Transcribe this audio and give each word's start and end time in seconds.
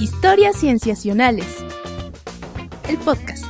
Historias 0.00 0.56
Cienciacionales. 0.56 1.64
El 2.88 2.98
podcast. 2.98 3.44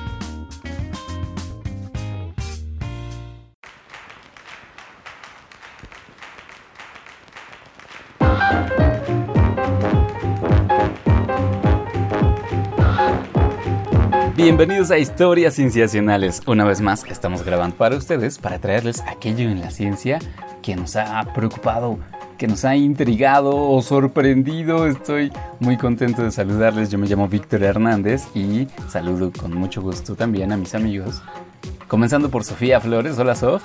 Bienvenidos 14.37 14.91
a 14.91 14.99
Historias 14.99 15.55
Cienciacionales. 15.55 16.43
Una 16.47 16.65
vez 16.65 16.83
más 16.83 17.05
estamos 17.05 17.43
grabando 17.43 17.77
para 17.77 17.97
ustedes 17.97 18.39
para 18.39 18.59
traerles 18.59 19.01
aquello 19.01 19.49
en 19.49 19.63
la 19.63 19.71
ciencia 19.71 20.19
que 20.61 20.77
nos 20.77 20.97
ha 20.97 21.33
preocupado, 21.33 21.99
que 22.39 22.46
nos 22.48 22.64
ha 22.64 22.77
intrigado 22.77 23.55
o 23.57 23.80
sorprendido. 23.82 24.87
Estoy 24.87 25.33
muy 25.61 25.77
contento 25.77 26.23
de 26.23 26.30
saludarles. 26.30 26.91
Yo 26.91 26.98
me 26.98 27.07
llamo 27.07 27.29
Víctor 27.29 27.62
Hernández 27.62 28.24
y 28.34 28.66
saludo 28.88 29.30
con 29.33 29.55
mucho 29.55 29.83
gusto 29.83 30.15
también 30.15 30.52
a 30.52 30.57
mis 30.57 30.74
amigos. 30.74 31.23
Comenzando 31.88 32.29
por 32.30 32.45
Sofía 32.45 32.80
Flores. 32.80 33.19
Hola, 33.19 33.34
Sof. 33.34 33.62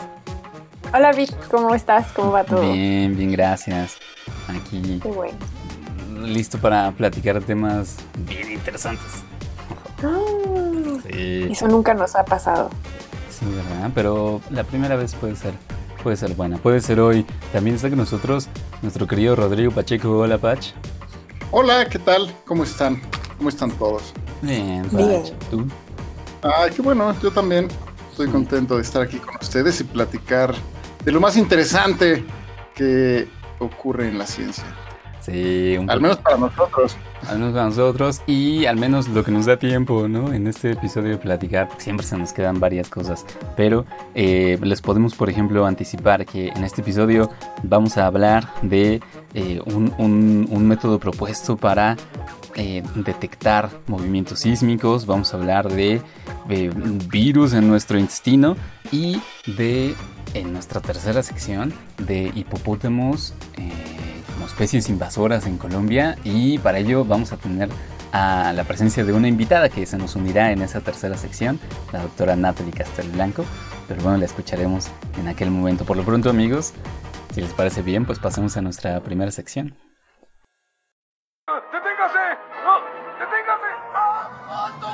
Hola, 0.94 1.12
Vic. 1.12 1.32
¿Cómo 1.50 1.74
estás? 1.76 2.08
¿Cómo 2.14 2.32
va 2.32 2.44
todo? 2.44 2.62
Bien, 2.62 3.16
bien, 3.16 3.32
gracias. 3.32 3.98
Aquí. 4.48 5.00
Qué 5.02 5.10
bueno. 5.10 5.38
Listo 6.24 6.58
para 6.58 6.92
platicar 6.92 7.42
temas 7.42 7.98
bien 8.28 8.52
interesantes. 8.52 9.24
Ah, 10.04 10.18
Sí, 11.10 11.48
Eso 11.52 11.68
nunca 11.68 11.94
nos 11.94 12.16
ha 12.16 12.24
pasado. 12.26 12.70
sí, 13.30 13.46
¿verdad? 13.46 13.90
Pero 13.96 14.42
la 14.52 14.64
primera 14.64 14.96
vez 14.96 15.16
puede 15.16 15.36
ser, 15.36 15.54
puede 16.04 16.18
ser 16.18 16.34
buena. 16.36 16.58
Puede 16.58 16.82
ser 16.82 17.00
hoy. 17.00 17.26
También 17.52 17.76
está 17.76 17.90
con 17.90 17.98
nosotros 17.98 18.48
nuestro 18.82 19.08
querido 19.08 19.36
Rodrigo 19.36 19.72
Pacheco. 19.72 20.18
Hola, 20.20 20.38
Pach. 20.38 20.74
Hola, 21.52 21.88
¿qué 21.88 22.00
tal? 22.00 22.34
¿Cómo 22.46 22.64
están? 22.64 23.02
¿Cómo 23.38 23.50
están 23.50 23.72
todos? 23.72 24.14
Bien, 24.42 24.84
Pach. 24.84 24.94
Bien. 24.94 25.24
¿Tú? 25.50 25.68
Ay, 26.42 26.72
qué 26.76 26.82
bueno, 26.82 27.14
yo 27.22 27.32
también 27.32 27.68
estoy 28.12 28.28
contento 28.30 28.76
de 28.76 28.82
estar 28.82 29.02
aquí 29.02 29.18
con 29.18 29.36
ustedes 29.42 29.82
y 29.82 29.84
platicar 29.84 30.56
de 31.04 31.12
lo 31.12 31.20
más 31.20 31.36
interesante 31.38 32.24
que 32.76 33.28
ocurre 33.60 34.08
en 34.08 34.18
la 34.18 34.26
ciencia. 34.26 34.66
Sí, 35.30 35.78
un 35.78 35.90
Al 35.90 36.02
menos 36.02 36.18
para 36.18 36.38
nosotros. 36.38 36.96
al 37.28 37.38
menos 37.40 37.54
para 37.54 37.66
nosotros 37.66 38.22
y 38.26 38.66
al 38.66 38.78
menos 38.78 39.08
lo 39.10 39.24
que 39.24 39.32
nos 39.32 39.46
da 39.46 39.58
tiempo, 39.58 40.08
¿no? 40.08 40.34
En 40.34 40.48
este 40.48 40.72
episodio 40.72 41.10
de 41.12 41.18
platicar, 41.18 41.68
porque 41.68 41.84
siempre 41.84 42.06
se 42.06 42.18
nos 42.18 42.34
quedan 42.34 42.60
varias 42.60 42.90
cosas, 42.90 43.26
pero 43.56 43.86
eh, 44.16 44.58
les 44.62 44.82
podemos, 44.82 45.16
por 45.16 45.30
ejemplo, 45.30 45.66
anticipar 45.66 46.26
que 46.26 46.48
en 46.48 46.64
este 46.64 46.82
episodio 46.82 47.30
vamos 47.64 47.98
a 47.98 48.08
hablar 48.08 48.48
de 48.62 49.02
eh, 49.34 49.62
un, 49.66 49.94
un- 49.98 50.48
un 50.50 50.68
método 50.68 51.00
propuesto 51.00 51.56
para 51.58 51.96
eh, 52.56 52.82
detectar 52.96 53.70
movimientos 53.88 54.40
sísmicos, 54.40 55.06
vamos 55.06 55.34
a 55.34 55.38
hablar 55.38 55.70
de, 55.72 56.02
de 56.48 56.70
virus 57.10 57.54
en 57.54 57.68
nuestro 57.68 58.00
intestino 58.00 58.56
y 58.92 59.22
de, 59.46 59.94
en 60.34 60.52
nuestra 60.54 60.82
tercera 60.82 61.22
sección, 61.22 61.72
de 62.00 62.32
hipopótamos 62.36 63.34
como 64.40 64.48
especies 64.48 64.88
invasoras 64.88 65.46
en 65.48 65.58
Colombia 65.58 66.18
y 66.24 66.60
para 66.60 66.78
ello 66.78 67.04
vamos 67.04 67.34
a 67.34 67.38
tener 67.38 67.68
a 68.14 68.54
la 68.54 68.64
presencia 68.64 69.04
de 69.04 69.12
una 69.12 69.28
invitada 69.28 69.68
que 69.68 69.86
se 69.86 69.98
nos 69.98 70.16
unirá 70.16 70.54
en 70.54 70.62
esa 70.62 70.80
tercera 70.80 71.18
sección, 71.18 71.60
la 71.92 72.04
doctora 72.04 72.38
Natalie 72.38 72.72
Castelblanco, 72.72 73.44
pero 73.90 74.02
bueno, 74.02 74.18
la 74.18 74.24
escucharemos 74.24 74.90
en 75.20 75.28
aquel 75.28 75.52
momento. 75.52 75.84
Por 75.84 75.98
lo 75.98 76.04
pronto, 76.04 76.30
amigos, 76.30 76.74
si 77.34 77.42
les 77.42 77.52
parece 77.52 77.82
bien, 77.82 78.06
pues 78.06 78.18
pasemos 78.18 78.56
a 78.56 78.62
nuestra 78.62 79.02
primera 79.02 79.30
sección. 79.30 79.76
¡Deténgase! 81.46 82.40
¡No! 82.64 82.80
¡Deténgase! 83.20 83.68
¡Ah! 83.94 84.72
¡Alto! 84.72 84.88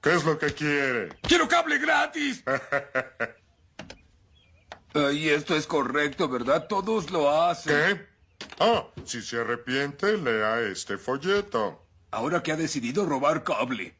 ¿Qué 0.00 0.14
es 0.14 0.24
lo 0.24 0.38
que 0.38 0.54
quiere? 0.54 1.08
¡Quiero 1.22 1.48
cable 1.48 1.78
gratis! 1.78 2.44
Y 5.12 5.28
esto 5.28 5.54
es 5.54 5.66
correcto, 5.66 6.28
¿verdad? 6.28 6.66
Todos 6.68 7.10
lo 7.10 7.30
hacen. 7.30 7.74
¿Qué? 7.96 8.06
Ah, 8.58 8.84
si 9.04 9.22
se 9.22 9.40
arrepiente, 9.40 10.16
lea 10.16 10.60
este 10.60 10.98
folleto. 10.98 11.86
Ahora 12.10 12.42
que 12.42 12.52
ha 12.52 12.56
decidido 12.56 13.06
robar 13.06 13.44
cable. 13.44 13.94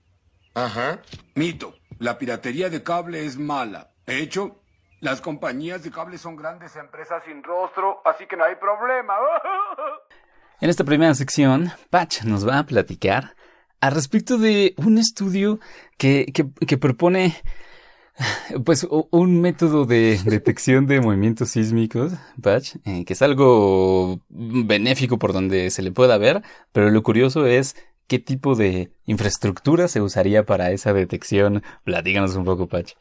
Ajá. 0.55 1.01
Mito. 1.34 1.75
La 1.99 2.19
piratería 2.19 2.71
de 2.71 2.83
cable 2.83 3.25
es 3.25 3.37
mala. 3.39 3.93
De 4.06 4.19
hecho, 4.21 4.62
las 5.01 5.21
compañías 5.21 5.83
de 5.84 5.91
cable 5.91 6.19
son 6.19 6.34
grandes 6.37 6.75
empresas 6.77 7.22
sin 7.25 7.43
rostro, 7.45 8.01
así 8.05 8.27
que 8.27 8.37
no 8.37 8.45
hay 8.45 8.57
problema. 8.57 9.15
En 10.61 10.69
esta 10.71 10.84
primera 10.84 11.15
sección, 11.15 11.71
Patch 11.91 12.22
nos 12.25 12.47
va 12.47 12.59
a 12.59 12.67
platicar 12.67 13.34
al 13.81 13.93
respecto 13.95 14.39
de 14.39 14.75
un 14.78 14.99
estudio 14.99 15.59
que, 15.97 16.27
que- 16.34 16.51
que 16.67 16.77
propone 16.78 17.34
pues 18.65 18.87
un 19.11 19.41
método 19.41 19.87
de 19.87 20.19
detección 20.25 20.87
de 20.87 21.01
movimientos 21.01 21.51
sísmicos, 21.51 22.13
Patch, 22.41 22.77
eh, 22.85 23.05
que 23.05 23.13
es 23.13 23.23
algo 23.23 24.21
benéfico 24.29 25.19
por 25.19 25.33
donde 25.33 25.71
se 25.71 25.83
le 25.83 25.93
pueda 25.93 26.19
ver, 26.19 26.43
pero 26.73 26.91
lo 26.91 27.03
curioso 27.03 27.47
es 27.47 27.77
qué 28.07 28.19
tipo 28.19 28.55
de 28.55 28.93
infraestructura 29.07 29.89
se 29.89 30.01
usaría 30.01 30.45
para 30.45 30.71
esa 30.73 30.93
detección. 30.93 31.63
Platíganos 31.85 32.35
un 32.35 32.45
poco, 32.45 32.69
Patch. 32.69 32.95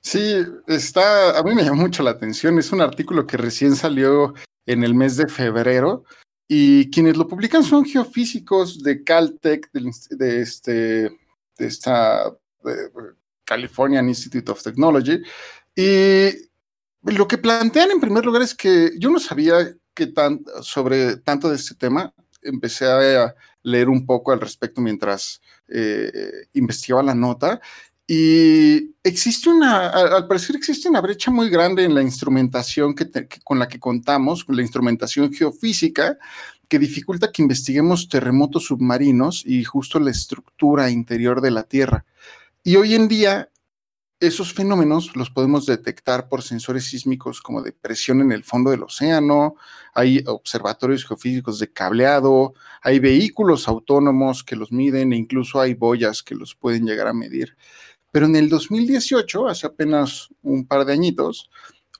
Sí, 0.00 0.44
está, 0.66 1.38
a 1.38 1.42
mí 1.42 1.54
me 1.54 1.64
llamó 1.64 1.82
mucho 1.82 2.02
la 2.02 2.10
atención. 2.10 2.58
Es 2.58 2.72
un 2.72 2.80
artículo 2.80 3.26
que 3.26 3.36
recién 3.36 3.74
salió 3.74 4.34
en 4.66 4.84
el 4.84 4.94
mes 4.94 5.16
de 5.16 5.28
febrero 5.28 6.04
y 6.46 6.90
quienes 6.90 7.16
lo 7.16 7.26
publican 7.26 7.64
son 7.64 7.84
geofísicos 7.84 8.82
de 8.82 9.02
Caltech, 9.02 9.70
de, 9.72 10.40
este, 10.40 10.72
de 10.72 11.66
esta 11.66 12.30
de 12.62 12.90
Californian 13.44 14.08
Institute 14.08 14.50
of 14.50 14.62
Technology. 14.62 15.22
Y 15.76 16.28
lo 17.02 17.28
que 17.28 17.38
plantean 17.38 17.90
en 17.90 18.00
primer 18.00 18.24
lugar 18.24 18.42
es 18.42 18.54
que 18.54 18.92
yo 18.98 19.10
no 19.10 19.20
sabía 19.20 19.74
que 19.94 20.06
tan, 20.08 20.40
sobre 20.62 21.16
tanto 21.18 21.48
de 21.48 21.56
este 21.56 21.74
tema. 21.74 22.12
Empecé 22.42 22.86
a 22.86 23.34
leer 23.62 23.88
un 23.88 24.04
poco 24.04 24.32
al 24.32 24.40
respecto 24.40 24.80
mientras 24.80 25.40
eh, 25.68 26.46
investigaba 26.54 27.02
la 27.02 27.14
nota. 27.14 27.60
Y 28.06 28.94
existe 29.02 29.48
una, 29.48 29.88
al 29.88 30.26
parecer 30.26 30.56
existe 30.56 30.90
una 30.90 31.00
brecha 31.00 31.30
muy 31.30 31.48
grande 31.48 31.84
en 31.84 31.94
la 31.94 32.02
instrumentación 32.02 32.94
que 32.94 33.06
te- 33.06 33.26
que- 33.26 33.40
con 33.42 33.58
la 33.58 33.66
que 33.66 33.80
contamos, 33.80 34.44
con 34.44 34.56
la 34.56 34.62
instrumentación 34.62 35.32
geofísica, 35.32 36.18
que 36.68 36.78
dificulta 36.78 37.32
que 37.32 37.40
investiguemos 37.40 38.08
terremotos 38.08 38.66
submarinos 38.66 39.42
y 39.46 39.64
justo 39.64 39.98
la 40.00 40.10
estructura 40.10 40.90
interior 40.90 41.40
de 41.40 41.50
la 41.50 41.62
Tierra. 41.62 42.04
Y 42.66 42.76
hoy 42.76 42.94
en 42.94 43.08
día, 43.08 43.50
esos 44.20 44.54
fenómenos 44.54 45.14
los 45.16 45.28
podemos 45.28 45.66
detectar 45.66 46.30
por 46.30 46.40
sensores 46.40 46.86
sísmicos 46.86 47.42
como 47.42 47.60
de 47.60 47.72
presión 47.72 48.22
en 48.22 48.32
el 48.32 48.42
fondo 48.42 48.70
del 48.70 48.84
océano, 48.84 49.56
hay 49.92 50.24
observatorios 50.26 51.04
geofísicos 51.04 51.58
de 51.58 51.70
cableado, 51.70 52.54
hay 52.80 53.00
vehículos 53.00 53.68
autónomos 53.68 54.42
que 54.42 54.56
los 54.56 54.72
miden 54.72 55.12
e 55.12 55.16
incluso 55.16 55.60
hay 55.60 55.74
boyas 55.74 56.22
que 56.22 56.34
los 56.34 56.54
pueden 56.54 56.86
llegar 56.86 57.06
a 57.06 57.12
medir. 57.12 57.54
Pero 58.10 58.24
en 58.24 58.36
el 58.36 58.48
2018, 58.48 59.46
hace 59.46 59.66
apenas 59.66 60.30
un 60.40 60.66
par 60.66 60.86
de 60.86 60.94
añitos, 60.94 61.50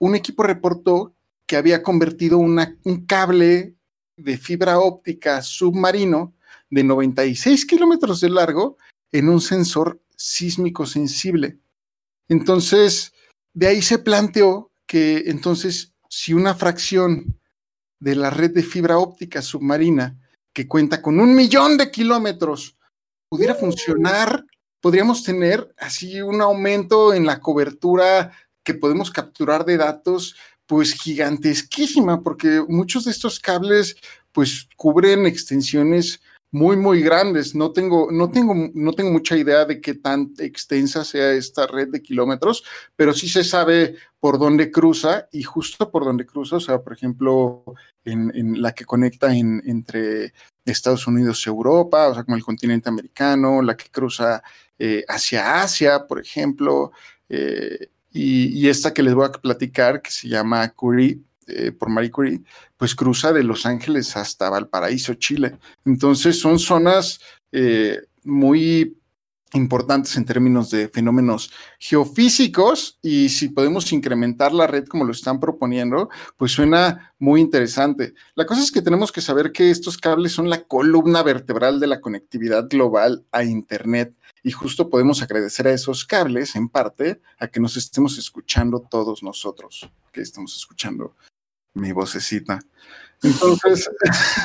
un 0.01 0.15
equipo 0.15 0.45
reportó 0.45 1.15
que 1.45 1.59
había 1.59 1.83
convertido 1.83 2.39
un 2.39 3.05
cable 3.07 3.75
de 4.17 4.39
fibra 4.39 4.79
óptica 4.79 5.43
submarino 5.43 6.33
de 6.71 6.85
96 6.85 7.67
kilómetros 7.67 8.23
de 8.23 8.31
largo 8.31 8.79
en 9.13 9.29
un 9.29 9.43
sensor 9.43 10.01
sísmico 10.17 10.87
sensible. 10.87 11.59
Entonces, 12.29 13.13
de 13.53 13.69
ahí 13.69 13.83
se 13.83 13.99
planteó 13.99 14.71
que 14.87 15.25
entonces, 15.27 15.93
si 16.09 16.33
una 16.33 16.55
fracción 16.55 17.39
de 18.01 18.17
la 18.17 18.31
red 18.31 18.53
de 18.53 18.63
fibra 18.63 18.99
óptica 18.99 19.43
submarina, 19.43 20.19
que 20.53 20.69
cuenta 20.69 21.03
con 21.03 21.19
un 21.19 21.35
millón 21.35 21.77
de 21.77 21.91
kilómetros, 21.91 22.77
pudiera 23.29 23.55
funcionar, 23.55 24.45
podríamos 24.81 25.25
tener 25.25 25.75
así 25.79 26.23
un 26.23 26.41
aumento 26.41 27.13
en 27.13 27.27
la 27.27 27.41
cobertura 27.41 28.33
que 28.63 28.75
podemos 28.75 29.11
capturar 29.11 29.65
de 29.65 29.77
datos, 29.77 30.37
pues 30.67 30.95
gigantesquísima, 30.95 32.23
porque 32.23 32.63
muchos 32.69 33.05
de 33.05 33.11
estos 33.11 33.41
cables, 33.41 33.97
pues 34.33 34.69
cubren 34.77 35.27
extensiones 35.27 36.21
muy, 36.55 36.77
muy 36.77 37.03
grandes. 37.03 37.57
No 37.57 37.73
tengo, 37.73 38.13
no 38.13 38.31
tengo, 38.31 38.55
no 38.75 38.93
tengo 38.93 39.11
mucha 39.11 39.37
idea 39.37 39.65
de 39.65 39.81
qué 39.81 39.95
tan 39.95 40.33
extensa 40.39 41.05
sea 41.05 41.33
esta 41.33 41.67
red 41.67 41.89
de 41.89 42.01
kilómetros, 42.01 42.63
pero 42.95 43.13
sí 43.13 43.29
se 43.29 43.43
sabe 43.43 43.97
por 44.21 44.39
dónde 44.39 44.71
cruza 44.71 45.29
y 45.33 45.43
justo 45.43 45.91
por 45.91 46.05
dónde 46.05 46.25
cruza, 46.25 46.57
o 46.57 46.61
sea, 46.61 46.81
por 46.81 46.93
ejemplo, 46.93 47.65
en, 48.05 48.31
en 48.37 48.63
la 48.63 48.73
que 48.73 48.85
conecta 48.85 49.35
en, 49.35 49.65
entre 49.67 50.33
Estados 50.65 51.09
Unidos 51.09 51.45
y 51.45 51.49
Europa, 51.49 52.07
o 52.07 52.15
sea, 52.15 52.23
como 52.23 52.37
el 52.37 52.45
continente 52.45 52.89
americano, 52.89 53.61
la 53.61 53.77
que 53.77 53.91
cruza 53.91 54.41
eh, 54.79 55.05
hacia 55.09 55.61
Asia, 55.61 56.07
por 56.07 56.21
ejemplo, 56.21 56.93
eh, 57.29 57.89
y, 58.13 58.61
y, 58.61 58.69
esta 58.69 58.95
que 58.95 59.03
les 59.03 59.13
voy 59.13 59.27
a 59.27 59.33
platicar, 59.33 60.01
que 60.01 60.13
se 60.13 60.29
llama 60.29 60.69
Curie, 60.69 61.19
eh, 61.49 61.73
por 61.73 61.89
Marie 61.89 62.11
Curie, 62.11 62.43
pues 62.77 62.95
cruza 62.95 63.33
de 63.33 63.43
Los 63.43 63.67
Ángeles 63.67 64.17
hasta 64.17 64.51
Valparaíso, 64.51 65.15
Chile. 65.15 65.59
Entonces 65.85 66.39
son 66.39 66.59
zonas 66.59 67.21
eh, 67.53 68.01
muy 68.25 68.97
importantes 69.55 70.17
en 70.17 70.25
términos 70.25 70.71
de 70.71 70.89
fenómenos 70.89 71.53
geofísicos 71.79 72.99
y 73.03 73.29
si 73.29 73.49
podemos 73.49 73.93
incrementar 73.93 74.53
la 74.53 74.67
red 74.67 74.87
como 74.87 75.05
lo 75.05 75.13
están 75.13 75.41
proponiendo, 75.41 76.09
pues 76.37 76.53
suena 76.53 77.15
muy 77.19 77.41
interesante. 77.41 78.15
La 78.35 78.47
cosa 78.47 78.63
es 78.63 78.73
que 78.73 78.83
tenemos 78.83 79.13
que 79.13 79.21
saber 79.21 79.53
que 79.53 79.71
estos 79.71 79.97
cables 79.97 80.33
son 80.33 80.51
la 80.51 80.63
columna 80.63 81.23
vertebral 81.23 81.81
de 81.81 81.87
la 81.87 82.01
conectividad 82.01 82.69
global 82.69 83.25
a 83.33 83.45
Internet 83.45 84.15
y 84.43 84.51
justo 84.51 84.91
podemos 84.91 85.23
agradecer 85.23 85.67
a 85.69 85.73
esos 85.73 86.05
cables 86.05 86.57
en 86.57 86.69
parte 86.69 87.21
a 87.39 87.49
que 87.49 87.61
nos 87.61 87.77
estemos 87.77 88.19
escuchando 88.19 88.81
todos 88.81 89.23
nosotros, 89.23 89.89
que 90.13 90.21
estamos 90.21 90.55
escuchando 90.57 91.15
mi 91.75 91.93
vocecita. 91.93 92.61
Entonces, 93.23 93.91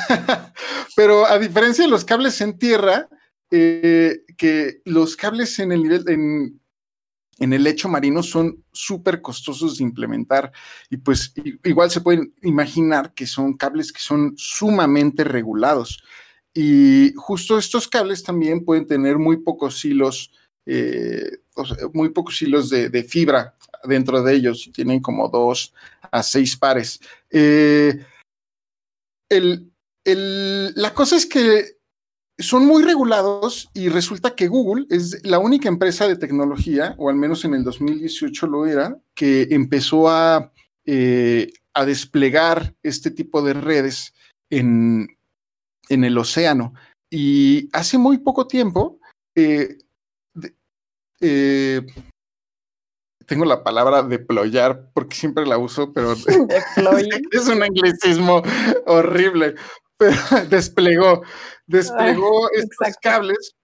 pero 0.96 1.26
a 1.26 1.38
diferencia 1.38 1.84
de 1.84 1.90
los 1.90 2.04
cables 2.04 2.40
en 2.40 2.58
tierra, 2.58 3.08
eh, 3.50 4.22
que 4.36 4.80
los 4.84 5.16
cables 5.16 5.58
en 5.58 5.72
el 5.72 5.82
nivel, 5.82 6.04
en, 6.08 6.60
en 7.40 7.52
el 7.52 7.64
lecho 7.64 7.88
marino 7.88 8.22
son 8.22 8.64
súper 8.72 9.20
costosos 9.20 9.78
de 9.78 9.84
implementar 9.84 10.52
y 10.88 10.98
pues 10.98 11.32
igual 11.64 11.90
se 11.90 12.02
pueden 12.02 12.34
imaginar 12.42 13.12
que 13.14 13.26
son 13.26 13.56
cables 13.56 13.92
que 13.92 14.00
son 14.00 14.34
sumamente 14.36 15.24
regulados. 15.24 16.02
Y 16.52 17.12
justo 17.16 17.58
estos 17.58 17.88
cables 17.88 18.22
también 18.22 18.64
pueden 18.64 18.86
tener 18.86 19.18
muy 19.18 19.38
pocos 19.38 19.84
hilos, 19.84 20.32
eh, 20.66 21.38
muy 21.92 22.10
pocos 22.10 22.40
hilos 22.42 22.70
de, 22.70 23.04
fibra 23.04 23.54
dentro 23.84 24.22
de 24.22 24.34
ellos, 24.34 24.70
tienen 24.74 25.00
como 25.00 25.28
dos 25.28 25.72
a 26.10 26.22
seis 26.22 26.56
pares. 26.56 27.00
Eh, 27.30 28.04
la 29.28 30.94
cosa 30.94 31.16
es 31.16 31.26
que 31.26 31.80
son 32.40 32.66
muy 32.66 32.82
regulados 32.82 33.70
y 33.74 33.88
resulta 33.88 34.34
que 34.34 34.48
Google 34.48 34.86
es 34.88 35.24
la 35.24 35.38
única 35.38 35.68
empresa 35.68 36.08
de 36.08 36.16
tecnología, 36.16 36.94
o 36.98 37.10
al 37.10 37.16
menos 37.16 37.44
en 37.44 37.54
el 37.54 37.64
2018 37.64 38.46
lo 38.46 38.66
era, 38.66 38.98
que 39.14 39.48
empezó 39.50 40.08
a, 40.08 40.52
eh, 40.84 41.52
a 41.74 41.84
desplegar 41.84 42.74
este 42.82 43.10
tipo 43.10 43.42
de 43.42 43.52
redes 43.52 44.14
en, 44.48 45.08
en, 45.88 46.04
el 46.04 46.16
océano. 46.16 46.72
Y 47.10 47.68
hace 47.72 47.98
muy 47.98 48.18
poco 48.18 48.46
tiempo, 48.46 48.98
eh, 49.34 49.78
eh, 51.20 51.82
tengo 53.30 53.44
la 53.44 53.62
palabra 53.62 54.02
deployar 54.02 54.90
porque 54.92 55.14
siempre 55.14 55.46
la 55.46 55.56
uso, 55.56 55.92
pero 55.92 56.14
es 57.32 57.48
un 57.48 57.62
anglicismo 57.62 58.42
horrible. 58.86 59.54
Pero 59.96 60.16
desplegó, 60.50 61.22
desplegó 61.66 62.50
estos 62.50 62.96
cables 63.00 63.54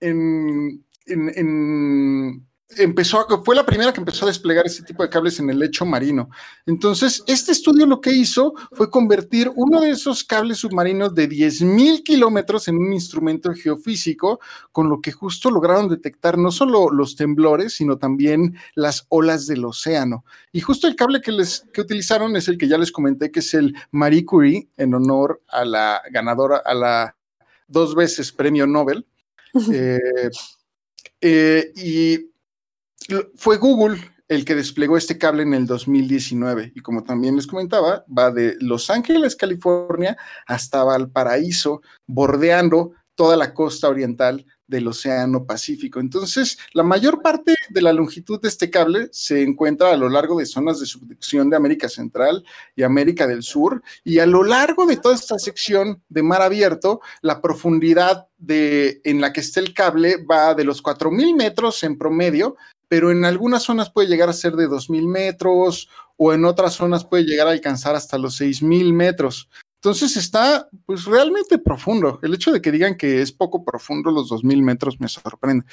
en, 0.00 0.86
en, 1.06 2.47
empezó 2.76 3.20
a, 3.20 3.42
fue 3.42 3.56
la 3.56 3.64
primera 3.64 3.92
que 3.92 4.00
empezó 4.00 4.24
a 4.24 4.28
desplegar 4.28 4.66
ese 4.66 4.82
tipo 4.82 5.02
de 5.02 5.08
cables 5.08 5.38
en 5.40 5.48
el 5.50 5.58
lecho 5.58 5.86
marino. 5.86 6.28
Entonces, 6.66 7.22
este 7.26 7.52
estudio 7.52 7.86
lo 7.86 8.00
que 8.00 8.12
hizo 8.12 8.54
fue 8.72 8.90
convertir 8.90 9.50
uno 9.54 9.80
de 9.80 9.90
esos 9.90 10.24
cables 10.24 10.58
submarinos 10.58 11.14
de 11.14 11.28
10.000 11.28 12.02
kilómetros 12.02 12.68
en 12.68 12.76
un 12.76 12.92
instrumento 12.92 13.52
geofísico, 13.54 14.40
con 14.72 14.88
lo 14.88 15.00
que 15.00 15.12
justo 15.12 15.50
lograron 15.50 15.88
detectar 15.88 16.36
no 16.36 16.50
solo 16.50 16.90
los 16.90 17.16
temblores, 17.16 17.74
sino 17.74 17.96
también 17.96 18.56
las 18.74 19.06
olas 19.08 19.46
del 19.46 19.64
océano. 19.64 20.24
Y 20.52 20.60
justo 20.60 20.86
el 20.86 20.96
cable 20.96 21.20
que, 21.20 21.32
les, 21.32 21.64
que 21.72 21.80
utilizaron 21.80 22.36
es 22.36 22.48
el 22.48 22.58
que 22.58 22.68
ya 22.68 22.78
les 22.78 22.92
comenté, 22.92 23.30
que 23.30 23.40
es 23.40 23.54
el 23.54 23.74
Marie 23.90 24.24
Curie, 24.24 24.68
en 24.76 24.94
honor 24.94 25.42
a 25.48 25.64
la 25.64 26.02
ganadora, 26.10 26.62
a 26.64 26.74
la 26.74 27.16
dos 27.66 27.94
veces 27.94 28.32
premio 28.32 28.66
Nobel. 28.66 29.06
Eh, 29.72 30.30
eh, 31.22 31.72
y 31.74 32.28
fue 33.36 33.56
Google 33.58 33.98
el 34.28 34.44
que 34.44 34.54
desplegó 34.54 34.96
este 34.96 35.16
cable 35.16 35.42
en 35.42 35.54
el 35.54 35.66
2019 35.66 36.72
y 36.74 36.80
como 36.80 37.02
también 37.02 37.36
les 37.36 37.46
comentaba, 37.46 38.04
va 38.06 38.30
de 38.30 38.56
Los 38.60 38.90
Ángeles, 38.90 39.36
California, 39.36 40.16
hasta 40.46 40.84
Valparaíso, 40.84 41.80
bordeando 42.06 42.92
toda 43.14 43.36
la 43.36 43.52
costa 43.52 43.88
oriental 43.88 44.46
del 44.68 44.86
Océano 44.86 45.44
Pacífico. 45.44 45.98
Entonces, 45.98 46.58
la 46.72 46.84
mayor 46.84 47.20
parte 47.20 47.54
de 47.70 47.82
la 47.82 47.92
longitud 47.92 48.40
de 48.40 48.48
este 48.48 48.70
cable 48.70 49.08
se 49.10 49.42
encuentra 49.42 49.90
a 49.90 49.96
lo 49.96 50.08
largo 50.08 50.38
de 50.38 50.46
zonas 50.46 50.78
de 50.78 50.86
subducción 50.86 51.50
de 51.50 51.56
América 51.56 51.88
Central 51.88 52.44
y 52.76 52.84
América 52.84 53.26
del 53.26 53.42
Sur, 53.42 53.82
y 54.04 54.20
a 54.20 54.26
lo 54.26 54.44
largo 54.44 54.86
de 54.86 54.98
toda 54.98 55.14
esta 55.14 55.38
sección 55.38 56.02
de 56.08 56.22
mar 56.22 56.42
abierto, 56.42 57.00
la 57.22 57.40
profundidad 57.40 58.28
de, 58.36 59.00
en 59.02 59.20
la 59.20 59.32
que 59.32 59.40
está 59.40 59.58
el 59.58 59.74
cable 59.74 60.22
va 60.22 60.54
de 60.54 60.64
los 60.64 60.82
4.000 60.82 61.34
metros 61.34 61.82
en 61.82 61.98
promedio 61.98 62.56
pero 62.88 63.10
en 63.10 63.24
algunas 63.24 63.62
zonas 63.62 63.90
puede 63.90 64.08
llegar 64.08 64.28
a 64.28 64.32
ser 64.32 64.54
de 64.54 64.68
2.000 64.68 65.06
metros 65.06 65.88
o 66.16 66.32
en 66.32 66.44
otras 66.44 66.74
zonas 66.74 67.04
puede 67.04 67.24
llegar 67.24 67.46
a 67.46 67.52
alcanzar 67.52 67.94
hasta 67.94 68.18
los 68.18 68.40
6.000 68.40 68.92
metros. 68.92 69.48
Entonces 69.76 70.16
está 70.16 70.68
pues 70.86 71.04
realmente 71.04 71.58
profundo. 71.58 72.18
El 72.22 72.34
hecho 72.34 72.50
de 72.50 72.60
que 72.60 72.72
digan 72.72 72.96
que 72.96 73.22
es 73.22 73.30
poco 73.30 73.64
profundo 73.64 74.10
los 74.10 74.30
2.000 74.30 74.62
metros 74.62 74.98
me 74.98 75.08
sorprende. 75.08 75.64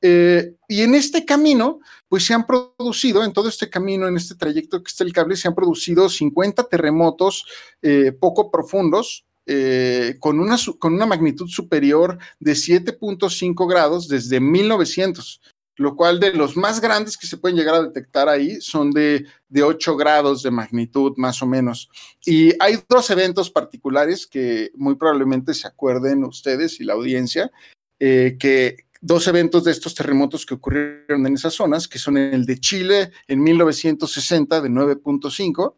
Eh, 0.00 0.54
y 0.68 0.82
en 0.82 0.94
este 0.94 1.24
camino, 1.24 1.80
pues 2.08 2.24
se 2.24 2.34
han 2.34 2.46
producido, 2.46 3.24
en 3.24 3.32
todo 3.32 3.48
este 3.48 3.68
camino, 3.68 4.06
en 4.06 4.16
este 4.16 4.36
trayecto 4.36 4.82
que 4.82 4.88
está 4.88 5.04
el 5.04 5.12
cable, 5.12 5.36
se 5.36 5.48
han 5.48 5.54
producido 5.54 6.08
50 6.08 6.64
terremotos 6.64 7.46
eh, 7.82 8.12
poco 8.12 8.50
profundos, 8.50 9.24
eh, 9.50 10.16
con, 10.20 10.38
una, 10.40 11.06
magnitud 11.06 11.48
superior 11.48 12.18
de 12.38 12.52
7.5 12.52 13.68
grados 13.68 14.06
desde 14.06 14.40
1900 14.40 15.40
lo 15.78 15.94
cual 15.94 16.18
de 16.18 16.34
los 16.34 16.56
más 16.56 16.80
grandes 16.80 17.16
que 17.16 17.28
se 17.28 17.36
pueden 17.36 17.56
llegar 17.56 17.76
a 17.76 17.82
detectar 17.82 18.28
ahí 18.28 18.60
son 18.60 18.90
de, 18.90 19.24
de 19.48 19.62
8 19.62 19.96
grados 19.96 20.42
de 20.42 20.50
magnitud 20.50 21.14
más 21.16 21.40
o 21.40 21.46
menos. 21.46 21.88
Y 22.26 22.52
hay 22.60 22.80
dos 22.88 23.08
eventos 23.10 23.48
particulares 23.50 24.26
que 24.26 24.72
muy 24.74 24.96
probablemente 24.96 25.54
se 25.54 25.68
acuerden 25.68 26.24
ustedes 26.24 26.80
y 26.80 26.84
la 26.84 26.94
audiencia, 26.94 27.50
eh, 28.00 28.36
que 28.40 28.86
dos 29.00 29.28
eventos 29.28 29.62
de 29.62 29.70
estos 29.70 29.94
terremotos 29.94 30.44
que 30.44 30.54
ocurrieron 30.54 31.24
en 31.24 31.34
esas 31.34 31.54
zonas, 31.54 31.86
que 31.86 32.00
son 32.00 32.16
el 32.16 32.44
de 32.44 32.58
Chile 32.58 33.12
en 33.28 33.40
1960 33.40 34.60
de 34.60 34.68
9.5, 34.68 35.74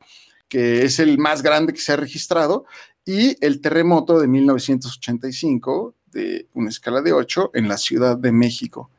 que 0.48 0.82
es 0.84 0.98
el 0.98 1.18
más 1.18 1.42
grande 1.42 1.74
que 1.74 1.80
se 1.80 1.92
ha 1.92 1.96
registrado, 1.96 2.64
y 3.04 3.36
el 3.44 3.60
terremoto 3.60 4.18
de 4.18 4.28
1985 4.28 5.94
de 6.06 6.48
una 6.54 6.70
escala 6.70 7.02
de 7.02 7.12
8 7.12 7.50
en 7.52 7.68
la 7.68 7.76
Ciudad 7.76 8.16
de 8.16 8.32
México. 8.32 8.90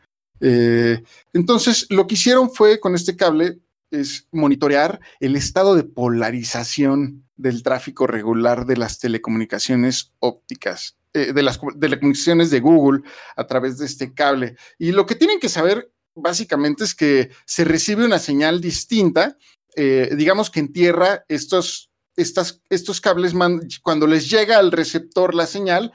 Eh, 0.42 1.04
entonces, 1.34 1.86
lo 1.90 2.08
que 2.08 2.16
hicieron 2.16 2.52
fue 2.52 2.80
con 2.80 2.96
este 2.96 3.16
cable 3.16 3.60
es 3.92 4.28
monitorear 4.32 5.00
el 5.20 5.36
estado 5.36 5.76
de 5.76 5.84
polarización 5.84 7.28
del 7.36 7.62
tráfico 7.64 8.08
regular 8.08 8.66
de 8.66 8.78
las 8.78 9.00
telecomunicaciones 9.00 10.14
ópticas, 10.20 10.98
eh, 11.14 11.34
de 11.34 11.44
las 11.44 11.60
telecomunicaciones 11.80 12.50
de 12.50 12.60
Google 12.60 13.02
a 13.36 13.46
través 13.46 13.78
de 13.78 13.86
este 13.86 14.14
cable. 14.14 14.56
Y 14.80 14.92
lo 14.92 15.06
que 15.06 15.16
tienen 15.16 15.40
que 15.40 15.50
saber 15.50 15.92
básicamente 16.16 16.84
es 16.84 16.96
que 16.96 17.30
se 17.46 17.64
recibe 17.64 18.06
una 18.06 18.20
señal 18.20 18.62
distinta. 18.62 19.38
Eh, 19.76 20.12
digamos 20.16 20.50
que 20.50 20.60
en 20.62 20.74
tierra 20.74 21.26
estos, 21.28 21.92
estas, 22.16 22.62
estos 22.70 23.02
cables, 23.02 23.34
cuando 23.82 24.08
les 24.08 24.30
llega 24.30 24.58
al 24.58 24.72
receptor 24.72 25.36
la 25.36 25.48
señal, 25.48 25.92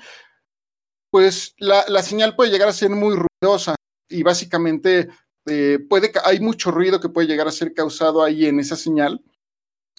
pues 1.10 1.54
la, 1.58 1.84
la 1.88 2.02
señal 2.02 2.36
puede 2.36 2.50
llegar 2.50 2.68
a 2.68 2.72
ser 2.72 2.90
muy 2.90 3.16
ruidosa 3.16 3.75
y 4.08 4.22
básicamente 4.22 5.08
eh, 5.46 5.78
puede, 5.88 6.10
hay 6.24 6.40
mucho 6.40 6.70
ruido 6.70 7.00
que 7.00 7.08
puede 7.08 7.28
llegar 7.28 7.46
a 7.48 7.52
ser 7.52 7.72
causado 7.72 8.22
ahí 8.22 8.46
en 8.46 8.58
esa 8.58 8.76
señal, 8.76 9.22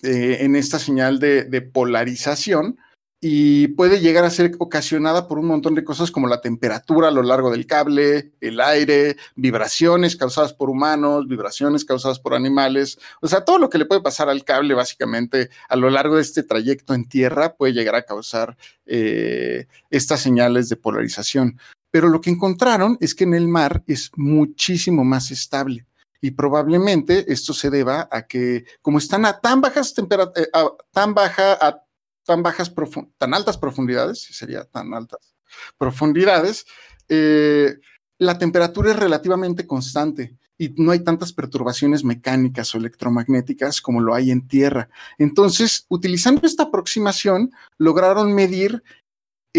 eh, 0.04 0.40
en 0.42 0.56
esta 0.56 0.78
señal 0.78 1.20
de, 1.20 1.62
polarización, 1.62 2.78
y 3.20 3.70
puede 3.70 4.00
llegar 4.00 4.26
a 4.26 4.30
ser 4.30 4.52
ocasionada 4.60 5.28
por 5.28 5.40
un 5.40 5.48
montón 5.48 5.74
de 5.74 5.84
cosas 5.84 6.12
como 6.12 6.28
la 6.28 6.40
temperatura 6.40 7.08
a 7.08 7.12
lo 7.12 7.24
largo 7.24 7.50
del 7.50 7.66
cable, 7.66 8.34
el 8.42 8.60
aire, 8.60 9.18
vibraciones 9.36 10.16
causadas 10.16 10.54
por 10.54 10.70
humanos, 10.70 11.28
vibraciones 11.28 11.84
causadas 11.84 12.20
por 12.20 12.36
animales, 12.36 13.00
o 13.22 13.28
sea, 13.28 13.44
todo 13.44 13.58
lo 13.58 13.72
que 13.72 13.80
le 13.80 13.86
puede 13.86 14.02
pasar 14.02 14.30
al 14.30 14.44
cable 14.44 14.76
básicamente 14.76 15.50
a 15.68 15.76
lo 15.78 15.90
largo 15.90 16.18
de 16.18 16.22
este 16.22 16.44
trayecto 16.44 16.94
en 16.94 17.08
tierra 17.08 17.56
puede 17.56 17.74
llegar 17.74 17.96
a 17.96 18.04
causar 18.04 18.56
eh, 18.86 19.66
estas 19.90 20.22
señales 20.22 20.70
de 20.70 20.76
polarización 20.76 21.58
pero 21.92 22.10
lo 22.10 22.22
que 22.22 22.30
encontraron 22.30 22.98
es 23.02 23.16
que 23.16 23.24
en 23.24 23.34
el 23.34 23.48
mar 23.48 23.84
es 23.88 24.12
muchísimo 24.16 25.04
más 25.04 25.32
estable. 25.32 25.86
Y 26.20 26.32
probablemente 26.32 27.32
esto 27.32 27.54
se 27.54 27.70
deba 27.70 28.08
a 28.12 28.24
que, 28.24 28.66
como 28.82 28.98
están 28.98 29.26
a 29.26 29.40
tan 29.40 29.62
bajas 29.62 29.94
temperaturas, 29.94 30.48
eh, 30.48 30.52
tan 30.92 31.14
baja, 31.14 31.54
a 31.54 31.84
tan 32.26 32.44
bajas, 32.44 32.74
tan 33.18 33.34
altas 33.34 33.58
profundidades, 33.58 34.24
si 34.24 34.34
sería 34.34 34.64
tan 34.66 34.94
altas 34.94 35.36
profundidades, 35.78 36.66
eh, 37.08 37.78
la 38.18 38.38
temperatura 38.38 38.92
es 38.92 38.98
relativamente 38.98 39.68
constante 39.68 40.38
y 40.58 40.70
no 40.78 40.92
hay 40.92 41.00
tantas 41.04 41.34
perturbaciones 41.34 42.04
mecánicas 42.04 42.74
o 42.74 42.80
electromagnéticas 42.80 43.80
como 43.80 44.02
lo 44.02 44.16
hay 44.16 44.32
en 44.32 44.48
Tierra. 44.48 44.90
Entonces, 45.20 45.86
utilizando 45.88 46.48
esta 46.48 46.64
aproximación, 46.64 47.52
lograron 47.78 48.34
medir 48.34 48.84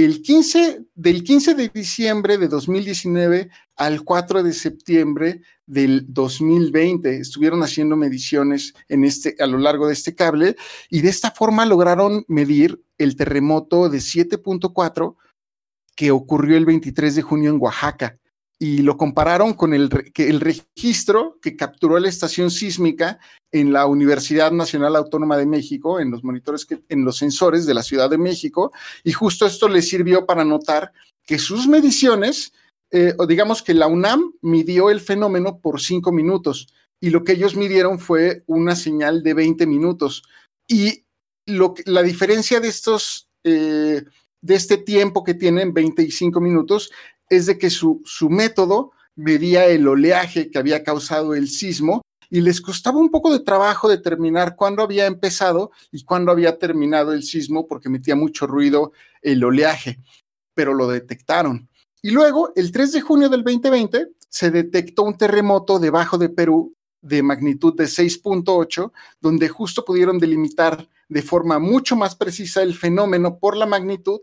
el 0.05 0.23
15, 0.23 0.87
del 0.95 1.25
15 1.25 1.55
de 1.55 1.69
diciembre 1.69 2.39
de 2.39 2.49
2019 2.49 3.51
al 3.77 4.03
4 4.03 4.43
de 4.43 4.53
septiembre 4.53 5.41
del 5.67 6.05
2020. 6.09 7.17
Estuvieron 7.19 7.63
haciendo 7.63 7.97
mediciones 7.97 8.75
en 8.89 9.05
este, 9.05 9.37
a 9.41 9.47
lo 9.47 9.59
largo 9.59 9.87
de 9.87 9.95
este 9.95 10.15
cable 10.15 10.57
y 10.91 11.01
de 11.01 11.09
esta 11.09 11.31
forma 11.31 11.67
lograron 11.67 12.25
medir 12.29 12.83
el 12.99 13.17
terremoto 13.17 13.89
de 13.89 13.99
7.4 13.99 15.17
que 15.95 16.11
ocurrió 16.11 16.57
el 16.57 16.67
23 16.67 17.15
de 17.17 17.23
junio 17.23 17.51
en 17.51 17.61
Oaxaca 17.61 18.19
y 18.61 18.79
lo 18.79 18.97
compararon 18.97 19.55
con 19.55 19.73
el, 19.73 19.89
el 20.17 20.41
registro 20.41 21.39
que 21.41 21.57
capturó 21.57 21.99
la 21.99 22.09
estación 22.09 22.51
sísmica 22.51 23.21
en 23.53 23.73
la 23.73 23.87
Universidad 23.87 24.51
Nacional 24.51 24.97
Autónoma 24.97 25.37
de 25.37 25.47
México, 25.47 26.01
en 26.01 26.11
los 26.11 26.25
monitores, 26.25 26.67
que, 26.67 26.83
en 26.89 27.05
los 27.05 27.17
sensores 27.17 27.67
de 27.67 27.75
la 27.75 27.85
Ciudad 27.85 28.11
de 28.11 28.19
México, 28.19 28.73
y 29.05 29.13
justo 29.13 29.47
esto 29.47 29.69
les 29.69 29.89
sirvió 29.89 30.27
para 30.27 30.45
notar 30.45 30.93
que 31.25 31.39
sus 31.39 31.69
mediciones, 31.69 32.53
eh, 32.91 33.15
o 33.19 33.27
digamos 33.27 33.63
que 33.63 33.75
la 33.75 33.87
UNAM 33.87 34.33
midió 34.43 34.91
el 34.91 35.01
fenómeno 35.01 35.61
por 35.61 35.81
cinco 35.81 36.11
minutos, 36.11 36.69
y 37.01 37.11
lo 37.11 37.23
que 37.23 37.33
ellos 37.33 37.55
midieron 37.55 38.01
fue 38.01 38.43
una 38.47 38.75
señal 38.75 39.23
de 39.23 39.35
20 39.35 39.67
minutos. 39.67 40.25
Y 40.67 41.05
lo, 41.47 41.75
la 41.87 42.03
diferencia 42.03 42.59
de 42.61 42.69
estos... 42.69 43.29
Eh, 43.45 44.05
de 44.41 44.55
este 44.55 44.79
tiempo 44.79 45.25
que 45.25 45.35
tienen, 45.35 45.75
25 45.75 46.41
minutos, 46.41 46.93
es 47.29 47.47
de 47.47 47.59
que 47.59 47.71
su, 47.71 48.03
su 48.05 48.31
método 48.31 48.93
medía 49.15 49.67
el 49.67 49.87
oleaje 49.89 50.51
que 50.51 50.59
había 50.59 50.85
causado 50.85 51.35
el 51.35 51.49
sismo 51.49 52.03
y 52.31 52.41
les 52.41 52.61
costaba 52.61 52.99
un 52.99 53.11
poco 53.11 53.33
de 53.33 53.41
trabajo 53.41 53.89
determinar 53.89 54.55
cuándo 54.55 54.83
había 54.83 55.07
empezado 55.07 55.71
y 55.91 56.05
cuándo 56.05 56.31
había 56.31 56.59
terminado 56.59 57.13
el 57.13 57.23
sismo 57.23 57.67
porque 57.67 57.89
metía 57.89 58.17
mucho 58.17 58.47
ruido 58.47 58.93
el 59.23 59.43
oleaje, 59.43 59.99
pero 60.55 60.75
lo 60.75 60.87
detectaron. 60.89 61.69
Y 62.03 62.11
luego, 62.11 62.53
el 62.55 62.71
3 62.71 62.93
de 62.93 63.01
junio 63.01 63.29
del 63.29 63.43
2020, 63.43 64.09
se 64.29 64.51
detectó 64.51 65.03
un 65.03 65.17
terremoto 65.17 65.79
debajo 65.79 66.19
de 66.19 66.29
Perú 66.29 66.75
de 67.01 67.23
magnitud 67.23 67.75
de 67.75 67.85
6.8, 67.85 68.93
donde 69.21 69.49
justo 69.49 69.85
pudieron 69.85 70.19
delimitar 70.19 70.89
de 71.09 71.23
forma 71.23 71.59
mucho 71.59 71.97
más 71.97 72.15
precisa 72.15 72.63
el 72.63 72.75
fenómeno 72.75 73.39
por 73.39 73.57
la 73.57 73.67
magnitud 73.67 74.21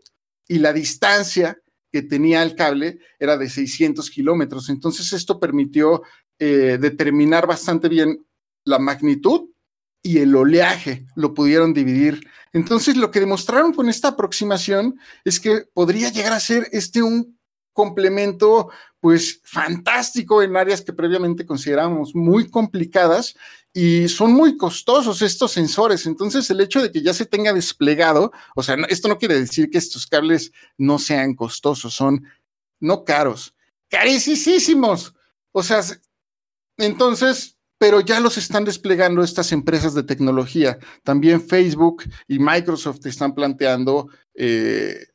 y 0.48 0.60
la 0.60 0.72
distancia 0.72 1.58
que 1.96 2.02
tenía 2.02 2.44
el 2.44 2.56
cable 2.56 3.00
era 3.18 3.38
de 3.38 3.50
600 3.50 4.10
kilómetros. 4.10 4.68
Entonces 4.68 5.14
esto 5.14 5.40
permitió 5.40 6.04
eh, 6.38 6.78
determinar 6.78 7.48
bastante 7.48 7.88
bien 7.88 8.28
la 8.66 8.80
magnitud 8.80 9.48
y 10.04 10.18
el 10.18 10.36
oleaje, 10.36 11.08
lo 11.16 11.34
pudieron 11.34 11.74
dividir. 11.74 12.20
Entonces 12.52 12.98
lo 12.98 13.12
que 13.12 13.22
demostraron 13.22 13.72
con 13.72 13.88
esta 13.88 14.10
aproximación 14.10 15.00
es 15.24 15.40
que 15.40 15.70
podría 15.74 16.10
llegar 16.10 16.34
a 16.34 16.42
ser 16.42 16.68
este 16.74 17.02
un 17.02 17.40
complemento 17.72 18.70
pues 19.00 19.40
fantástico 19.46 20.44
en 20.44 20.58
áreas 20.58 20.82
que 20.82 20.92
previamente 20.92 21.46
considerábamos 21.46 22.14
muy 22.14 22.50
complicadas 22.50 23.36
y 23.78 24.08
son 24.08 24.32
muy 24.32 24.56
costosos 24.56 25.22
estos 25.22 25.52
sensores. 25.52 26.06
Entonces, 26.06 26.50
el 26.50 26.62
hecho 26.62 26.82
de 26.82 26.94
que 26.94 27.02
ya 27.02 27.14
se 27.14 27.26
tenga 27.26 27.52
desplegado, 27.52 28.32
o 28.56 28.64
sea, 28.64 28.78
esto 28.88 29.10
no 29.10 29.18
quiere 29.18 29.38
decir 29.38 29.70
que 29.70 29.78
estos 29.78 30.08
cables 30.08 30.54
no 30.78 30.98
sean 30.98 31.36
costosos, 31.36 31.94
son 31.94 32.24
no 32.80 33.04
caros, 33.04 33.54
carísimos. 33.90 35.14
O 35.52 35.62
sea, 35.62 35.82
entonces, 36.78 37.58
pero 37.78 38.00
ya 38.00 38.22
los 38.22 38.38
están 38.38 38.64
desplegando 38.64 39.22
estas 39.22 39.52
empresas 39.52 39.94
de 39.94 40.04
tecnología. 40.04 40.80
También 41.04 41.46
Facebook 41.46 42.06
y 42.30 42.40
Microsoft 42.40 43.06
están 43.06 43.36
planteando 43.36 44.08
eh, 44.36 45.06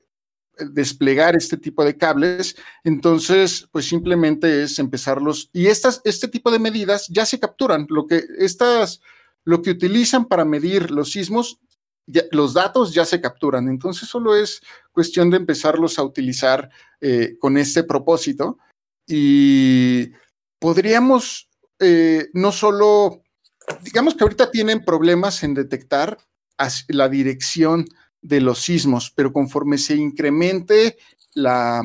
desplegar 0.70 1.36
este 1.36 1.56
tipo 1.56 1.84
de 1.84 1.96
cables, 1.96 2.56
entonces 2.84 3.68
pues 3.70 3.86
simplemente 3.86 4.62
es 4.62 4.78
empezarlos. 4.78 5.50
Y 5.52 5.66
estas, 5.66 6.00
este 6.04 6.28
tipo 6.28 6.50
de 6.50 6.58
medidas 6.58 7.06
ya 7.08 7.26
se 7.26 7.38
capturan, 7.38 7.86
lo 7.88 8.06
que 8.06 8.24
estas, 8.38 9.00
lo 9.44 9.62
que 9.62 9.70
utilizan 9.70 10.26
para 10.26 10.44
medir 10.44 10.90
los 10.90 11.12
sismos, 11.12 11.60
los 12.32 12.54
datos 12.54 12.92
ya 12.92 13.04
se 13.04 13.20
capturan, 13.20 13.68
entonces 13.68 14.08
solo 14.08 14.34
es 14.34 14.60
cuestión 14.92 15.30
de 15.30 15.36
empezarlos 15.36 15.98
a 15.98 16.02
utilizar 16.02 16.70
eh, 17.00 17.36
con 17.38 17.56
este 17.56 17.84
propósito. 17.84 18.58
Y 19.06 20.10
podríamos 20.58 21.50
eh, 21.80 22.28
no 22.34 22.52
solo, 22.52 23.22
digamos 23.82 24.14
que 24.14 24.22
ahorita 24.22 24.50
tienen 24.50 24.84
problemas 24.84 25.42
en 25.42 25.54
detectar 25.54 26.18
la 26.88 27.08
dirección 27.08 27.86
de 28.22 28.40
los 28.40 28.60
sismos, 28.60 29.12
pero 29.14 29.32
conforme 29.32 29.78
se 29.78 29.94
incremente 29.96 30.98
la, 31.34 31.82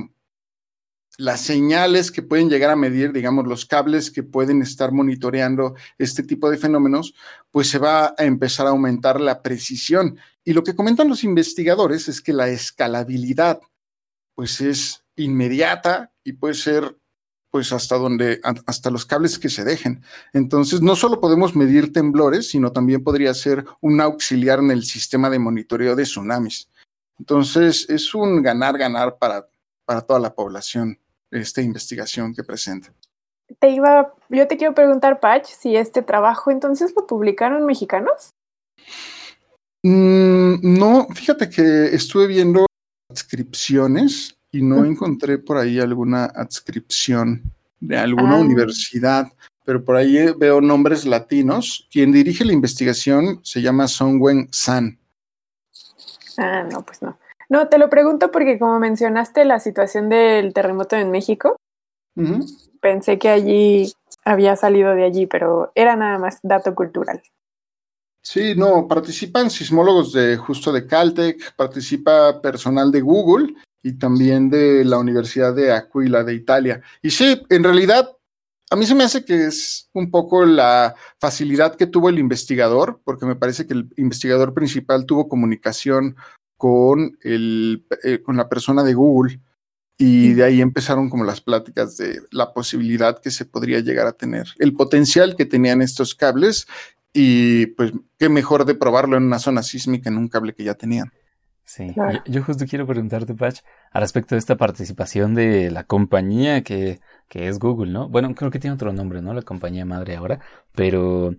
las 1.18 1.42
señales 1.42 2.12
que 2.12 2.22
pueden 2.22 2.50
llegar 2.50 2.72
a 2.72 2.76
medir, 2.76 3.14
digamos, 3.14 3.48
los 3.48 3.66
cables 3.66 4.12
que 4.12 4.24
pueden 4.24 4.62
estar 4.62 4.92
monitoreando 4.92 5.76
este 5.98 6.24
tipo 6.24 6.50
de 6.50 6.58
fenómenos, 6.58 7.14
pues 7.52 7.70
se 7.70 7.80
va 7.80 8.14
a 8.18 8.24
empezar 8.24 8.68
a 8.68 8.72
aumentar 8.72 9.22
la 9.22 9.42
precisión. 9.42 10.20
Y 10.44 10.54
lo 10.54 10.64
que 10.64 10.76
comentan 10.76 11.08
los 11.08 11.24
investigadores 11.24 12.08
es 12.08 12.22
que 12.22 12.34
la 12.34 12.50
escalabilidad, 12.50 13.60
pues 14.34 14.60
es 14.62 15.06
inmediata 15.16 16.12
y 16.24 16.34
puede 16.34 16.56
ser 16.56 16.98
pues 17.56 17.72
hasta 17.72 17.96
donde, 17.96 18.42
hasta 18.66 18.92
los 18.92 19.06
cables 19.06 19.40
que 19.40 19.48
se 19.48 19.64
dejen. 19.64 20.04
Entonces, 20.34 20.82
no 20.82 20.94
solo 20.98 21.22
podemos 21.22 21.56
medir 21.56 21.94
temblores, 21.94 22.50
sino 22.50 22.74
también 22.74 23.02
podría 23.02 23.34
ser 23.34 23.64
un 23.80 24.02
auxiliar 24.02 24.60
en 24.60 24.72
el 24.72 24.84
sistema 24.84 25.30
de 25.30 25.40
monitoreo 25.40 25.96
de 25.96 26.04
tsunamis. 26.04 26.70
Entonces, 27.18 27.90
es 27.90 28.14
un 28.14 28.42
ganar-ganar 28.42 29.18
para, 29.18 29.48
para 29.86 30.02
toda 30.02 30.20
la 30.20 30.36
población 30.36 31.00
esta 31.32 31.62
investigación 31.62 32.36
que 32.36 32.44
presenta. 32.44 32.92
Te 33.60 33.70
iba, 33.70 34.14
yo 34.28 34.50
te 34.50 34.58
quiero 34.58 34.76
preguntar, 34.76 35.22
Patch, 35.22 35.46
si 35.46 35.78
este 35.78 36.02
trabajo 36.02 36.52
entonces 36.52 36.92
lo 36.94 37.08
publicaron 37.08 37.66
mexicanos. 37.66 38.32
Mm, 39.82 40.56
no, 40.62 41.08
fíjate 41.16 41.50
que 41.50 41.86
estuve 41.96 42.28
viendo 42.28 42.66
inscripciones 43.10 44.35
y 44.56 44.62
no 44.62 44.86
encontré 44.86 45.38
por 45.38 45.58
ahí 45.58 45.80
alguna 45.82 46.26
adscripción 46.26 47.44
de 47.82 47.98
alguna 47.98 48.38
ah. 48.38 48.40
universidad, 48.40 49.28
pero 49.66 49.84
por 49.84 49.98
ahí 49.98 50.18
eh, 50.18 50.34
veo 50.38 50.62
nombres 50.62 51.06
latinos. 51.06 51.90
Quien 51.92 52.14
dirige 52.14 52.46
la 52.46 52.54
investigación 52.54 53.42
se 53.44 53.62
llama 53.62 53.90
Songwen 53.90 54.48
San. 54.52 54.98
Ah, 56.38 56.64
no, 56.72 56.84
pues 56.84 57.02
no. 57.02 57.18
No, 57.50 57.68
te 57.68 57.78
lo 57.78 57.90
pregunto 57.90 58.32
porque 58.32 58.58
como 58.58 58.80
mencionaste 58.80 59.44
la 59.44 59.60
situación 59.60 60.08
del 60.08 60.54
terremoto 60.54 60.96
en 60.96 61.12
México, 61.12 61.58
pensé 62.80 63.20
que 63.20 63.30
allí 63.30 63.94
había 64.24 64.56
salido 64.56 64.96
de 64.96 65.04
allí, 65.04 65.28
pero 65.28 65.72
era 65.76 65.98
nada 65.98 66.18
más 66.18 66.40
dato 66.44 66.74
cultural. 66.74 67.22
Sí, 68.22 68.56
no, 68.56 68.88
participan 68.88 69.52
sismólogos 69.52 70.14
de 70.14 70.38
justo 70.38 70.72
de 70.72 70.88
Caltech, 70.88 71.56
participa 71.56 72.42
personal 72.42 72.92
de 72.92 73.02
Google 73.02 73.54
y 73.86 73.94
también 74.00 74.50
de 74.50 74.84
la 74.84 74.98
Universidad 74.98 75.54
de 75.54 75.72
Aquila 75.72 76.24
de 76.24 76.34
Italia. 76.34 76.82
Y 77.04 77.12
sí, 77.12 77.40
en 77.50 77.64
realidad, 77.64 78.10
a 78.72 78.76
mí 78.76 78.88
se 78.88 78.96
me 78.96 79.04
hace 79.04 79.24
que 79.24 79.46
es 79.46 79.92
un 79.94 80.10
poco 80.10 80.44
la 80.44 80.96
facilidad 81.20 81.76
que 81.76 81.86
tuvo 81.86 82.10
el 82.10 82.18
investigador, 82.18 83.00
porque 83.04 83.28
me 83.28 83.36
parece 83.36 83.68
que 83.68 83.76
el 83.76 83.88
investigador 83.98 84.56
principal 84.56 85.06
tuvo 85.06 85.30
comunicación 85.30 86.16
con, 86.58 87.16
el, 87.22 87.86
eh, 88.04 88.24
con 88.24 88.38
la 88.38 88.50
persona 88.50 88.82
de 88.84 88.96
Google 88.96 89.40
y 90.00 90.34
de 90.34 90.46
ahí 90.46 90.62
empezaron 90.62 91.08
como 91.08 91.24
las 91.24 91.42
pláticas 91.42 91.96
de 91.96 92.24
la 92.32 92.54
posibilidad 92.54 93.22
que 93.22 93.30
se 93.30 93.46
podría 93.46 93.82
llegar 93.82 94.08
a 94.08 94.14
tener, 94.14 94.48
el 94.58 94.74
potencial 94.74 95.36
que 95.36 95.46
tenían 95.46 95.84
estos 95.84 96.16
cables 96.16 96.66
y 97.14 97.68
pues 97.68 97.94
qué 98.18 98.30
mejor 98.30 98.66
de 98.66 98.74
probarlo 98.74 99.16
en 99.16 99.26
una 99.26 99.38
zona 99.38 99.62
sísmica 99.62 100.10
en 100.10 100.18
un 100.18 100.28
cable 100.28 100.56
que 100.56 100.64
ya 100.64 100.74
tenían. 100.74 101.12
Sí, 101.66 101.94
yo, 102.28 102.44
justo 102.44 102.66
quiero 102.70 102.86
preguntarte, 102.86 103.34
Patch, 103.34 103.62
al 103.92 104.02
respecto 104.02 104.36
de 104.36 104.40
esta 104.40 104.56
participación 104.56 105.34
de 105.34 105.72
la 105.72 105.84
compañía 105.84 106.62
que, 106.62 107.00
que 107.28 107.48
es 107.48 107.58
Google, 107.58 107.92
¿no? 107.92 108.08
Bueno, 108.08 108.36
creo 108.36 108.52
que 108.52 108.60
tiene 108.60 108.76
otro 108.76 108.94
nombre, 108.94 109.24
¿no? 109.24 109.34
La 109.34 109.42
compañía 109.42 109.84
madre 109.84 110.16
ahora, 110.16 110.40
pero, 110.76 111.36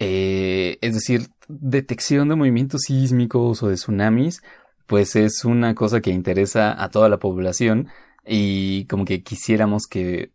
eh, 0.00 0.78
es 0.80 0.94
decir, 0.94 1.28
detección 1.46 2.28
de 2.28 2.34
movimientos 2.34 2.82
sísmicos 2.86 3.62
o 3.62 3.68
de 3.68 3.76
tsunamis, 3.76 4.42
pues 4.88 5.14
es 5.14 5.44
una 5.44 5.76
cosa 5.76 6.00
que 6.00 6.10
interesa 6.10 6.82
a 6.82 6.90
toda 6.90 7.08
la 7.08 7.18
población 7.18 7.88
y 8.26 8.84
como 8.86 9.04
que 9.04 9.22
quisiéramos 9.22 9.86
que 9.86 10.32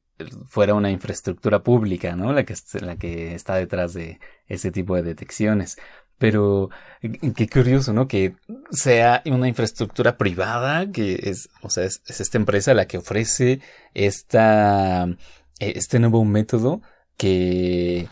fuera 0.48 0.74
una 0.74 0.92
infraestructura 0.92 1.64
pública, 1.64 2.16
¿no? 2.16 2.34
La 2.34 2.46
que, 2.46 2.56
la 2.82 2.98
que 2.98 3.36
está 3.36 3.56
detrás 3.56 3.94
de 3.94 4.20
ese 4.48 4.72
tipo 4.72 4.96
de 4.96 5.04
detecciones. 5.04 5.78
Pero 6.18 6.70
qué 7.36 7.48
curioso, 7.50 7.94
¿no? 7.94 8.08
Que 8.08 8.36
sea 8.72 9.22
una 9.26 9.48
infraestructura 9.48 10.18
privada, 10.18 10.92
que 10.92 11.20
es, 11.24 11.50
o 11.62 11.70
sea, 11.70 11.84
es, 11.86 12.02
esta 12.08 12.38
empresa 12.38 12.74
la 12.74 12.88
que 12.88 12.98
ofrece 12.98 13.60
esta, 13.94 15.06
e, 15.60 15.74
este 15.78 16.00
nuevo 16.00 16.24
método 16.24 16.82
que 17.18 18.08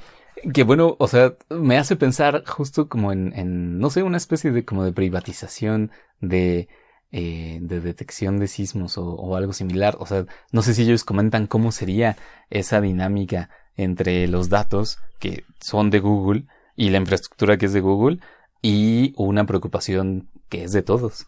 que 0.54 0.64
bueno, 0.64 0.96
o 1.00 1.08
sea, 1.08 1.36
me 1.50 1.78
hace 1.78 1.96
pensar 1.96 2.44
justo 2.48 2.90
como 2.90 3.12
en, 3.12 3.34
en 3.36 3.80
no 3.80 3.90
sé, 3.90 4.04
una 4.04 4.18
especie 4.18 4.52
de 4.52 4.66
como 4.66 4.84
de 4.84 4.92
privatización 4.92 5.92
de, 6.20 6.68
eh, 7.12 7.60
de 7.62 7.80
detección 7.82 8.40
de 8.40 8.48
sismos 8.48 8.98
o, 8.98 9.06
o, 9.06 9.36
algo 9.36 9.54
similar. 9.54 9.98
O 10.00 10.06
sea, 10.06 10.26
no 10.52 10.62
sé 10.62 10.74
si 10.74 10.84
ellos 10.84 11.04
comentan 11.04 11.48
cómo 11.48 11.72
sería 11.72 12.18
esa 12.50 12.82
dinámica 12.82 13.50
entre 13.76 14.28
los 14.28 14.50
datos 14.50 14.98
que 15.20 15.44
son 15.60 15.90
de 15.90 16.00
Google 16.00 16.46
y 16.76 16.90
la 16.90 16.98
infraestructura 16.98 17.58
que 17.58 17.68
es 17.68 17.74
de 17.74 17.82
Google 17.82 18.20
y 18.62 19.14
una 19.18 19.46
preocupación 19.46 20.30
que 20.50 20.64
es 20.64 20.72
de 20.72 20.82
todos. 20.82 21.28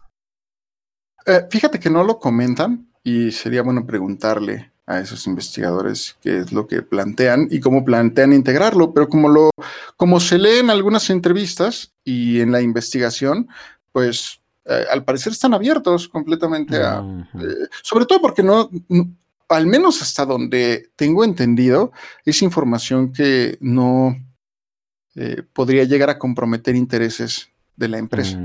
Eh, 1.26 1.46
fíjate 1.50 1.80
que 1.80 1.90
no 1.90 2.04
lo 2.04 2.20
comentan 2.20 2.92
y 3.04 3.32
sería 3.32 3.64
bueno 3.64 3.86
preguntarle 3.86 4.72
a 4.86 5.00
esos 5.00 5.28
investigadores 5.28 6.18
qué 6.22 6.40
es 6.40 6.52
lo 6.52 6.68
que 6.68 6.82
plantean 6.82 7.48
y 7.50 7.62
cómo 7.62 7.86
plantean 7.86 8.34
integrarlo, 8.34 8.94
pero 8.94 9.08
como 9.08 9.30
lo 9.30 9.50
como 9.96 10.20
se 10.20 10.38
lee 10.38 10.60
en 10.60 10.70
algunas 10.70 11.10
entrevistas 11.10 11.94
y 12.04 12.42
en 12.42 12.52
la 12.52 12.62
investigación, 12.62 13.48
pues 13.94 14.42
eh, 14.66 14.86
al 14.92 15.06
parecer 15.06 15.32
están 15.32 15.54
abiertos 15.54 16.10
completamente 16.10 16.78
a 16.84 17.00
eh, 17.36 17.68
sobre 17.82 18.06
todo 18.06 18.20
porque 18.22 18.44
no, 18.44 18.70
al 19.48 19.68
menos 19.68 20.02
hasta 20.02 20.26
donde 20.26 20.90
tengo 20.96 21.24
entendido 21.24 21.92
es 22.26 22.42
información 22.42 23.14
que 23.14 23.58
no 23.62 24.18
eh, 25.16 25.44
podría 25.54 25.84
llegar 25.84 26.10
a 26.10 26.18
comprometer 26.18 26.76
intereses 26.76 27.50
de 27.76 27.88
la 27.88 27.98
empresa. 27.98 28.38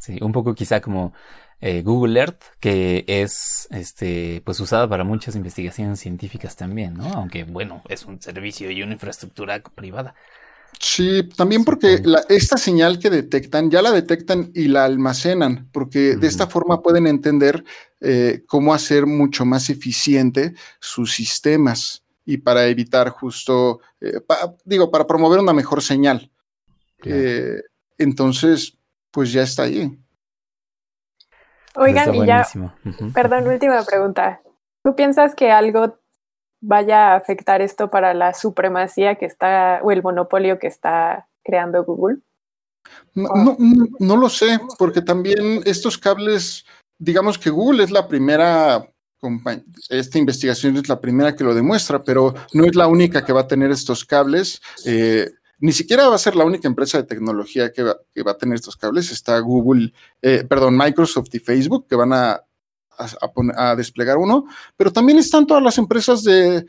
Sí, 0.00 0.18
un 0.20 0.32
poco 0.32 0.54
quizá 0.54 0.80
como 0.80 1.14
eh, 1.60 1.82
Google 1.82 2.20
Earth, 2.20 2.42
que 2.60 3.04
es 3.06 3.68
este, 3.70 4.42
pues 4.44 4.60
usada 4.60 4.88
para 4.88 5.04
muchas 5.04 5.34
investigaciones 5.34 6.00
científicas 6.00 6.56
también, 6.56 6.94
¿no? 6.94 7.06
Aunque 7.14 7.44
bueno, 7.44 7.82
es 7.88 8.04
un 8.04 8.20
servicio 8.20 8.70
y 8.70 8.82
una 8.82 8.92
infraestructura 8.92 9.62
privada. 9.62 10.14
Sí, 10.80 11.28
también 11.36 11.64
porque 11.64 12.02
esta 12.28 12.56
señal 12.58 12.98
que 12.98 13.08
detectan, 13.08 13.70
ya 13.70 13.80
la 13.80 13.92
detectan 13.92 14.50
y 14.54 14.68
la 14.68 14.84
almacenan, 14.84 15.68
porque 15.72 16.16
de 16.16 16.26
esta 16.26 16.46
forma 16.48 16.82
pueden 16.82 17.06
entender 17.06 17.64
eh, 18.00 18.42
cómo 18.46 18.74
hacer 18.74 19.06
mucho 19.06 19.44
más 19.44 19.70
eficiente 19.70 20.54
sus 20.80 21.14
sistemas 21.14 22.03
y 22.24 22.38
para 22.38 22.66
evitar 22.66 23.10
justo, 23.10 23.80
eh, 24.00 24.20
digo, 24.64 24.90
para 24.90 25.06
promover 25.06 25.40
una 25.40 25.52
mejor 25.52 25.82
señal. 25.82 26.30
entonces, 27.98 28.78
pues 29.10 29.32
ya 29.32 29.42
está 29.42 29.64
ahí. 29.64 29.98
Oigan, 31.76 32.14
y 32.14 32.26
ya, 32.26 32.46
perdón, 33.12 33.48
última 33.48 33.82
pregunta. 33.84 34.40
¿Tú 34.82 34.94
piensas 34.94 35.34
que 35.34 35.50
algo 35.50 35.98
vaya 36.60 37.12
a 37.12 37.16
afectar 37.16 37.60
esto 37.60 37.90
para 37.90 38.14
la 38.14 38.32
supremacía 38.32 39.16
que 39.16 39.26
está, 39.26 39.80
o 39.82 39.90
el 39.90 40.02
monopolio 40.02 40.58
que 40.58 40.66
está 40.66 41.28
creando 41.44 41.84
Google? 41.84 42.18
No, 43.14 43.56
no, 43.98 44.16
lo 44.16 44.28
sé, 44.28 44.58
porque 44.78 45.00
también 45.00 45.62
estos 45.64 45.98
cables, 45.98 46.64
digamos 46.98 47.38
que 47.38 47.50
Google 47.50 47.82
es 47.82 47.90
la 47.90 48.08
primera 48.08 48.86
esta 49.88 50.18
investigación 50.18 50.76
es 50.76 50.88
la 50.88 51.00
primera 51.00 51.34
que 51.34 51.44
lo 51.44 51.54
demuestra, 51.54 52.02
pero 52.02 52.34
no 52.52 52.64
es 52.64 52.74
la 52.74 52.86
única 52.86 53.24
que 53.24 53.32
va 53.32 53.42
a 53.42 53.48
tener 53.48 53.70
estos 53.70 54.04
cables. 54.04 54.60
Eh, 54.84 55.30
ni 55.58 55.72
siquiera 55.72 56.08
va 56.08 56.16
a 56.16 56.18
ser 56.18 56.36
la 56.36 56.44
única 56.44 56.68
empresa 56.68 56.98
de 56.98 57.04
tecnología 57.04 57.72
que 57.72 57.82
va, 57.82 57.96
a 58.30 58.38
tener 58.38 58.56
estos 58.56 58.76
cables. 58.76 59.10
Está 59.10 59.38
Google, 59.38 59.92
eh, 60.20 60.44
perdón, 60.48 60.76
Microsoft 60.76 61.34
y 61.34 61.38
Facebook 61.38 61.86
que 61.88 61.96
van 61.96 62.12
a, 62.12 62.44
a, 63.56 63.76
desplegar 63.76 64.18
uno, 64.18 64.46
pero 64.76 64.92
también 64.92 65.18
están 65.18 65.46
todas 65.46 65.62
las 65.62 65.78
empresas 65.78 66.22
de, 66.22 66.66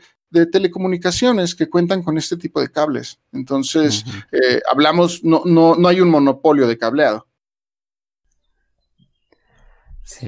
telecomunicaciones 0.52 1.54
que 1.54 1.70
cuentan 1.70 2.02
con 2.02 2.18
este 2.18 2.36
tipo 2.36 2.60
de 2.60 2.68
cables. 2.68 3.18
Entonces, 3.32 4.04
eh, 4.32 4.60
hablamos, 4.70 5.24
no, 5.24 5.42
no, 5.46 5.76
no 5.76 5.88
hay 5.88 6.00
un 6.00 6.10
monopolio 6.10 6.66
de 6.66 6.76
cableado. 6.76 7.26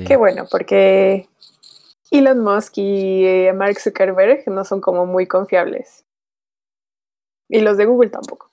Qué 0.07 0.17
bueno, 0.17 0.47
porque 0.51 1.28
Elon 2.11 2.41
Musk 2.41 2.79
y 2.79 3.25
eh, 3.25 3.53
Mark 3.53 3.79
Zuckerberg 3.81 4.49
no 4.49 4.65
son 4.65 4.81
como 4.81 5.07
muy 5.07 5.27
confiables. 5.27 6.05
Y 7.49 7.61
los 7.61 7.77
de 7.77 7.87
Google 7.87 8.11
tampoco. 8.11 8.53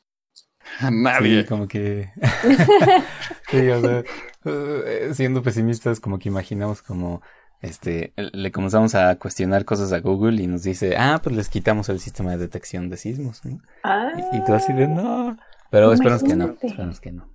nadie. 0.92 1.42
Sí, 1.42 1.48
como 1.48 1.68
que. 1.68 2.10
sí, 3.50 3.70
o 3.70 3.82
sea, 3.82 4.04
eh, 4.46 5.12
siendo 5.14 5.42
pesimistas, 5.42 6.00
como 6.00 6.20
que 6.20 6.30
imaginamos 6.30 6.82
como. 6.82 7.22
Este, 7.62 8.14
le 8.16 8.52
comenzamos 8.52 8.94
a 8.94 9.18
cuestionar 9.18 9.66
cosas 9.66 9.92
a 9.92 10.00
Google 10.00 10.42
y 10.42 10.46
nos 10.46 10.62
dice, 10.64 10.96
ah, 10.98 11.20
pues 11.24 11.36
les 11.36 11.50
quitamos 11.50 11.90
el 11.90 12.00
sistema 12.00 12.32
de 12.32 12.38
detección 12.38 12.90
de 12.90 12.98
sismos, 12.98 13.44
¿no? 13.44 13.60
Ah, 13.84 14.12
y, 14.34 14.44
tú 14.44 14.54
así 14.54 14.72
de, 14.74 14.88
no. 14.88 15.36
Pero 15.72 15.92
esperamos 15.92 16.22
que 16.22 16.36
no, 16.36 16.56
esperamos 16.62 17.00
que 17.00 17.12
no. 17.12 17.28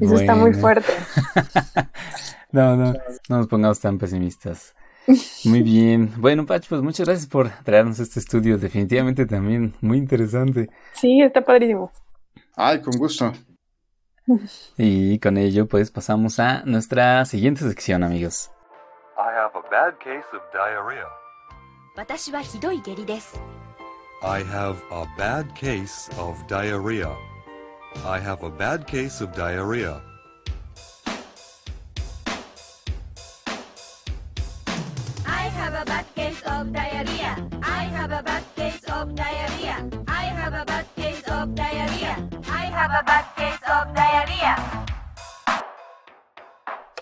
Eso 0.00 0.16
está 0.16 0.34
muy 0.34 0.54
fuerte. 0.54 0.92
no, 2.56 2.76
no, 2.76 2.92
no 3.28 3.36
nos 3.36 3.48
pongamos 3.48 3.80
tan 3.80 3.98
pesimistas. 3.98 4.74
Muy 5.44 5.62
bien. 5.62 6.12
Bueno, 6.16 6.46
Pach, 6.46 6.66
pues 6.68 6.82
muchas 6.82 7.06
gracias 7.06 7.28
por 7.28 7.50
traernos 7.64 8.00
este 8.00 8.18
estudio. 8.18 8.58
Definitivamente 8.58 9.26
también 9.26 9.74
muy 9.80 9.98
interesante. 9.98 10.68
Sí, 10.94 11.20
está 11.20 11.44
padrísimo. 11.44 11.92
Ay, 12.56 12.80
con 12.80 12.96
gusto. 12.98 13.32
Y 14.76 15.18
con 15.20 15.36
ello, 15.36 15.66
pues 15.68 15.90
pasamos 15.90 16.40
a 16.40 16.62
nuestra 16.64 17.24
siguiente 17.26 17.60
sección, 17.60 18.02
amigos. 18.02 18.50
I 19.16 19.30
have 19.32 19.52
a 19.54 19.70
bad 19.70 19.98
case 19.98 20.26
of 20.32 20.42
diarrhea. 20.52 21.06
I 24.22 24.42
have 24.42 24.76
a 24.90 25.04
bad 25.16 25.46
case 25.54 26.10
of 26.18 26.36
diarrhea. 26.48 27.14
I 28.04 28.18
have 28.18 28.44
a 28.44 28.50
bad 28.50 28.86
case 28.86 29.22
of 29.22 29.30
diarrhea. 29.36 30.02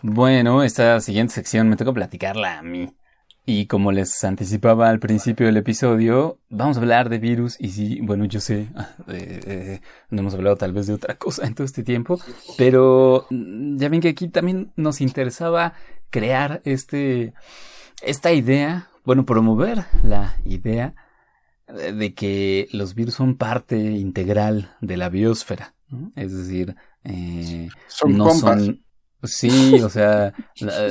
Bueno, 0.06 0.62
esta 0.62 1.00
siguiente 1.00 1.32
sección 1.32 1.68
me 1.68 1.76
toca 1.76 1.92
platicarla 1.92 2.58
a 2.58 2.62
mí. 2.62 2.94
Y 3.46 3.66
como 3.66 3.90
les 3.90 4.22
anticipaba 4.22 4.88
al 4.88 5.00
principio 5.00 5.46
del 5.46 5.56
episodio, 5.56 6.38
vamos 6.50 6.76
a 6.76 6.80
hablar 6.80 7.08
de 7.08 7.18
virus 7.18 7.56
y 7.58 7.70
sí, 7.70 8.00
bueno, 8.02 8.24
yo 8.24 8.40
sé, 8.40 8.68
eh, 9.08 9.40
eh, 9.46 9.80
no 10.10 10.20
hemos 10.20 10.34
hablado 10.34 10.56
tal 10.56 10.72
vez 10.72 10.86
de 10.86 10.94
otra 10.94 11.16
cosa 11.16 11.46
en 11.46 11.54
todo 11.54 11.64
este 11.64 11.82
tiempo, 11.82 12.18
pero 12.56 13.26
mm, 13.30 13.78
ya 13.78 13.88
ven 13.88 14.00
que 14.00 14.10
aquí 14.10 14.28
también 14.28 14.72
nos 14.76 15.00
interesaba 15.00 15.74
crear 16.10 16.60
este, 16.64 17.34
esta 18.02 18.32
idea, 18.32 18.88
bueno, 19.04 19.24
promover 19.26 19.84
la 20.02 20.36
idea 20.44 20.94
de 21.66 22.14
que 22.14 22.68
los 22.72 22.94
virus 22.94 23.14
son 23.14 23.36
parte 23.36 23.76
integral 23.76 24.74
de 24.80 24.96
la 24.96 25.08
biosfera, 25.08 25.74
es 26.16 26.36
decir, 26.36 26.76
eh, 27.04 27.68
no 28.06 28.30
son 28.34 28.84
Sí, 29.26 29.80
o 29.82 29.88
sea, 29.88 30.34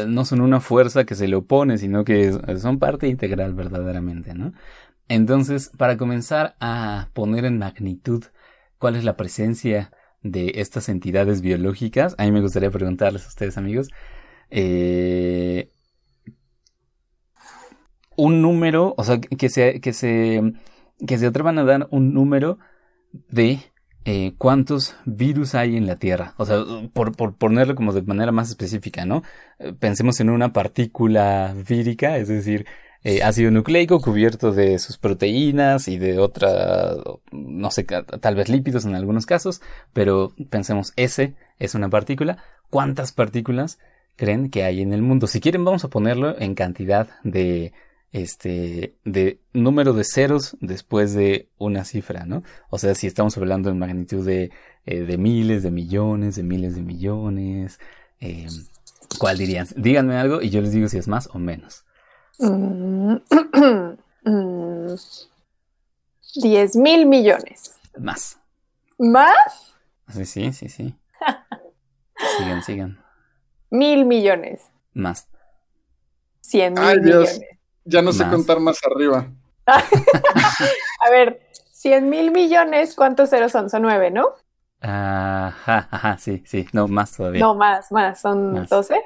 no 0.07 0.25
son 0.25 0.41
una 0.41 0.59
fuerza 0.59 1.05
que 1.05 1.15
se 1.15 1.27
le 1.27 1.35
opone, 1.35 1.77
sino 1.77 2.03
que 2.03 2.31
son 2.57 2.79
parte 2.79 3.07
integral 3.07 3.53
verdaderamente, 3.53 4.33
¿no? 4.33 4.53
Entonces, 5.07 5.69
para 5.77 5.97
comenzar 5.97 6.55
a 6.59 7.09
poner 7.13 7.45
en 7.45 7.59
magnitud 7.59 8.23
cuál 8.77 8.95
es 8.95 9.03
la 9.03 9.17
presencia 9.17 9.91
de 10.21 10.53
estas 10.55 10.89
entidades 10.89 11.41
biológicas, 11.41 12.15
a 12.17 12.23
mí 12.23 12.31
me 12.31 12.41
gustaría 12.41 12.71
preguntarles 12.71 13.25
a 13.25 13.27
ustedes, 13.27 13.57
amigos, 13.57 13.89
eh, 14.49 15.71
un 18.15 18.41
número, 18.41 18.93
o 18.97 19.03
sea, 19.03 19.19
que 19.19 19.49
se, 19.49 19.81
que 19.81 19.93
se, 19.93 20.53
que 21.05 21.17
se 21.17 21.27
atrevan 21.27 21.57
a 21.59 21.63
dar 21.63 21.87
un 21.91 22.13
número 22.13 22.59
de 23.29 23.59
eh, 24.05 24.33
cuántos 24.37 24.95
virus 25.05 25.55
hay 25.55 25.77
en 25.77 25.87
la 25.87 25.97
Tierra. 25.97 26.33
O 26.37 26.45
sea, 26.45 26.63
por, 26.93 27.15
por, 27.15 27.35
ponerlo 27.35 27.75
como 27.75 27.93
de 27.93 28.01
manera 28.01 28.31
más 28.31 28.49
específica, 28.49 29.05
¿no? 29.05 29.23
Eh, 29.59 29.73
pensemos 29.79 30.19
en 30.19 30.29
una 30.29 30.51
partícula 30.51 31.55
vírica, 31.67 32.17
es 32.17 32.27
decir, 32.27 32.65
eh, 33.05 33.21
ácido 33.21 33.51
nucleico 33.51 33.99
cubierto 33.99 34.51
de 34.51 34.79
sus 34.79 34.97
proteínas 34.97 35.87
y 35.89 35.97
de 35.97 36.19
otra, 36.19 36.95
no 37.31 37.69
sé, 37.69 37.83
tal 37.83 38.35
vez 38.35 38.47
lípidos 38.49 38.85
en 38.85 38.95
algunos 38.95 39.25
casos, 39.25 39.61
pero 39.91 40.33
pensemos, 40.49 40.93
ese 40.95 41.35
es 41.59 41.75
una 41.75 41.89
partícula. 41.89 42.37
¿Cuántas 42.69 43.11
partículas 43.11 43.77
creen 44.15 44.49
que 44.49 44.63
hay 44.63 44.81
en 44.81 44.93
el 44.93 45.01
mundo? 45.01 45.27
Si 45.27 45.41
quieren, 45.41 45.65
vamos 45.65 45.83
a 45.83 45.89
ponerlo 45.89 46.39
en 46.39 46.55
cantidad 46.55 47.09
de 47.23 47.73
este, 48.13 48.95
de 49.03 49.41
número 49.53 49.93
de 49.93 50.03
ceros 50.03 50.55
después 50.61 51.13
de 51.13 51.49
una 51.57 51.83
cifra, 51.83 52.25
¿no? 52.25 52.43
O 52.69 52.77
sea, 52.77 52.93
si 52.95 53.07
estamos 53.07 53.35
hablando 53.37 53.69
en 53.69 53.79
magnitud 53.79 54.25
de, 54.25 54.51
eh, 54.85 55.01
de 55.01 55.17
miles, 55.17 55.63
de 55.63 55.71
millones, 55.71 56.35
de 56.35 56.43
miles 56.43 56.75
de 56.75 56.83
millones, 56.83 57.79
eh, 58.19 58.45
¿cuál 59.19 59.39
dirían? 59.39 59.67
Díganme 59.75 60.15
algo 60.15 60.41
y 60.41 60.51
yo 60.51 60.61
les 60.61 60.71
digo 60.71 60.87
si 60.87 60.97
es 60.97 61.07
más 61.07 61.27
o 61.33 61.39
menos. 61.39 61.85
10 66.35 66.75
mil 66.75 67.05
millones. 67.07 67.79
Más. 67.97 68.39
¿Más? 68.99 69.73
Sí, 70.13 70.25
sí, 70.25 70.53
sí, 70.53 70.69
sí. 70.69 70.95
sigan, 72.37 72.63
sigan. 72.63 73.03
Mil 73.71 74.05
millones. 74.05 74.61
Más. 74.93 75.27
100 76.41 76.73
mil 76.73 76.83
Ay, 76.83 76.99
Dios. 77.01 77.39
Ya 77.85 78.01
no 78.01 78.11
sé 78.13 78.27
contar 78.29 78.59
más 78.59 78.79
arriba. 78.85 79.27
A 79.65 81.09
ver, 81.11 81.41
100 81.71 82.09
mil 82.09 82.31
millones, 82.31 82.95
¿cuántos 82.95 83.29
ceros 83.29 83.51
son? 83.51 83.69
Son 83.69 83.81
nueve, 83.81 84.11
¿no? 84.11 84.29
Ajá, 84.81 85.87
ajá, 85.91 86.17
sí, 86.17 86.43
sí. 86.45 86.67
No, 86.73 86.87
más 86.87 87.15
todavía. 87.15 87.39
No, 87.41 87.55
más, 87.55 87.91
más. 87.91 88.19
¿Son 88.21 88.53
Más. 88.53 88.69
12? 88.69 89.01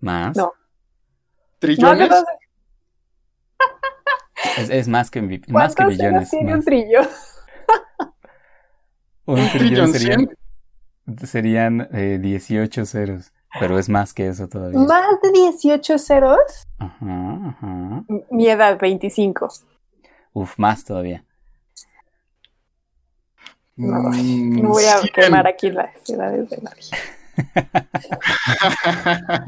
Más. 0.00 0.36
No. 0.36 0.52
¿Trillones? 1.58 2.08
12. 2.08 2.24
Es, 4.58 4.70
es 4.70 4.88
más 4.88 5.10
que, 5.10 5.20
más 5.48 5.74
que 5.74 5.84
¿Cuántos 5.84 5.96
ceros 5.96 6.28
millones. 6.28 6.30
tiene 6.30 6.52
un 6.52 6.58
más. 6.58 6.64
trillón? 6.64 7.08
Un 9.26 9.38
¿Un 9.40 9.50
trillón 9.50 9.92
trillón 9.92 9.92
serían, 9.92 10.28
serían 11.26 11.88
eh, 11.92 12.18
18 12.20 12.86
ceros. 12.86 13.32
Pero 13.60 13.78
es 13.78 13.88
más 13.88 14.12
que 14.12 14.28
eso 14.28 14.48
todavía. 14.48 14.78
¿Más 14.78 15.20
de 15.22 15.32
18 15.32 15.98
ceros? 15.98 16.40
Ajá, 16.78 17.48
ajá. 17.48 18.04
Mi 18.30 18.48
edad, 18.48 18.78
25. 18.80 19.48
Uf, 20.32 20.58
más 20.58 20.84
todavía. 20.84 21.24
No, 23.76 24.10
Mm, 24.10 24.62
No 24.62 24.68
voy 24.70 24.84
a 24.84 24.98
100. 24.98 25.12
quemar 25.14 25.46
aquí 25.46 25.70
las 25.70 25.90
edades 26.08 26.48
de 26.50 26.58
nadie. 26.62 26.82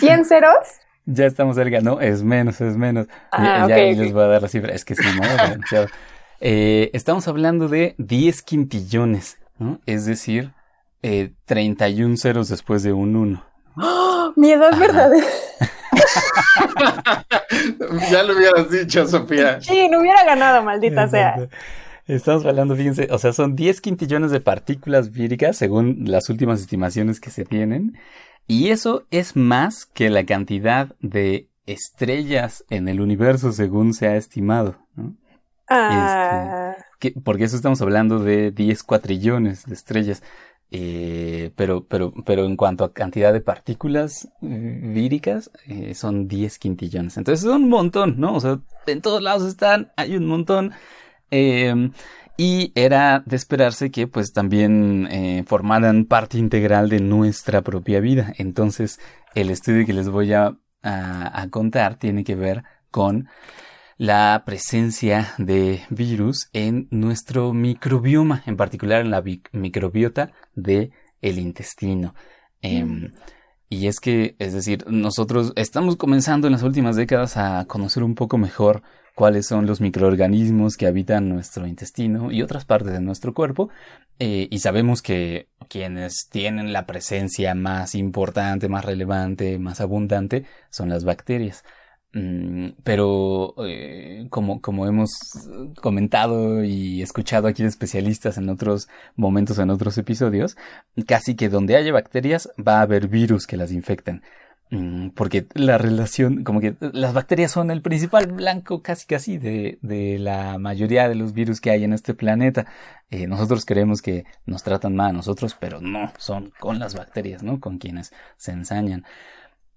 ¿100 0.00 0.24
ceros? 0.24 0.56
Ya 1.04 1.26
estamos 1.26 1.56
cerca, 1.56 1.80
no, 1.80 2.00
es 2.00 2.22
menos, 2.22 2.60
es 2.60 2.76
menos. 2.76 3.06
Ah, 3.30 3.44
ya 3.44 3.58
ya 3.58 3.64
ok, 3.66 3.70
ahí 3.72 3.92
ok. 3.92 3.98
les 4.00 4.12
voy 4.12 4.22
a 4.24 4.26
dar 4.26 4.42
la 4.42 4.48
cifra, 4.48 4.72
es 4.74 4.84
que 4.84 4.94
sí, 4.94 5.04
no. 5.20 5.86
Eh, 6.40 6.90
estamos 6.92 7.28
hablando 7.28 7.66
de 7.66 7.94
10 7.96 8.42
quintillones, 8.42 9.38
¿no? 9.58 9.80
Es 9.86 10.04
decir, 10.04 10.52
eh, 11.02 11.32
31 11.44 12.16
ceros 12.16 12.48
después 12.48 12.82
de 12.82 12.92
un 12.92 13.16
1. 13.16 13.44
¡Oh! 13.76 14.32
Mi 14.36 14.52
edad 14.52 14.70
Ajá. 14.72 14.80
verdadera. 14.80 15.26
ya 18.10 18.22
lo 18.22 18.36
hubieras 18.36 18.70
dicho, 18.70 19.06
Sofía. 19.06 19.60
Sí, 19.60 19.88
no 19.88 20.00
hubiera 20.00 20.24
ganado, 20.24 20.62
maldita 20.62 21.08
sea. 21.08 21.48
Estamos 22.06 22.44
hablando, 22.46 22.76
fíjense, 22.76 23.08
o 23.10 23.18
sea, 23.18 23.32
son 23.32 23.56
10 23.56 23.80
quintillones 23.80 24.30
de 24.30 24.40
partículas 24.40 25.10
víricas 25.10 25.56
según 25.56 26.02
las 26.04 26.28
últimas 26.28 26.60
estimaciones 26.60 27.20
que 27.20 27.30
se 27.30 27.44
tienen. 27.44 27.98
Y 28.46 28.68
eso 28.68 29.04
es 29.10 29.34
más 29.34 29.86
que 29.86 30.08
la 30.08 30.24
cantidad 30.24 30.94
de 31.00 31.48
estrellas 31.66 32.64
en 32.70 32.86
el 32.88 33.00
universo 33.00 33.50
según 33.50 33.92
se 33.92 34.06
ha 34.06 34.16
estimado. 34.16 34.76
¿no? 34.94 35.14
Ah, 35.68 36.76
Que- 37.00 37.12
porque 37.24 37.44
eso 37.44 37.56
estamos 37.56 37.82
hablando 37.82 38.20
de 38.20 38.52
10 38.52 38.84
cuatrillones 38.84 39.66
de 39.66 39.74
estrellas. 39.74 40.22
Eh, 40.70 41.52
pero, 41.56 41.86
pero, 41.86 42.12
pero 42.24 42.44
en 42.44 42.56
cuanto 42.56 42.84
a 42.84 42.92
cantidad 42.92 43.32
de 43.32 43.40
partículas 43.40 44.28
eh, 44.42 44.80
víricas, 44.82 45.50
eh, 45.66 45.94
son 45.94 46.26
10 46.28 46.58
quintillones. 46.58 47.16
Entonces 47.16 47.44
son 47.44 47.64
un 47.64 47.68
montón, 47.70 48.18
¿no? 48.18 48.34
O 48.34 48.40
sea, 48.40 48.60
en 48.86 49.00
todos 49.00 49.22
lados 49.22 49.44
están, 49.48 49.92
hay 49.96 50.16
un 50.16 50.26
montón. 50.26 50.72
Eh, 51.30 51.90
y 52.36 52.72
era 52.74 53.22
de 53.24 53.36
esperarse 53.36 53.90
que 53.90 54.06
pues 54.08 54.32
también 54.32 55.08
eh, 55.10 55.44
formaran 55.46 56.04
parte 56.04 56.36
integral 56.38 56.88
de 56.90 57.00
nuestra 57.00 57.62
propia 57.62 58.00
vida. 58.00 58.32
Entonces, 58.36 59.00
el 59.34 59.50
estudio 59.50 59.86
que 59.86 59.92
les 59.94 60.08
voy 60.08 60.32
a- 60.32 60.56
a 60.82 61.48
contar 61.50 61.98
tiene 61.98 62.22
que 62.22 62.36
ver 62.36 62.62
con 62.92 63.28
la 63.98 64.42
presencia 64.44 65.32
de 65.38 65.82
virus 65.90 66.48
en 66.52 66.88
nuestro 66.90 67.52
microbioma, 67.52 68.42
en 68.46 68.56
particular 68.56 69.00
en 69.02 69.10
la 69.10 69.20
bi- 69.20 69.42
microbiota 69.52 70.32
de 70.54 70.90
el 71.22 71.38
intestino. 71.38 72.14
Em, 72.60 73.12
y 73.68 73.86
es 73.88 74.00
que, 74.00 74.36
es 74.38 74.52
decir, 74.52 74.84
nosotros 74.88 75.52
estamos 75.56 75.96
comenzando 75.96 76.46
en 76.46 76.52
las 76.52 76.62
últimas 76.62 76.96
décadas 76.96 77.36
a 77.36 77.64
conocer 77.66 78.02
un 78.02 78.14
poco 78.14 78.38
mejor 78.38 78.82
cuáles 79.14 79.46
son 79.46 79.66
los 79.66 79.80
microorganismos 79.80 80.76
que 80.76 80.86
habitan 80.86 81.28
nuestro 81.28 81.66
intestino 81.66 82.30
y 82.30 82.42
otras 82.42 82.64
partes 82.66 82.92
de 82.92 83.00
nuestro 83.00 83.34
cuerpo. 83.34 83.70
eh, 84.18 84.48
y 84.50 84.58
sabemos 84.60 85.02
que 85.02 85.48
quienes 85.68 86.28
tienen 86.30 86.72
la 86.72 86.86
presencia 86.86 87.54
más 87.54 87.94
importante, 87.94 88.68
más 88.68 88.84
relevante, 88.84 89.58
más 89.58 89.80
abundante, 89.80 90.44
son 90.70 90.88
las 90.88 91.04
bacterias. 91.04 91.64
Mm, 92.16 92.70
pero 92.82 93.54
eh, 93.66 94.26
como, 94.30 94.86
hemos 94.86 95.10
comentado 95.82 96.64
y 96.64 97.02
escuchado 97.02 97.46
aquí 97.46 97.62
de 97.62 97.68
especialistas 97.68 98.38
en 98.38 98.48
otros 98.48 98.88
momentos, 99.16 99.58
en 99.58 99.68
otros 99.68 99.98
episodios, 99.98 100.56
casi 101.06 101.36
que 101.36 101.50
donde 101.50 101.76
haya 101.76 101.92
bacterias 101.92 102.48
va 102.58 102.78
a 102.78 102.82
haber 102.82 103.08
virus 103.08 103.46
que 103.46 103.58
las 103.58 103.70
infecten. 103.70 104.22
Mm, 104.70 105.10
Porque 105.10 105.46
la 105.54 105.76
relación, 105.76 106.42
como 106.42 106.60
que 106.60 106.74
las 106.80 107.12
bacterias 107.12 107.52
son 107.52 107.70
el 107.70 107.82
principal 107.82 108.28
blanco 108.32 108.82
casi 108.82 109.06
casi 109.06 109.36
de, 109.36 109.78
de 109.82 110.18
la 110.18 110.56
mayoría 110.58 111.10
de 111.10 111.16
los 111.16 111.34
virus 111.34 111.60
que 111.60 111.70
hay 111.70 111.84
en 111.84 111.92
este 111.92 112.14
planeta. 112.14 112.66
Eh, 113.10 113.26
nosotros 113.26 113.66
creemos 113.66 114.00
que 114.00 114.24
nos 114.46 114.62
tratan 114.62 114.96
mal 114.96 115.10
a 115.10 115.12
nosotros, 115.12 115.54
pero 115.60 115.82
no, 115.82 116.12
son 116.18 116.52
con 116.58 116.78
las 116.78 116.94
bacterias, 116.94 117.42
¿no? 117.42 117.60
Con 117.60 117.76
quienes 117.78 118.14
se 118.38 118.52
ensañan. 118.52 119.04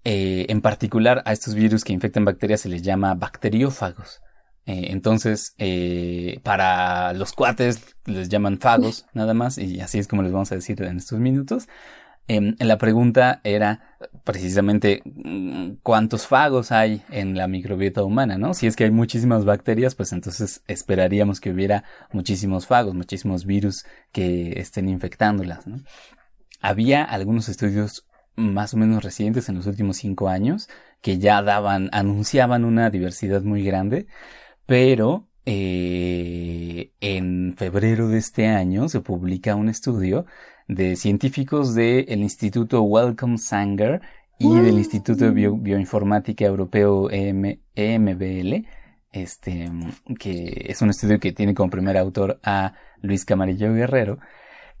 Eh, 0.04 0.46
en 0.48 0.62
particular 0.62 1.22
a 1.26 1.32
estos 1.32 1.54
virus 1.54 1.84
que 1.84 1.92
infectan 1.92 2.24
bacterias 2.24 2.62
se 2.62 2.68
les 2.68 2.82
llama 2.82 3.14
bacteriófagos. 3.14 4.20
Eh, 4.66 4.88
entonces, 4.90 5.54
eh, 5.58 6.40
para 6.42 7.12
los 7.12 7.32
cuates 7.32 7.96
les 8.06 8.28
llaman 8.28 8.58
fagos, 8.58 9.06
nada 9.14 9.34
más, 9.34 9.58
y 9.58 9.80
así 9.80 9.98
es 9.98 10.06
como 10.08 10.22
les 10.22 10.32
vamos 10.32 10.52
a 10.52 10.54
decir 10.54 10.82
en 10.82 10.96
estos 10.98 11.18
minutos. 11.18 11.68
Em, 12.28 12.54
la 12.60 12.78
pregunta 12.78 13.40
era 13.42 13.96
precisamente 14.24 15.02
mm, 15.04 15.78
cuántos 15.82 16.26
fagos 16.28 16.70
hay 16.70 17.02
en 17.10 17.36
la 17.36 17.48
microbiota 17.48 18.04
humana, 18.04 18.38
¿no? 18.38 18.54
Si 18.54 18.68
es 18.68 18.76
que 18.76 18.84
hay 18.84 18.92
muchísimas 18.92 19.44
bacterias, 19.44 19.96
pues 19.96 20.12
entonces 20.12 20.62
esperaríamos 20.68 21.40
que 21.40 21.50
hubiera 21.50 21.82
muchísimos 22.12 22.66
fagos, 22.68 22.94
muchísimos 22.94 23.46
virus 23.46 23.84
que 24.12 24.52
estén 24.60 24.88
infectándolas, 24.88 25.66
¿no? 25.66 25.78
Había 26.60 27.02
algunos 27.02 27.48
estudios 27.48 28.06
más 28.40 28.74
o 28.74 28.76
menos 28.78 29.04
recientes 29.04 29.48
en 29.48 29.56
los 29.56 29.66
últimos 29.66 29.98
cinco 29.98 30.28
años 30.28 30.68
que 31.02 31.18
ya 31.18 31.42
daban, 31.42 31.88
anunciaban 31.92 32.64
una 32.64 32.90
diversidad 32.90 33.42
muy 33.42 33.64
grande, 33.64 34.06
pero 34.66 35.28
eh, 35.46 36.92
en 37.00 37.54
febrero 37.56 38.08
de 38.08 38.18
este 38.18 38.46
año 38.48 38.88
se 38.88 39.00
publica 39.00 39.54
un 39.56 39.68
estudio 39.68 40.26
de 40.68 40.96
científicos 40.96 41.74
del 41.74 42.20
Instituto 42.22 42.82
Wellcome 42.82 43.38
Sanger 43.38 44.00
y 44.38 44.58
del 44.60 44.78
Instituto 44.78 45.24
de 45.26 45.30
Bio- 45.32 45.56
Bioinformática 45.56 46.44
Europeo 46.44 47.10
EM 47.10 47.60
EMBL, 47.74 48.66
este, 49.12 49.70
que 50.18 50.66
es 50.68 50.80
un 50.82 50.90
estudio 50.90 51.18
que 51.18 51.32
tiene 51.32 51.54
como 51.54 51.70
primer 51.70 51.96
autor 51.98 52.40
a 52.44 52.74
Luis 53.02 53.24
Camarillo 53.24 53.72
Guerrero, 53.74 54.18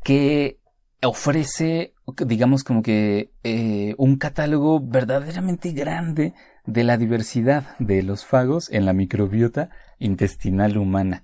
que 0.04 0.59
ofrece, 1.02 1.94
digamos, 2.26 2.64
como 2.64 2.82
que 2.82 3.30
eh, 3.42 3.94
un 3.98 4.16
catálogo 4.16 4.80
verdaderamente 4.80 5.72
grande 5.72 6.34
de 6.66 6.84
la 6.84 6.96
diversidad 6.96 7.76
de 7.78 8.02
los 8.02 8.26
fagos 8.26 8.70
en 8.70 8.84
la 8.84 8.92
microbiota 8.92 9.70
intestinal 9.98 10.76
humana. 10.76 11.22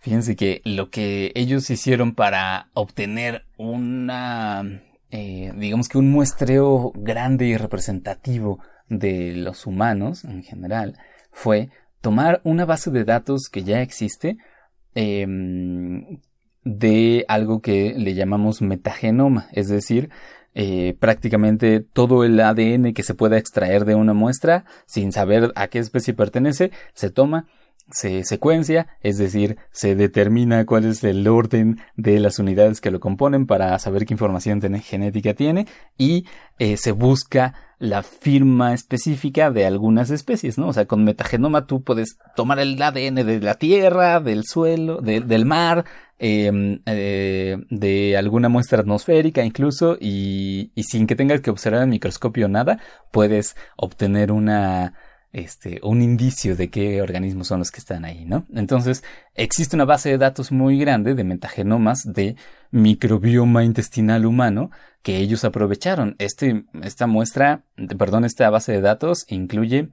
Fíjense 0.00 0.36
que 0.36 0.62
lo 0.64 0.90
que 0.90 1.32
ellos 1.34 1.68
hicieron 1.70 2.14
para 2.14 2.70
obtener 2.72 3.44
una, 3.58 4.62
eh, 5.10 5.52
digamos 5.56 5.88
que 5.88 5.98
un 5.98 6.10
muestreo 6.10 6.92
grande 6.94 7.46
y 7.46 7.56
representativo 7.56 8.60
de 8.88 9.34
los 9.34 9.66
humanos 9.66 10.24
en 10.24 10.42
general 10.42 10.98
fue 11.30 11.68
tomar 12.00 12.40
una 12.44 12.64
base 12.64 12.90
de 12.90 13.04
datos 13.04 13.48
que 13.50 13.62
ya 13.62 13.82
existe 13.82 14.36
em, 14.94 16.18
de 16.64 17.24
algo 17.28 17.60
que 17.60 17.94
le 17.96 18.14
llamamos 18.14 18.60
metagenoma, 18.62 19.48
es 19.52 19.68
decir, 19.68 20.10
eh, 20.54 20.96
prácticamente 20.98 21.80
todo 21.80 22.24
el 22.24 22.38
ADN 22.40 22.92
que 22.92 23.02
se 23.02 23.14
pueda 23.14 23.38
extraer 23.38 23.84
de 23.84 23.94
una 23.94 24.14
muestra 24.14 24.64
sin 24.86 25.12
saber 25.12 25.52
a 25.54 25.68
qué 25.68 25.78
especie 25.78 26.12
pertenece, 26.12 26.70
se 26.92 27.10
toma, 27.10 27.46
se 27.92 28.24
secuencia, 28.24 28.86
es 29.02 29.16
decir, 29.18 29.56
se 29.72 29.94
determina 29.96 30.64
cuál 30.66 30.84
es 30.84 31.02
el 31.02 31.26
orden 31.26 31.80
de 31.96 32.20
las 32.20 32.38
unidades 32.38 32.80
que 32.80 32.90
lo 32.90 33.00
componen 33.00 33.46
para 33.46 33.76
saber 33.78 34.06
qué 34.06 34.14
información 34.14 34.60
genética 34.82 35.34
tiene 35.34 35.66
y 35.98 36.24
eh, 36.58 36.76
se 36.76 36.92
busca 36.92 37.54
la 37.78 38.02
firma 38.02 38.74
específica 38.74 39.50
de 39.50 39.64
algunas 39.64 40.10
especies, 40.10 40.58
¿no? 40.58 40.68
O 40.68 40.72
sea, 40.72 40.84
con 40.86 41.02
metagenoma 41.02 41.66
tú 41.66 41.82
puedes 41.82 42.18
tomar 42.36 42.58
el 42.60 42.80
ADN 42.80 43.24
de 43.24 43.40
la 43.40 43.54
tierra, 43.54 44.20
del 44.20 44.44
suelo, 44.44 45.00
de- 45.00 45.20
del 45.22 45.46
mar, 45.46 45.84
eh, 46.20 46.80
eh, 46.86 47.56
de 47.70 48.16
alguna 48.16 48.48
muestra 48.48 48.80
atmosférica 48.80 49.42
incluso 49.42 49.96
y, 49.98 50.70
y 50.74 50.82
sin 50.84 51.06
que 51.06 51.16
tengas 51.16 51.40
que 51.40 51.50
observar 51.50 51.82
el 51.82 51.88
microscopio 51.88 52.46
nada, 52.46 52.78
puedes 53.10 53.56
obtener 53.76 54.30
una 54.30 54.94
este, 55.32 55.78
un 55.82 56.02
indicio 56.02 56.56
de 56.56 56.70
qué 56.70 57.00
organismos 57.02 57.46
son 57.46 57.60
los 57.60 57.70
que 57.70 57.78
están 57.78 58.04
ahí, 58.04 58.24
¿no? 58.24 58.46
Entonces, 58.52 59.04
existe 59.34 59.76
una 59.76 59.84
base 59.84 60.10
de 60.10 60.18
datos 60.18 60.50
muy 60.50 60.78
grande 60.78 61.14
de 61.14 61.24
metagenomas 61.24 62.02
de 62.04 62.36
microbioma 62.70 63.64
intestinal 63.64 64.26
humano 64.26 64.70
que 65.02 65.18
ellos 65.18 65.44
aprovecharon. 65.44 66.16
Este, 66.18 66.64
esta 66.82 67.06
muestra, 67.06 67.64
perdón, 67.96 68.24
esta 68.24 68.50
base 68.50 68.72
de 68.72 68.80
datos 68.80 69.24
incluye 69.28 69.88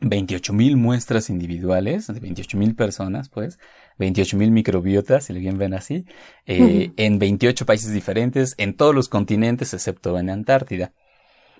28.000 0.00 0.76
muestras 0.76 1.30
individuales 1.30 2.06
de 2.06 2.20
28.000 2.20 2.76
personas, 2.76 3.28
pues, 3.28 3.58
28.000 3.98 4.50
microbiotas, 4.50 5.24
si 5.24 5.32
lo 5.32 5.40
bien 5.40 5.58
ven 5.58 5.74
así, 5.74 6.04
eh, 6.46 6.92
en 6.96 7.18
28 7.18 7.66
países 7.66 7.92
diferentes, 7.92 8.54
en 8.58 8.76
todos 8.76 8.94
los 8.94 9.08
continentes 9.08 9.74
excepto 9.74 10.18
en 10.18 10.30
Antártida. 10.30 10.92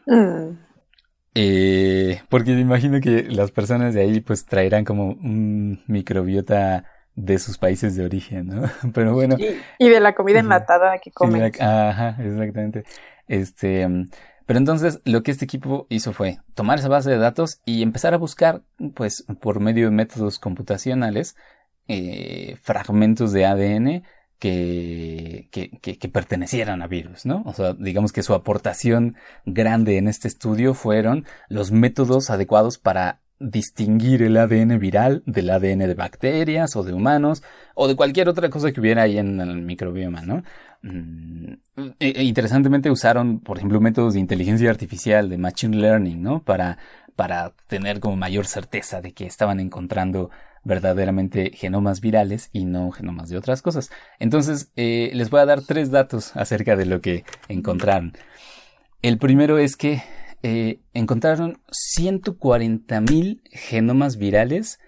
Mm. 0.07 0.59
Eh, 1.37 2.20
porque 2.29 2.53
me 2.53 2.61
imagino 2.61 3.01
que 3.01 3.25
las 3.25 3.51
personas 3.51 3.94
de 3.94 4.03
ahí 4.03 4.20
pues 4.20 4.47
traerán 4.47 4.85
como 4.85 5.09
un 5.09 5.83
microbiota 5.87 6.85
de 7.16 7.38
sus 7.38 7.59
países 7.59 7.97
de 7.97 8.05
origen, 8.05 8.49
¿no? 8.49 8.62
Pero 8.94 9.14
bueno. 9.14 9.37
Y, 9.79 9.88
de 9.88 10.01
la 10.01 10.14
comida 10.14 10.40
enlatada 10.40 10.99
que 10.99 11.11
comen. 11.11 11.53
Ajá, 11.61 12.16
exactamente. 12.20 12.85
Este, 13.27 13.88
pero 14.47 14.59
entonces 14.59 15.01
lo 15.05 15.23
que 15.23 15.31
este 15.31 15.44
equipo 15.44 15.87
hizo 15.88 16.12
fue 16.12 16.38
tomar 16.55 16.79
esa 16.79 16.88
base 16.88 17.11
de 17.11 17.16
datos 17.16 17.61
y 17.64 17.83
empezar 17.83 18.12
a 18.12 18.18
buscar, 18.18 18.62
pues, 18.94 19.25
por 19.40 19.61
medio 19.61 19.87
de 19.87 19.92
métodos 19.92 20.38
computacionales, 20.38 21.37
eh, 21.88 22.57
fragmentos 22.62 23.33
de 23.33 23.47
ADN 23.47 24.03
que, 24.38 25.49
que, 25.51 26.09
pertenecieran 26.09 26.83
a 26.83 26.87
virus, 26.87 27.25
¿no? 27.25 27.42
O 27.47 27.55
sea, 27.55 27.73
digamos 27.73 28.12
que 28.12 28.23
su 28.23 28.35
aportación 28.35 29.16
grande 29.47 29.97
en 29.97 30.07
este 30.07 30.29
estudio 30.29 30.75
fueron 30.75 31.25
los 31.49 31.73
métodos 31.73 32.29
adecuados 32.29 32.77
para 32.77 33.20
distinguir 33.38 34.23
el 34.23 34.37
ADN 34.37 34.79
viral 34.79 35.23
del 35.27 35.51
ADN 35.51 35.81
de 35.81 35.94
bacterias 35.94 36.77
o 36.77 36.83
de 36.83 36.92
humanos 36.92 37.42
o 37.75 37.88
de 37.88 37.97
cualquier 37.97 38.29
otra 38.29 38.49
cosa 38.49 38.70
que 38.73 38.81
hubiera 38.81 39.03
ahí 39.03 39.18
en 39.18 39.40
el 39.40 39.62
microbioma, 39.62 40.23
¿no? 40.23 40.42
Mm, 40.83 41.55
e, 41.99 42.09
e 42.11 42.23
interesantemente 42.25 42.90
usaron, 42.90 43.40
por 43.40 43.57
ejemplo, 43.57 43.81
métodos 43.81 44.14
de 44.14 44.20
inteligencia 44.20 44.70
artificial, 44.70 45.29
de 45.29 45.38
machine 45.38 45.77
learning, 45.77 46.23
¿no? 46.23 46.42
Para, 46.42 46.79
para 47.16 47.55
tener 47.66 48.01
como 48.01 48.16
mayor 48.16 48.47
certeza 48.47 49.01
de 49.01 49.12
que 49.12 49.27
estaban 49.27 49.59
encontrando 49.61 50.31
verdaderamente 50.64 51.53
genomas 51.55 52.00
virales 52.00 52.48
y 52.53 52.64
no 52.64 52.90
genomas 52.90 53.29
de 53.29 53.37
otras 53.37 53.62
cosas. 53.62 53.90
Entonces, 54.18 54.72
eh, 54.77 55.11
les 55.14 55.31
voy 55.31 55.40
a 55.40 55.46
dar 55.46 55.62
tres 55.62 55.90
datos 55.90 56.35
acerca 56.37 56.77
de 56.77 56.87
lo 56.87 57.00
que 57.00 57.24
encontraron. 57.48 58.12
El 59.03 59.18
primero 59.18 59.59
es 59.59 59.77
que 59.77 60.03
eh, 60.42 60.81
encontraron 60.94 61.61
140.000 61.96 63.42
genomas 63.50 64.16
virales 64.16 64.79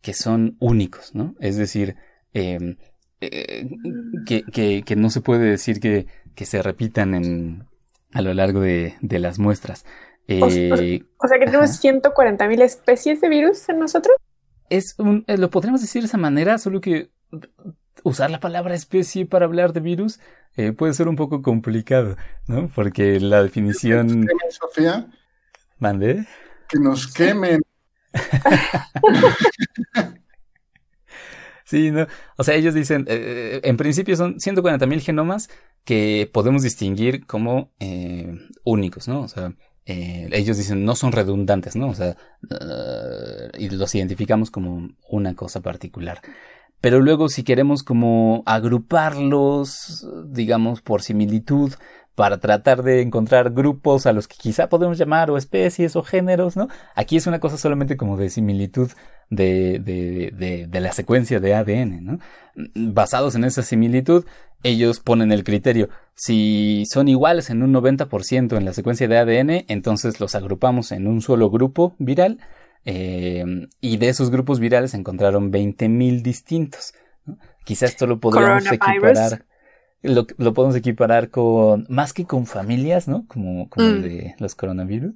que 0.00 0.14
son 0.14 0.56
únicos, 0.60 1.14
¿no? 1.14 1.34
Es 1.40 1.56
decir, 1.56 1.96
em, 2.32 2.76
eh, 3.20 3.68
que, 4.26 4.96
no 4.96 5.10
se 5.10 5.20
puede 5.20 5.50
decir 5.50 5.80
que, 5.80 6.06
se 6.44 6.62
repitan 6.62 7.14
en, 7.14 7.64
a 8.12 8.22
lo 8.22 8.32
largo 8.34 8.60
de, 8.60 8.94
las 9.02 9.38
muestras. 9.38 9.84
o, 10.28 10.50
sea, 10.50 11.38
que 11.38 11.46
tenemos 11.46 11.82
140.000 11.82 12.62
especies 12.62 13.20
de 13.20 13.28
virus 13.28 13.68
en 13.68 13.78
nosotros 13.78 14.16
es 14.70 14.94
un, 14.98 15.24
eh, 15.26 15.38
lo 15.38 15.50
podríamos 15.50 15.80
decir 15.80 16.02
de 16.02 16.06
esa 16.06 16.18
manera, 16.18 16.58
solo 16.58 16.80
que 16.80 17.10
usar 18.02 18.30
la 18.30 18.40
palabra 18.40 18.74
especie 18.74 19.26
para 19.26 19.46
hablar 19.46 19.72
de 19.72 19.80
virus 19.80 20.20
eh, 20.56 20.72
puede 20.72 20.94
ser 20.94 21.08
un 21.08 21.16
poco 21.16 21.42
complicado, 21.42 22.16
¿no? 22.46 22.70
Porque 22.74 23.20
la 23.20 23.42
definición... 23.42 24.08
¿Que 24.08 24.14
nos 24.14 24.26
quemen, 24.26 24.50
Sofía? 24.50 25.06
¿Mande? 25.78 26.26
Que 26.68 26.78
nos 26.78 27.12
quemen. 27.12 27.60
sí, 31.64 31.90
¿no? 31.90 32.06
O 32.38 32.44
sea, 32.44 32.54
ellos 32.54 32.74
dicen, 32.74 33.04
eh, 33.08 33.60
en 33.64 33.76
principio 33.76 34.16
son 34.16 34.36
140.000 34.36 35.00
genomas 35.00 35.50
que 35.84 36.30
podemos 36.32 36.62
distinguir 36.62 37.26
como 37.26 37.72
únicos, 38.64 39.08
¿no? 39.08 39.20
O 39.20 39.28
sea, 39.28 39.52
eh, 39.86 40.28
ellos 40.32 40.56
dicen 40.56 40.84
no 40.84 40.96
son 40.96 41.12
redundantes, 41.12 41.76
¿no? 41.76 41.88
O 41.88 41.94
sea, 41.94 42.16
eh, 42.50 43.50
y 43.58 43.70
los 43.70 43.94
identificamos 43.94 44.50
como 44.50 44.90
una 45.08 45.34
cosa 45.34 45.60
particular. 45.60 46.20
Pero 46.80 47.00
luego 47.00 47.28
si 47.28 47.44
queremos 47.44 47.82
como 47.82 48.42
agruparlos, 48.46 50.06
digamos, 50.26 50.82
por 50.82 51.02
similitud, 51.02 51.72
para 52.16 52.38
tratar 52.38 52.82
de 52.82 53.02
encontrar 53.02 53.52
grupos 53.52 54.06
a 54.06 54.12
los 54.12 54.26
que 54.26 54.36
quizá 54.38 54.68
podemos 54.68 54.98
llamar 54.98 55.30
o 55.30 55.36
especies 55.36 55.96
o 55.96 56.02
géneros, 56.02 56.56
¿no? 56.56 56.68
Aquí 56.94 57.16
es 57.16 57.26
una 57.26 57.40
cosa 57.40 57.58
solamente 57.58 57.96
como 57.96 58.16
de 58.16 58.30
similitud 58.30 58.90
de, 59.28 59.78
de, 59.78 60.32
de, 60.36 60.66
de 60.66 60.80
la 60.80 60.92
secuencia 60.92 61.40
de 61.40 61.54
ADN, 61.54 62.04
¿no? 62.04 62.18
Basados 62.74 63.34
en 63.34 63.44
esa 63.44 63.62
similitud, 63.62 64.24
ellos 64.62 64.98
ponen 64.98 65.30
el 65.30 65.44
criterio. 65.44 65.90
Si 66.16 66.84
son 66.90 67.08
iguales 67.08 67.50
en 67.50 67.62
un 67.62 67.74
90% 67.74 68.56
en 68.56 68.64
la 68.64 68.72
secuencia 68.72 69.06
de 69.06 69.18
ADN, 69.18 69.66
entonces 69.68 70.18
los 70.18 70.34
agrupamos 70.34 70.90
en 70.92 71.06
un 71.06 71.20
solo 71.20 71.50
grupo 71.50 71.94
viral. 71.98 72.38
Eh, 72.86 73.44
y 73.80 73.96
de 73.98 74.08
esos 74.08 74.30
grupos 74.30 74.58
virales 74.58 74.94
encontraron 74.94 75.52
20.000 75.52 76.22
distintos. 76.22 76.94
Quizás 77.64 77.90
esto 77.90 78.06
lo 78.06 78.18
podríamos 78.18 78.64
equiparar. 78.66 79.44
Lo, 80.02 80.26
lo, 80.38 80.54
podemos 80.54 80.76
equiparar 80.76 81.30
con, 81.30 81.84
más 81.88 82.12
que 82.12 82.24
con 82.24 82.46
familias, 82.46 83.08
¿no? 83.08 83.26
Como, 83.26 83.68
como 83.68 83.86
el 83.86 83.98
mm. 83.98 84.02
de 84.02 84.34
los 84.38 84.54
coronavirus. 84.54 85.14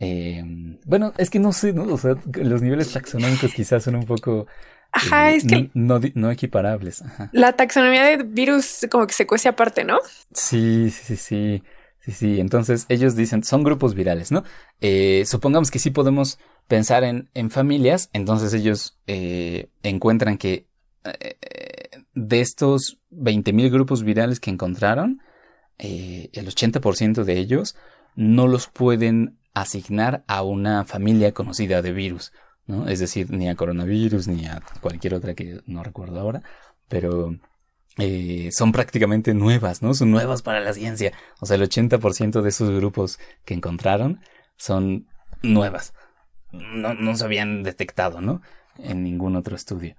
Eh, 0.00 0.42
bueno, 0.84 1.14
es 1.16 1.30
que 1.30 1.38
no 1.38 1.52
sé, 1.52 1.72
¿no? 1.72 1.84
O 1.84 1.96
sea, 1.96 2.16
los 2.34 2.60
niveles 2.60 2.92
taxonómicos 2.92 3.54
quizás 3.54 3.84
son 3.84 3.94
un 3.94 4.04
poco 4.04 4.46
Ajá, 4.94 5.32
es 5.32 5.44
que. 5.44 5.70
No, 5.74 6.00
no, 6.14 6.30
equiparables. 6.30 7.02
La 7.32 7.52
taxonomía 7.52 8.04
de 8.04 8.22
virus 8.22 8.86
como 8.90 9.06
que 9.06 9.12
se 9.12 9.26
cuece 9.26 9.48
aparte, 9.48 9.84
¿no? 9.84 9.98
Sí, 10.32 10.90
sí, 10.90 11.16
sí. 11.16 11.62
Sí, 11.98 12.12
sí. 12.12 12.40
Entonces 12.40 12.86
ellos 12.88 13.16
dicen, 13.16 13.42
son 13.42 13.64
grupos 13.64 13.94
virales, 13.94 14.30
¿no? 14.30 14.44
Eh, 14.80 15.24
supongamos 15.26 15.70
que 15.70 15.78
sí 15.78 15.90
podemos 15.90 16.38
pensar 16.68 17.02
en, 17.02 17.30
en 17.34 17.50
familias, 17.50 18.10
entonces 18.12 18.52
ellos 18.52 18.98
eh, 19.06 19.68
encuentran 19.82 20.36
que 20.36 20.66
eh, 21.04 21.36
de 22.14 22.40
estos 22.40 22.98
20.000 23.10 23.70
grupos 23.70 24.02
virales 24.02 24.38
que 24.38 24.50
encontraron, 24.50 25.20
el 25.78 26.46
80% 26.46 27.24
de 27.24 27.38
ellos 27.38 27.74
no 28.14 28.46
los 28.46 28.68
pueden 28.68 29.38
asignar 29.54 30.24
a 30.28 30.42
una 30.42 30.84
familia 30.84 31.32
conocida 31.32 31.82
de 31.82 31.92
virus. 31.92 32.32
¿No? 32.66 32.88
Es 32.88 33.00
decir, 33.00 33.30
ni 33.30 33.48
a 33.48 33.54
coronavirus 33.54 34.28
ni 34.28 34.46
a 34.46 34.62
cualquier 34.80 35.14
otra 35.14 35.34
que 35.34 35.60
no 35.66 35.82
recuerdo 35.82 36.20
ahora, 36.20 36.42
pero 36.88 37.34
eh, 37.98 38.50
son 38.52 38.72
prácticamente 38.72 39.34
nuevas, 39.34 39.82
¿no? 39.82 39.94
Son 39.94 40.10
nuevas 40.10 40.42
para 40.42 40.60
la 40.60 40.72
ciencia. 40.72 41.12
O 41.40 41.46
sea, 41.46 41.56
el 41.56 41.62
80% 41.62 42.42
de 42.42 42.48
esos 42.48 42.70
grupos 42.70 43.18
que 43.44 43.54
encontraron 43.54 44.20
son 44.56 45.06
nuevas. 45.42 45.94
No, 46.52 46.94
no 46.94 47.16
se 47.16 47.24
habían 47.24 47.62
detectado, 47.62 48.20
¿no? 48.20 48.42
En 48.78 49.02
ningún 49.02 49.36
otro 49.36 49.54
estudio. 49.56 49.96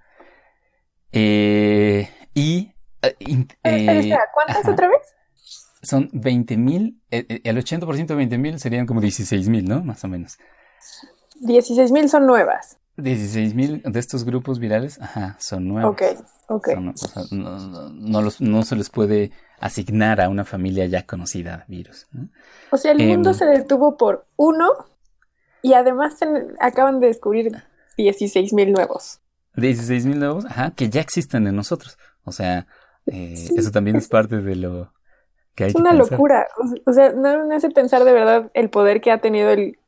Eh, 1.12 2.10
y... 2.34 2.72
Eh, 3.02 4.16
¿Cuántas 4.34 4.68
otra 4.68 4.88
vez? 4.88 5.14
Son 5.82 6.10
20.000, 6.10 6.96
el 7.10 7.56
80% 7.56 8.06
de 8.06 8.16
20.000 8.16 8.58
serían 8.58 8.86
como 8.86 9.00
16.000, 9.00 9.62
¿no? 9.62 9.84
Más 9.84 10.02
o 10.02 10.08
menos. 10.08 10.38
16 11.40 11.92
mil 11.92 12.08
son 12.08 12.26
nuevas. 12.26 12.78
16 12.96 13.54
mil 13.54 13.82
de 13.82 14.00
estos 14.00 14.24
grupos 14.24 14.58
virales, 14.58 15.00
ajá, 15.00 15.36
son 15.38 15.68
nuevos. 15.68 15.92
Ok, 15.92 16.02
ok. 16.48 16.68
no, 18.40 18.62
se 18.62 18.76
les 18.76 18.90
puede 18.90 19.32
asignar 19.60 20.20
a 20.20 20.28
una 20.28 20.44
familia 20.44 20.86
ya 20.86 21.04
conocida 21.04 21.64
virus. 21.68 22.06
O 22.70 22.78
sea, 22.78 22.92
el 22.92 23.06
mundo 23.06 23.30
em, 23.30 23.36
se 23.36 23.44
detuvo 23.44 23.96
por 23.96 24.26
uno 24.36 24.70
y 25.60 25.74
además 25.74 26.14
acaban 26.58 27.00
de 27.00 27.08
descubrir 27.08 27.52
16 27.98 28.52
mil 28.54 28.72
nuevos. 28.72 29.20
16 29.56 30.06
mil 30.06 30.18
nuevos, 30.18 30.46
ajá, 30.46 30.70
que 30.70 30.88
ya 30.88 31.00
existen 31.00 31.46
en 31.46 31.56
nosotros. 31.56 31.98
O 32.24 32.32
sea, 32.32 32.66
eh, 33.06 33.34
eso 33.56 33.70
también 33.70 33.96
es 33.96 34.08
parte 34.08 34.40
de 34.40 34.56
lo 34.56 34.92
que 35.54 35.64
hay. 35.64 35.70
Es 35.70 35.76
una 35.76 35.92
locura. 35.92 36.46
O 36.86 36.92
sea, 36.92 37.12
no 37.12 37.46
me 37.46 37.56
hace 37.56 37.70
pensar 37.70 38.04
de 38.04 38.12
verdad 38.12 38.50
el 38.54 38.70
poder 38.70 39.00
que 39.00 39.10
ha 39.10 39.20
tenido 39.20 39.50
el 39.50 39.78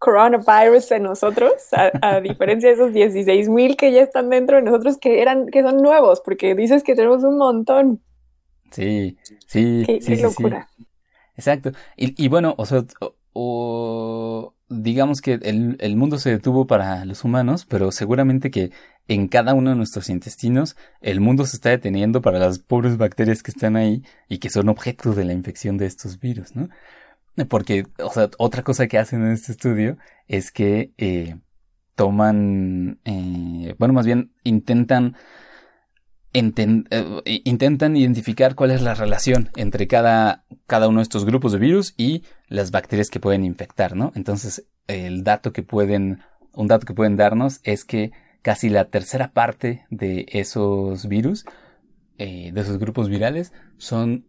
coronavirus 0.00 0.90
en 0.92 1.04
nosotros, 1.04 1.52
a, 1.72 2.20
diferencia 2.22 2.70
de 2.70 2.74
esos 2.74 2.92
16 2.92 3.48
mil 3.50 3.76
que 3.76 3.92
ya 3.92 4.02
están 4.02 4.30
dentro 4.30 4.56
de 4.56 4.62
nosotros, 4.62 4.98
que 4.98 5.22
eran, 5.22 5.46
que 5.46 5.62
son 5.62 5.76
nuevos, 5.76 6.20
porque 6.24 6.56
dices 6.56 6.82
que 6.82 6.96
tenemos 6.96 7.22
un 7.22 7.38
montón. 7.38 8.02
Sí, 8.72 9.18
sí, 9.46 9.84
qué, 9.86 10.00
sí, 10.00 10.16
locura. 10.16 10.68
Exacto. 11.36 11.72
Y, 11.96 12.28
bueno, 12.28 12.54
o 12.56 12.66
sea, 12.66 12.84
o, 13.32 14.54
digamos 14.68 15.20
que 15.20 15.34
el, 15.34 15.76
el, 15.80 15.96
mundo 15.96 16.18
se 16.18 16.30
detuvo 16.30 16.66
para 16.66 17.04
los 17.04 17.24
humanos, 17.24 17.66
pero 17.66 17.92
seguramente 17.92 18.50
que 18.50 18.70
en 19.08 19.28
cada 19.28 19.54
uno 19.54 19.70
de 19.70 19.76
nuestros 19.76 20.08
intestinos 20.08 20.76
el 21.00 21.20
mundo 21.20 21.44
se 21.44 21.56
está 21.56 21.70
deteniendo 21.70 22.22
para 22.22 22.38
las 22.38 22.58
pobres 22.58 22.96
bacterias 22.96 23.42
que 23.42 23.50
están 23.50 23.76
ahí 23.76 24.02
y 24.28 24.38
que 24.38 24.50
son 24.50 24.68
objeto 24.68 25.12
de 25.12 25.24
la 25.24 25.32
infección 25.32 25.76
de 25.78 25.86
estos 25.86 26.20
virus, 26.20 26.54
¿no? 26.54 26.68
Porque, 27.48 27.86
o 28.02 28.10
sea, 28.12 28.28
otra 28.38 28.62
cosa 28.62 28.86
que 28.86 28.98
hacen 28.98 29.22
en 29.22 29.32
este 29.32 29.52
estudio 29.52 29.98
es 30.28 30.50
que 30.50 30.92
eh, 30.98 31.36
toman, 31.94 33.00
eh, 33.04 33.74
bueno, 33.78 33.94
más 33.94 34.06
bien 34.06 34.32
intentan, 34.44 35.16
eh, 36.32 37.42
intentan 37.44 37.96
identificar 37.96 38.54
cuál 38.54 38.72
es 38.72 38.82
la 38.82 38.94
relación 38.94 39.50
entre 39.56 39.86
cada, 39.86 40.44
cada 40.66 40.88
uno 40.88 40.98
de 40.98 41.04
estos 41.04 41.24
grupos 41.24 41.52
de 41.52 41.58
virus 41.58 41.94
y 41.96 42.24
las 42.48 42.70
bacterias 42.70 43.10
que 43.10 43.20
pueden 43.20 43.44
infectar, 43.44 43.96
¿no? 43.96 44.12
Entonces, 44.14 44.66
el 44.86 45.24
dato 45.24 45.52
que 45.52 45.62
pueden, 45.62 46.22
un 46.52 46.68
dato 46.68 46.86
que 46.86 46.94
pueden 46.94 47.16
darnos 47.16 47.60
es 47.64 47.84
que 47.84 48.12
casi 48.42 48.68
la 48.68 48.86
tercera 48.86 49.32
parte 49.32 49.86
de 49.90 50.26
esos 50.30 51.06
virus, 51.06 51.44
de 52.18 52.52
esos 52.54 52.78
grupos 52.78 53.08
virales, 53.08 53.54
son 53.78 54.26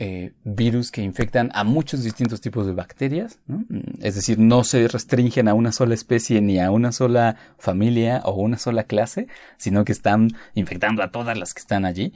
eh, 0.00 0.32
virus 0.42 0.90
que 0.90 1.02
infectan 1.02 1.50
a 1.54 1.62
muchos 1.62 2.02
distintos 2.02 2.40
tipos 2.40 2.66
de 2.66 2.72
bacterias, 2.72 3.38
mm, 3.46 4.02
es 4.02 4.16
decir, 4.16 4.40
no 4.40 4.64
se 4.64 4.88
restringen 4.88 5.46
a 5.46 5.54
una 5.54 5.70
sola 5.70 5.94
especie 5.94 6.40
ni 6.40 6.58
a 6.58 6.72
una 6.72 6.90
sola 6.90 7.36
familia 7.58 8.20
o 8.24 8.32
una 8.34 8.58
sola 8.58 8.84
clase, 8.84 9.28
sino 9.56 9.84
que 9.84 9.92
están 9.92 10.30
infectando 10.54 11.04
a 11.04 11.12
todas 11.12 11.38
las 11.38 11.54
que 11.54 11.60
están 11.60 11.84
allí. 11.84 12.12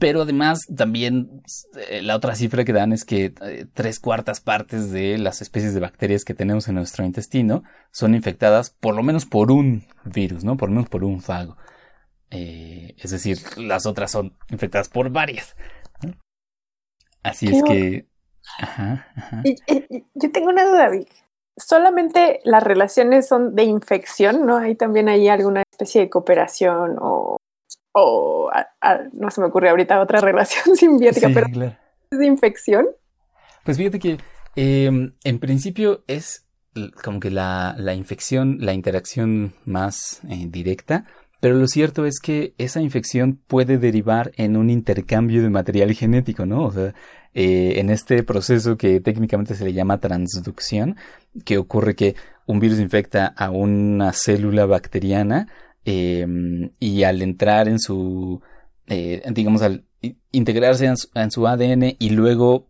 Pero 0.00 0.22
además 0.22 0.62
también 0.76 1.42
eh, 1.88 2.02
la 2.02 2.16
otra 2.16 2.34
cifra 2.34 2.64
que 2.64 2.72
dan 2.72 2.92
es 2.92 3.04
que 3.04 3.32
eh, 3.42 3.66
tres 3.74 4.00
cuartas 4.00 4.40
partes 4.40 4.90
de 4.90 5.16
las 5.16 5.40
especies 5.40 5.72
de 5.72 5.78
bacterias 5.78 6.24
que 6.24 6.34
tenemos 6.34 6.66
en 6.66 6.74
nuestro 6.74 7.04
intestino 7.04 7.62
son 7.92 8.16
infectadas 8.16 8.70
por 8.70 8.96
lo 8.96 9.04
menos 9.04 9.24
por 9.24 9.52
un 9.52 9.84
virus, 10.04 10.42
¿no? 10.42 10.56
Por 10.56 10.68
lo 10.68 10.74
menos 10.74 10.90
por 10.90 11.04
un 11.04 11.20
fago. 11.20 11.56
es 12.30 13.10
decir, 13.10 13.38
las 13.56 13.86
otras 13.86 14.10
son 14.10 14.36
infectadas 14.50 14.88
por 14.88 15.10
varias. 15.10 15.54
Así 17.24 17.48
es 17.48 17.62
que... 17.64 18.06
Ajá, 18.58 19.06
yo 20.14 20.30
tengo 20.30 20.50
una 20.50 20.64
duda, 20.64 20.90
Vic. 20.90 21.08
¿Solamente 21.56 22.40
las 22.44 22.62
relaciones 22.62 23.26
son 23.26 23.54
de 23.54 23.64
infección? 23.64 24.44
¿No 24.44 24.58
hay 24.58 24.74
también 24.74 25.08
ahí 25.08 25.28
alguna 25.28 25.62
especie 25.70 26.02
de 26.02 26.10
cooperación 26.10 26.96
o, 27.00 27.38
o 27.92 28.50
no 29.12 29.30
se 29.30 29.40
me 29.40 29.46
ocurre 29.46 29.70
ahorita 29.70 30.00
otra 30.00 30.20
relación 30.20 30.76
simbiótica, 30.76 31.30
pero 31.32 31.46
¿es 32.10 32.18
de 32.18 32.26
infección? 32.26 32.86
Pues 33.64 33.78
fíjate 33.78 33.98
que 33.98 34.18
em, 34.56 35.14
en 35.24 35.38
principio 35.38 36.04
es 36.06 36.46
como 37.02 37.20
que 37.20 37.30
la, 37.30 37.74
la 37.78 37.94
infección, 37.94 38.58
la 38.60 38.74
interacción 38.74 39.54
más 39.64 40.20
eh, 40.28 40.46
directa, 40.48 41.04
pero 41.44 41.56
lo 41.56 41.68
cierto 41.68 42.06
es 42.06 42.20
que 42.20 42.54
esa 42.56 42.80
infección 42.80 43.38
puede 43.46 43.76
derivar 43.76 44.32
en 44.36 44.56
un 44.56 44.70
intercambio 44.70 45.42
de 45.42 45.50
material 45.50 45.92
genético, 45.92 46.46
¿no? 46.46 46.64
O 46.64 46.72
sea, 46.72 46.94
eh, 47.34 47.74
en 47.80 47.90
este 47.90 48.22
proceso 48.22 48.78
que 48.78 48.98
técnicamente 49.00 49.54
se 49.54 49.62
le 49.66 49.74
llama 49.74 50.00
transducción, 50.00 50.96
que 51.44 51.58
ocurre 51.58 51.96
que 51.96 52.16
un 52.46 52.60
virus 52.60 52.78
infecta 52.80 53.26
a 53.26 53.50
una 53.50 54.14
célula 54.14 54.64
bacteriana 54.64 55.46
em, 55.84 56.70
y 56.80 57.02
al 57.02 57.20
entrar 57.20 57.68
en 57.68 57.78
su, 57.78 58.40
eh, 58.86 59.22
digamos, 59.34 59.60
al 59.60 59.84
integrarse 60.32 60.86
en 60.86 61.30
su 61.30 61.46
ADN 61.46 61.94
y 61.98 62.08
luego 62.08 62.68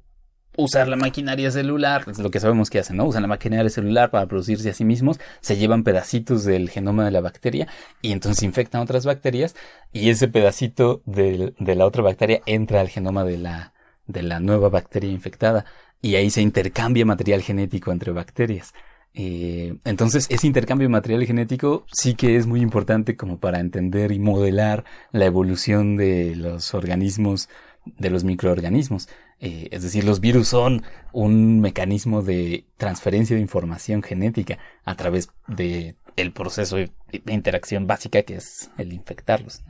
usar 0.57 0.89
la 0.89 0.97
maquinaria 0.97 1.51
celular, 1.51 2.05
es 2.09 2.19
lo 2.19 2.31
que 2.31 2.41
sabemos 2.41 2.71
que 2.71 2.79
hacen, 2.79 2.97
¿no? 2.97 3.05
Usan 3.05 3.23
la 3.23 3.29
maquinaria 3.29 3.69
celular 3.71 4.11
para 4.11 4.27
producirse 4.27 4.71
a 4.71 4.75
sí 4.75 4.85
mismos, 4.85 5.19
se 5.41 5.57
llevan 5.57 5.85
pedacitos 5.85 6.45
del 6.45 6.71
genoma 6.71 7.05
de 7.05 7.11
la 7.11 7.21
bacteria 7.21 7.69
y 8.03 8.13
entonces 8.13 8.43
infectan 8.43 8.81
otras 8.81 9.05
bacterias 9.07 9.55
y 9.93 10.11
ese 10.11 10.29
pedacito 10.29 11.03
de, 11.07 11.55
la 11.59 11.87
otra 11.87 12.03
bacteria 12.03 12.41
entra 12.47 12.81
al 12.81 12.89
genoma 12.89 13.25
de 13.25 13.39
la, 13.39 14.41
nueva 14.41 14.69
bacteria 14.69 15.11
infectada 15.11 15.65
y 16.01 16.17
ahí 16.17 16.31
se 16.31 16.43
intercambia 16.43 17.05
material 17.05 17.43
genético 17.43 17.93
entre 17.93 18.13
bacterias. 18.13 18.75
Eh, 19.17 19.77
entonces, 19.85 20.27
ese 20.29 20.49
intercambio 20.49 20.87
de 20.87 20.93
material 20.93 21.25
genético 21.25 21.87
sí 21.93 22.15
que 22.15 22.37
es 22.37 22.47
muy 22.47 22.61
importante 22.61 23.17
como 23.17 23.39
para 23.39 23.61
entender 23.61 24.11
y 24.11 24.19
modelar 24.19 24.85
la 25.13 25.25
evolución 25.25 25.97
de 25.97 26.35
los 26.35 26.75
organismos, 26.75 27.49
de 27.85 28.11
los 28.11 28.25
microorganismos. 28.25 29.09
Eh, 29.47 29.69
es 29.73 29.83
decir, 29.83 30.05
los 30.05 30.21
virus 30.21 30.49
son 30.49 30.85
un 31.13 31.61
mecanismo 31.61 32.23
de 32.23 32.65
transferencia 32.79 33.37
de 33.37 33.43
información 33.43 34.03
genética 34.03 34.57
a 34.87 34.95
través 34.95 35.29
de 35.47 35.97
el 36.17 36.33
proceso 36.33 36.77
de, 36.77 36.91
interacción 37.27 37.87
básica 37.87 38.23
que 38.23 38.37
es 38.37 38.71
el 38.79 38.95
infectarlos. 38.95 39.63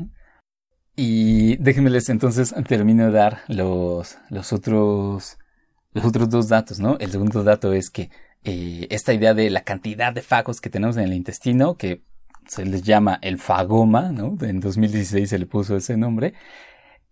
Y 0.95 1.57
déjenmeles 1.57 2.09
entonces 2.09 2.55
termino 2.69 3.07
de 3.07 3.11
dar 3.11 3.41
los, 3.49 4.17
otros 4.53 5.39
los 5.93 6.05
otros 6.05 6.29
dos 6.29 6.49
datos, 6.49 6.79
¿no? 6.79 6.97
El 7.01 7.11
segundo 7.11 7.43
dato 7.43 7.73
es 7.73 7.91
que 7.91 8.11
eh, 8.45 8.87
esta 8.91 9.13
idea 9.13 9.35
de 9.35 9.51
la 9.51 9.65
cantidad 9.65 10.13
de 10.13 10.23
fagos 10.23 10.61
que 10.61 10.71
tenemos 10.71 10.97
en 10.99 11.03
el 11.03 11.15
intestino, 11.15 11.77
que 11.77 12.05
se 12.47 12.65
les 12.65 12.83
llama 12.83 13.19
el 13.23 13.39
fagoma, 13.41 14.13
¿no? 14.13 14.37
En 14.41 14.61
2016 14.61 15.29
se 15.29 15.39
le 15.39 15.47
puso 15.47 15.77
ese 15.77 15.97
nombre, 15.97 16.35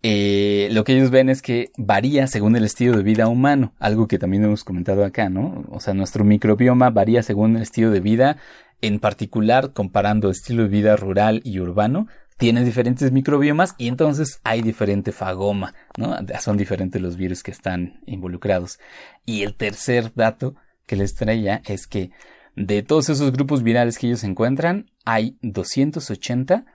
eh, 0.05 0.67
lo 0.71 0.83
que 0.83 0.97
ellos 0.97 1.11
ven 1.11 1.29
es 1.29 1.41
que 1.41 1.71
varía 1.77 2.27
según 2.27 2.57
el 2.57 2.65
estilo 2.65 2.97
de 2.97 3.03
vida 3.03 3.29
humano, 3.29 3.73
algo 3.79 4.09
que 4.09 4.19
también 4.19 4.43
hemos 4.43 4.65
comentado 4.65 5.05
acá, 5.05 5.29
¿no? 5.29 5.65
O 5.69 5.79
sea, 5.79 5.93
nuestro 5.93 6.25
microbioma 6.25 6.89
varía 6.89 7.23
según 7.23 7.55
el 7.55 7.61
estilo 7.61 7.89
de 7.89 8.01
vida, 8.01 8.35
en 8.81 8.99
particular 8.99 9.71
comparando 9.71 10.29
estilo 10.29 10.63
de 10.63 10.69
vida 10.69 10.97
rural 10.97 11.41
y 11.45 11.61
urbano, 11.61 12.07
tiene 12.37 12.65
diferentes 12.65 13.13
microbiomas 13.13 13.75
y 13.77 13.87
entonces 13.87 14.41
hay 14.43 14.61
diferente 14.61 15.13
fagoma, 15.13 15.73
¿no? 15.97 16.17
Son 16.41 16.57
diferentes 16.57 17.01
los 17.01 17.15
virus 17.15 17.41
que 17.41 17.51
están 17.51 18.01
involucrados. 18.05 18.79
Y 19.25 19.43
el 19.43 19.55
tercer 19.55 20.11
dato 20.13 20.55
que 20.85 20.97
les 20.97 21.15
traía 21.15 21.61
es 21.65 21.87
que 21.87 22.11
de 22.57 22.83
todos 22.83 23.07
esos 23.07 23.31
grupos 23.31 23.63
virales 23.63 23.97
que 23.97 24.07
ellos 24.07 24.25
encuentran, 24.25 24.91
hay 25.05 25.37
280 25.41 26.65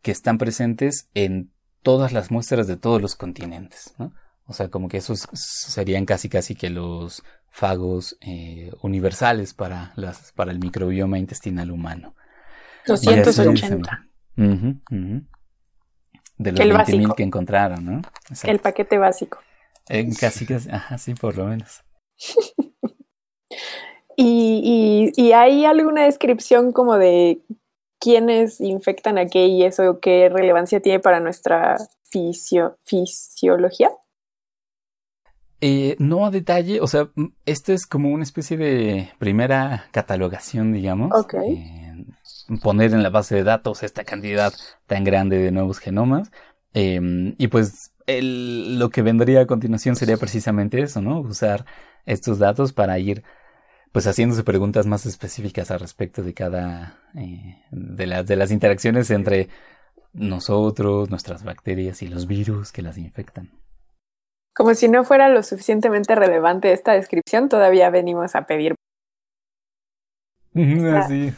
que 0.00 0.10
están 0.10 0.38
presentes 0.38 1.10
en 1.12 1.50
todas 1.82 2.12
las 2.12 2.30
muestras 2.30 2.66
de 2.66 2.76
todos 2.76 3.00
los 3.00 3.16
continentes, 3.16 3.94
¿no? 3.98 4.12
O 4.46 4.52
sea, 4.54 4.68
como 4.70 4.88
que 4.88 4.96
esos 4.96 5.28
serían 5.32 6.06
casi 6.06 6.28
casi 6.30 6.54
que 6.54 6.70
los 6.70 7.22
fagos 7.50 8.16
eh, 8.20 8.72
universales 8.82 9.52
para, 9.52 9.92
las, 9.96 10.32
para 10.32 10.52
el 10.52 10.58
microbioma 10.58 11.18
intestinal 11.18 11.70
humano. 11.70 12.14
280. 12.86 14.06
De 16.38 16.52
los 16.52 16.60
20.000 16.60 17.14
que 17.14 17.22
encontraron, 17.24 17.84
¿no? 17.84 18.02
El 18.44 18.58
paquete 18.60 18.96
básico. 18.96 19.38
casi 20.18 20.46
casi, 20.46 20.70
ajá, 20.70 20.96
sí, 20.96 21.14
por 21.14 21.36
lo 21.36 21.46
menos. 21.46 21.82
¿Y, 24.16 25.12
y, 25.16 25.22
¿Y 25.22 25.32
hay 25.32 25.64
alguna 25.64 26.04
descripción 26.04 26.72
como 26.72 26.96
de 26.96 27.40
quiénes 28.00 28.60
infectan 28.60 29.18
a 29.18 29.26
qué 29.26 29.46
y 29.46 29.64
eso 29.64 30.00
qué 30.00 30.28
relevancia 30.28 30.80
tiene 30.80 31.00
para 31.00 31.20
nuestra 31.20 31.76
fisiología? 32.04 33.90
Eh, 35.60 35.96
no 35.98 36.24
a 36.24 36.30
detalle, 36.30 36.80
o 36.80 36.86
sea, 36.86 37.10
esto 37.44 37.72
es 37.72 37.86
como 37.86 38.10
una 38.10 38.22
especie 38.22 38.56
de 38.56 39.10
primera 39.18 39.86
catalogación, 39.90 40.72
digamos. 40.72 41.10
Ok. 41.12 41.34
Eh, 41.34 42.04
poner 42.62 42.92
en 42.92 43.02
la 43.02 43.10
base 43.10 43.34
de 43.34 43.42
datos 43.42 43.82
esta 43.82 44.04
cantidad 44.04 44.52
tan 44.86 45.04
grande 45.04 45.38
de 45.38 45.50
nuevos 45.50 45.80
genomas. 45.80 46.30
Em, 46.74 47.34
y 47.38 47.48
pues 47.48 47.92
lo 48.06 48.88
que 48.90 49.02
vendría 49.02 49.42
a 49.42 49.46
continuación 49.46 49.96
sería 49.96 50.16
precisamente 50.16 50.80
eso, 50.80 51.02
¿no? 51.02 51.20
Usar 51.20 51.66
estos 52.06 52.38
datos 52.38 52.72
para 52.72 52.98
ir 52.98 53.22
pues 53.92 54.06
haciéndose 54.06 54.44
preguntas 54.44 54.86
más 54.86 55.06
específicas 55.06 55.70
al 55.70 55.80
respecto 55.80 56.22
de 56.22 56.34
cada 56.34 56.98
eh, 57.14 57.62
de 57.70 58.06
las 58.06 58.26
de 58.26 58.36
las 58.36 58.50
interacciones 58.50 59.10
entre 59.10 59.48
nosotros, 60.12 61.10
nuestras 61.10 61.44
bacterias 61.44 62.02
y 62.02 62.08
los 62.08 62.26
virus 62.26 62.72
que 62.72 62.82
las 62.82 62.98
infectan. 62.98 63.50
Como 64.54 64.74
si 64.74 64.88
no 64.88 65.04
fuera 65.04 65.28
lo 65.28 65.42
suficientemente 65.42 66.14
relevante 66.14 66.72
esta 66.72 66.92
descripción, 66.92 67.48
todavía 67.48 67.90
venimos 67.90 68.34
a 68.34 68.46
pedir. 68.46 68.74
Así. 70.54 71.32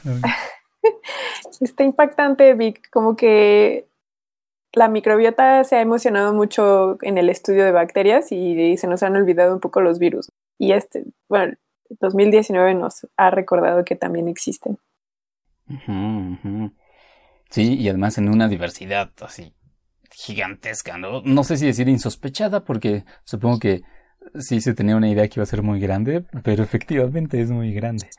Está 1.61 1.85
impactante, 1.85 2.55
Vic, 2.55 2.88
como 2.90 3.17
que 3.17 3.87
la 4.73 4.88
microbiota 4.88 5.63
se 5.65 5.77
ha 5.77 5.81
emocionado 5.83 6.33
mucho 6.33 6.96
en 7.03 7.19
el 7.19 7.29
estudio 7.29 7.65
de 7.65 7.73
bacterias 7.73 8.33
y 8.33 8.77
se 8.79 8.87
nos 8.87 9.03
han 9.03 9.17
olvidado 9.17 9.53
un 9.53 9.61
poco 9.61 9.83
los 9.83 9.98
virus. 9.98 10.31
Y 10.59 10.73
este, 10.73 11.05
bueno, 11.29 11.57
2019 12.01 12.75
nos 12.75 13.07
ha 13.17 13.31
recordado 13.31 13.85
que 13.85 13.97
también 13.97 14.29
existen. 14.29 14.79
Sí, 17.51 17.75
y 17.75 17.88
además 17.88 18.19
en 18.19 18.29
una 18.29 18.49
diversidad 18.49 19.11
así 19.21 19.55
gigantesca, 20.13 20.99
¿no? 20.99 21.23
No 21.23 21.45
sé 21.45 21.57
si 21.57 21.67
decir 21.67 21.88
insospechada, 21.88 22.65
porque 22.65 23.05
supongo 23.25 23.59
que 23.59 23.83
sí 24.38 24.61
se 24.61 24.75
tenía 24.75 24.97
una 24.97 25.09
idea 25.09 25.27
que 25.29 25.38
iba 25.38 25.45
a 25.45 25.47
ser 25.47 25.63
muy 25.63 25.81
grande, 25.81 26.25
pero 26.43 26.63
efectivamente 26.63 27.41
es 27.41 27.51
muy 27.51 27.73
grande. 27.73 28.11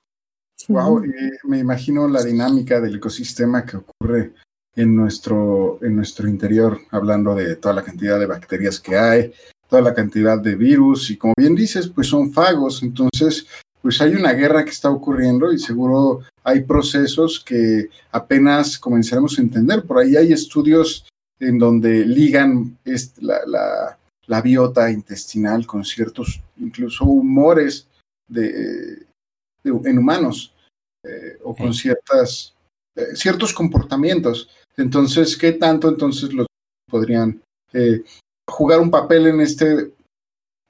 Wow, 0.68 1.04
me 1.44 1.60
imagino 1.60 2.08
la 2.08 2.24
dinámica 2.24 2.80
del 2.80 2.96
ecosistema 2.96 3.66
que 3.66 3.78
ocurre 3.78 4.34
en 4.76 4.96
nuestro, 4.96 5.80
en 5.84 5.96
nuestro 5.96 6.28
interior, 6.28 6.80
hablando 6.92 7.36
de 7.36 7.56
toda 7.56 7.76
la 7.76 7.84
cantidad 7.84 8.20
de 8.20 8.26
bacterias 8.26 8.80
que 8.80 8.98
hay, 8.98 9.34
toda 9.72 9.82
la 9.82 9.94
cantidad 9.94 10.38
de 10.38 10.56
virus 10.56 11.10
y 11.12 11.18
como 11.18 11.34
bien 11.38 11.56
dices, 11.56 11.88
pues 11.88 12.08
son 12.08 12.34
fagos, 12.34 12.84
entonces 12.84 13.48
pues 13.82 14.02
hay 14.02 14.14
una 14.16 14.34
guerra 14.34 14.66
que 14.66 14.72
está 14.72 14.90
ocurriendo 14.90 15.54
y 15.54 15.60
seguro 15.60 16.20
hay 16.44 16.60
procesos 16.60 17.40
que 17.40 17.88
apenas 18.12 18.78
comenzaremos 18.78 19.40
a 19.40 19.42
entender. 19.42 19.86
Por 19.86 20.00
ahí 20.00 20.18
hay 20.18 20.34
estudios 20.34 21.08
en 21.40 21.58
donde 21.58 22.06
ligan 22.06 22.78
la, 23.22 23.98
la, 24.28 24.42
biota 24.42 24.92
intestinal 24.92 25.66
con 25.66 25.86
ciertos, 25.86 26.42
incluso 26.58 27.06
humores 27.06 27.88
de, 28.28 29.06
en 29.64 29.98
humanos 29.98 30.54
eh, 31.06 31.38
o 31.44 31.56
con 31.56 31.74
ciertas, 31.74 32.54
eh, 32.96 33.16
ciertos 33.16 33.54
comportamientos. 33.54 34.50
Entonces, 34.76 35.38
¿qué 35.38 35.54
tanto 35.54 35.88
entonces 35.88 36.34
los 36.34 36.48
podrían 36.90 37.42
eh, 37.72 38.04
jugar 38.52 38.80
un 38.80 38.92
papel 38.92 39.28
en 39.28 39.42
este, 39.42 39.92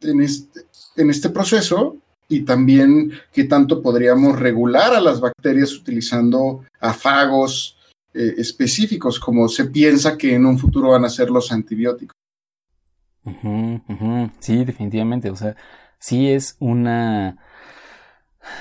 en 0.01 0.21
este, 0.21 1.29
proceso 1.29 1.97
y 2.29 2.41
también 2.43 3.11
qué 3.33 3.43
tanto 3.43 3.81
podríamos 3.81 4.39
regular 4.39 4.93
a 4.93 5.01
las 5.01 5.19
bacterias 5.19 5.73
utilizando 5.73 6.63
afagos 6.79 7.77
eh, 8.13 8.35
específicos, 8.37 9.19
como 9.19 9.49
se 9.49 9.65
piensa 9.65 10.17
que 10.17 10.35
en 10.35 10.45
un 10.45 10.57
futuro 10.57 10.91
van 10.91 11.05
a 11.05 11.09
ser 11.09 11.29
los 11.29 11.51
antibióticos. 11.51 12.15
Sí, 14.39 14.65
definitivamente. 14.65 15.29
O 15.29 15.35
sea, 15.35 15.55
sí 15.99 16.29
es 16.29 16.55
una, 16.59 17.37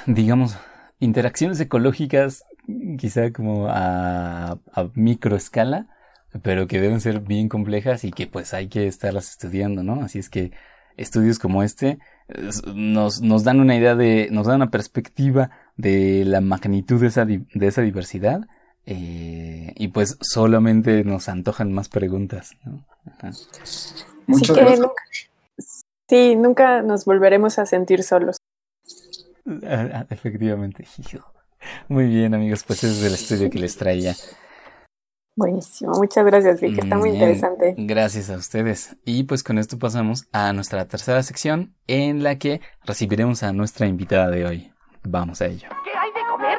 digamos, 0.07 0.57
interacciones 0.99 1.61
ecológicas 1.61 2.45
quizá 2.99 3.33
como 3.33 3.67
a, 3.69 4.59
a 4.73 4.91
microescala, 4.95 5.89
pero 6.43 6.67
que 6.67 6.81
deben 6.81 7.01
ser 7.01 7.21
bien 7.21 7.49
complejas 7.49 8.05
y 8.05 8.13
que 8.13 8.27
pues 8.27 8.55
hay 8.55 8.69
que 8.69 8.87
estarlas 8.87 9.31
estudiando, 9.31 9.83
¿no? 9.83 10.03
Así 10.03 10.19
es 10.19 10.31
que 10.31 10.53
estudios 10.97 11.39
como 11.39 11.63
este 11.63 11.99
nos, 12.75 13.21
nos 13.21 13.45
dan 13.45 13.61
una 13.61 13.77
idea 13.77 13.95
de, 13.95 14.29
nos 14.31 14.47
dan 14.47 14.57
una 14.57 14.71
perspectiva 14.71 15.51
de 15.77 16.25
la 16.25 16.41
magnitud 16.41 17.01
de 17.01 17.09
esa, 17.09 17.25
de 17.25 17.67
esa 17.67 17.83
diversidad 17.83 18.47
eh, 18.87 19.73
y 19.77 19.89
pues 19.89 20.17
solamente 20.21 21.05
nos 21.05 21.29
antojan 21.29 21.73
más 21.73 21.89
preguntas. 21.89 22.53
¿no? 22.65 22.85
Muchas 24.27 24.57
gracias. 24.57 24.81
Nunca, 24.81 25.03
sí, 26.09 26.37
nunca 26.37 26.83
nos 26.83 27.05
volveremos 27.05 27.59
a 27.59 27.67
sentir 27.67 28.03
solos. 28.03 28.39
Efectivamente. 30.11 30.87
Muy 31.89 32.07
bien, 32.07 32.35
amigos, 32.35 32.65
pues 32.65 32.85
ese 32.85 32.93
es 32.93 33.05
el 33.05 33.15
estudio 33.15 33.51
que 33.51 33.59
les 33.59 33.77
traía. 33.77 34.15
Buenísimo, 35.41 35.93
muchas 35.95 36.27
gracias, 36.27 36.61
Vicky, 36.61 36.81
está 36.81 36.99
muy 36.99 37.09
interesante. 37.09 37.75
Gracias 37.79 38.29
a 38.29 38.37
ustedes. 38.37 38.99
Y 39.07 39.23
pues 39.23 39.43
con 39.43 39.57
esto 39.57 39.79
pasamos 39.79 40.29
a 40.33 40.53
nuestra 40.53 40.87
tercera 40.87 41.23
sección 41.23 41.75
en 41.87 42.23
la 42.23 42.37
que 42.37 42.61
recibiremos 42.85 43.43
a 43.43 43.55
nuestra 43.55 43.87
invitada 43.87 44.29
de 44.29 44.45
hoy. 44.45 44.71
Vamos 45.03 45.41
a 45.41 45.47
ello. 45.47 45.67
¿Qué 45.83 45.93
hay 45.99 46.11
de 46.13 46.21
comer? 46.31 46.59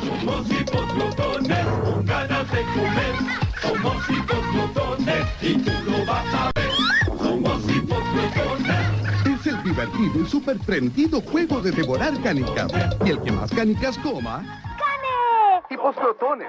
Somos 0.00 0.50
hipoglutones, 0.50 1.66
con 1.84 2.06
ganas 2.06 2.50
de 2.50 2.62
comer. 2.62 3.14
Somos 3.60 4.08
y 5.42 5.54
tú 5.58 5.70
lo 5.84 6.06
vas 6.06 6.34
a 6.34 6.50
ver. 6.54 6.70
Somos. 7.18 7.62
Es 9.26 9.46
el 9.46 9.62
divertido 9.64 10.22
y 10.22 10.26
súper 10.26 10.58
prendido 10.60 11.20
juego 11.20 11.60
de 11.60 11.72
devorar 11.72 12.18
canicas. 12.22 12.72
Y 13.04 13.10
el 13.10 13.20
que 13.20 13.32
más 13.32 13.50
canicas 13.50 13.98
coma... 13.98 14.38
¡Cane! 14.78 15.62
Hipoglutones. 15.68 16.48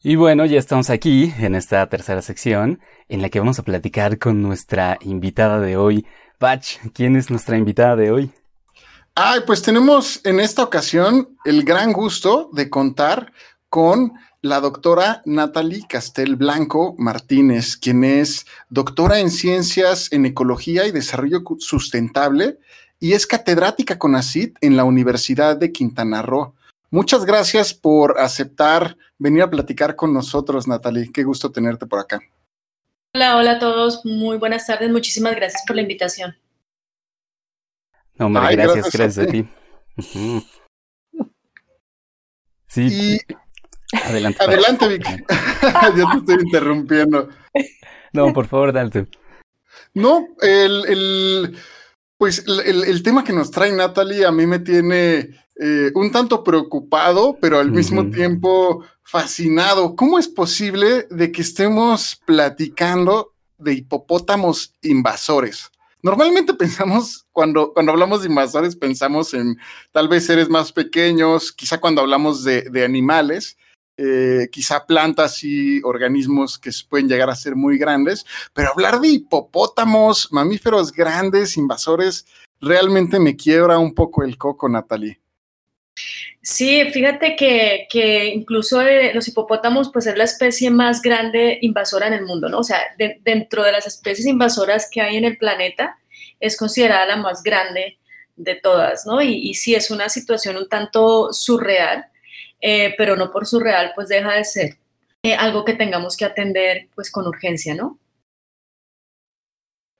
Y 0.00 0.14
bueno, 0.14 0.46
ya 0.46 0.60
estamos 0.60 0.90
aquí 0.90 1.34
en 1.38 1.56
esta 1.56 1.88
tercera 1.88 2.22
sección 2.22 2.80
en 3.08 3.20
la 3.20 3.30
que 3.30 3.40
vamos 3.40 3.58
a 3.58 3.64
platicar 3.64 4.18
con 4.18 4.42
nuestra 4.42 4.96
invitada 5.00 5.58
de 5.58 5.76
hoy. 5.76 6.06
Bach, 6.38 6.64
¿quién 6.94 7.16
es 7.16 7.30
nuestra 7.30 7.56
invitada 7.58 7.96
de 7.96 8.12
hoy? 8.12 8.30
Ay, 9.16 9.40
pues 9.44 9.60
tenemos 9.60 10.20
en 10.24 10.38
esta 10.38 10.62
ocasión 10.62 11.36
el 11.44 11.64
gran 11.64 11.92
gusto 11.92 12.48
de 12.52 12.70
contar 12.70 13.32
con 13.68 14.12
la 14.40 14.60
doctora 14.60 15.20
Natalie 15.24 15.84
Castel 15.88 16.36
Blanco 16.36 16.94
Martínez, 16.96 17.76
quien 17.76 18.04
es 18.04 18.46
doctora 18.68 19.18
en 19.18 19.32
ciencias 19.32 20.12
en 20.12 20.26
ecología 20.26 20.86
y 20.86 20.92
desarrollo 20.92 21.42
sustentable 21.58 22.60
y 23.00 23.14
es 23.14 23.26
catedrática 23.26 23.98
con 23.98 24.14
ACID 24.14 24.50
en 24.60 24.76
la 24.76 24.84
Universidad 24.84 25.56
de 25.56 25.72
Quintana 25.72 26.22
Roo. 26.22 26.54
Muchas 26.90 27.26
gracias 27.26 27.74
por 27.74 28.18
aceptar 28.18 28.96
venir 29.18 29.42
a 29.42 29.50
platicar 29.50 29.94
con 29.94 30.14
nosotros, 30.14 30.66
Natalie. 30.66 31.10
Qué 31.12 31.22
gusto 31.22 31.52
tenerte 31.52 31.86
por 31.86 31.98
acá. 31.98 32.20
Hola, 33.14 33.36
hola 33.36 33.52
a 33.52 33.58
todos. 33.58 34.04
Muy 34.06 34.38
buenas 34.38 34.66
tardes. 34.66 34.90
Muchísimas 34.90 35.36
gracias 35.36 35.62
por 35.66 35.76
la 35.76 35.82
invitación. 35.82 36.34
No, 38.14 38.26
hombre, 38.26 38.56
gracias, 38.56 38.90
gracias, 38.90 39.28
a 39.28 39.30
ti. 39.30 39.48
Sí. 42.68 43.18
Adelante. 44.04 44.42
Adelante, 44.42 44.88
Vic. 44.88 45.04
Yo 45.96 46.10
te 46.10 46.18
estoy 46.18 46.44
interrumpiendo. 46.44 47.28
No, 48.12 48.32
por 48.32 48.46
favor, 48.46 48.72
dale. 48.72 49.08
No, 49.94 50.26
el, 50.40 50.84
el 50.86 51.58
pues 52.18 52.44
el, 52.46 52.84
el, 52.84 53.02
tema 53.02 53.22
que 53.22 53.32
nos 53.32 53.50
trae 53.50 53.72
Natalie 53.72 54.26
a 54.26 54.32
mí 54.32 54.46
me 54.46 54.58
tiene 54.58 55.30
eh, 55.58 55.90
un 55.94 56.12
tanto 56.12 56.44
preocupado, 56.44 57.36
pero 57.40 57.58
al 57.58 57.72
mismo 57.72 58.08
tiempo 58.10 58.84
fascinado. 59.02 59.96
¿Cómo 59.96 60.18
es 60.18 60.28
posible 60.28 61.06
de 61.10 61.32
que 61.32 61.42
estemos 61.42 62.20
platicando 62.24 63.32
de 63.58 63.74
hipopótamos 63.74 64.72
invasores? 64.82 65.70
Normalmente 66.00 66.54
pensamos, 66.54 67.26
cuando, 67.32 67.72
cuando 67.72 67.90
hablamos 67.90 68.22
de 68.22 68.28
invasores, 68.28 68.76
pensamos 68.76 69.34
en 69.34 69.56
tal 69.90 70.08
vez 70.08 70.26
seres 70.26 70.48
más 70.48 70.70
pequeños, 70.70 71.50
quizá 71.50 71.78
cuando 71.78 72.02
hablamos 72.02 72.44
de, 72.44 72.62
de 72.62 72.84
animales, 72.84 73.56
eh, 73.96 74.48
quizá 74.52 74.86
plantas 74.86 75.42
y 75.42 75.82
organismos 75.82 76.56
que 76.56 76.70
pueden 76.88 77.08
llegar 77.08 77.30
a 77.30 77.34
ser 77.34 77.56
muy 77.56 77.78
grandes, 77.78 78.24
pero 78.54 78.70
hablar 78.70 79.00
de 79.00 79.08
hipopótamos, 79.08 80.28
mamíferos 80.30 80.92
grandes, 80.92 81.56
invasores, 81.56 82.24
realmente 82.60 83.18
me 83.18 83.34
quiebra 83.34 83.76
un 83.80 83.92
poco 83.92 84.22
el 84.22 84.38
coco, 84.38 84.68
Natalie. 84.68 85.20
Sí, 86.42 86.84
fíjate 86.92 87.36
que, 87.36 88.32
incluso 88.34 88.80
eh, 88.80 89.12
los 89.14 89.28
hipopótamos, 89.28 89.90
pues 89.92 90.06
es 90.06 90.16
la 90.16 90.24
especie 90.24 90.70
más 90.70 91.02
grande 91.02 91.58
invasora 91.62 92.06
en 92.06 92.14
el 92.14 92.24
mundo, 92.24 92.48
¿no? 92.48 92.60
O 92.60 92.64
sea, 92.64 92.80
dentro 93.20 93.62
de 93.64 93.72
las 93.72 93.86
especies 93.86 94.26
invasoras 94.26 94.88
que 94.90 95.00
hay 95.00 95.16
en 95.16 95.24
el 95.24 95.36
planeta, 95.36 95.98
es 96.40 96.56
considerada 96.56 97.06
la 97.06 97.16
más 97.16 97.42
grande 97.42 97.98
de 98.36 98.54
todas, 98.54 99.04
¿no? 99.06 99.20
Y, 99.20 99.34
y 99.50 99.54
sí, 99.54 99.74
es 99.74 99.90
una 99.90 100.08
situación 100.08 100.56
un 100.56 100.68
tanto 100.68 101.32
surreal, 101.32 102.06
eh, 102.60 102.94
pero 102.96 103.16
no 103.16 103.30
por 103.30 103.46
surreal, 103.46 103.92
pues 103.94 104.08
deja 104.08 104.34
de 104.34 104.44
ser 104.44 104.78
eh, 105.22 105.34
algo 105.34 105.64
que 105.64 105.74
tengamos 105.74 106.16
que 106.16 106.24
atender, 106.24 106.88
pues 106.94 107.10
con 107.10 107.26
urgencia, 107.26 107.74
¿no? 107.74 107.98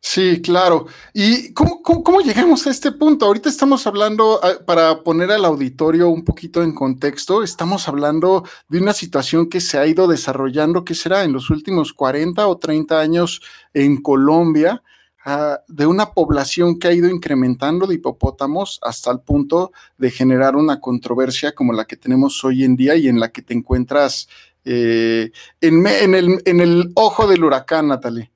Sí, 0.00 0.40
claro. 0.40 0.86
¿Y 1.12 1.52
cómo, 1.52 1.82
cómo, 1.82 2.20
llegamos 2.20 2.66
a 2.66 2.70
este 2.70 2.92
punto? 2.92 3.26
Ahorita 3.26 3.48
estamos 3.48 3.86
hablando, 3.86 4.40
ah, 4.42 4.52
para 4.64 5.02
poner 5.02 5.30
al 5.32 5.44
auditorio 5.44 6.08
un 6.08 6.24
poquito 6.24 6.62
en 6.62 6.72
contexto, 6.72 7.42
estamos 7.42 7.88
hablando 7.88 8.44
de 8.68 8.78
una 8.78 8.92
situación 8.92 9.48
que 9.48 9.60
se 9.60 9.76
ha 9.76 9.86
ido 9.86 10.06
desarrollando, 10.06 10.84
que 10.84 10.94
será 10.94 11.24
en 11.24 11.32
los 11.32 11.50
últimos 11.50 11.92
40 11.92 12.46
o 12.46 12.56
30 12.58 12.98
años 13.00 13.42
en 13.74 14.00
Colombia, 14.00 14.82
ah, 15.24 15.60
de 15.66 15.86
una 15.86 16.12
población 16.12 16.78
que 16.78 16.88
ha 16.88 16.92
ido 16.92 17.08
incrementando 17.10 17.86
de 17.86 17.96
hipopótamos 17.96 18.78
hasta 18.82 19.10
el 19.10 19.20
punto 19.20 19.72
de 19.98 20.10
generar 20.10 20.56
una 20.56 20.80
controversia 20.80 21.54
como 21.54 21.72
la 21.72 21.86
que 21.86 21.96
tenemos 21.96 22.42
hoy 22.44 22.64
en 22.64 22.76
día 22.76 22.94
y 22.96 23.08
en 23.08 23.18
la 23.20 23.30
que 23.30 23.42
te 23.42 23.52
encuentras 23.52 24.28
eh, 24.64 25.32
en, 25.60 25.86
el, 26.14 26.40
en 26.44 26.60
el 26.60 26.92
ojo 26.94 27.26
del 27.26 27.44
huracán, 27.44 27.88
Natalie. 27.88 28.30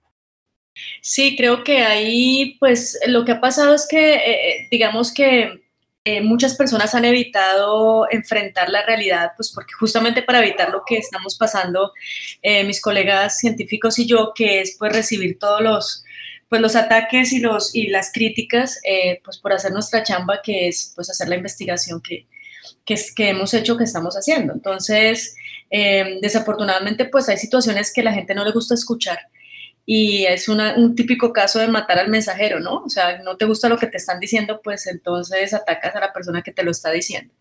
Sí, 1.00 1.36
creo 1.36 1.64
que 1.64 1.82
ahí, 1.82 2.56
pues, 2.58 2.98
lo 3.06 3.24
que 3.24 3.32
ha 3.32 3.40
pasado 3.40 3.74
es 3.74 3.86
que, 3.88 4.14
eh, 4.14 4.50
eh, 4.50 4.68
digamos 4.70 5.12
que 5.12 5.62
eh, 6.04 6.20
muchas 6.20 6.56
personas 6.56 6.94
han 6.94 7.04
evitado 7.04 8.08
enfrentar 8.10 8.68
la 8.70 8.82
realidad, 8.84 9.32
pues 9.36 9.52
porque 9.54 9.72
justamente 9.74 10.22
para 10.22 10.40
evitar 10.40 10.70
lo 10.70 10.82
que 10.84 10.96
estamos 10.98 11.36
pasando, 11.36 11.92
mis 12.66 12.80
colegas 12.80 13.38
científicos 13.38 13.98
y 13.98 14.06
yo, 14.06 14.32
que 14.34 14.60
es 14.60 14.76
pues 14.78 14.92
recibir 14.92 15.38
todos 15.38 15.60
los, 15.60 16.04
pues, 16.48 16.60
los 16.60 16.74
ataques 16.76 17.32
y, 17.32 17.38
los, 17.38 17.74
y 17.74 17.86
las 17.88 18.10
críticas, 18.12 18.80
pues 19.24 19.38
por 19.38 19.52
hacer 19.52 19.72
nuestra 19.72 20.02
chamba, 20.02 20.40
que 20.42 20.68
es 20.68 20.92
pues 20.96 21.08
hacer 21.10 21.28
la 21.28 21.36
investigación 21.36 22.00
que, 22.02 22.26
que, 22.84 22.96
que 23.14 23.28
hemos 23.28 23.54
hecho, 23.54 23.76
que 23.76 23.84
estamos 23.84 24.16
haciendo. 24.16 24.52
Entonces, 24.54 25.36
desafortunadamente, 25.70 27.04
pues 27.04 27.28
hay 27.28 27.36
situaciones 27.38 27.92
que 27.92 28.02
la 28.02 28.12
gente 28.12 28.34
no 28.34 28.44
le 28.44 28.50
gusta 28.50 28.74
escuchar 28.74 29.20
y 29.84 30.24
es 30.26 30.48
un 30.48 30.94
típico 30.94 31.32
caso 31.32 31.58
de 31.58 31.68
matar 31.68 31.98
al 31.98 32.08
mensajero, 32.08 32.60
¿no? 32.60 32.84
O 32.84 32.88
sea, 32.88 33.18
no 33.22 33.36
te 33.36 33.44
gusta 33.44 33.68
lo 33.68 33.78
que 33.78 33.88
te 33.88 33.96
están 33.96 34.20
diciendo, 34.20 34.60
pues 34.62 34.86
entonces 34.86 35.54
atacas 35.54 35.96
a 35.96 36.00
la 36.00 36.12
persona 36.12 36.42
que 36.42 36.52
te 36.52 36.62
lo 36.62 36.70
está 36.70 36.90
diciendo. 36.90 37.34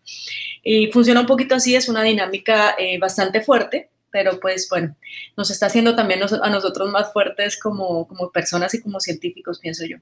Y 0.62 0.88
funciona 0.88 1.20
un 1.20 1.26
poquito 1.26 1.54
así, 1.54 1.74
es 1.74 1.88
una 1.88 2.02
dinámica 2.02 2.74
eh, 2.78 2.98
bastante 2.98 3.42
fuerte, 3.42 3.90
pero 4.10 4.40
pues 4.40 4.68
bueno, 4.68 4.96
nos 5.36 5.50
está 5.50 5.66
haciendo 5.66 5.94
también 5.96 6.20
a 6.22 6.50
nosotros 6.50 6.90
más 6.90 7.12
fuertes 7.12 7.58
como, 7.58 8.06
como 8.08 8.30
personas 8.30 8.74
y 8.74 8.82
como 8.82 9.00
científicos, 9.00 9.60
pienso 9.60 9.84
yo. 9.86 9.98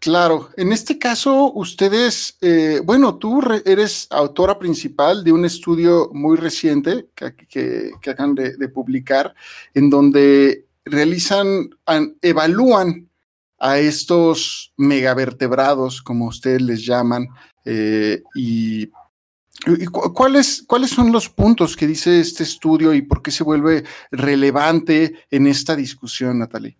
Claro, 0.00 0.48
en 0.56 0.72
este 0.72 0.98
caso 0.98 1.52
ustedes, 1.52 2.38
eh, 2.40 2.80
bueno, 2.82 3.16
tú 3.16 3.42
eres 3.66 4.06
autora 4.08 4.58
principal 4.58 5.22
de 5.22 5.30
un 5.30 5.44
estudio 5.44 6.08
muy 6.14 6.38
reciente 6.38 7.08
que, 7.14 7.34
que, 8.00 8.10
acaban 8.10 8.34
de, 8.34 8.68
publicar, 8.70 9.34
en 9.74 9.90
donde 9.90 10.64
realizan, 10.84 11.70
evalúan 12.22 13.08
a 13.58 13.78
estos 13.78 14.72
megavertebrados, 14.76 16.00
como 16.02 16.26
ustedes 16.26 16.62
les 16.62 16.84
llaman, 16.84 17.28
eh, 17.64 18.22
y, 18.34 18.90
cuáles, 20.14 20.64
cuáles 20.66 20.90
son 20.90 21.12
los 21.12 21.28
puntos 21.28 21.76
que 21.76 21.86
dice 21.86 22.20
este 22.20 22.42
estudio 22.42 22.94
y 22.94 23.02
por 23.02 23.22
qué 23.22 23.30
se 23.30 23.44
vuelve 23.44 23.84
relevante 24.10 25.26
en 25.30 25.46
esta 25.46 25.76
discusión, 25.76 26.38
Natalie. 26.38 26.76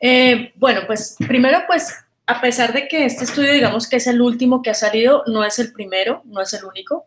Eh, 0.00 0.52
bueno, 0.56 0.80
pues 0.86 1.16
primero, 1.28 1.60
pues 1.66 1.94
a 2.26 2.40
pesar 2.40 2.72
de 2.72 2.88
que 2.88 3.04
este 3.04 3.24
estudio, 3.24 3.52
digamos 3.52 3.88
que 3.88 3.96
es 3.96 4.06
el 4.06 4.20
último 4.22 4.62
que 4.62 4.70
ha 4.70 4.74
salido, 4.74 5.22
no 5.26 5.44
es 5.44 5.58
el 5.58 5.72
primero, 5.72 6.22
no 6.24 6.40
es 6.40 6.52
el 6.54 6.64
único. 6.64 7.06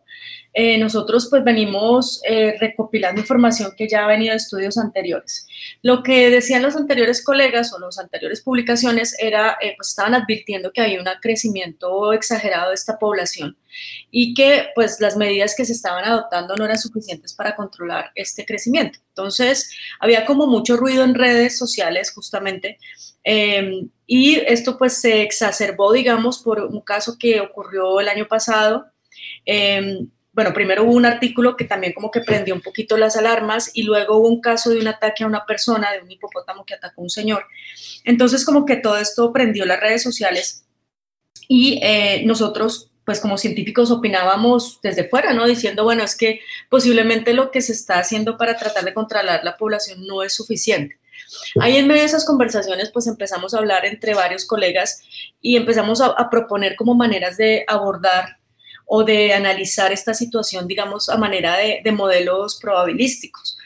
Eh, 0.58 0.78
nosotros 0.78 1.28
pues 1.28 1.44
venimos 1.44 2.22
eh, 2.26 2.54
recopilando 2.58 3.20
información 3.20 3.74
que 3.76 3.86
ya 3.86 4.04
ha 4.04 4.08
venido 4.08 4.30
de 4.30 4.38
estudios 4.38 4.78
anteriores. 4.78 5.46
Lo 5.82 6.02
que 6.02 6.30
decían 6.30 6.62
los 6.62 6.76
anteriores 6.76 7.22
colegas 7.22 7.72
o 7.74 7.78
las 7.78 7.98
anteriores 7.98 8.40
publicaciones 8.40 9.14
era, 9.18 9.58
eh, 9.60 9.74
pues 9.76 9.90
estaban 9.90 10.14
advirtiendo 10.14 10.72
que 10.72 10.80
había 10.80 10.98
un 10.98 11.06
crecimiento 11.20 12.12
exagerado 12.14 12.70
de 12.70 12.74
esta 12.74 12.98
población 12.98 13.58
y 14.10 14.32
que 14.32 14.68
pues 14.74 14.98
las 15.00 15.16
medidas 15.16 15.54
que 15.54 15.66
se 15.66 15.72
estaban 15.72 16.04
adoptando 16.04 16.56
no 16.56 16.64
eran 16.64 16.78
suficientes 16.78 17.34
para 17.34 17.54
controlar 17.54 18.10
este 18.14 18.46
crecimiento. 18.46 18.98
Entonces, 19.10 19.70
había 20.00 20.24
como 20.24 20.46
mucho 20.46 20.78
ruido 20.78 21.04
en 21.04 21.14
redes 21.14 21.58
sociales 21.58 22.12
justamente 22.12 22.78
Em, 23.28 23.90
y 24.06 24.36
esto 24.36 24.78
pues 24.78 24.98
se 24.98 25.22
exacerbó, 25.22 25.92
digamos, 25.92 26.38
por 26.38 26.60
un 26.60 26.80
caso 26.80 27.16
que 27.18 27.40
ocurrió 27.40 27.98
el 27.98 28.08
año 28.08 28.28
pasado. 28.28 28.86
Em, 29.44 30.08
bueno, 30.36 30.52
primero 30.52 30.84
hubo 30.84 30.92
un 30.92 31.06
artículo 31.06 31.56
que 31.56 31.64
también 31.64 31.94
como 31.94 32.10
que 32.10 32.20
prendió 32.20 32.54
un 32.54 32.60
poquito 32.60 32.98
las 32.98 33.16
alarmas 33.16 33.70
y 33.72 33.84
luego 33.84 34.18
hubo 34.18 34.28
un 34.28 34.42
caso 34.42 34.68
de 34.68 34.78
un 34.78 34.86
ataque 34.86 35.24
a 35.24 35.26
una 35.26 35.46
persona, 35.46 35.90
de 35.92 36.02
un 36.02 36.10
hipopótamo 36.12 36.66
que 36.66 36.74
atacó 36.74 37.00
a 37.00 37.04
un 37.04 37.10
señor. 37.10 37.46
Entonces 38.04 38.44
como 38.44 38.66
que 38.66 38.76
todo 38.76 38.98
esto 38.98 39.32
prendió 39.32 39.64
las 39.64 39.80
redes 39.80 40.02
sociales 40.02 40.66
y 41.48 41.80
eh, 41.82 42.22
nosotros 42.26 42.90
pues 43.06 43.18
como 43.18 43.38
científicos 43.38 43.90
opinábamos 43.90 44.78
desde 44.82 45.08
fuera, 45.08 45.32
¿no? 45.32 45.46
Diciendo, 45.46 45.84
bueno, 45.84 46.02
es 46.02 46.14
que 46.16 46.40
posiblemente 46.68 47.32
lo 47.32 47.50
que 47.50 47.62
se 47.62 47.72
está 47.72 47.98
haciendo 47.98 48.36
para 48.36 48.58
tratar 48.58 48.84
de 48.84 48.92
controlar 48.92 49.42
la 49.42 49.56
población 49.56 50.06
no 50.06 50.22
es 50.22 50.34
suficiente. 50.34 50.98
Ahí 51.60 51.78
en 51.78 51.86
medio 51.86 52.02
de 52.02 52.08
esas 52.08 52.26
conversaciones, 52.26 52.90
pues 52.90 53.06
empezamos 53.06 53.54
a 53.54 53.58
hablar 53.58 53.86
entre 53.86 54.12
varios 54.12 54.44
colegas 54.44 55.00
y 55.40 55.56
empezamos 55.56 56.02
a, 56.02 56.28
proponer 56.28 56.76
como 56.76 56.94
maneras 56.94 57.38
de 57.38 57.64
abordar 57.68 58.38
o 58.86 59.04
de 59.04 59.34
analizar 59.34 59.92
esta 59.92 60.14
situación, 60.14 60.66
digamos, 60.66 61.08
a 61.08 61.16
manera 61.16 61.56
de, 61.56 61.92
modelos 61.92 62.58
probabilísticos. 62.60 63.58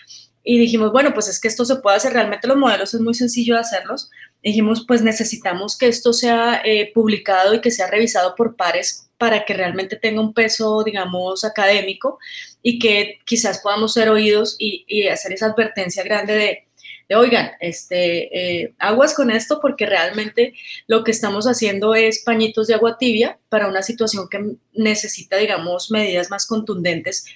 Y 0.42 0.58
dijimos, 0.58 0.90
bueno, 0.92 1.12
pues 1.12 1.28
es 1.28 1.38
que 1.38 1.48
esto 1.48 1.64
se 1.66 1.76
puede 1.76 1.98
hacer, 1.98 2.14
realmente 2.14 2.48
los 2.48 2.56
modelos 2.56 2.94
es 2.94 3.00
muy 3.00 3.14
sencillo 3.14 3.54
de 3.54 3.60
hacerlos. 3.60 4.10
Dijimos, 4.42 4.84
pues 4.88 5.02
necesitamos 5.02 5.76
que 5.76 5.88
esto 5.88 6.14
sea 6.14 6.62
eh, 6.64 6.90
publicado 6.94 7.54
y 7.54 7.60
que 7.60 7.70
sea 7.70 7.86
revisado 7.88 8.34
por 8.34 8.56
pares 8.56 9.10
para 9.18 9.44
que 9.44 9.52
realmente 9.52 9.96
tenga 9.96 10.22
un 10.22 10.32
peso, 10.32 10.82
digamos, 10.82 11.44
académico 11.44 12.18
y 12.62 12.78
que 12.78 13.18
quizás 13.26 13.58
podamos 13.58 13.92
ser 13.92 14.08
oídos 14.08 14.56
y, 14.58 14.86
y 14.88 15.08
hacer 15.08 15.34
esa 15.34 15.46
advertencia 15.46 16.02
grande 16.02 16.32
de, 16.32 16.69
oigan, 17.16 17.52
este, 17.60 18.62
eh, 18.62 18.74
aguas 18.78 19.14
con 19.14 19.30
esto 19.30 19.58
porque 19.60 19.86
realmente 19.86 20.54
lo 20.86 21.02
que 21.02 21.10
estamos 21.10 21.46
haciendo 21.46 21.94
es 21.94 22.22
pañitos 22.22 22.68
de 22.68 22.74
agua 22.74 22.98
tibia 22.98 23.38
para 23.48 23.66
una 23.66 23.82
situación 23.82 24.28
que 24.28 24.56
necesita, 24.72 25.36
digamos, 25.36 25.90
medidas 25.90 26.30
más 26.30 26.46
contundentes 26.46 27.26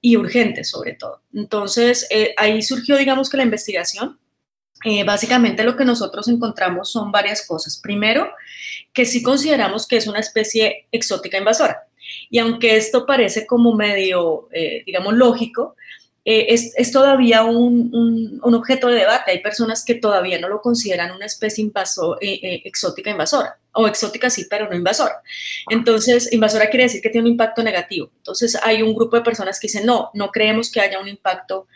y 0.00 0.16
urgentes 0.16 0.70
sobre 0.70 0.94
todo. 0.94 1.22
Entonces, 1.32 2.06
eh, 2.10 2.34
ahí 2.38 2.62
surgió, 2.62 2.96
digamos, 2.96 3.30
que 3.30 3.36
la 3.36 3.44
investigación. 3.44 4.18
Eh, 4.82 5.04
básicamente 5.04 5.62
lo 5.62 5.76
que 5.76 5.84
nosotros 5.84 6.26
encontramos 6.26 6.90
son 6.90 7.12
varias 7.12 7.46
cosas. 7.46 7.78
Primero, 7.78 8.30
que 8.92 9.04
sí 9.04 9.22
consideramos 9.22 9.86
que 9.86 9.98
es 9.98 10.06
una 10.06 10.20
especie 10.20 10.86
exótica 10.90 11.36
invasora. 11.36 11.82
Y 12.30 12.38
aunque 12.38 12.76
esto 12.76 13.04
parece 13.06 13.46
como 13.46 13.74
medio, 13.74 14.48
digamos, 14.86 15.14
lógico, 15.14 15.76
eh, 16.32 16.54
es, 16.76 16.92
todavía 16.92 17.42
un, 17.42 18.40
objeto 18.40 18.86
de 18.86 19.00
debate. 19.00 19.32
Hay 19.32 19.40
personas 19.40 19.84
que 19.84 19.96
todavía 19.96 20.38
no 20.38 20.48
lo 20.48 20.60
consideran 20.60 21.10
una 21.10 21.26
especie 21.26 21.64
invasor, 21.64 22.18
eh, 22.20 22.38
eh, 22.40 22.62
exótica 22.64 23.10
invasora, 23.10 23.58
o 23.72 23.88
exótica 23.88 24.30
sí, 24.30 24.46
pero 24.48 24.68
no 24.68 24.76
invasora. 24.76 25.22
Entonces, 25.70 26.32
invasora 26.32 26.70
quiere 26.70 26.84
decir 26.84 27.02
que 27.02 27.10
tiene 27.10 27.26
un 27.26 27.32
impacto 27.32 27.64
negativo. 27.64 28.12
Entonces, 28.18 28.56
hay 28.62 28.80
un 28.80 28.94
grupo 28.94 29.16
de 29.16 29.22
personas 29.22 29.58
que 29.58 29.66
dicen, 29.66 29.84
no, 29.84 30.12
no 30.14 30.30
creemos 30.30 30.70
que 30.70 30.80
haya 30.80 31.00
un 31.00 31.08
impacto 31.08 31.66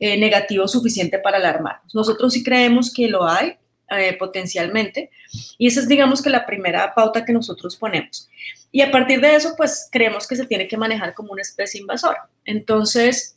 negativo 0.00 0.66
suficiente 0.66 1.18
para 1.18 1.36
alarmarnos. 1.36 1.94
Nosotros 1.94 2.32
sí 2.32 2.42
creemos 2.42 2.92
que 2.92 3.06
lo 3.06 3.28
hay, 3.28 3.58
potencialmente. 4.18 5.10
Y 5.58 5.66
esa 5.66 5.80
es, 5.80 5.88
digamos, 5.88 6.22
que 6.22 6.30
la 6.30 6.46
primera 6.46 6.94
pauta 6.94 7.24
que 7.24 7.32
nosotros 7.32 7.76
ponemos. 7.76 8.28
Y 8.72 8.80
a 8.80 8.90
partir 8.90 9.20
de 9.20 9.34
eso, 9.34 9.54
pues 9.56 9.88
creemos 9.92 10.26
que 10.26 10.36
se 10.36 10.46
tiene 10.46 10.66
que 10.66 10.78
manejar 10.78 11.12
como 11.12 11.32
una 11.32 11.42
especie 11.42 11.80
invasora. 11.80 12.28
Entonces, 12.44 13.36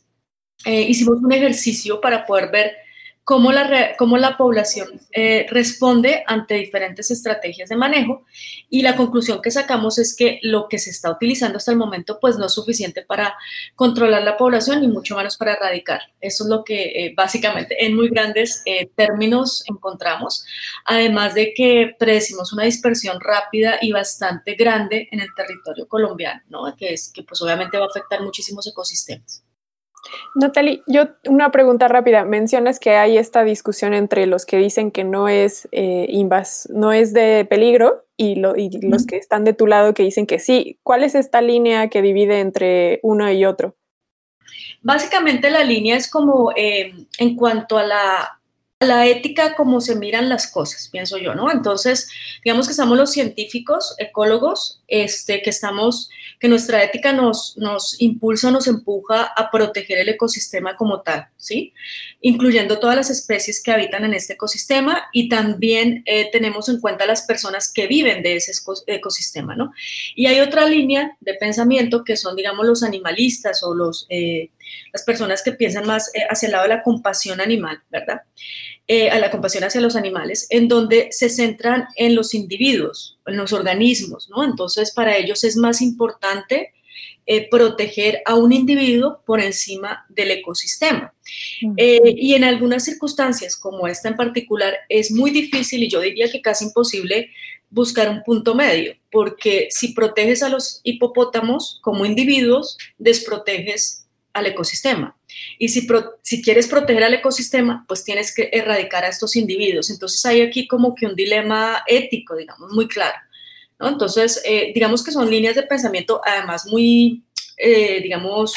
eh, 0.64 0.82
hicimos 0.82 1.18
un 1.22 1.32
ejercicio 1.32 2.00
para 2.00 2.24
poder 2.24 2.50
ver 2.50 2.76
cómo 3.22 3.52
la, 3.52 3.96
cómo 3.96 4.18
la 4.18 4.36
población 4.36 5.00
eh, 5.12 5.46
responde 5.50 6.24
ante 6.26 6.54
diferentes 6.54 7.10
estrategias 7.10 7.70
de 7.70 7.76
manejo 7.76 8.24
y 8.68 8.82
la 8.82 8.96
conclusión 8.96 9.40
que 9.40 9.50
sacamos 9.50 9.98
es 9.98 10.14
que 10.14 10.40
lo 10.42 10.68
que 10.68 10.78
se 10.78 10.90
está 10.90 11.10
utilizando 11.10 11.58
hasta 11.58 11.70
el 11.70 11.78
momento 11.78 12.18
pues 12.20 12.36
no 12.38 12.46
es 12.46 12.52
suficiente 12.52 13.02
para 13.02 13.34
controlar 13.76 14.22
la 14.22 14.36
población 14.36 14.84
y 14.84 14.88
mucho 14.88 15.16
menos 15.16 15.36
para 15.36 15.54
erradicar. 15.54 16.00
Eso 16.20 16.44
es 16.44 16.50
lo 16.50 16.64
que 16.64 16.82
eh, 16.82 17.14
básicamente 17.16 17.84
en 17.84 17.96
muy 17.96 18.08
grandes 18.08 18.62
términos 18.94 19.64
encontramos, 19.68 20.44
además 20.84 21.34
de 21.34 21.52
que 21.54 21.94
predecimos 21.98 22.52
una 22.52 22.64
dispersión 22.64 23.20
rápida 23.20 23.78
y 23.80 23.92
bastante 23.92 24.54
grande 24.54 25.08
en 25.10 25.20
el 25.20 25.28
territorio 25.34 25.88
colombiano, 25.88 26.42
¿no? 26.48 26.74
que, 26.76 26.94
es, 26.94 27.10
que 27.12 27.22
pues 27.22 27.40
obviamente 27.42 27.76
va 27.76 27.84
a 27.84 27.88
afectar 27.88 28.22
muchísimos 28.22 28.66
ecosistemas. 28.66 29.43
Natalie, 30.34 30.82
yo 30.86 31.08
una 31.26 31.50
pregunta 31.50 31.88
rápida. 31.88 32.24
Mencionas 32.24 32.80
que 32.80 32.96
hay 32.96 33.18
esta 33.18 33.44
discusión 33.44 33.94
entre 33.94 34.26
los 34.26 34.46
que 34.46 34.58
dicen 34.58 34.90
que 34.90 35.04
no 35.04 35.28
es 35.28 35.68
eh, 35.72 36.06
invas, 36.08 36.68
no 36.72 36.92
es 36.92 37.12
de 37.12 37.46
peligro 37.48 38.04
y, 38.16 38.36
los 38.36 39.06
que 39.06 39.16
están 39.16 39.44
de 39.44 39.54
tu 39.54 39.66
lado 39.66 39.94
que 39.94 40.02
dicen 40.02 40.26
que 40.26 40.38
sí. 40.38 40.78
¿Cuál 40.82 41.04
es 41.04 41.14
esta 41.14 41.40
línea 41.40 41.88
que 41.88 42.02
divide 42.02 42.40
entre 42.40 43.00
uno 43.02 43.30
y 43.30 43.44
otro? 43.44 43.76
Básicamente 44.82 45.50
la 45.50 45.64
línea 45.64 45.96
es 45.96 46.10
como 46.10 46.52
eh, 46.56 46.92
en 47.18 47.36
cuanto 47.36 47.78
a 47.78 47.84
la 47.84 48.40
la 48.84 49.06
ética 49.06 49.54
como 49.54 49.80
se 49.80 49.96
miran 49.96 50.28
las 50.28 50.50
cosas, 50.50 50.88
pienso 50.90 51.18
yo, 51.18 51.34
¿no? 51.34 51.50
Entonces, 51.50 52.08
digamos 52.44 52.66
que 52.66 52.72
estamos 52.72 52.96
los 52.96 53.10
científicos, 53.10 53.94
ecólogos, 53.98 54.82
este, 54.88 55.42
que 55.42 55.50
estamos, 55.50 56.10
que 56.38 56.48
nuestra 56.48 56.82
ética 56.82 57.12
nos, 57.12 57.56
nos 57.56 58.00
impulsa, 58.00 58.50
nos 58.50 58.66
empuja 58.66 59.24
a 59.24 59.50
proteger 59.50 59.98
el 59.98 60.08
ecosistema 60.08 60.76
como 60.76 61.02
tal, 61.02 61.28
¿sí? 61.36 61.72
Incluyendo 62.20 62.78
todas 62.78 62.96
las 62.96 63.10
especies 63.10 63.62
que 63.62 63.72
habitan 63.72 64.04
en 64.04 64.14
este 64.14 64.34
ecosistema 64.34 65.04
y 65.12 65.28
también 65.28 66.02
eh, 66.06 66.30
tenemos 66.30 66.68
en 66.68 66.80
cuenta 66.80 67.06
las 67.06 67.22
personas 67.22 67.72
que 67.72 67.86
viven 67.86 68.22
de 68.22 68.36
ese 68.36 68.52
ecosistema, 68.86 69.56
¿no? 69.56 69.72
Y 70.14 70.26
hay 70.26 70.40
otra 70.40 70.66
línea 70.66 71.16
de 71.20 71.34
pensamiento 71.34 72.04
que 72.04 72.16
son, 72.16 72.36
digamos, 72.36 72.66
los 72.66 72.82
animalistas 72.82 73.62
o 73.62 73.74
los, 73.74 74.06
eh, 74.08 74.50
las 74.92 75.02
personas 75.02 75.42
que 75.42 75.52
piensan 75.52 75.86
más 75.86 76.10
eh, 76.14 76.20
hacia 76.28 76.46
el 76.46 76.52
lado 76.52 76.64
de 76.64 76.70
la 76.70 76.82
compasión 76.82 77.40
animal, 77.40 77.82
¿verdad? 77.90 78.22
Eh, 78.86 79.08
a 79.08 79.18
la 79.18 79.30
compasión 79.30 79.64
hacia 79.64 79.80
los 79.80 79.96
animales, 79.96 80.46
en 80.50 80.68
donde 80.68 81.08
se 81.10 81.30
centran 81.30 81.86
en 81.96 82.14
los 82.14 82.34
individuos, 82.34 83.18
en 83.24 83.38
los 83.38 83.54
organismos, 83.54 84.28
¿no? 84.28 84.44
Entonces, 84.44 84.92
para 84.92 85.16
ellos 85.16 85.42
es 85.42 85.56
más 85.56 85.80
importante 85.80 86.74
eh, 87.24 87.48
proteger 87.48 88.20
a 88.26 88.34
un 88.34 88.52
individuo 88.52 89.22
por 89.24 89.40
encima 89.40 90.04
del 90.10 90.32
ecosistema. 90.32 91.14
Eh, 91.78 91.98
y 92.04 92.34
en 92.34 92.44
algunas 92.44 92.84
circunstancias, 92.84 93.56
como 93.56 93.88
esta 93.88 94.10
en 94.10 94.16
particular, 94.16 94.74
es 94.90 95.10
muy 95.10 95.30
difícil 95.30 95.82
y 95.82 95.88
yo 95.88 96.00
diría 96.00 96.30
que 96.30 96.42
casi 96.42 96.66
imposible 96.66 97.30
buscar 97.70 98.10
un 98.10 98.22
punto 98.22 98.54
medio, 98.54 98.96
porque 99.10 99.68
si 99.70 99.94
proteges 99.94 100.42
a 100.42 100.50
los 100.50 100.82
hipopótamos 100.84 101.78
como 101.80 102.04
individuos, 102.04 102.76
desproteges 102.98 104.03
al 104.34 104.46
ecosistema. 104.46 105.16
Y 105.58 105.68
si, 105.70 105.86
si 106.22 106.42
quieres 106.42 106.68
proteger 106.68 107.04
al 107.04 107.14
ecosistema, 107.14 107.84
pues 107.88 108.04
tienes 108.04 108.34
que 108.34 108.50
erradicar 108.52 109.04
a 109.04 109.08
estos 109.08 109.36
individuos. 109.36 109.90
Entonces 109.90 110.24
hay 110.26 110.42
aquí 110.42 110.66
como 110.66 110.94
que 110.94 111.06
un 111.06 111.14
dilema 111.14 111.82
ético, 111.86 112.36
digamos, 112.36 112.72
muy 112.72 112.86
claro. 112.88 113.16
Entonces, 113.80 114.42
eh, 114.44 114.72
digamos 114.74 115.02
que 115.04 115.12
son 115.12 115.30
líneas 115.30 115.56
de 115.56 115.62
pensamiento 115.62 116.20
además 116.24 116.66
muy, 116.66 117.22
eh, 117.56 118.00
digamos, 118.02 118.54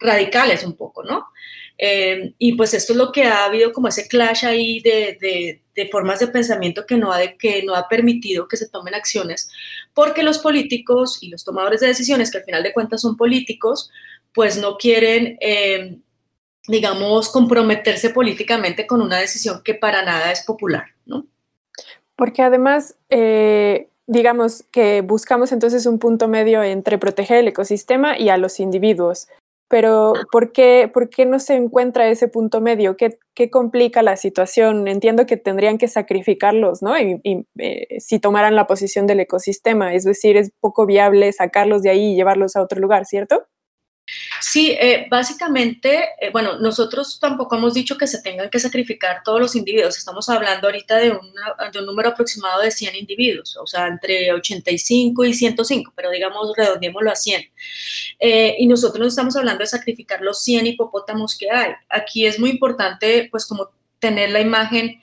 radicales 0.00 0.64
un 0.64 0.76
poco, 0.76 1.02
¿no? 1.02 1.26
Eh, 1.76 2.34
y 2.38 2.54
pues 2.54 2.72
esto 2.72 2.92
es 2.92 2.96
lo 2.96 3.10
que 3.10 3.24
ha 3.24 3.46
habido 3.46 3.72
como 3.72 3.88
ese 3.88 4.06
clash 4.06 4.44
ahí 4.44 4.80
de, 4.80 5.60
formas 5.90 6.20
de 6.20 6.28
pensamiento 6.28 6.86
que 6.86 6.96
no, 6.96 7.12
ha 7.12 7.20
que 7.36 7.64
no 7.64 7.74
ha 7.74 7.88
permitido 7.88 8.46
que 8.46 8.56
se 8.56 8.68
tomen 8.68 8.94
acciones, 8.94 9.50
porque 9.92 10.22
los 10.22 10.38
políticos 10.38 11.18
y 11.20 11.30
los 11.30 11.44
tomadores 11.44 11.80
de 11.80 11.88
decisiones, 11.88 12.30
que 12.30 12.38
al 12.38 12.44
final 12.44 12.62
de 12.62 12.72
cuentas 12.72 13.00
son 13.00 13.16
políticos, 13.16 13.90
pues 14.34 14.58
no 14.58 14.76
quieren, 14.76 15.38
eh, 15.40 15.98
digamos, 16.66 17.30
comprometerse 17.30 18.10
políticamente 18.10 18.86
con 18.86 19.00
una 19.00 19.18
decisión 19.18 19.62
que 19.64 19.74
para 19.74 20.04
nada 20.04 20.32
es 20.32 20.42
popular, 20.42 20.86
¿no? 21.06 21.26
Porque 22.16 22.42
además, 22.42 22.96
eh, 23.10 23.88
digamos 24.06 24.64
que 24.70 25.00
buscamos 25.00 25.52
entonces 25.52 25.86
un 25.86 25.98
punto 25.98 26.28
medio 26.28 26.62
entre 26.62 26.98
proteger 26.98 27.38
el 27.38 27.48
ecosistema 27.48 28.18
y 28.18 28.28
a 28.28 28.36
los 28.36 28.60
individuos. 28.60 29.28
Pero 29.68 30.12
¿por 30.30 30.52
qué, 30.52 30.90
por 30.92 31.08
qué 31.08 31.24
no 31.26 31.40
se 31.40 31.54
encuentra 31.54 32.08
ese 32.08 32.28
punto 32.28 32.60
medio? 32.60 32.96
¿Qué, 32.96 33.18
qué 33.34 33.50
complica 33.50 34.02
la 34.02 34.16
situación? 34.16 34.86
Entiendo 34.86 35.26
que 35.26 35.36
tendrían 35.36 35.78
que 35.78 35.88
sacrificarlos, 35.88 36.82
¿no? 36.82 36.96
Y, 36.98 37.46
eh, 37.58 37.98
si 37.98 38.20
tomaran 38.20 38.54
la 38.54 38.66
posición 38.66 39.06
del 39.06 39.20
ecosistema, 39.20 39.94
es 39.94 40.04
decir, 40.04 40.36
es 40.36 40.52
poco 40.60 40.86
viable 40.86 41.32
sacarlos 41.32 41.82
de 41.82 41.90
ahí 41.90 42.12
y 42.12 42.14
llevarlos 42.14 42.56
a 42.56 42.62
otro 42.62 42.78
lugar, 42.78 43.06
¿cierto? 43.06 43.46
Sí, 44.54 44.70
eh, 44.80 45.08
básicamente, 45.10 46.10
eh, 46.20 46.30
bueno, 46.30 46.60
nosotros 46.60 47.18
tampoco 47.18 47.56
hemos 47.56 47.74
dicho 47.74 47.98
que 47.98 48.06
se 48.06 48.22
tengan 48.22 48.48
que 48.48 48.60
sacrificar 48.60 49.20
todos 49.24 49.40
los 49.40 49.56
individuos. 49.56 49.98
Estamos 49.98 50.28
hablando 50.28 50.68
ahorita 50.68 50.96
de, 50.96 51.18
de, 51.72 51.78
un 51.80 51.86
número 51.86 52.10
aproximado 52.10 52.62
de 52.62 52.70
100 52.70 52.94
individuos, 52.94 53.56
o 53.56 53.66
sea, 53.66 53.88
entre 53.88 54.32
85 54.32 55.24
y 55.24 55.34
105, 55.34 55.92
pero 55.96 56.08
digamos, 56.08 56.52
redondeémoslo 56.56 57.10
a 57.10 57.16
100. 57.16 57.50
Eh, 58.20 58.54
y 58.60 58.68
nosotros 58.68 59.00
no 59.00 59.08
estamos 59.08 59.34
hablando 59.34 59.62
de 59.62 59.66
sacrificar 59.66 60.20
los 60.20 60.44
100 60.44 60.68
hipopótamos 60.68 61.36
que 61.36 61.50
hay. 61.50 61.72
Aquí 61.88 62.24
es 62.24 62.38
muy 62.38 62.50
importante, 62.50 63.26
pues, 63.32 63.46
como 63.46 63.70
tener 63.98 64.30
la 64.30 64.40
imagen 64.40 65.02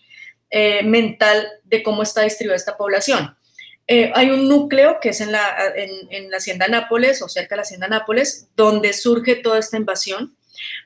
mental 0.86 1.46
de 1.66 1.84
cómo 1.84 2.04
está 2.04 2.22
distribuida 2.22 2.56
esta 2.56 2.78
población. 2.78 3.36
Eh, 3.88 4.12
hay 4.16 4.30
un 4.30 4.48
núcleo 4.48 5.00
que 5.02 5.10
es 5.10 5.22
en 5.22 5.32
la, 5.32 5.56
en, 5.76 6.30
la 6.30 6.38
hacienda 6.38 6.68
Nápoles 6.68 7.22
o 7.22 7.30
cerca 7.30 7.56
de 7.56 7.58
la 7.58 7.62
hacienda 7.64 7.88
Nápoles, 7.88 8.48
donde 8.56 8.94
surge 8.94 9.36
toda 9.36 9.60
esta 9.60 9.78
invasión, 9.78 10.36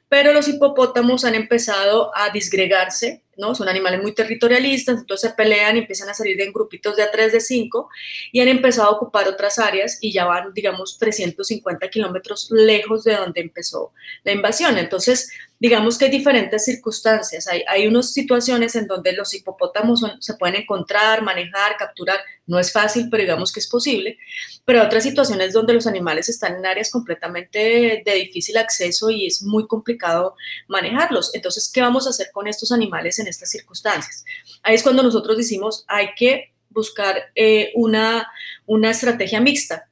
pero 0.10 0.34
los 0.34 0.48
hipopótamos 0.48 1.26
han 1.26 1.36
empezado 1.36 2.12
a 2.16 2.30
disgregarse, 2.30 3.24
¿no? 3.38 3.56
Son 3.56 3.68
animales 3.68 4.02
muy 4.02 4.14
territorialistas, 4.14 5.00
entonces 5.00 5.30
se 5.30 5.36
pelean 5.36 5.76
y 5.76 5.80
empiezan 5.80 6.10
a 6.10 6.14
salir 6.14 6.40
en 6.42 6.54
grupitos 6.54 6.96
de 6.96 7.04
a 7.04 7.12
3, 7.12 7.32
de 7.34 7.40
5 7.40 7.90
y 8.32 8.40
han 8.42 8.48
empezado 8.48 8.90
a 8.90 8.92
ocupar 8.92 9.28
otras 9.28 9.60
áreas 9.60 9.98
y 10.02 10.12
ya 10.12 10.26
van, 10.26 10.54
digamos, 10.54 10.98
350 10.98 11.90
kilómetros 11.90 12.50
lejos 12.52 13.04
de 13.04 13.16
donde 13.16 13.42
empezó 13.42 13.94
la 14.24 14.32
invasión. 14.32 14.78
Entonces, 14.78 15.30
digamos 15.60 15.98
que 15.98 16.06
hay 16.06 16.12
diferentes 16.12 16.66
circunstancias. 16.66 17.48
Hay, 17.48 17.64
hay 17.68 17.88
unas 17.88 18.12
situaciones 18.12 18.76
en 18.76 18.88
donde 18.88 19.14
los 19.14 19.34
hipopótamos 19.34 20.04
se 20.20 20.34
pueden 20.36 20.56
encontrar, 20.56 21.22
manejar, 21.22 21.78
capturar. 21.78 22.20
No 22.46 22.60
es 22.60 22.72
fácil, 22.72 23.08
pero 23.10 23.24
digamos 23.24 23.52
que 23.52 23.60
es 23.60 23.68
posible. 23.68 24.18
Pero 24.66 24.84
otras 24.84 25.04
situaciones 25.04 25.54
donde 25.54 25.74
los 25.74 25.88
animales 25.88 26.30
están 26.30 26.56
en 26.56 26.66
áreas 26.66 26.92
completamente 26.92 28.04
de 28.06 28.14
difícil 28.14 28.58
acceso 28.58 29.10
y 29.10 29.28
es 29.28 29.42
muy 29.44 29.68
complicado 29.68 30.36
manejarlos. 30.68 31.34
Entonces, 31.34 31.72
¿qué 31.74 31.82
vamos 31.82 32.06
a 32.06 32.10
hacer 32.12 32.28
con 32.34 32.48
estos 32.48 32.72
animales 32.72 33.18
estas 33.28 33.50
circunstancias? 33.50 34.24
Ahí 34.64 34.76
es 34.76 34.84
cuando 34.84 35.04
nosotros 35.04 35.38
decimos, 35.38 35.86
hay 35.88 36.10
que 36.16 36.54
buscar 36.70 37.32
eh, 37.36 37.72
una, 37.76 38.28
una 38.66 38.92
estrategia 38.92 39.40
mixta 39.40 39.90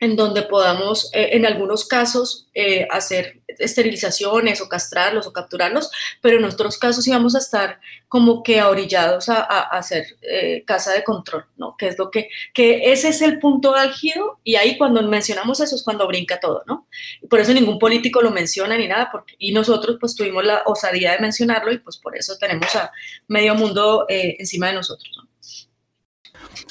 en 0.00 0.14
donde 0.14 0.42
podamos, 0.42 1.10
eh, 1.12 1.30
en 1.32 1.44
algunos 1.44 1.84
casos, 1.86 2.46
eh, 2.54 2.86
hacer 2.90 3.40
esterilizaciones 3.48 4.60
o 4.60 4.68
castrarlos 4.68 5.26
o 5.26 5.32
capturarlos, 5.32 5.90
pero 6.20 6.38
en 6.38 6.44
otros 6.44 6.78
casos 6.78 7.06
íbamos 7.08 7.34
a 7.34 7.38
estar 7.38 7.80
como 8.06 8.42
que 8.44 8.62
orillados 8.62 9.28
a, 9.28 9.42
hacer 9.42 10.06
eh, 10.22 10.62
casa 10.64 10.92
de 10.92 11.02
control, 11.02 11.46
¿no? 11.56 11.74
Que 11.76 11.88
es 11.88 11.98
lo 11.98 12.10
que, 12.10 12.28
que 12.54 12.92
ese 12.92 13.08
es 13.08 13.22
el 13.22 13.40
punto 13.40 13.74
álgido 13.74 14.38
y 14.44 14.54
ahí 14.54 14.78
cuando 14.78 15.02
mencionamos 15.02 15.60
eso 15.60 15.74
es 15.74 15.82
cuando 15.82 16.06
brinca 16.06 16.38
todo, 16.38 16.62
¿no? 16.66 16.86
por 17.28 17.40
eso 17.40 17.52
ningún 17.52 17.78
político 17.78 18.22
lo 18.22 18.30
menciona 18.30 18.76
ni 18.78 18.86
nada, 18.86 19.08
porque, 19.10 19.34
y 19.38 19.52
nosotros 19.52 19.96
pues 20.00 20.14
tuvimos 20.14 20.44
la 20.44 20.62
osadía 20.66 21.12
de 21.12 21.18
mencionarlo 21.18 21.72
y 21.72 21.78
pues 21.78 21.96
por 21.96 22.16
eso 22.16 22.36
tenemos 22.38 22.74
a 22.76 22.90
medio 23.26 23.54
mundo 23.54 24.06
encima 24.08 24.68
de 24.68 24.74
nosotros, 24.74 25.10
¿no? 25.16 25.28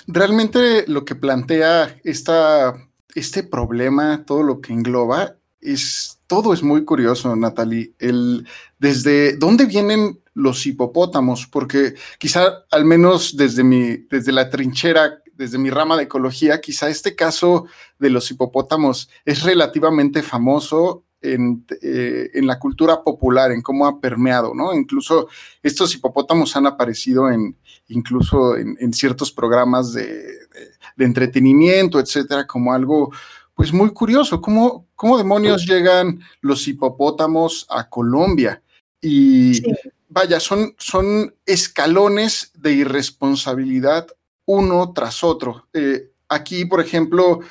Realmente 0.07 0.85
lo 0.87 1.03
que 1.03 1.15
plantea 1.15 1.99
esta 2.03 2.86
este 3.15 3.43
problema, 3.43 4.25
todo 4.25 4.43
lo 4.43 4.61
que 4.61 4.73
engloba, 4.73 5.37
es 5.61 6.17
todo 6.27 6.53
es 6.53 6.61
muy 6.61 6.83
curioso, 6.83 7.35
Natalie. 7.35 7.93
El, 7.99 8.47
desde 8.79 9.37
dónde 9.37 9.65
vienen 9.65 10.21
los 10.33 10.65
hipopótamos, 10.67 11.47
porque 11.47 11.95
quizá 12.19 12.65
al 12.69 12.85
menos 12.85 13.35
desde 13.37 13.63
mi, 13.63 13.97
desde 14.09 14.31
la 14.31 14.49
trinchera, 14.49 15.21
desde 15.33 15.57
mi 15.57 15.69
rama 15.69 15.97
de 15.97 16.03
ecología, 16.03 16.61
quizá 16.61 16.89
este 16.89 17.15
caso 17.15 17.65
de 17.97 18.09
los 18.09 18.29
hipopótamos 18.29 19.09
es 19.25 19.43
relativamente 19.43 20.21
famoso 20.21 21.05
en, 21.21 21.65
eh, 21.81 22.29
en, 22.33 22.45
la 22.45 22.59
cultura 22.59 23.03
popular, 23.03 23.51
en 23.51 23.61
cómo 23.61 23.87
ha 23.87 23.99
permeado, 23.99 24.53
¿no? 24.53 24.73
Incluso 24.73 25.27
estos 25.63 25.93
hipopótamos 25.95 26.55
han 26.55 26.67
aparecido 26.67 27.31
en, 27.31 27.57
incluso 27.87 28.55
en, 28.55 28.93
ciertos 28.93 29.31
programas 29.31 29.93
de, 29.93 30.36
entretenimiento, 30.97 31.99
etcétera, 31.99 32.45
como 32.47 32.73
algo, 32.73 33.11
pues 33.53 33.73
muy 33.73 33.91
curioso. 33.91 34.41
¿Cómo, 34.41 34.87
cómo 34.95 35.17
demonios 35.17 35.65
llegan 35.65 36.21
los 36.41 36.67
hipopótamos 36.67 37.65
a 37.69 37.89
Colombia? 37.89 38.61
Y 39.01 39.61
vaya, 40.09 40.39
son, 40.39 40.75
son 40.77 41.35
escalones 41.45 42.51
de 42.55 42.73
irresponsabilidad 42.73 44.07
uno 44.45 44.93
tras 44.93 45.23
otro. 45.23 45.67
Eh, 45.73 46.11
aquí, 46.29 46.65
por 46.65 46.81
ejemplo, 46.81 47.41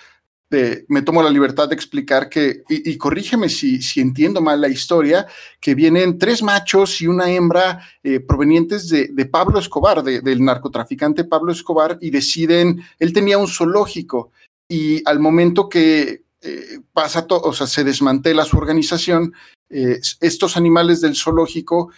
me 0.49 1.03
tomo 1.03 1.22
la 1.22 1.30
libertad 1.30 1.68
de 1.68 1.74
explicar 1.74 2.28
que, 2.28 2.62
y, 2.68 2.97
corrígeme 2.97 3.49
si, 3.49 3.82
si, 3.82 4.01
entiendo 4.01 4.40
mal 4.40 4.61
la 4.61 4.68
historia, 4.68 5.26
que 5.61 5.74
vienen 5.74 6.18
tres 6.18 6.42
machos 6.42 7.01
y 7.01 7.09
una 7.09 7.30
hembra 7.30 7.80
eh, 8.03 8.20
provenientes 8.20 8.88
de, 8.88 9.26
Pablo 9.26 9.59
Escobar, 9.59 10.05
del 10.05 10.44
narcotraficante 10.44 11.24
Pablo 11.24 11.53
Escobar, 11.53 11.99
y 12.01 12.11
deciden, 12.11 12.82
él 12.99 13.12
tenía 13.12 13.38
un 13.38 13.49
zoológico, 13.49 14.30
y 14.68 15.03
al 15.09 15.18
momento 15.18 15.68
que 15.68 16.22
eh, 16.40 16.80
pasa 16.92 17.26
todo, 17.26 17.40
o 17.42 17.53
sea, 17.53 17.66
se 17.66 17.82
desmantela 17.82 18.44
su 18.44 18.57
organización, 18.57 19.32
eh, 19.68 20.01
estos 20.20 20.57
animales 20.57 21.01
del 21.01 21.16
zoológico 21.16 21.90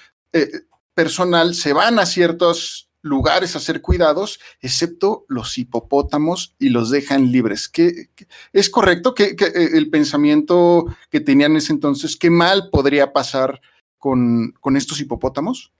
personal 0.94 1.54
se 1.54 1.72
van 1.72 1.98
a 1.98 2.06
ciertos 2.06 2.87
lugares 3.08 3.56
a 3.56 3.60
ser 3.60 3.80
cuidados, 3.80 4.38
excepto 4.60 5.24
los 5.28 5.58
hipopótamos 5.58 6.54
y 6.58 6.68
los 6.68 6.90
dejan 6.90 7.32
libres. 7.32 7.68
¿Qué, 7.68 8.08
es 8.52 8.70
correcto 8.70 9.14
que, 9.14 9.24
eh, 9.24 9.68
el 9.74 9.90
pensamiento 9.90 10.86
que 11.10 11.20
tenían 11.20 11.52
en 11.52 11.58
ese 11.58 11.72
entonces, 11.72 12.16
qué 12.16 12.30
mal 12.30 12.70
podría 12.70 13.12
pasar 13.12 13.60
con, 13.98 14.52
con 14.60 14.76
estos 14.76 15.00
hipopótamos? 15.00 15.72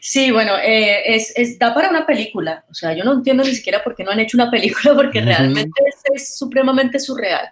Sí, 0.00 0.30
bueno, 0.30 0.52
eh, 0.62 1.02
es, 1.06 1.58
da 1.58 1.74
para 1.74 1.90
una 1.90 2.06
película. 2.06 2.64
O 2.70 2.74
sea, 2.74 2.92
yo 2.94 3.04
no 3.04 3.14
entiendo 3.14 3.42
ni 3.42 3.54
siquiera 3.54 3.82
por 3.82 3.94
qué 3.96 4.04
no 4.04 4.10
han 4.10 4.20
hecho 4.20 4.36
una 4.36 4.50
película, 4.50 4.94
porque 4.96 5.20
realmente 5.20 5.80
es, 6.14 6.36
supremamente 6.36 6.98
surreal. 6.98 7.50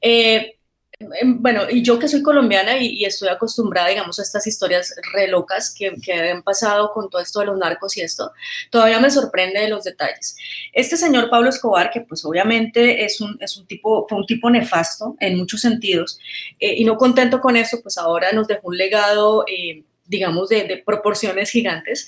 Eh, 0.00 0.55
bueno, 0.98 1.62
y 1.68 1.82
yo 1.82 1.98
que 1.98 2.08
soy 2.08 2.22
colombiana 2.22 2.78
y, 2.78 3.04
estoy 3.04 3.28
acostumbrada, 3.28 3.88
digamos, 3.88 4.18
a 4.18 4.22
estas 4.22 4.46
historias 4.46 4.94
re 5.12 5.28
locas 5.28 5.74
que, 5.76 5.94
que, 6.02 6.12
han 6.12 6.42
pasado 6.42 6.90
con 6.92 7.10
todo 7.10 7.20
esto 7.20 7.40
de 7.40 7.46
los 7.46 7.58
narcos 7.58 7.96
y 7.96 8.00
esto, 8.00 8.32
todavía 8.70 8.98
me 8.98 9.10
sorprende 9.10 9.60
de 9.60 9.68
los 9.68 9.84
detalles. 9.84 10.36
Este 10.72 10.96
señor 10.96 11.28
Pablo 11.28 11.50
Escobar, 11.50 11.90
que 11.90 12.00
pues 12.00 12.24
obviamente 12.24 13.04
es 13.04 13.20
un, 13.20 13.36
es 13.40 13.58
un 13.58 13.66
tipo, 13.66 14.06
fue 14.08 14.18
un 14.18 14.26
tipo 14.26 14.48
nefasto 14.48 15.16
en 15.20 15.36
muchos 15.36 15.60
sentidos, 15.60 16.18
eh, 16.60 16.74
y 16.78 16.84
no 16.84 16.96
contento 16.96 17.40
con 17.40 17.56
eso, 17.56 17.82
pues 17.82 17.98
ahora 17.98 18.32
nos 18.32 18.48
dejó 18.48 18.68
un 18.68 18.78
legado 18.78 19.44
eh, 19.46 19.82
digamos, 20.08 20.48
de, 20.48 20.82
proporciones 20.84 21.50
gigantes. 21.50 22.06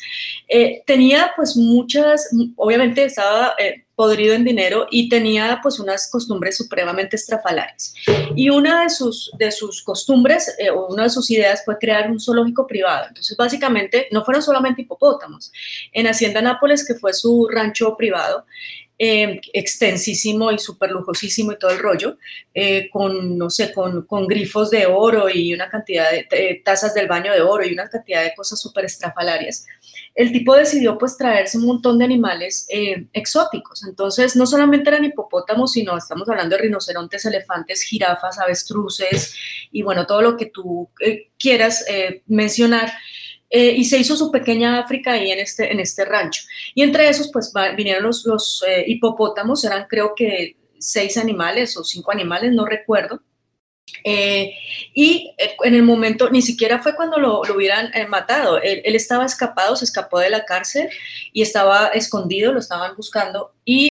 Eh, 0.48 0.82
tenía 0.86 1.32
pues 1.36 1.56
muchas, 1.56 2.28
obviamente 2.56 3.04
estaba 3.04 3.54
eh, 3.58 3.84
podrido 3.94 4.34
en 4.34 4.44
dinero 4.44 4.86
y 4.90 5.08
tenía 5.08 5.58
pues 5.62 5.80
unas 5.80 6.08
costumbres 6.10 6.56
supremamente 6.56 7.16
estrafalarias. 7.16 7.94
Y 8.36 8.48
una 8.50 8.82
de 8.82 8.90
sus, 8.90 9.30
de 9.36 9.50
sus 9.50 9.82
costumbres 9.82 10.54
eh, 10.58 10.70
o 10.70 10.86
una 10.86 11.04
de 11.04 11.10
sus 11.10 11.30
ideas 11.30 11.62
fue 11.64 11.78
crear 11.78 12.10
un 12.10 12.20
zoológico 12.20 12.66
privado. 12.66 13.06
Entonces 13.08 13.36
básicamente 13.36 14.06
no 14.12 14.24
fueron 14.24 14.42
solamente 14.42 14.82
hipopótamos. 14.82 15.50
En 15.92 16.06
Hacienda 16.06 16.40
Nápoles, 16.40 16.86
que 16.86 16.94
fue 16.94 17.12
su 17.12 17.48
rancho 17.50 17.96
privado, 17.96 18.44
eh, 18.98 19.40
extensísimo 19.52 20.50
y 20.50 20.58
súper 20.58 20.90
lujosísimo 20.90 21.52
y 21.52 21.58
todo 21.58 21.70
el 21.70 21.78
rollo, 21.78 22.16
eh, 22.52 22.88
con, 22.90 23.38
no 23.38 23.48
sé, 23.48 23.72
con, 23.72 24.06
con, 24.06 24.26
grifos 24.26 24.70
de 24.70 24.86
oro 24.86 25.28
y 25.28 25.54
una 25.54 25.70
cantidad 25.70 26.10
de, 26.10 26.62
tazas 26.64 26.94
del 26.94 27.06
baño 27.06 27.32
de 27.32 27.40
oro 27.40 27.64
y 27.64 27.72
una 27.72 27.88
cantidad 27.88 28.22
de 28.22 28.34
cosas 28.34 28.60
súper 28.60 28.86
estrafalarias. 28.86 29.66
El 30.18 30.32
tipo 30.32 30.56
decidió 30.56 30.98
pues 30.98 31.16
traerse 31.16 31.58
un 31.58 31.66
montón 31.66 31.96
de 31.96 32.04
animales 32.04 32.66
eh, 32.70 33.06
exóticos, 33.12 33.84
Entonces, 33.84 34.34
no 34.34 34.46
solamente 34.46 34.90
eran 34.90 35.04
hipopótamos, 35.04 35.70
sino 35.70 35.96
estamos 35.96 36.28
hablando 36.28 36.56
de 36.56 36.62
rinocerontes, 36.62 37.24
elefantes, 37.24 37.82
jirafas, 37.82 38.40
avestruces 38.40 39.36
y 39.70 39.82
bueno, 39.82 40.06
todo 40.06 40.20
lo 40.22 40.36
que 40.36 40.46
tú 40.46 40.90
eh, 41.00 41.28
quieras 41.38 41.84
eh, 41.88 42.22
mencionar. 42.26 42.92
Eh, 43.50 43.72
y 43.76 43.84
se 43.84 43.98
hizo 43.98 44.14
su 44.16 44.30
pequeña 44.30 44.78
África 44.78 45.12
ahí 45.12 45.30
en 45.30 45.38
este, 45.38 45.72
en 45.72 45.80
este 45.80 46.04
rancho. 46.04 46.42
Y 46.74 46.82
entre 46.82 47.08
esos, 47.08 47.30
pues 47.32 47.52
vinieron 47.76 48.02
los, 48.02 48.24
los 48.26 48.64
hipopótamos, 48.86 49.64
eran 49.64 49.86
creo 49.88 50.14
que 50.14 50.56
seis 50.78 51.16
animales 51.16 51.76
o 51.76 51.84
cinco 51.84 52.12
animales, 52.12 52.52
no 52.52 52.64
recuerdo. 52.66 53.22
Eh, 54.04 54.54
y 54.94 55.34
eh, 55.38 55.56
en 55.64 55.74
el 55.74 55.82
momento, 55.82 56.30
ni 56.30 56.42
siquiera 56.42 56.80
fue 56.82 56.94
cuando 56.94 57.18
lo, 57.18 57.40
hubieran 57.40 57.90
eh, 57.94 58.06
matado, 58.06 58.60
él, 58.60 58.82
estaba 58.94 59.24
escapado, 59.24 59.76
se 59.76 59.84
escapó 59.84 60.18
de 60.18 60.30
la 60.30 60.44
cárcel 60.44 60.88
y 61.32 61.42
estaba 61.42 61.88
escondido, 61.88 62.52
lo 62.52 62.60
estaban 62.60 62.94
buscando 62.96 63.54
y 63.64 63.88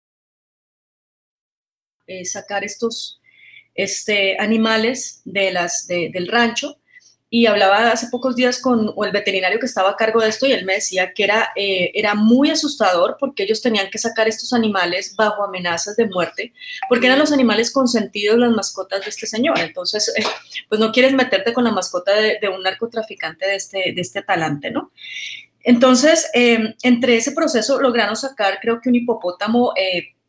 sacar 2.24 2.64
estos 2.64 3.22
este, 3.76 4.38
animales 4.40 5.22
de 5.26 5.52
las, 5.52 5.88
del 5.88 6.28
rancho 6.28 6.78
y 7.30 7.46
hablaba 7.46 7.92
hace 7.92 8.08
pocos 8.08 8.36
días 8.36 8.62
con 8.62 8.94
el 9.04 9.12
veterinario 9.12 9.60
que 9.60 9.66
estaba 9.66 9.90
a 9.92 9.96
cargo 9.98 10.22
de 10.22 10.30
esto 10.30 10.46
y 10.46 10.54
él 10.54 10.64
me 10.64 10.76
decía 10.76 11.12
que 11.12 11.26
era, 11.26 11.52
eh, 11.56 11.92
era 11.94 12.16
muy 12.16 12.50
asustador 12.50 13.18
porque 13.20 13.44
ellos 13.44 13.62
tenían 13.62 13.90
que 13.90 13.98
sacar 13.98 14.30
estos 14.30 14.54
animales 14.54 15.14
bajo 15.16 15.44
amenazas 15.44 15.98
de 15.98 16.08
muerte, 16.08 16.54
porque 16.88 17.08
eran 17.08 17.20
los 17.20 17.34
animales 17.34 17.72
consentidos, 17.72 18.40
las 18.40 18.52
mascotas 18.52 19.04
de 19.04 19.10
este 19.10 19.28
señor. 19.28 19.60
Entonces, 19.60 20.14
eh, 20.18 20.24
pues 20.70 20.80
no 20.80 20.92
quieres 20.94 21.14
meterte 21.14 21.54
con 21.54 21.66
la 21.66 21.72
mascota 21.72 22.14
de, 22.16 22.40
un 22.48 22.64
narcotraficante 22.64 23.46
de 23.46 23.56
este, 23.56 23.92
de 23.94 24.02
este 24.02 24.22
talante, 24.22 24.72
¿no? 24.72 24.92
Entonces, 25.64 26.30
eh, 26.34 26.76
entre 26.82 27.18
ese 27.18 27.34
proceso 27.34 27.82
lograron 27.82 28.16
sacar, 28.16 28.60
creo 28.62 28.80
que 28.80 28.88
un 28.88 28.96
hipopótamo 28.96 29.74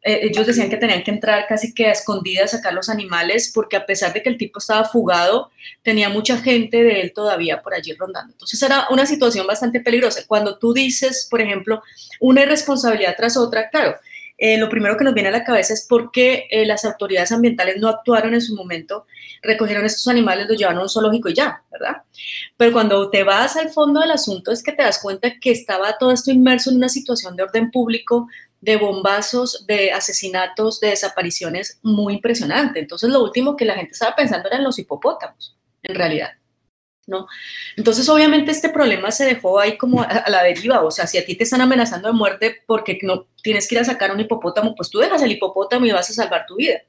ellos 0.08 0.46
decían 0.46 0.70
que 0.70 0.76
tenían 0.76 1.02
que 1.02 1.10
entrar 1.10 1.46
casi 1.46 1.74
que 1.74 1.86
a 1.86 1.92
escondidas 1.92 2.54
a 2.54 2.56
sacar 2.58 2.72
los 2.72 2.88
animales 2.88 3.50
porque 3.54 3.76
a 3.76 3.86
pesar 3.86 4.12
de 4.12 4.22
que 4.22 4.28
el 4.28 4.38
tipo 4.38 4.58
estaba 4.58 4.84
fugado, 4.84 5.50
tenía 5.82 6.08
mucha 6.08 6.38
gente 6.38 6.82
de 6.82 7.00
él 7.00 7.12
todavía 7.12 7.62
por 7.62 7.74
allí 7.74 7.92
rondando. 7.92 8.32
Entonces 8.32 8.62
era 8.62 8.86
una 8.90 9.06
situación 9.06 9.46
bastante 9.46 9.80
peligrosa. 9.80 10.22
Cuando 10.26 10.58
tú 10.58 10.72
dices, 10.72 11.26
por 11.30 11.40
ejemplo, 11.40 11.82
una 12.20 12.42
irresponsabilidad 12.42 13.14
tras 13.16 13.36
otra, 13.36 13.68
claro, 13.70 13.96
eh, 14.40 14.56
lo 14.56 14.68
primero 14.68 14.96
que 14.96 15.02
nos 15.02 15.14
viene 15.14 15.30
a 15.30 15.32
la 15.32 15.42
cabeza 15.42 15.74
es 15.74 15.84
por 15.84 16.12
qué 16.12 16.46
eh, 16.50 16.64
las 16.64 16.84
autoridades 16.84 17.32
ambientales 17.32 17.76
no 17.78 17.88
actuaron 17.88 18.34
en 18.34 18.40
su 18.40 18.54
momento, 18.54 19.04
recogieron 19.42 19.84
estos 19.84 20.06
animales, 20.06 20.46
los 20.48 20.56
llevaron 20.56 20.78
a 20.78 20.82
un 20.84 20.88
zoológico 20.88 21.28
y 21.28 21.34
ya, 21.34 21.64
¿verdad? 21.72 22.02
Pero 22.56 22.72
cuando 22.72 23.10
te 23.10 23.24
vas 23.24 23.56
al 23.56 23.70
fondo 23.70 24.00
del 24.00 24.12
asunto 24.12 24.52
es 24.52 24.62
que 24.62 24.70
te 24.70 24.84
das 24.84 25.00
cuenta 25.02 25.40
que 25.40 25.50
estaba 25.50 25.98
todo 25.98 26.12
esto 26.12 26.30
inmerso 26.30 26.70
en 26.70 26.76
una 26.76 26.88
situación 26.88 27.34
de 27.34 27.42
orden 27.42 27.72
público, 27.72 28.28
de 28.60 28.76
bombazos, 28.76 29.66
de 29.66 29.92
asesinatos, 29.92 30.80
de 30.80 30.88
desapariciones 30.88 31.78
muy 31.82 32.14
impresionante. 32.14 32.80
Entonces 32.80 33.10
lo 33.10 33.22
último 33.22 33.56
que 33.56 33.64
la 33.64 33.74
gente 33.74 33.92
estaba 33.92 34.16
pensando 34.16 34.48
eran 34.48 34.64
los 34.64 34.78
hipopótamos, 34.78 35.56
en 35.82 35.94
realidad. 35.94 36.30
¿No? 37.06 37.26
Entonces, 37.74 38.06
obviamente, 38.10 38.50
este 38.50 38.68
problema 38.68 39.10
se 39.10 39.24
dejó 39.24 39.58
ahí 39.58 39.78
como 39.78 40.02
a, 40.02 40.28
la 40.28 40.42
deriva. 40.42 40.82
O 40.84 40.90
sea, 40.90 41.06
si 41.06 41.16
a 41.16 41.24
ti 41.24 41.36
te 41.36 41.44
están 41.44 41.62
amenazando 41.62 42.08
de 42.08 42.12
muerte 42.12 42.62
porque 42.66 42.98
no 43.02 43.26
tienes 43.42 43.66
que 43.66 43.76
ir 43.76 43.80
a 43.80 43.84
sacar 43.84 44.12
un 44.12 44.20
hipopótamo, 44.20 44.74
pues 44.74 44.90
tú 44.90 44.98
dejas 44.98 45.22
el 45.22 45.32
hipopótamo 45.32 45.86
y 45.86 45.92
vas 45.92 46.10
a 46.10 46.12
salvar 46.12 46.44
tu 46.46 46.56
vida. 46.56 46.82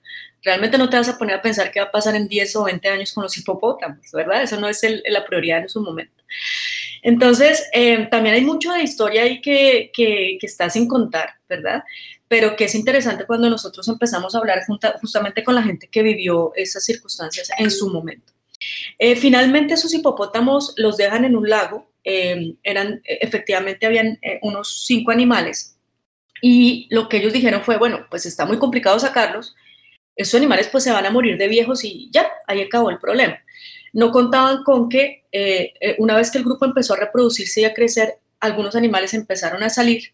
Realmente 0.44 0.78
no 0.78 0.90
te 0.90 0.98
vas 0.98 1.08
a 1.08 1.18
poner 1.18 1.38
a 1.38 1.42
pensar 1.42 1.72
qué 1.72 1.80
va 1.80 1.86
a 1.86 1.92
pasar 1.92 2.16
en 2.18 2.28
10 2.28 2.54
o 2.58 2.66
20 2.66 2.90
años 2.90 3.14
con 3.14 3.24
los 3.24 3.38
hipopótamos, 3.38 4.12
¿verdad? 4.12 4.44
Eso 4.44 4.60
no 4.60 4.68
es 4.68 4.82
la 5.08 5.26
prioridad 5.26 5.60
en 5.60 5.70
su 5.70 5.80
momento. 5.80 6.19
Entonces, 7.02 7.68
eh, 7.74 8.08
también 8.12 8.36
hay 8.36 8.42
mucho 8.42 8.72
de 8.72 8.84
historia 8.84 9.24
ahí 9.24 9.42
que, 9.42 9.92
que, 9.94 10.38
está 10.42 10.70
sin 10.70 10.88
contar, 10.88 11.36
¿verdad? 11.48 11.84
Pero 12.28 12.56
que 12.56 12.66
es 12.66 12.76
interesante 12.76 13.26
cuando 13.26 13.50
nosotros 13.50 13.88
empezamos 13.88 14.36
a 14.36 14.40
hablar 14.40 14.64
justamente 15.02 15.44
con 15.44 15.56
la 15.56 15.64
gente 15.64 15.88
que 15.88 16.04
vivió 16.04 16.52
esas 16.56 16.84
circunstancias 16.84 17.50
en 17.58 17.72
su 17.72 17.90
momento. 17.90 18.34
Eh, 18.98 19.16
finalmente, 19.16 19.74
esos 19.74 19.94
hipopótamos 19.94 20.74
los 20.78 20.98
dejan 20.98 21.26
en 21.26 21.36
un 21.36 21.50
lago. 21.50 21.90
Eh, 22.04 22.56
eran, 22.64 23.02
efectivamente, 23.06 23.86
habían 23.86 24.20
unos 24.42 24.86
cinco 24.86 25.12
animales. 25.12 25.78
Y 26.42 26.88
lo 26.90 27.10
que 27.10 27.18
ellos 27.18 27.34
dijeron 27.34 27.64
fue, 27.64 27.78
bueno, 27.78 28.06
pues 28.10 28.26
está 28.26 28.46
muy 28.46 28.58
complicado 28.60 29.00
sacarlos. 29.00 29.56
Esos 30.16 30.36
animales 30.36 30.68
pues 30.68 30.84
se 30.84 30.92
van 30.92 31.06
a 31.06 31.12
morir 31.12 31.38
de 31.38 31.48
viejos 31.48 31.84
y 31.84 32.10
ya, 32.12 32.30
ahí 32.48 32.62
acabó 32.62 32.90
el 32.90 33.00
problema. 33.00 33.40
No 33.94 34.12
contaban 34.12 34.64
con 34.64 34.90
que 34.90 35.26
eh, 35.32 35.74
eh, 35.80 35.96
una 36.00 36.16
vez 36.16 36.32
que 36.32 36.38
el 36.38 36.44
grupo 36.44 36.66
empezó 36.66 36.94
a 36.94 36.98
reproducirse 36.98 37.62
y 37.62 37.66
a 37.66 37.74
crecer, 37.74 38.20
algunos 38.40 38.76
animales 38.76 39.14
empezaron 39.14 39.64
a 39.64 39.70
salir 39.70 40.14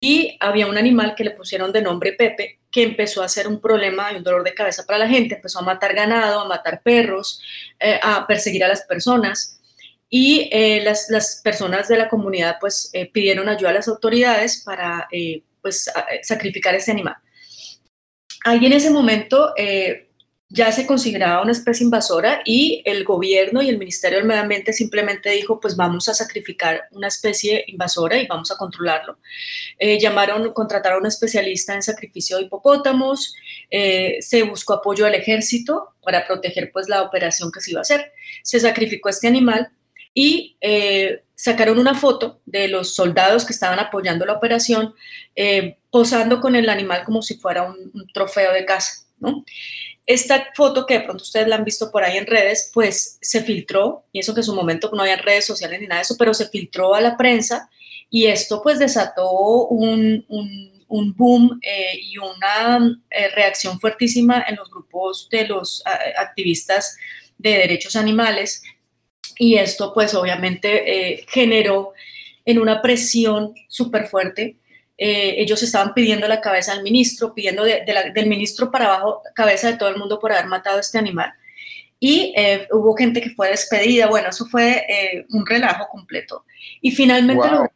y 0.00 0.36
había 0.40 0.66
un 0.66 0.76
animal 0.76 1.14
que 1.14 1.24
le 1.24 1.30
pusieron 1.30 1.72
de 1.72 1.82
nombre 1.82 2.12
Pepe 2.12 2.58
que 2.70 2.82
empezó 2.82 3.22
a 3.22 3.28
ser 3.28 3.46
un 3.46 3.60
problema 3.60 4.12
y 4.12 4.16
un 4.16 4.24
dolor 4.24 4.42
de 4.42 4.54
cabeza 4.54 4.84
para 4.86 4.98
la 4.98 5.08
gente, 5.08 5.36
empezó 5.36 5.58
a 5.58 5.62
matar 5.62 5.94
ganado, 5.94 6.40
a 6.40 6.48
matar 6.48 6.82
perros, 6.82 7.40
eh, 7.78 8.00
a 8.02 8.26
perseguir 8.26 8.64
a 8.64 8.68
las 8.68 8.82
personas 8.82 9.60
y 10.08 10.50
las, 10.82 11.40
personas 11.42 11.88
de 11.88 11.96
la 11.96 12.08
comunidad 12.08 12.56
pues 12.60 12.90
pidieron 13.12 13.48
ayuda 13.48 13.70
a 13.70 13.74
las 13.74 13.88
autoridades 13.88 14.62
para 14.62 15.08
pues 15.62 15.90
sacrificar 16.22 16.74
ese 16.74 16.90
animal. 16.90 17.16
Ahí 18.44 18.66
en 18.66 18.74
ese 18.74 18.90
momento 18.90 19.54
ya 20.52 20.70
se 20.70 20.86
consideraba 20.86 21.42
una 21.42 21.52
especie 21.52 21.82
invasora 21.82 22.42
y 22.44 22.82
el 22.84 23.04
gobierno 23.04 23.62
y 23.62 23.70
el 23.70 23.78
Ministerio 23.78 24.18
del 24.18 24.26
Medio 24.26 24.42
Ambiente 24.42 24.74
simplemente 24.74 25.30
dijo, 25.30 25.58
pues 25.58 25.76
vamos 25.76 26.10
a 26.10 26.14
sacrificar 26.14 26.88
una 26.90 27.08
especie 27.08 27.64
invasora 27.68 28.18
y 28.18 28.26
vamos 28.26 28.50
a 28.50 28.58
controlarlo. 28.58 29.16
Eh, 29.78 29.98
llamaron, 29.98 30.52
contrataron 30.52 30.98
a 30.98 31.00
un 31.00 31.06
especialista 31.06 31.74
en 31.74 31.82
sacrificio 31.82 32.36
de 32.36 32.44
hipopótamos, 32.44 33.34
eh, 33.70 34.18
se 34.20 34.42
buscó 34.42 34.74
apoyo 34.74 35.06
al 35.06 35.14
ejército 35.14 35.94
para 36.02 36.26
proteger 36.26 36.70
pues 36.70 36.86
la 36.86 37.00
operación 37.00 37.50
que 37.50 37.62
se 37.62 37.70
iba 37.70 37.80
a 37.80 37.82
hacer. 37.82 38.12
Se 38.42 38.60
sacrificó 38.60 39.08
este 39.08 39.28
animal 39.28 39.70
y 40.12 40.58
eh, 40.60 41.22
sacaron 41.34 41.78
una 41.78 41.94
foto 41.94 42.42
de 42.44 42.68
los 42.68 42.94
soldados 42.94 43.46
que 43.46 43.54
estaban 43.54 43.78
apoyando 43.78 44.26
la 44.26 44.34
operación, 44.34 44.94
posando 45.90 46.42
con 46.42 46.56
el 46.56 46.68
animal 46.68 47.04
como 47.04 47.22
si 47.22 47.36
fuera 47.36 47.62
un, 47.62 47.90
un 47.94 48.06
trofeo 48.12 48.52
de 48.52 48.66
caza, 48.66 49.06
¿no? 49.18 49.42
Esta 50.12 50.50
foto 50.54 50.84
que 50.84 50.98
de 50.98 51.04
pronto 51.04 51.22
ustedes 51.22 51.48
la 51.48 51.56
han 51.56 51.64
visto 51.64 51.90
por 51.90 52.04
ahí 52.04 52.18
en 52.18 52.26
redes, 52.26 52.70
pues 52.74 53.16
se 53.22 53.42
filtró, 53.42 54.04
y 54.12 54.18
eso 54.20 54.34
que 54.34 54.40
en 54.40 54.44
su 54.44 54.54
momento 54.54 54.90
no 54.92 55.00
había 55.00 55.16
redes 55.16 55.46
sociales 55.46 55.80
ni 55.80 55.86
nada 55.86 56.00
de 56.00 56.02
eso, 56.02 56.16
pero 56.18 56.34
se 56.34 56.50
filtró 56.50 56.94
a 56.94 57.00
la 57.00 57.16
prensa 57.16 57.70
y 58.10 58.26
esto 58.26 58.60
pues 58.62 58.78
desató 58.78 59.30
un, 59.68 60.26
boom 61.16 61.58
eh, 61.62 61.98
y 61.98 62.18
una 62.18 62.94
eh, 63.08 63.28
reacción 63.34 63.80
fuertísima 63.80 64.44
en 64.46 64.56
los 64.56 64.68
grupos 64.68 65.30
de 65.30 65.46
los 65.46 65.82
activistas 66.18 66.98
de 67.38 67.52
derechos 67.52 67.96
animales 67.96 68.62
y 69.38 69.54
esto 69.56 69.94
pues 69.94 70.14
obviamente 70.14 71.14
eh, 71.14 71.24
generó 71.26 71.94
en 72.44 72.58
una 72.58 72.82
presión 72.82 73.54
súper 73.66 74.08
fuerte 74.08 74.56
eh, 74.98 75.34
ellos 75.38 75.62
estaban 75.62 75.94
pidiendo 75.94 76.28
la 76.28 76.40
cabeza 76.40 76.74
del 76.74 76.82
ministro, 76.82 77.34
pidiendo 77.34 77.64
del 77.64 78.26
ministro 78.26 78.70
para 78.70 78.86
abajo 78.86 79.22
cabeza 79.34 79.70
de 79.70 79.76
todo 79.76 79.88
el 79.88 79.96
mundo 79.96 80.18
por 80.18 80.32
haber 80.32 80.46
matado 80.46 80.76
a 80.76 80.80
este 80.80 80.98
animal. 80.98 81.32
Y 81.98 82.34
eh, 82.36 82.66
hubo 82.72 82.96
gente 82.96 83.20
que 83.20 83.30
fue 83.30 83.48
despedida, 83.48 84.08
bueno, 84.08 84.28
eso 84.28 84.46
fue 84.46 84.84
eh, 84.88 85.26
un 85.30 85.46
relajo 85.46 85.86
completo. 85.88 86.44
Y 86.80 86.90
finalmente 86.90 87.48
lo 87.48 87.68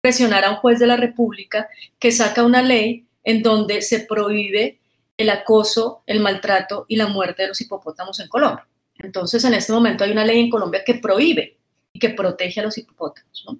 presionar 0.00 0.44
a 0.44 0.50
un 0.50 0.56
juez 0.56 0.78
de 0.80 0.86
la 0.86 0.96
República 0.96 1.68
que 1.98 2.12
saca 2.12 2.42
una 2.42 2.60
ley 2.60 3.06
en 3.24 3.42
donde 3.42 3.82
se 3.82 4.00
prohíbe 4.00 4.80
el 5.16 5.30
acoso, 5.30 6.02
el 6.06 6.20
maltrato 6.20 6.86
y 6.88 6.96
la 6.96 7.06
muerte 7.06 7.42
de 7.42 7.48
los 7.48 7.60
hipopótamos 7.60 8.18
en 8.18 8.28
Colombia. 8.28 8.66
Entonces, 8.98 9.44
en 9.44 9.54
este 9.54 9.72
momento 9.72 10.04
hay 10.04 10.10
una 10.10 10.24
ley 10.24 10.40
en 10.40 10.50
Colombia 10.50 10.82
que 10.84 10.94
prohíbe 10.94 11.56
y 11.92 11.98
que 11.98 12.10
protege 12.10 12.60
a 12.60 12.64
los 12.64 12.76
hipopótamos. 12.76 13.44
¿no? 13.46 13.58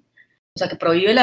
O 0.55 0.59
sea, 0.59 0.69
que 0.69 0.75
prohíbe 0.75 1.15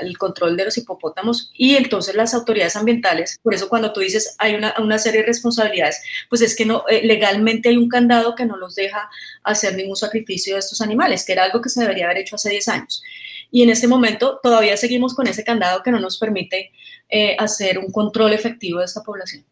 el 0.00 0.18
control 0.18 0.56
de 0.56 0.64
los 0.64 0.78
hipopótamos 0.78 1.50
y 1.54 1.74
entonces 1.74 2.14
las 2.14 2.34
autoridades 2.34 2.76
ambientales, 2.76 3.38
por 3.42 3.52
eso 3.52 3.68
cuando 3.68 3.92
tú 3.92 3.98
dices 3.98 4.36
hay 4.38 4.54
una, 4.54 4.98
serie 4.98 5.20
de 5.20 5.26
responsabilidades, 5.26 6.00
pues 6.28 6.40
es 6.40 6.54
que 6.54 6.64
no, 6.64 6.84
eh, 6.88 7.04
legalmente 7.04 7.68
hay 7.68 7.76
un 7.76 7.88
candado 7.88 8.36
que 8.36 8.44
no 8.44 8.56
los 8.56 8.76
deja 8.76 9.10
hacer 9.42 9.74
ningún 9.74 9.96
sacrificio 9.96 10.54
de 10.54 10.60
estos 10.60 10.80
animales, 10.80 11.24
que 11.24 11.32
era 11.32 11.44
algo 11.44 11.60
que 11.60 11.68
se 11.68 11.80
debería 11.80 12.04
haber 12.04 12.18
hecho 12.18 12.36
hace 12.36 12.50
10 12.50 12.68
años. 12.68 13.02
Y 13.50 13.64
en 13.64 13.70
este 13.70 13.88
momento 13.88 14.38
todavía 14.40 14.76
seguimos 14.76 15.14
con 15.14 15.26
ese 15.26 15.42
candado 15.42 15.82
que 15.82 15.90
no 15.90 15.98
nos 15.98 16.18
permite 16.18 16.70
eh, 17.08 17.34
hacer 17.40 17.78
un 17.78 17.90
control 17.90 18.32
efectivo 18.32 18.78
de 18.78 18.84
esta 18.84 19.02
población. 19.02 19.44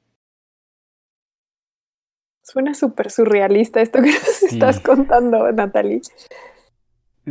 Suena 2.45 2.73
súper 2.75 3.11
surrealista 3.11 3.81
esto 3.81 4.01
que 4.01 4.13
nos 4.13 4.43
estás 4.45 4.79
contando, 4.79 5.51
Natalie. 5.51 6.03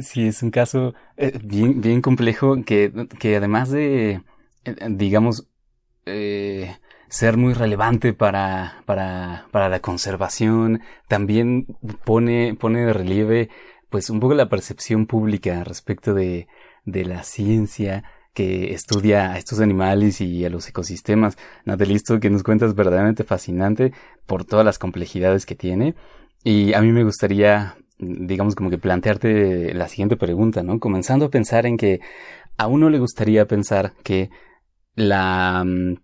Sí, 0.02 0.28
es 0.28 0.43
un 0.43 0.52
caso 0.52 0.93
eh, 1.16 1.39
bien, 1.43 1.82
bien 1.82 2.02
complejo 2.02 2.64
que, 2.66 3.08
que 3.20 3.36
además 3.38 3.70
de, 3.70 4.22
eh, 4.66 4.76
digamos, 4.89 5.48
eh, 6.06 6.76
ser 7.10 7.38
muy 7.38 7.54
relevante 7.54 8.14
para, 8.14 8.84
para, 8.86 9.48
para 9.52 9.70
la 9.70 9.80
conservación, 9.80 10.82
también 11.08 11.68
pone, 12.06 12.56
pone 12.60 12.86
de 12.86 12.93
relieve 12.93 13.50
pues 13.89 14.10
un 14.10 14.20
poco 14.20 14.34
la 14.34 14.50
percepción 14.50 15.06
pública 15.08 15.64
respecto 15.64 16.14
de, 16.14 16.48
de 16.86 17.06
la 17.06 17.24
ciencia, 17.24 18.04
que 18.34 18.74
estudia 18.74 19.32
a 19.32 19.38
estos 19.39 19.60
animales 19.62 20.22
y 20.22 20.45
a 20.45 20.50
los 20.50 20.68
ecosistemas. 20.68 21.38
Natalie, 21.66 21.95
esto 21.95 22.20
que 22.20 22.30
nos 22.30 22.43
cuentas 22.43 22.70
es 22.70 22.76
verdaderamente 22.76 23.24
fascinante 23.24 23.93
por 24.28 24.45
todas 24.45 24.66
las 24.66 24.78
complejidades 24.78 25.45
que 25.45 25.56
tiene. 25.56 25.95
Y 26.43 26.74
a 26.74 26.82
mí 26.82 26.91
me 26.91 27.04
gustaría, 27.04 27.78
digamos, 28.00 28.56
como 28.56 28.70
que 28.70 28.78
plantearte 28.78 29.74
la 29.74 29.88
siguiente 29.88 30.18
pregunta, 30.18 30.64
¿no? 30.64 30.80
Comenzando 30.80 31.26
a 31.26 31.30
pensar 31.30 31.66
en 31.66 31.78
que 31.78 32.00
a 32.58 32.68
uno 32.68 32.89
le 32.89 33.00
gustaría 33.00 33.48
pensar 33.48 33.93
que 34.04 34.30
la 34.95 35.64
mm, 35.66 35.95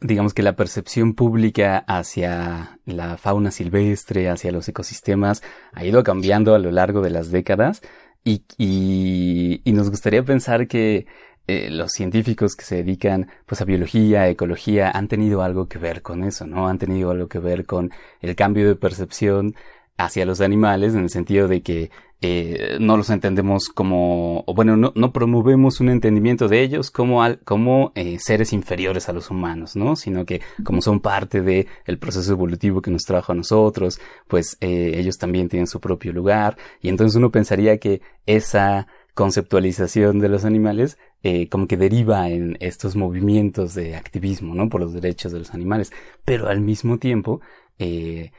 digamos 0.00 0.34
que 0.34 0.42
la 0.42 0.56
percepción 0.56 1.14
pública 1.14 1.78
hacia 1.86 2.78
la 2.86 3.16
fauna 3.16 3.50
silvestre, 3.50 4.28
hacia 4.28 4.52
los 4.52 4.68
ecosistemas, 4.68 5.42
ha 5.72 5.84
ido 5.84 6.02
cambiando 6.04 6.54
a 6.54 6.58
lo 6.58 6.70
largo 6.70 7.02
de 7.02 7.10
las 7.10 7.30
décadas 7.30 7.82
y, 8.24 8.44
y, 8.58 9.72
nos 9.72 9.90
gustaría 9.90 10.22
pensar 10.24 10.66
que 10.66 11.06
eh, 11.46 11.68
los 11.70 11.92
científicos 11.92 12.56
que 12.56 12.64
se 12.64 12.76
dedican 12.76 13.28
pues 13.46 13.60
a 13.60 13.64
biología, 13.66 14.28
ecología, 14.28 14.90
han 14.90 15.08
tenido 15.08 15.42
algo 15.42 15.68
que 15.68 15.78
ver 15.78 16.00
con 16.00 16.24
eso, 16.24 16.46
¿no? 16.46 16.68
Han 16.68 16.78
tenido 16.78 17.10
algo 17.10 17.28
que 17.28 17.38
ver 17.38 17.66
con 17.66 17.90
el 18.20 18.34
cambio 18.34 18.66
de 18.66 18.76
percepción 18.76 19.54
hacia 19.96 20.26
los 20.26 20.40
animales 20.40 20.94
en 20.94 21.00
el 21.00 21.10
sentido 21.10 21.48
de 21.48 21.62
que 21.62 21.90
eh, 22.20 22.78
no 22.80 22.96
los 22.96 23.10
entendemos 23.10 23.68
como, 23.68 24.44
o 24.46 24.54
bueno, 24.54 24.76
no, 24.76 24.92
no, 24.96 25.12
promovemos 25.12 25.80
un 25.80 25.90
entendimiento 25.90 26.48
de 26.48 26.62
ellos 26.62 26.90
como, 26.90 27.22
al, 27.22 27.40
como 27.40 27.92
eh, 27.94 28.18
seres 28.18 28.52
inferiores 28.54 29.08
a 29.08 29.12
los 29.12 29.30
humanos, 29.30 29.76
¿no? 29.76 29.94
Sino 29.94 30.24
que 30.24 30.40
como 30.64 30.80
son 30.80 31.00
parte 31.00 31.42
del 31.42 31.66
el 31.84 31.98
proceso 31.98 32.32
evolutivo 32.32 32.80
que 32.80 32.90
nos 32.90 33.02
trajo 33.02 33.32
a 33.32 33.34
nosotros, 33.34 34.00
pues 34.26 34.56
eh, 34.60 34.92
ellos 34.94 35.18
también 35.18 35.48
tienen 35.48 35.66
su 35.66 35.80
propio 35.80 36.12
lugar 36.12 36.56
y 36.80 36.88
entonces 36.88 37.16
uno 37.16 37.30
pensaría 37.30 37.76
que 37.76 38.00
esa 38.24 38.86
conceptualización 39.14 40.18
de 40.18 40.28
los 40.28 40.44
animales 40.44 40.98
eh, 41.22 41.48
como 41.48 41.66
que 41.66 41.76
deriva 41.76 42.28
en 42.28 42.56
estos 42.60 42.96
movimientos 42.96 43.74
de 43.74 43.96
activismo, 43.96 44.54
¿no? 44.54 44.68
Por 44.68 44.80
los 44.80 44.92
derechos 44.92 45.32
de 45.32 45.38
los 45.38 45.54
animales, 45.54 45.92
pero 46.24 46.48
al 46.48 46.60
mismo 46.60 46.98
tiempo 46.98 47.40
eh, 47.78 48.32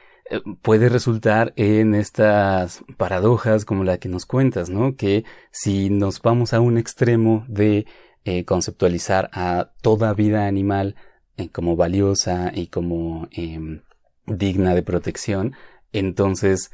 puede 0.62 0.90
resultar 0.90 1.54
en 1.56 1.96
estas 1.96 2.84
paradojas 2.98 3.66
como 3.66 3.84
la 3.84 4.00
que 4.00 4.10
nos 4.10 4.26
cuentas, 4.26 4.70
¿no? 4.70 4.96
Que 4.96 5.24
si 5.52 5.90
nos 5.90 6.22
vamos 6.22 6.54
a 6.54 6.60
un 6.60 6.78
extremo 6.78 7.46
de 7.48 7.86
eh, 8.24 8.44
conceptualizar 8.46 9.30
a 9.34 9.72
toda 9.82 10.14
vida 10.14 10.48
animal 10.48 10.96
eh, 11.38 11.50
como 11.50 11.76
valiosa 11.76 12.52
y 12.54 12.68
como 12.68 13.28
em, 13.32 13.82
digna 14.26 14.74
de 14.74 14.84
protección, 14.84 15.54
entonces 15.94 16.72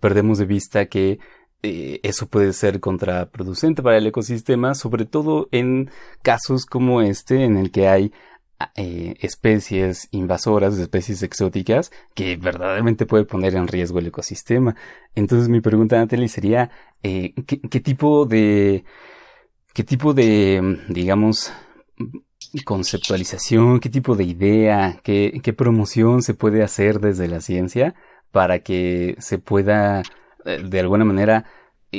perdemos 0.00 0.36
de 0.36 0.44
vista 0.44 0.86
que 0.86 1.18
eso 1.62 2.26
puede 2.26 2.52
ser 2.52 2.80
contraproducente 2.80 3.82
para 3.82 3.96
el 3.96 4.06
ecosistema, 4.06 4.74
sobre 4.74 5.06
todo 5.06 5.48
en 5.52 5.90
casos 6.20 6.66
como 6.66 7.00
este 7.00 7.44
en 7.44 7.56
el 7.56 7.70
que 7.70 7.88
hay 7.88 8.12
eh, 8.76 9.16
especies 9.20 10.08
invasoras, 10.10 10.78
especies 10.78 11.22
exóticas, 11.22 11.90
que 12.14 12.36
verdaderamente 12.36 13.06
puede 13.06 13.24
poner 13.24 13.54
en 13.56 13.68
riesgo 13.68 13.98
el 13.98 14.06
ecosistema. 14.06 14.76
Entonces 15.14 15.48
mi 15.48 15.60
pregunta, 15.60 15.98
Natalie, 15.98 16.28
sería, 16.28 16.70
eh, 17.02 17.34
¿qué, 17.46 17.80
tipo 17.80 18.26
de, 18.26 18.84
qué 19.72 19.84
tipo 19.84 20.14
de, 20.14 20.78
digamos, 20.88 21.52
conceptualización, 22.64 23.80
qué 23.80 23.90
tipo 23.90 24.16
de 24.16 24.24
idea, 24.24 25.00
qué, 25.02 25.40
qué 25.42 25.52
promoción 25.52 26.22
se 26.22 26.34
puede 26.34 26.62
hacer 26.62 27.00
desde 27.00 27.28
la 27.28 27.40
ciencia 27.40 27.94
para 28.30 28.60
que 28.60 29.16
se 29.18 29.38
pueda, 29.38 30.02
eh, 30.44 30.62
de 30.64 30.80
alguna 30.80 31.04
manera, 31.04 31.44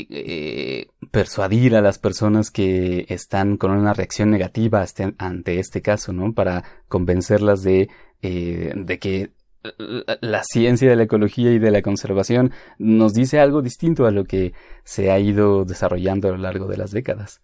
eh, 0.10 0.88
persuadir 1.12 1.76
a 1.76 1.82
las 1.82 2.00
personas 2.00 2.52
que 2.52 3.06
están 3.10 3.58
con 3.58 3.72
una 3.72 3.94
reacción 3.94 4.32
negativa 4.32 4.84
este, 4.84 5.14
ante 5.18 5.60
este 5.60 5.82
caso, 5.82 6.14
¿no? 6.14 6.34
Para 6.34 6.64
convencerlas 6.88 7.64
de, 7.64 7.90
eh, 8.22 8.74
de 8.76 9.00
que 9.00 9.32
la 10.22 10.44
ciencia 10.44 10.90
de 10.90 10.96
la 10.96 11.04
ecología 11.04 11.52
y 11.52 11.60
de 11.60 11.72
la 11.72 11.82
conservación 11.82 12.52
nos 12.78 13.14
dice 13.14 13.40
algo 13.40 13.62
distinto 13.62 14.06
a 14.06 14.12
lo 14.12 14.26
que 14.26 14.54
se 14.84 15.12
ha 15.12 15.20
ido 15.20 15.66
desarrollando 15.66 16.28
a 16.28 16.32
lo 16.32 16.38
largo 16.38 16.68
de 16.68 16.78
las 16.78 16.92
décadas. 16.92 17.42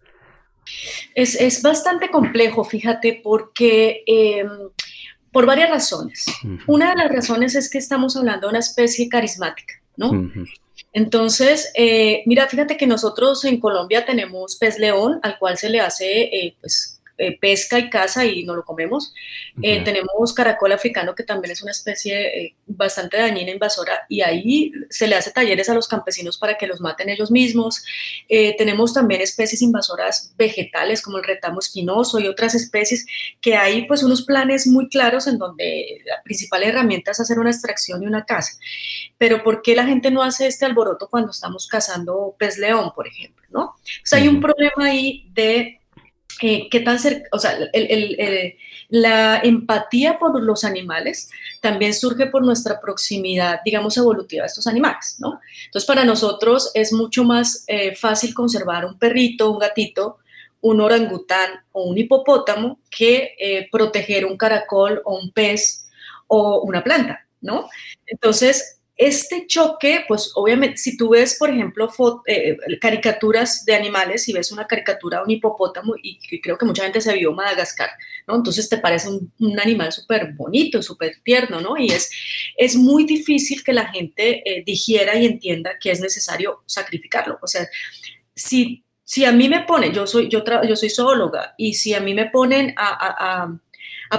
Es, 1.14 1.62
bastante 1.62 2.10
complejo, 2.10 2.64
fíjate, 2.64 3.20
porque 3.22 4.04
em, 4.06 4.48
por 5.32 5.46
varias 5.46 5.70
razones. 5.70 6.26
Una 6.66 6.90
de 6.90 6.96
las 6.96 7.10
razones 7.10 7.54
es 7.54 7.68
que 7.68 7.78
estamos 7.78 8.16
hablando 8.16 8.46
de 8.46 8.50
una 8.50 8.58
especie 8.60 9.08
carismática, 9.08 9.74
¿no? 9.96 10.30
Entonces, 10.92 11.70
eh, 11.74 12.22
mira, 12.26 12.48
fíjate 12.48 12.76
que 12.76 12.86
nosotros 12.86 13.44
en 13.44 13.60
Colombia 13.60 14.04
tenemos 14.04 14.56
pez 14.56 14.78
león, 14.78 15.20
al 15.22 15.38
cual 15.38 15.56
se 15.56 15.70
le 15.70 15.80
hace 15.80 16.22
eh, 16.22 16.56
pues, 16.60 17.00
eh, 17.22 17.38
pesca 17.38 17.78
y 17.78 17.88
caza 17.88 18.24
y 18.24 18.42
no 18.42 18.56
lo 18.56 18.64
comemos. 18.64 19.14
Eh, 19.62 19.82
tenemos 19.84 20.34
caracol 20.34 20.72
africano, 20.72 21.14
que 21.14 21.22
también 21.22 21.52
es 21.52 21.62
una 21.62 21.70
especie 21.70 22.46
eh, 22.46 22.54
bastante 22.66 23.16
dañina, 23.16 23.52
invasora, 23.52 24.06
y 24.08 24.22
ahí 24.22 24.72
se 24.90 25.06
le 25.06 25.14
hace 25.14 25.30
talleres 25.30 25.68
a 25.68 25.74
los 25.74 25.86
campesinos 25.86 26.36
para 26.36 26.58
que 26.58 26.66
los 26.66 26.80
maten 26.80 27.08
ellos 27.08 27.30
mismos. 27.30 27.84
tenemos 28.58 28.92
también 28.92 29.20
especies 29.20 29.62
invasoras 29.62 30.34
vegetales, 30.36 31.00
como 31.00 31.18
el 31.18 31.24
retamo 31.24 31.60
espinoso 31.60 32.18
y 32.18 32.26
otras 32.26 32.54
especies, 32.56 33.06
que 33.40 33.56
hay 33.56 33.86
pues 33.86 34.02
unos 34.02 34.22
planes 34.22 34.66
muy 34.66 34.88
claros 34.88 35.28
en 35.28 35.38
donde 35.38 36.02
la 36.04 36.22
principal 36.24 36.64
herramienta 36.64 37.12
es 37.12 37.20
hacer 37.20 37.38
una 37.38 37.50
extracción 37.50 38.02
y 38.02 38.06
una 38.06 38.24
caza. 38.24 38.58
Pero 39.18 39.44
¿por 39.44 39.62
qué 39.62 39.76
la 39.76 39.86
gente 39.86 40.10
no 40.10 40.22
hace 40.22 40.48
este 40.48 40.64
alboroto 40.64 41.08
cuando 41.08 41.30
estamos 41.30 41.68
cazando 41.68 42.34
pez 42.38 42.58
león, 42.58 42.90
por 42.94 43.06
ejemplo? 43.06 43.42
¿no? 43.52 43.64
O 43.64 43.76
sea, 44.02 44.18
hay 44.18 44.28
un 44.28 44.40
problema 44.40 44.86
ahí 44.86 45.28
de 45.32 45.81
eh, 46.40 46.68
qué 46.70 46.80
tan 46.80 46.98
cerca, 46.98 47.28
o 47.32 47.38
sea, 47.38 47.56
la 48.88 49.40
empatía 49.42 50.18
por 50.18 50.40
los 50.42 50.64
animales 50.64 51.30
también 51.60 51.94
surge 51.94 52.26
por 52.26 52.44
nuestra 52.44 52.80
proximidad, 52.80 53.60
digamos, 53.64 53.96
evolutiva 53.96 54.44
a 54.44 54.46
estos 54.46 54.66
animales, 54.66 55.16
¿no? 55.18 55.40
Entonces, 55.66 55.86
para 55.86 56.04
nosotros 56.04 56.70
es 56.74 56.92
mucho 56.92 57.24
más 57.24 57.64
eh, 57.66 57.94
fácil 57.94 58.34
conservar 58.34 58.84
un 58.84 58.98
perrito, 58.98 59.50
un 59.50 59.58
gatito, 59.58 60.18
un 60.60 60.80
orangután 60.80 61.50
o 61.72 61.84
un 61.84 61.98
hipopótamo 61.98 62.78
que 62.90 63.34
eh, 63.38 63.68
proteger 63.70 64.24
un 64.24 64.36
caracol 64.36 65.02
o 65.04 65.18
un 65.18 65.32
pez 65.32 65.88
o 66.28 66.62
una 66.62 66.82
planta, 66.82 67.26
¿no? 67.40 67.68
Entonces, 68.06 68.80
este 68.96 69.46
choque, 69.46 70.04
pues 70.06 70.32
obviamente, 70.34 70.76
si 70.76 70.96
tú 70.96 71.10
ves, 71.10 71.36
por 71.38 71.50
ejemplo, 71.50 71.90
eh, 72.26 72.56
caricaturas 72.80 73.64
de 73.64 73.74
animales, 73.74 74.24
si 74.24 74.32
ves 74.32 74.52
una 74.52 74.66
caricatura 74.66 75.18
de 75.18 75.24
un 75.24 75.30
hipopótamo, 75.30 75.94
y 76.00 76.40
creo 76.40 76.58
que 76.58 76.66
mucha 76.66 76.84
gente 76.84 77.00
se 77.00 77.14
vio 77.14 77.32
Madagascar, 77.32 77.90
¿no? 78.26 78.36
Entonces 78.36 78.68
te 78.68 78.78
parece 78.78 79.08
un, 79.08 79.32
animal 79.58 79.92
súper 79.92 80.32
bonito, 80.34 80.82
súper 80.82 81.16
tierno, 81.24 81.60
¿no? 81.60 81.76
Y 81.76 81.90
es, 81.90 82.10
es 82.56 82.76
muy 82.76 83.04
difícil 83.04 83.64
que 83.64 83.72
la 83.72 83.88
gente 83.88 84.42
eh, 84.44 84.62
digiera 84.64 85.16
y 85.16 85.26
entienda 85.26 85.78
que 85.80 85.90
es 85.90 86.00
necesario 86.00 86.62
sacrificarlo. 86.66 87.38
O 87.42 87.46
sea, 87.46 87.66
si, 88.34 88.84
si 89.04 89.24
a 89.24 89.32
mí 89.32 89.48
me 89.48 89.62
ponen, 89.62 89.92
yo 89.92 90.06
soy, 90.06 90.28
yo, 90.28 90.44
yo 90.68 90.76
soy 90.76 90.90
zoóloga, 90.90 91.54
y 91.56 91.74
si 91.74 91.94
a 91.94 92.00
mí 92.00 92.14
me 92.14 92.30
ponen 92.30 92.74
a 92.76 93.58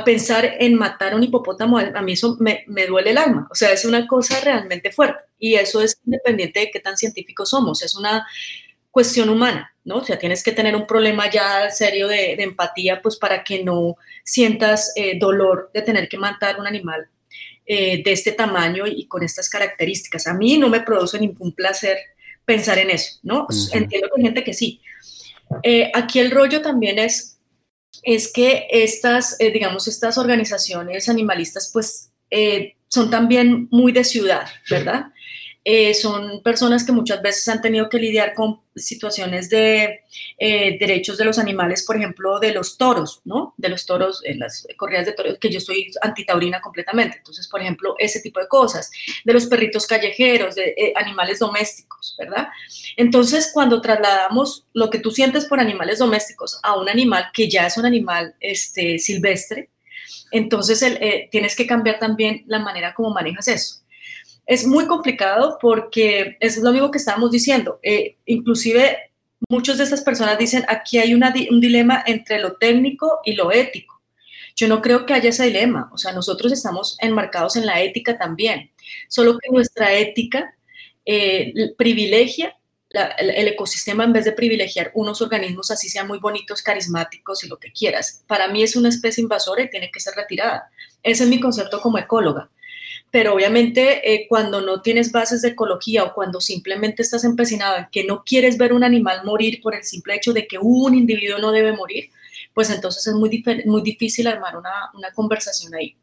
pensar 0.02 0.56
en 0.60 0.76
matar 0.76 1.14
a 1.14 1.16
un 1.16 1.24
hipopótamo, 1.24 1.78
a 1.78 2.02
mí 2.02 2.14
eso 2.14 2.38
me, 2.40 2.66
duele 2.88 3.12
el 3.12 3.18
alma. 3.18 3.48
O 3.52 3.56
sea, 3.56 3.72
es 3.72 3.86
una 3.86 4.08
cosa 4.08 4.40
realmente 4.40 4.92
fuerte. 4.92 5.26
Y 5.38 5.56
eso 5.56 5.82
es 5.82 6.00
independiente 6.06 6.62
de 6.62 6.72
qué 6.72 6.80
tan 6.80 6.98
científicos 6.98 7.50
somos. 7.50 7.82
Es 7.84 7.96
una 7.96 8.26
cuestión 8.90 9.30
humana, 9.30 9.76
¿no? 9.84 9.98
O 9.98 10.04
sea, 10.04 10.18
tienes 10.18 10.42
que 10.44 10.52
tener 10.54 10.76
un 10.76 10.88
problema 10.88 11.30
ya 11.30 11.70
serio 11.70 12.08
de, 12.08 12.34
empatía, 12.42 13.02
pues 13.02 13.18
para 13.18 13.44
que 13.44 13.64
no 13.64 13.98
sientas 14.24 14.94
eh, 14.96 15.20
dolor 15.20 15.70
de 15.74 15.82
tener 15.82 16.08
que 16.08 16.18
matar 16.18 16.60
un 16.60 16.68
animal 16.68 17.08
eh, 17.66 18.02
de 18.04 18.12
este 18.12 18.32
tamaño 18.32 18.86
y 18.88 19.08
con 19.08 19.24
estas 19.24 19.50
características. 19.50 20.28
A 20.28 20.34
mí 20.34 20.58
no 20.58 20.70
me 20.70 20.82
produce 20.82 21.20
ningún 21.20 21.52
placer 21.54 21.98
pensar 22.46 22.78
en 22.78 22.90
eso, 22.90 23.20
¿no? 23.24 23.48
Entiendo 23.72 24.08
que 24.08 24.22
hay 24.22 24.26
gente 24.26 24.44
que 24.44 24.54
sí. 24.54 24.82
Eh, 25.62 25.92
aquí 25.94 26.20
el 26.20 26.32
rollo 26.32 26.62
también 26.62 27.00
es 27.00 27.33
es 28.02 28.32
que 28.32 28.68
estas, 28.70 29.36
eh, 29.40 29.52
digamos, 29.52 29.88
estas 29.88 30.18
organizaciones 30.18 31.10
animalistas, 31.10 31.70
pues, 31.72 32.10
eh, 32.32 32.76
son 32.88 33.10
también 33.10 33.68
muy 33.72 33.92
de 33.92 34.04
ciudad, 34.04 34.48
¿verdad? 34.70 35.08
Eh, 35.66 35.94
son 35.94 36.42
personas 36.44 36.84
que 36.84 36.92
muchas 36.92 37.22
veces 37.22 37.48
han 37.48 37.62
tenido 37.62 37.88
que 37.88 37.98
lidiar 37.98 38.34
con 38.34 38.60
situaciones 38.76 39.50
de 39.50 40.02
eh, 40.38 40.78
derechos 40.78 41.18
de 41.18 41.24
los 41.24 41.40
animales, 41.40 41.86
por 41.86 41.96
ejemplo, 41.96 42.40
de 42.40 42.52
los 42.52 42.78
toros, 42.78 43.22
¿no? 43.24 43.54
De 43.56 43.70
los 43.70 43.86
toros, 43.86 44.22
en 44.26 44.40
las 44.40 44.68
corridas 44.76 45.06
de 45.06 45.14
toros, 45.14 45.38
que 45.40 45.50
yo 45.50 45.62
soy 45.62 45.90
antitaurina 46.02 46.60
completamente. 46.60 47.18
Entonces, 47.18 47.48
por 47.48 47.62
ejemplo, 47.62 47.96
ese 47.98 48.20
tipo 48.20 48.42
de 48.42 48.48
cosas, 48.50 48.92
de 49.24 49.34
los 49.34 49.46
perritos 49.46 49.88
callejeros, 49.88 50.56
de 50.56 50.74
eh, 50.76 50.94
animales 50.98 51.40
domésticos, 51.40 52.16
¿verdad? 52.20 52.50
Entonces, 52.98 53.52
cuando 53.54 53.80
trasladamos 53.80 54.68
lo 54.74 54.90
que 54.90 55.00
tú 55.00 55.12
sientes 55.12 55.46
por 55.46 55.62
animales 55.62 56.00
domésticos 56.00 56.60
a 56.62 56.78
un 56.78 56.90
animal 56.90 57.28
que 57.34 57.50
ya 57.50 57.68
es 57.68 57.78
un 57.78 57.86
animal 57.86 58.36
este, 58.42 59.00
silvestre, 59.00 59.70
entonces 60.32 60.84
tienes 61.30 61.56
que 61.56 61.68
cambiar 61.68 62.00
también 62.00 62.44
la 62.48 62.58
manera 62.58 62.96
como 62.96 63.12
manejas 63.12 63.48
eso 63.48 63.83
es 64.46 64.68
muy 64.68 64.88
complicado 64.88 65.58
porque 65.62 66.38
es 66.40 66.58
lo 66.58 66.72
mismo 66.72 66.92
que 66.92 66.98
estábamos 66.98 67.32
diciendo. 67.32 67.80
Eh, 67.84 68.18
inclusive 68.26 69.12
muchas 69.50 69.78
de 69.78 69.84
estas 69.84 70.02
personas 70.02 70.38
dicen, 70.38 70.66
aquí 70.68 70.98
hay 70.98 71.14
un 71.14 71.62
dilema 71.62 72.04
entre 72.06 72.40
lo 72.40 72.54
técnico 72.54 73.20
y 73.24 73.34
lo 73.34 73.52
ético. 73.52 74.02
Yo 74.56 74.68
no 74.68 74.82
creo 74.82 75.06
que 75.06 75.14
haya 75.14 75.30
ese 75.30 75.46
dilema, 75.46 75.90
o 75.92 75.98
sea, 75.98 76.12
nosotros 76.12 76.52
estamos 76.52 76.96
enmarcados 77.00 77.56
en 77.56 77.66
la 77.66 77.82
ética 77.82 78.20
también, 78.20 78.70
solo 79.10 79.40
que 79.40 79.50
nuestra 79.50 79.94
ética 79.94 80.56
eh, 81.06 81.54
privilegia 81.76 82.56
el, 83.18 83.48
ecosistema 83.48 84.04
en 84.04 84.14
vez 84.14 84.26
de 84.26 84.34
privilegiar 84.34 84.92
unos 84.94 85.22
organismos 85.22 85.72
así 85.72 85.90
sean 85.90 86.08
muy 86.08 86.20
bonitos, 86.20 86.62
carismáticos 86.62 87.44
y 87.44 87.48
lo 87.48 87.58
que 87.58 87.72
quieras. 87.72 88.24
Para 88.28 88.48
mí 88.48 88.64
es 88.64 88.76
una 88.76 88.90
especie 88.90 89.22
invasora 89.22 89.64
y 89.64 89.70
tiene 89.70 89.90
que 89.92 90.00
ser 90.00 90.14
retirada. 90.16 90.70
Ese 91.02 91.24
es 91.24 91.30
mi 91.30 91.40
concepto 91.40 91.82
como 91.82 91.98
ecóloga. 91.98 92.50
Pero 93.14 93.36
obviamente 93.36 94.12
eh, 94.12 94.26
cuando 94.28 94.60
no 94.60 94.82
tienes 94.82 95.12
bases 95.12 95.44
de 95.44 95.50
ecología 95.50 96.04
o 96.04 96.16
cuando 96.16 96.42
simplemente 96.42 97.04
estás 97.04 97.24
empecinado 97.24 97.78
en 97.78 97.86
que 97.92 98.04
no 98.06 98.24
quieres 98.24 98.58
ver 98.58 98.74
un 98.74 98.84
animal 98.84 99.24
morir 99.24 99.62
por 99.62 99.76
el 99.76 99.84
simple 99.84 100.16
hecho 100.16 100.34
de 100.34 100.48
que 100.48 100.58
un 100.58 100.96
individuo 100.96 101.38
no 101.38 101.52
debe 101.52 101.74
morir, 101.74 102.10
pues 102.56 102.72
entonces 102.72 103.06
es 103.06 103.14
muy, 103.14 103.44
muy 103.66 103.84
difícil 103.84 104.26
armar 104.26 104.58
una, 104.58 104.90
una 104.96 105.12
conversación 105.12 105.76
ahí. 105.76 105.96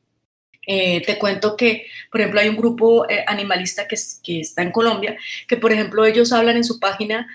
Eh, 0.64 1.02
te 1.04 1.18
cuento 1.18 1.56
que, 1.56 1.86
por 2.12 2.20
ejemplo, 2.20 2.38
hay 2.42 2.48
un 2.48 2.56
grupo 2.56 3.10
eh, 3.10 3.24
animalista 3.26 3.88
que, 3.88 3.96
que, 4.22 4.38
está 4.42 4.62
en 4.62 4.70
Colombia, 4.70 5.16
que, 5.48 5.56
por 5.56 5.72
ejemplo, 5.72 6.04
ellos 6.04 6.32
hablan 6.32 6.58
en 6.58 6.64
su 6.64 6.78
página, 6.78 7.26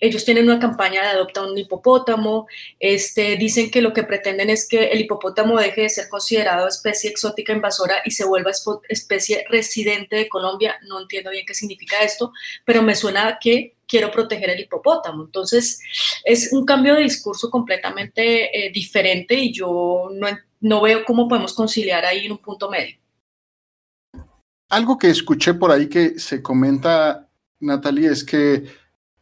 ellos 0.00 0.24
tienen 0.24 0.46
una 0.46 0.58
campaña 0.58 1.02
de 1.02 1.08
adopta 1.08 1.42
un 1.42 1.56
hipopótamo, 1.56 2.46
este, 2.78 3.36
dicen 3.36 3.70
que 3.70 3.82
lo 3.82 3.92
que 3.92 4.02
pretenden 4.02 4.48
es 4.50 4.66
que 4.66 4.86
el 4.86 5.00
hipopótamo 5.02 5.58
deje 5.58 5.82
de 5.82 5.88
ser 5.90 6.08
considerado 6.08 6.66
especie 6.66 7.10
exótica 7.10 7.52
invasora 7.52 7.96
y 8.04 8.10
se 8.10 8.24
vuelva 8.24 8.50
especie 8.88 9.44
residente 9.50 10.16
de 10.16 10.28
Colombia. 10.28 10.80
No 10.88 11.00
entiendo 11.00 11.30
bien 11.30 11.44
qué 11.46 11.54
significa 11.54 12.02
esto, 12.02 12.32
pero 12.64 12.82
me 12.82 12.94
suena 12.94 13.38
que 13.40 13.76
quiero 13.86 14.10
proteger 14.10 14.50
el 14.50 14.60
hipopótamo. 14.60 15.24
Entonces, 15.24 15.80
es 16.24 16.52
un 16.52 16.64
cambio 16.64 16.94
de 16.94 17.02
discurso 17.02 17.50
completamente 17.50 18.70
diferente 18.72 19.34
y 19.34 19.52
yo 19.52 20.08
no, 20.12 20.28
no 20.60 20.80
veo 20.80 21.04
cómo 21.04 21.28
podemos 21.28 21.52
conciliar 21.52 22.04
ahí 22.04 22.26
en 22.26 22.32
un 22.32 22.38
punto 22.38 22.70
medio. 22.70 22.96
Algo 24.70 24.96
que 24.96 25.10
escuché 25.10 25.52
por 25.54 25.72
ahí 25.72 25.88
que 25.88 26.18
se 26.20 26.40
comenta, 26.40 27.28
Natalie, 27.58 28.08
es 28.08 28.22
que 28.22 28.64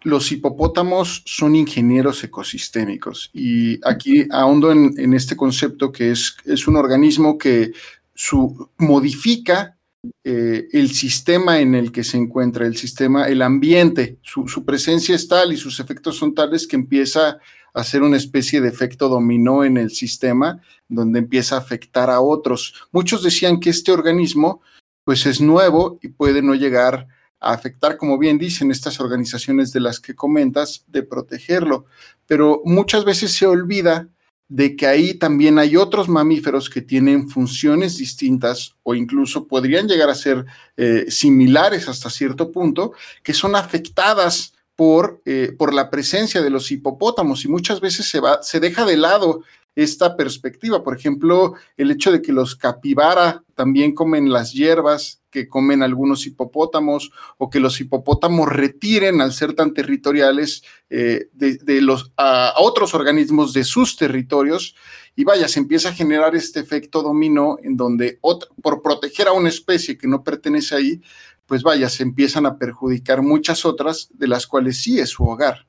los 0.03 0.30
hipopótamos 0.30 1.22
son 1.26 1.57
ingenieros 1.57 2.22
ecosistémicos 2.22 3.30
y 3.32 3.80
aquí 3.86 4.26
ahondo 4.30 4.70
en, 4.70 5.12
este 5.14 5.36
concepto 5.36 5.90
que 5.90 6.12
es, 6.12 6.36
es, 6.44 6.68
un 6.68 6.76
organismo 6.76 7.36
que 7.36 7.72
su, 8.14 8.70
modifica 8.78 9.76
eh, 10.22 10.68
el 10.72 10.90
sistema 10.92 11.59
en 11.59 11.74
el 11.74 11.90
que 11.90 12.05
se 12.05 12.16
encuentra, 12.16 12.66
el 12.66 12.76
sistema, 12.76 13.26
el 13.26 13.42
ambiente, 13.42 14.18
su, 14.22 14.46
su, 14.46 14.64
presencia 14.64 15.16
es 15.16 15.26
tal 15.26 15.53
y 15.53 15.57
sus 15.57 15.80
efectos 15.80 16.16
son 16.16 16.34
tales 16.34 16.66
que 16.66 16.76
empieza 16.76 17.38
hacer 17.74 18.03
una 18.03 18.16
especie 18.16 18.61
de 18.61 18.68
efecto 18.68 19.09
dominó 19.09 19.64
en 19.64 19.76
el 19.76 19.90
sistema 19.90 20.61
donde 20.88 21.18
empieza 21.18 21.57
a 21.57 21.61
afectar 21.61 22.11
a 22.11 22.20
otros. 22.20 22.74
Muchos 22.92 23.22
decían 23.22 23.61
que 23.61 23.70
este 23.70 23.92
organismo 23.92 24.62
pues 25.05 25.26
es 25.26 25.40
nuevo 25.40 25.99
y 26.03 26.09
puede 26.09 26.42
no 26.42 26.55
llegar 26.55 27.09
a 27.41 27.53
afectar, 27.53 27.97
como 27.97 28.18
bien 28.18 28.39
dicen 28.39 28.70
estas 28.70 29.01
organizaciones 29.01 29.72
de 29.72 29.80
las 29.80 30.01
que 30.01 30.14
comentas, 30.14 30.84
de 30.86 31.03
protegerlo. 31.03 31.86
Pero 32.26 32.62
muchas 32.64 33.05
veces 33.05 33.32
se 33.32 33.47
olvida 33.47 34.09
de 34.49 34.76
que 34.76 34.86
ahí 34.86 35.14
también 35.14 35.59
hay 35.59 35.76
otros 35.76 36.09
mamíferos 36.09 36.70
que 36.70 36.80
tienen 36.80 37.28
funciones 37.28 37.99
distintas 37.99 38.74
o 38.82 38.95
incluso 38.95 39.47
podrían 39.47 39.86
llegar 39.86 40.09
a 40.09 40.14
ser 40.14 40.47
eh, 40.76 41.05
similares 41.11 41.89
hasta 41.89 42.09
cierto 42.09 42.51
punto, 42.51 42.93
que 43.22 43.34
son 43.34 43.55
afectadas 43.55 44.55
por, 44.74 45.20
eh, 45.26 45.55
por 45.59 45.74
la 45.74 45.91
presencia 45.91 46.41
de 46.41 46.51
los 46.51 46.70
hipopótamos 46.70 47.45
y 47.45 47.49
muchas 47.49 47.80
veces 47.80 48.07
se, 48.07 48.20
va, 48.20 48.43
se 48.43 48.59
deja 48.59 48.86
de 48.86 48.97
lado 48.97 49.43
esta 49.79 50.16
perspectiva. 50.16 50.83
Por 50.83 50.97
ejemplo, 50.97 51.55
el 51.76 51.93
hecho 51.93 52.11
de 52.11 52.20
que 52.20 52.33
los 52.33 52.57
capibara 52.57 53.45
también 53.55 53.95
comen 53.95 54.33
las 54.33 54.53
hierbas 54.53 55.22
que 55.31 55.47
comen 55.47 55.85
algunos 55.85 56.26
hipopótamos 56.26 57.12
o 57.37 57.49
que 57.49 57.61
los 57.61 57.81
hipopótamos 57.81 58.49
retiren 58.49 59.20
al 59.20 59.33
ser 59.33 59.53
tan 59.53 59.74
territoriales 59.74 60.64
eh, 60.91 61.29
de, 61.33 61.81
los, 61.81 62.12
a, 62.16 62.55
otros 62.57 62.93
organismos 62.95 63.53
de 63.53 63.62
sus 63.62 63.97
territorios 63.97 64.74
y 65.14 65.22
vaya, 65.22 65.47
se 65.47 65.61
empieza 65.61 65.91
a 65.91 65.95
generar 65.95 66.35
este 66.35 66.59
efecto 66.59 67.03
dominó 67.03 67.57
en 67.62 67.76
donde 67.76 68.18
por 68.20 68.83
proteger 68.83 69.29
a 69.29 69.33
una 69.33 69.49
especie 69.49 69.97
que 69.97 70.09
no 70.09 70.24
pertenece 70.24 70.74
ahí, 70.74 71.03
pues 71.47 71.62
vaya, 71.62 71.89
se 71.89 72.03
empiezan 72.03 72.47
a 72.47 72.59
perjudicar 72.59 73.22
muchas 73.22 73.64
otras 73.64 74.09
de 74.14 74.26
las 74.26 74.47
cuales 74.49 74.79
sí 74.79 74.99
es 74.99 75.11
su 75.11 75.24
hogar. 75.24 75.68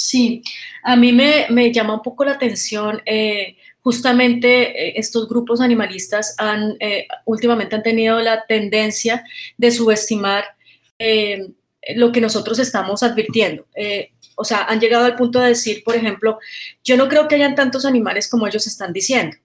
Sí, 0.00 0.44
a 0.84 0.94
mí 0.94 1.12
me, 1.12 1.72
llama 1.72 1.94
un 1.94 2.02
poco 2.02 2.24
la 2.24 2.30
atención, 2.30 3.02
eh, 3.04 3.56
justamente 3.80 4.90
eh, 4.90 4.92
estos 4.94 5.28
grupos 5.28 5.60
animalistas 5.60 6.36
han, 6.38 6.76
eh, 6.78 7.08
últimamente 7.24 7.74
han 7.74 7.82
tenido 7.82 8.20
la 8.20 8.46
tendencia 8.46 9.24
de 9.56 9.72
subestimar 9.72 10.44
lo 11.96 12.12
que 12.12 12.20
nosotros 12.20 12.60
estamos 12.60 13.02
advirtiendo. 13.02 13.66
o 14.36 14.44
sea, 14.44 14.66
han 14.68 14.78
llegado 14.78 15.04
al 15.04 15.16
punto 15.16 15.40
de 15.40 15.48
decir, 15.48 15.82
por 15.82 15.96
ejemplo, 15.96 16.38
yo 16.84 16.96
no 16.96 17.08
creo 17.08 17.26
que 17.26 17.34
hayan 17.34 17.56
tantos 17.56 17.84
animales 17.84 18.28
como 18.28 18.46
ellos 18.46 18.68
están 18.68 18.92
diciendo. 18.92 19.36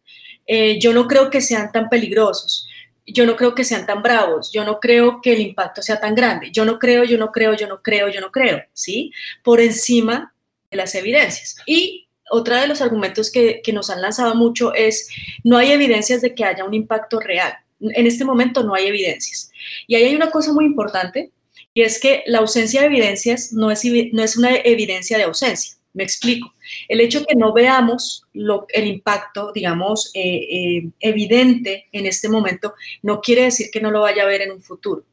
yo 0.79 0.93
no 0.93 1.07
creo 1.07 1.31
que 1.31 1.41
sean 1.41 1.71
tan 1.71 1.89
peligrosos 1.89 2.67
yo 3.05 3.25
no 3.25 3.35
creo 3.35 3.53
que 3.53 3.65
sean 3.65 3.85
tan 3.85 4.01
bravos, 4.01 4.49
yo 4.53 4.63
no 4.63 4.79
creo 4.79 5.19
que 5.21 5.33
el 5.33 5.41
impacto 5.41 5.81
sea 5.81 5.99
tan 5.99 6.15
grande, 6.15 6.51
yo 6.51 6.63
no 6.63 6.79
creo, 6.79 7.03
yo 7.03 7.17
no 7.17 7.33
creo, 7.33 7.53
yo 7.53 7.67
no 7.67 7.81
creo, 7.81 8.07
yo 8.07 8.21
no 8.21 8.31
creo, 8.31 8.63
¿sí? 8.71 9.11
Por 9.43 9.59
encima 9.59 10.32
las 10.76 10.95
evidencias. 10.95 11.57
Y 11.65 12.07
otra 12.30 12.61
de 12.61 12.67
los 12.67 12.82
argumentos 12.82 13.32
que, 13.32 13.61
nos 13.74 13.89
han 13.89 14.01
lanzado 14.01 14.36
mucho 14.36 14.74
es, 14.74 15.07
no 15.43 15.57
hay 15.57 15.71
evidencias 15.71 16.21
de 16.21 16.34
que 16.34 16.45
haya 16.45 16.63
un 16.63 16.74
impacto 16.74 17.19
real. 17.19 17.53
En 17.80 18.07
este 18.07 18.26
momento 18.26 18.63
no 18.63 18.74
hay 18.74 18.88
evidencias. 18.88 19.51
Y 19.88 19.95
ahí 19.95 20.05
hay 20.05 20.15
una 20.15 20.32
cosa 20.32 20.53
muy 20.53 20.65
importante, 20.65 21.32
y 21.74 21.82
es 21.82 21.99
que 21.99 22.24
la 22.28 22.39
ausencia 22.39 22.82
de 22.82 22.88
evidencias 22.88 23.51
no 23.51 23.71
es, 23.71 23.84
no 23.86 24.24
es 24.24 24.38
una 24.38 24.55
evidencia 24.55 25.17
de 25.17 25.24
ausencia. 25.24 25.76
Me 25.93 26.03
explico. 26.03 26.53
El 26.88 27.01
hecho 27.01 27.19
de 27.19 27.26
que 27.28 27.36
no 27.36 27.53
veamos 27.53 28.26
lo, 28.34 28.65
el 28.69 28.88
impacto, 28.88 29.51
digamos, 29.53 30.09
eh, 30.15 30.47
eh, 30.49 30.89
evidente 30.99 31.88
en 31.91 32.07
este 32.07 32.30
momento, 32.30 32.74
no 33.03 33.21
quiere 33.21 33.43
decir 33.43 33.67
que 33.71 33.82
no 33.82 33.91
lo 33.91 34.01
vaya 34.01 34.24
a 34.24 34.28
ver 34.28 34.41
en 34.41 34.51
un 34.51 34.61
futuro. 34.61 35.03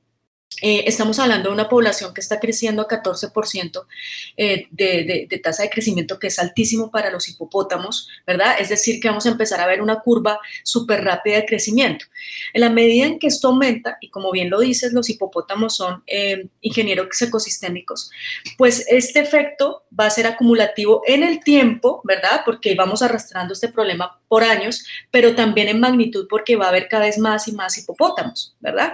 Eh, 0.60 0.84
estamos 0.86 1.18
hablando 1.18 1.48
de 1.48 1.54
una 1.54 1.68
población 1.68 2.12
que 2.12 2.20
está 2.20 2.38
creciendo 2.38 2.82
a 2.82 2.88
14% 2.88 3.86
eh, 4.36 4.66
de, 4.70 5.40
tasa 5.42 5.62
de 5.62 5.70
crecimiento, 5.70 6.18
que 6.18 6.28
es 6.28 6.38
altísimo 6.38 6.90
para 6.90 7.10
los 7.10 7.28
hipopótamos, 7.28 8.08
¿verdad? 8.26 8.56
Es 8.58 8.68
decir, 8.68 9.00
que 9.00 9.08
vamos 9.08 9.26
a 9.26 9.30
empezar 9.30 9.60
a 9.60 9.66
ver 9.66 9.82
una 9.82 10.00
curva 10.00 10.38
súper 10.62 11.04
rápida 11.04 11.36
de 11.36 11.46
crecimiento. 11.46 12.06
En 12.52 12.60
la 12.60 12.70
medida 12.70 13.06
en 13.06 13.18
que 13.18 13.28
esto 13.28 13.48
aumenta, 13.48 13.98
y 14.00 14.10
como 14.10 14.30
bien 14.30 14.50
lo 14.50 14.60
dices, 14.60 14.92
los 14.92 15.08
hipopótamos 15.08 15.76
son 15.76 16.02
eh, 16.06 16.48
ingenieros 16.60 17.20
ecosistémicos, 17.20 18.10
pues 18.58 18.86
este 18.88 19.20
efecto 19.20 19.84
va 19.98 20.06
a 20.06 20.10
ser 20.10 20.26
acumulativo 20.26 21.02
en 21.06 21.22
el 21.22 21.40
tiempo, 21.40 22.00
¿verdad? 22.04 22.42
Porque 22.44 22.74
vamos 22.74 23.02
arrastrando 23.02 23.54
este 23.54 23.68
problema 23.68 24.19
por 24.30 24.44
años, 24.44 24.86
pero 25.10 25.34
también 25.34 25.66
en 25.66 25.80
magnitud 25.80 26.28
porque 26.30 26.54
va 26.54 26.66
a 26.66 26.68
haber 26.68 26.86
cada 26.86 27.06
vez 27.06 27.18
más 27.18 27.48
y 27.48 27.52
más 27.52 27.76
hipopótamos, 27.76 28.54
¿verdad? 28.60 28.92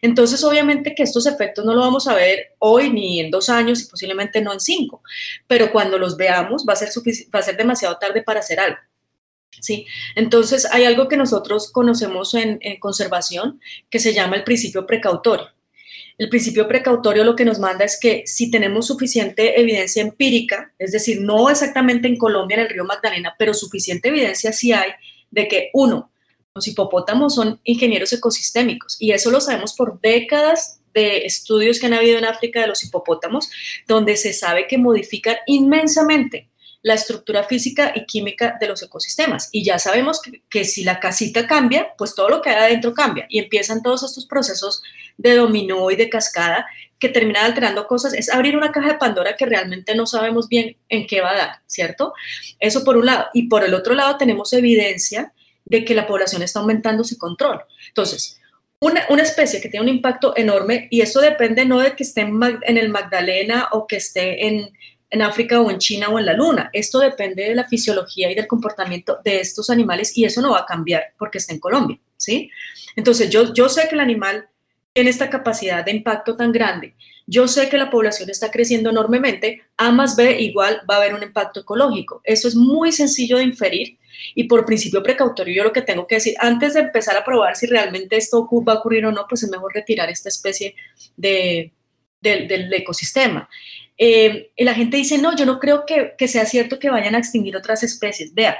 Entonces, 0.00 0.42
obviamente 0.42 0.94
que 0.94 1.02
estos 1.02 1.26
efectos 1.26 1.66
no 1.66 1.74
lo 1.74 1.82
vamos 1.82 2.08
a 2.08 2.14
ver 2.14 2.54
hoy 2.58 2.88
ni 2.90 3.20
en 3.20 3.30
dos 3.30 3.50
años 3.50 3.82
y 3.82 3.88
posiblemente 3.88 4.40
no 4.40 4.54
en 4.54 4.60
cinco, 4.60 5.02
pero 5.46 5.70
cuando 5.70 5.98
los 5.98 6.16
veamos 6.16 6.64
va 6.66 6.72
a 6.72 6.76
ser, 6.76 6.88
va 6.88 7.40
a 7.40 7.42
ser 7.42 7.58
demasiado 7.58 7.98
tarde 7.98 8.22
para 8.22 8.40
hacer 8.40 8.58
algo. 8.58 8.78
¿sí? 9.60 9.86
Entonces, 10.16 10.66
hay 10.72 10.84
algo 10.84 11.08
que 11.08 11.18
nosotros 11.18 11.70
conocemos 11.70 12.32
en 12.32 12.58
conservación 12.80 13.60
que 13.90 13.98
se 13.98 14.14
llama 14.14 14.36
el 14.36 14.44
principio 14.44 14.86
precautorio. 14.86 15.50
El 16.20 16.28
principio 16.28 16.68
precautorio 16.68 17.24
lo 17.24 17.34
que 17.34 17.46
nos 17.46 17.58
manda 17.58 17.82
es 17.82 17.98
que 17.98 18.24
si 18.26 18.50
tenemos 18.50 18.88
suficiente 18.88 19.58
evidencia 19.58 20.02
empírica, 20.02 20.70
es 20.78 20.92
decir, 20.92 21.22
no 21.22 21.48
exactamente 21.48 22.08
en 22.08 22.18
Colombia, 22.18 22.56
en 22.56 22.60
el 22.60 22.68
río 22.68 22.84
Magdalena, 22.84 23.34
pero 23.38 23.54
suficiente 23.54 24.10
evidencia 24.10 24.52
sí 24.52 24.70
hay 24.70 24.90
de 25.30 25.48
que, 25.48 25.70
uno, 25.72 26.12
los 26.54 26.68
hipopótamos 26.68 27.34
son 27.36 27.58
ingenieros 27.64 28.12
ecosistémicos 28.12 28.98
y 29.00 29.12
eso 29.12 29.30
lo 29.30 29.40
sabemos 29.40 29.72
por 29.72 29.98
décadas 30.02 30.82
de 30.92 31.24
estudios 31.24 31.80
que 31.80 31.86
han 31.86 31.94
habido 31.94 32.18
en 32.18 32.26
África 32.26 32.60
de 32.60 32.66
los 32.66 32.84
hipopótamos, 32.84 33.50
donde 33.88 34.18
se 34.18 34.34
sabe 34.34 34.66
que 34.68 34.76
modifican 34.76 35.36
inmensamente 35.46 36.49
la 36.82 36.94
estructura 36.94 37.44
física 37.44 37.92
y 37.94 38.06
química 38.06 38.56
de 38.60 38.68
los 38.68 38.82
ecosistemas. 38.82 39.48
Y 39.52 39.64
ya 39.64 39.78
sabemos 39.78 40.20
que, 40.48 40.64
si 40.64 40.84
la 40.84 40.98
casita 40.98 41.46
cambia, 41.46 41.94
pues 41.98 42.14
todo 42.14 42.28
lo 42.28 42.40
que 42.40 42.50
hay 42.50 42.56
adentro 42.56 42.94
cambia 42.94 43.26
y 43.28 43.38
empiezan 43.38 43.82
todos 43.82 44.02
estos 44.02 44.26
procesos 44.26 44.82
de 45.18 45.36
dominó 45.36 45.90
y 45.90 45.96
de 45.96 46.08
cascada 46.08 46.66
que 46.98 47.08
terminan 47.08 47.44
alterando 47.44 47.86
cosas. 47.86 48.14
Es 48.14 48.30
abrir 48.30 48.56
una 48.56 48.72
caja 48.72 48.88
de 48.88 48.98
Pandora 48.98 49.36
que 49.36 49.46
realmente 49.46 49.94
no 49.94 50.06
sabemos 50.06 50.48
bien 50.48 50.76
en 50.88 51.06
qué 51.06 51.20
va 51.20 51.30
a 51.30 51.36
dar, 51.36 51.50
¿cierto? 51.66 52.14
Eso 52.58 52.84
por 52.84 52.96
un 52.96 53.06
lado. 53.06 53.26
Y 53.34 53.48
por 53.48 53.64
el 53.64 53.74
otro 53.74 53.94
lado 53.94 54.16
tenemos 54.16 54.52
evidencia 54.52 55.32
de 55.64 55.84
que 55.84 55.94
la 55.94 56.06
población 56.06 56.42
está 56.42 56.60
aumentando 56.60 57.04
sin 57.04 57.18
control. 57.18 57.60
Entonces, 57.88 58.40
una, 58.82 59.22
especie 59.22 59.60
que 59.60 59.68
tiene 59.68 59.84
un 59.84 59.94
impacto 59.94 60.34
enorme, 60.36 60.88
y 60.90 61.02
eso 61.02 61.20
depende 61.20 61.66
no 61.66 61.80
de 61.80 61.94
que 61.94 62.02
esté 62.02 62.22
en, 62.22 62.78
el 62.78 62.88
Magdalena 62.88 63.68
o 63.72 63.86
que 63.86 63.96
esté 63.96 64.46
en, 64.46 64.70
en 65.10 65.22
África 65.22 65.60
o 65.60 65.70
en 65.70 65.78
China 65.78 66.08
o 66.08 66.18
en 66.18 66.26
la 66.26 66.34
Luna. 66.34 66.70
Esto 66.72 67.00
depende 67.00 67.44
de 67.44 67.54
la 67.54 67.68
fisiología 67.68 68.30
y 68.30 68.34
del 68.34 68.46
comportamiento 68.46 69.18
de 69.24 69.40
estos 69.40 69.68
animales 69.68 70.16
y 70.16 70.24
eso 70.24 70.40
no 70.40 70.52
va 70.52 70.60
a 70.60 70.66
cambiar 70.66 71.12
porque 71.18 71.38
está 71.38 71.52
en 71.52 71.60
Colombia, 71.60 71.98
¿sí? 72.16 72.50
Entonces, 72.96 73.28
yo, 73.30 73.52
yo 73.52 73.68
sé 73.68 73.88
que 73.88 73.96
el 73.96 74.00
animal 74.00 74.48
tiene 74.92 75.10
esta 75.10 75.30
capacidad 75.30 75.84
de 75.84 75.92
impacto 75.92 76.36
tan 76.36 76.52
grande. 76.52 76.94
Yo 77.26 77.46
sé 77.46 77.68
que 77.68 77.78
la 77.78 77.90
población 77.90 78.28
está 78.28 78.50
creciendo 78.50 78.90
enormemente, 78.90 79.62
A 79.76 79.92
más 79.92 80.16
B 80.16 80.40
igual 80.40 80.82
va 80.90 80.96
a 80.96 80.98
haber 80.98 81.14
un 81.14 81.22
impacto 81.22 81.60
ecológico. 81.60 82.20
Eso 82.24 82.48
es 82.48 82.56
muy 82.56 82.90
sencillo 82.90 83.36
de 83.36 83.44
inferir 83.44 83.98
y 84.34 84.44
por 84.44 84.66
principio 84.66 85.02
precautorio 85.02 85.54
yo 85.54 85.64
lo 85.64 85.72
que 85.72 85.82
tengo 85.82 86.06
que 86.06 86.16
decir, 86.16 86.34
antes 86.38 86.74
de 86.74 86.80
empezar 86.80 87.16
a 87.16 87.24
probar 87.24 87.56
si 87.56 87.66
realmente 87.66 88.16
esto 88.16 88.48
va 88.66 88.72
a 88.74 88.76
ocurrir 88.76 89.06
o 89.06 89.12
no, 89.12 89.26
pues 89.28 89.42
es 89.42 89.50
mejor 89.50 89.72
retirar 89.72 90.10
esta 90.10 90.28
especie 90.28 90.74
de, 91.16 91.72
del 92.20 92.72
ecosistema. 92.72 93.48
Eh, 94.02 94.50
la 94.56 94.72
gente 94.74 94.96
dice, 94.96 95.18
no, 95.18 95.36
yo 95.36 95.44
no 95.44 95.60
creo 95.60 95.84
que, 95.84 96.16
sea 96.26 96.46
cierto 96.46 96.78
que 96.78 96.88
vayan 96.88 97.14
a 97.14 97.18
extinguir 97.18 97.54
otras 97.54 97.82
especies. 97.82 98.32
Vea, 98.32 98.56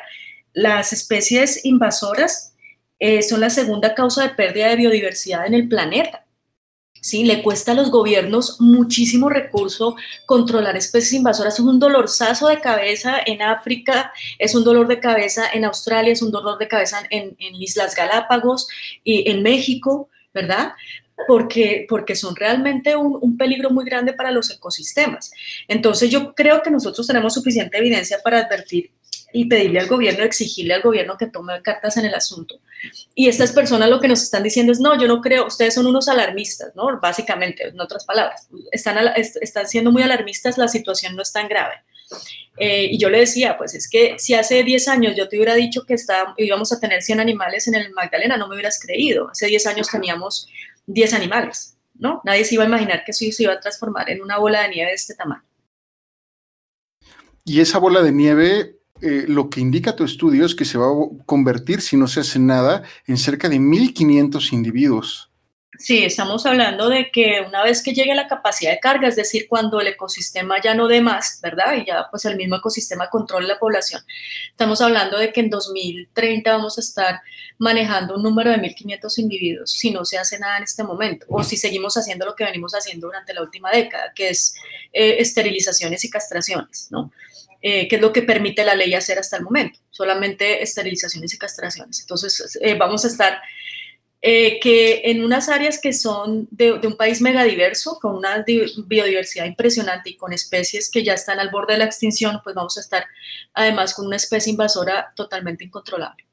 las 0.53 0.93
especies 0.93 1.65
invasoras 1.65 2.55
eh, 2.99 3.23
son 3.23 3.41
la 3.41 3.49
segunda 3.49 3.95
causa 3.95 4.23
de 4.23 4.35
pérdida 4.35 4.69
de 4.69 4.77
biodiversidad 4.77 5.47
en 5.47 5.55
el 5.55 5.67
planeta. 5.67 6.27
¿sí? 7.01 7.25
Le 7.25 7.43
cuesta 7.43 7.73
a 7.73 7.75
los 7.75 7.91
gobiernos 7.91 8.61
muchísimo 8.61 9.31
recurso 9.31 9.97
controlar 10.27 10.77
especies 10.77 11.15
invasoras. 11.15 11.55
Es 11.55 11.61
un 11.61 11.79
dolorzazo 11.79 12.49
de 12.49 12.61
cabeza 12.61 13.17
en 13.25 13.41
África, 13.41 14.13
es 14.39 14.55
un 14.55 14.63
dolor 14.63 14.89
de 14.89 15.01
cabeza 15.01 15.45
en 15.53 15.65
Australia, 15.65 16.13
es 16.13 16.21
un 16.21 16.31
dolor 16.31 16.59
de 16.59 16.69
cabeza 16.69 17.03
en, 17.09 17.35
Islas 17.39 17.95
Galápagos 17.95 18.69
y 19.05 19.31
en 19.31 19.43
México, 19.43 20.11
¿verdad? 20.35 20.73
Porque, 21.27 21.87
porque 21.89 22.17
son 22.17 22.35
realmente 22.35 22.97
un, 22.97 23.19
un, 23.21 23.37
peligro 23.37 23.71
muy 23.71 23.85
grande 23.85 24.13
para 24.13 24.31
los 24.31 24.51
ecosistemas. 24.51 25.31
Entonces 25.69 26.11
yo 26.11 26.35
creo 26.35 26.63
que 26.63 26.71
nosotros 26.71 27.07
tenemos 27.07 27.35
suficiente 27.35 27.79
evidencia 27.79 28.19
para 28.23 28.41
advertir 28.41 28.91
y 29.33 29.47
pedirle 29.47 29.81
al 29.81 29.87
gobierno, 29.87 30.25
exigirle 30.25 30.75
al 30.75 30.83
gobierno 30.83 31.17
que 31.17 31.27
tome 31.27 31.61
cartas 31.63 31.97
en 31.97 32.07
el 32.07 32.15
asunto. 32.15 32.61
Y 33.15 33.29
estas 33.29 33.53
personas 33.53 33.89
lo 33.89 34.01
que 34.01 34.09
nos 34.09 34.23
están 34.23 34.43
diciendo 34.43 34.73
es, 34.73 34.81
no, 34.81 35.01
yo 35.01 35.07
no 35.07 35.21
creo, 35.21 35.47
ustedes 35.47 35.75
son 35.75 35.87
unos 35.87 36.09
alarmistas, 36.09 36.75
¿no? 36.75 36.99
Básicamente, 37.01 37.69
en 37.69 37.81
otras 37.81 38.05
palabras, 38.05 38.49
están, 38.73 38.99
están 39.17 39.69
siendo 39.69 39.93
muy 39.93 40.03
alarmistas, 40.03 40.59
la 40.59 40.69
situación 40.69 41.15
no 41.15 41.23
es 41.23 41.33
tan 41.33 41.49
grave. 41.49 41.75
Eh, 42.57 42.89
y 42.91 42.99
yo 42.99 43.09
le 43.09 43.21
decía, 43.21 43.57
pues 43.57 43.75
es 43.75 43.89
que 43.89 44.17
si 44.19 44.35
hace 44.35 44.63
10 44.63 44.89
años 44.89 45.15
yo 45.17 45.29
te 45.29 45.37
hubiera 45.37 45.55
dicho 45.55 45.87
que 45.87 45.95
está, 45.95 46.35
íbamos 46.37 46.73
a 46.73 46.81
tener 46.81 47.03
100 47.03 47.21
animales 47.21 47.69
en 47.69 47.77
el 47.77 47.91
Magdalena, 47.93 48.37
no 48.37 48.49
me 48.49 48.55
hubieras 48.55 48.79
creído. 48.81 49.31
Hace 49.31 49.47
10 49.47 49.67
años 49.69 49.89
teníamos 49.89 50.49
10 50.87 51.15
animales, 51.15 51.77
¿no? 51.95 52.21
Nadie 52.25 52.45
se 52.45 52.55
iba 52.55 52.65
a 52.65 52.69
imaginar 52.69 53.03
que 53.05 53.13
eso 53.13 53.25
se 53.31 53.43
iba 53.43 53.53
a 53.53 53.61
transformar 53.61 54.11
en 54.11 54.23
una 54.23 54.39
bola 54.39 54.63
de 54.63 54.71
nieve 54.71 54.91
de 54.91 54.97
este 54.97 55.15
tamaño. 55.15 55.45
Y 57.45 57.61
esa 57.61 57.79
bola 57.79 58.03
de 58.03 58.13
nieve 58.13 58.81
eh, 59.03 59.25
lo 59.29 59.49
que 59.49 59.61
indica 59.61 59.97
tu 59.97 60.05
estudio 60.05 60.45
es 60.45 60.55
que 60.55 60.65
se 60.65 60.77
va 60.77 60.87
a 60.87 61.25
convertir, 61.25 61.81
si 61.81 61.97
no 61.97 62.07
se 62.07 62.21
hace 62.21 62.39
nada, 62.39 62.83
en 63.07 63.17
cerca 63.17 63.49
de 63.49 63.59
1.500 63.59 64.53
individuos. 64.53 65.30
Sí, 65.81 66.05
estamos 66.05 66.45
hablando 66.45 66.91
de 66.91 67.11
que 67.11 67.41
una 67.41 67.65
vez 67.65 67.83
que 67.83 67.95
llegue 67.95 68.15
la 68.15 68.29
capacidad 68.29 68.71
de 68.71 68.81
carga, 68.81 69.09
es 69.09 69.17
decir, 69.17 69.47
cuando 69.49 69.81
el 69.81 69.87
ecosistema 69.87 70.61
ya 70.63 70.75
no 70.75 70.89
dé 70.89 71.01
más, 71.01 71.41
¿verdad? 71.43 71.75
Y 71.75 71.87
ya 71.87 72.07
pues 72.11 72.27
el 72.27 72.37
mismo 72.37 72.57
ecosistema 72.57 73.09
controle 73.09 73.49
la 73.49 73.59
población, 73.59 74.03
estamos 74.51 74.83
hablando 74.83 75.17
de 75.17 75.33
que 75.33 75.41
en 75.41 75.49
2030 75.49 76.53
vamos 76.53 76.77
a 76.77 76.83
estar 76.83 77.23
manejando 77.57 78.17
un 78.17 78.23
número 78.23 78.51
de 78.51 78.59
1.500 78.59 79.19
individuos 79.21 79.71
si 79.71 79.91
no 79.91 80.05
se 80.05 80.19
hace 80.19 80.39
nada 80.39 80.59
en 80.59 80.65
este 80.65 80.85
momento 80.85 81.25
o 81.31 81.43
si 81.43 81.57
seguimos 81.57 81.97
haciendo 81.97 82.27
lo 82.27 82.35
que 82.35 82.45
venimos 82.45 82.75
haciendo 82.75 83.07
durante 83.07 83.33
la 83.33 83.41
última 83.41 83.71
década, 83.71 84.13
que 84.15 84.29
es 84.29 84.55
eh, 84.93 85.17
esterilizaciones 85.19 86.05
y 86.05 86.11
castraciones, 86.11 86.89
¿no? 86.91 87.11
eh, 87.63 87.89
que 87.89 87.97
es 87.97 88.03
lo 88.03 88.13
que 88.13 88.21
permite 88.21 88.65
la 88.65 88.75
ley 88.75 88.93
hacer 88.93 89.19
hasta 89.19 89.39
el 89.39 89.45
momento, 89.45 89.79
solamente 89.91 90.63
esterilizaciones 90.63 91.33
y 91.33 91.39
castraciones. 91.39 92.01
Entonces, 92.01 92.59
eh, 92.61 92.75
vamos 92.75 93.05
a 93.07 93.09
estar 93.09 93.41
eh, 94.23 94.61
que 94.61 95.03
en 95.05 95.25
unas 95.25 95.49
áreas 95.49 95.81
que 95.81 95.95
son 95.95 96.47
de, 96.51 96.73
un 96.73 96.97
país 96.97 97.23
megadiverso, 97.23 97.99
con 98.01 98.17
una 98.17 98.45
biodiversidad 98.87 99.47
impresionante 99.47 100.11
y 100.11 100.17
con 100.17 100.33
especies 100.33 100.91
que 100.91 101.03
ya 101.03 101.15
están 101.15 101.41
al 101.41 101.51
borde 101.51 101.73
de 101.73 101.79
la 101.79 101.87
extinción, 101.87 102.41
pues 102.45 102.55
vamos 102.55 102.77
a 102.77 102.81
estar 102.81 103.07
además 103.55 103.95
con 103.95 104.07
una 104.07 104.17
especie 104.17 104.51
invasora 104.51 105.13
totalmente 105.17 105.65
incontrolable. 105.65 106.27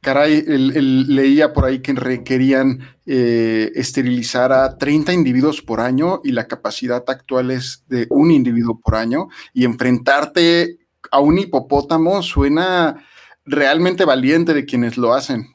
Caray, 0.00 0.42
leía 0.46 1.52
por 1.52 1.64
ahí 1.64 1.80
que 1.80 1.92
requerían 1.92 2.96
eh, 3.06 3.70
esterilizar 3.76 4.52
a 4.52 4.76
30 4.76 5.12
individuos 5.12 5.62
por 5.62 5.80
año 5.80 6.20
y 6.24 6.32
la 6.32 6.48
capacidad 6.48 7.04
actual 7.06 7.52
es 7.52 7.84
de 7.86 8.08
un 8.10 8.32
individuo 8.32 8.80
por 8.80 8.96
año 8.96 9.28
y 9.54 9.64
enfrentarte 9.64 10.78
a 11.10 11.20
un 11.20 11.38
hipopótamo 11.38 12.20
suena 12.22 13.04
realmente 13.44 14.04
valiente 14.04 14.54
de 14.54 14.64
quienes 14.64 14.96
lo 14.96 15.14
hacen. 15.14 15.52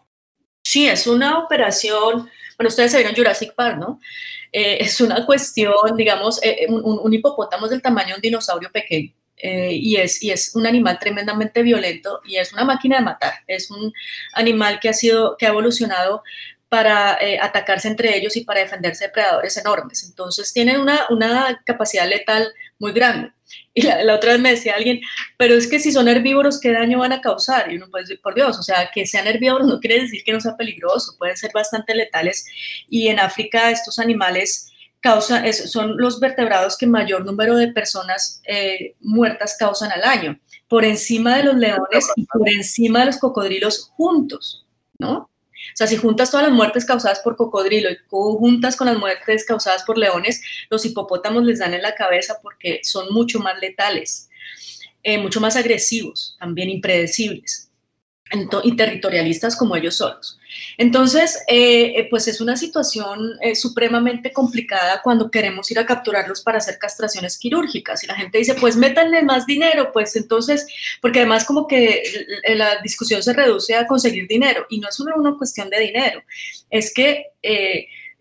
Sí, 0.69 0.85
es 0.85 1.07
una 1.07 1.39
operación, 1.39 2.29
bueno, 2.57 2.67
ustedes 2.67 2.91
se 2.91 2.97
vieron 2.97 3.15
Jurassic 3.15 3.55
Park, 3.55 3.77
¿no? 3.77 4.01
Eh, 4.51 4.79
es 4.81 4.99
una 4.99 5.25
cuestión, 5.25 5.73
digamos, 5.95 6.43
eh, 6.43 6.65
un, 6.67 6.99
un 7.01 7.13
hipopótamo 7.13 7.67
es 7.67 7.71
del 7.71 7.81
tamaño 7.81 8.09
de 8.09 8.15
un 8.15 8.21
dinosaurio 8.21 8.69
pequeño. 8.69 9.13
Eh, 9.37 9.71
y, 9.75 9.95
es, 9.95 10.21
y 10.21 10.31
es 10.31 10.55
un 10.55 10.67
animal 10.67 10.99
tremendamente 10.99 11.61
violento 11.61 12.19
y 12.25 12.35
es 12.35 12.51
una 12.51 12.65
máquina 12.65 12.97
de 12.97 13.03
matar. 13.03 13.33
Es 13.47 13.71
un 13.71 13.93
animal 14.33 14.81
que 14.81 14.89
ha, 14.89 14.93
sido, 14.93 15.37
que 15.37 15.45
ha 15.45 15.49
evolucionado 15.49 16.21
para 16.67 17.17
eh, 17.21 17.39
atacarse 17.41 17.87
entre 17.87 18.17
ellos 18.17 18.35
y 18.35 18.43
para 18.43 18.59
defenderse 18.59 19.05
de 19.05 19.11
predadores 19.11 19.55
enormes. 19.55 20.03
Entonces 20.03 20.51
tienen 20.51 20.81
una, 20.81 21.05
una 21.09 21.61
capacidad 21.65 22.09
letal 22.09 22.51
muy 22.77 22.91
grande. 22.91 23.31
Y 23.73 23.83
la, 23.83 24.15
otra 24.15 24.33
vez 24.33 24.41
me 24.41 24.51
decía 24.51 24.75
alguien, 24.75 25.01
pero 25.37 25.55
es 25.55 25.67
que 25.67 25.79
si 25.79 25.91
son 25.91 26.07
herbívoros, 26.07 26.59
¿qué 26.59 26.71
daño 26.71 26.99
van 26.99 27.13
a 27.13 27.21
causar? 27.21 27.71
Y 27.71 27.77
uno 27.77 27.89
puede 27.89 28.03
decir, 28.03 28.19
por 28.21 28.35
Dios, 28.35 28.57
o 28.57 28.63
sea, 28.63 28.89
que 28.93 29.05
sean 29.05 29.27
herbívoros 29.27 29.67
no 29.67 29.79
quiere 29.79 30.01
decir 30.01 30.23
que 30.23 30.33
no 30.33 30.41
sea 30.41 30.57
peligroso, 30.57 31.15
pueden 31.17 31.37
ser 31.37 31.51
bastante 31.53 31.93
letales. 31.95 32.45
Y 32.89 33.07
en 33.07 33.19
África 33.19 33.71
estos 33.71 33.99
animales 33.99 34.71
causa, 34.99 35.43
son 35.53 35.97
los 35.97 36.19
vertebrados 36.19 36.77
que 36.77 36.87
mayor 36.87 37.25
número 37.25 37.55
de 37.55 37.69
personas 37.69 38.41
eh, 38.47 38.95
muertas 38.99 39.55
causan 39.57 39.91
al 39.91 40.03
año, 40.03 40.39
por 40.67 40.83
encima 40.83 41.37
de 41.37 41.43
los 41.43 41.55
leones 41.55 42.11
y 42.15 42.25
por 42.25 42.49
encima 42.49 43.01
de 43.01 43.05
los 43.07 43.17
cocodrilos 43.17 43.91
juntos, 43.95 44.65
¿no? 44.97 45.29
Sea, 45.77 45.85
si 45.85 45.95
juntas 45.95 46.31
todas 46.31 46.47
las 46.47 46.55
muertes 46.55 46.85
causadas 46.85 47.19
por 47.19 47.35
cocodrilo 47.35 47.91
y 47.91 47.99
juntas 48.09 48.75
con 48.75 48.87
las 48.87 48.97
muertes 48.97 49.45
causadas 49.45 49.83
por 49.83 49.95
leones, 49.95 50.41
los 50.71 50.83
hipopótamos 50.83 51.43
les 51.43 51.59
dan 51.59 51.75
en 51.75 51.83
la 51.83 51.93
cabeza 51.93 52.39
porque 52.41 52.79
son 52.83 53.13
mucho 53.13 53.39
más 53.39 53.59
letales, 53.61 54.27
eh, 55.03 55.19
mucho 55.19 55.39
más 55.39 55.55
agresivos, 55.55 56.35
también 56.39 56.71
impredecibles 56.71 57.69
y 58.63 58.75
territorialistas 58.75 59.55
como 59.55 59.75
ellos 59.75 59.97
solos. 59.97 60.36
Entonces, 60.77 61.43
eh, 61.47 61.93
eh, 61.95 62.07
pues 62.09 62.27
es 62.27 62.39
una 62.41 62.55
situación 62.55 63.37
eh, 63.41 63.55
supremamente 63.55 64.31
complicada 64.31 65.01
cuando 65.03 65.31
queremos 65.31 65.69
ir 65.71 65.79
a 65.79 65.85
capturarlos 65.85 66.41
para 66.41 66.59
hacer 66.59 66.77
castraciones 66.77 67.37
quirúrgicas. 67.37 68.03
Y 68.03 68.07
la 68.07 68.15
gente 68.15 68.37
dice, 68.37 68.53
pues 68.55 68.75
métanle 68.75 69.23
más 69.23 69.45
dinero, 69.45 69.91
pues 69.91 70.15
entonces, 70.15 70.67
porque 71.01 71.19
además 71.19 71.45
como 71.45 71.67
que 71.67 72.03
la 72.55 72.81
discusión 72.81 73.23
se 73.23 73.33
reduce 73.33 73.75
a 73.75 73.87
conseguir 73.87 74.27
dinero 74.27 74.65
y 74.69 74.79
no 74.79 74.89
es 74.89 74.95
solo 74.95 75.15
una 75.15 75.37
cuestión 75.37 75.69
de 75.69 75.79
dinero, 75.79 76.23
es 76.69 76.93
que 76.93 77.27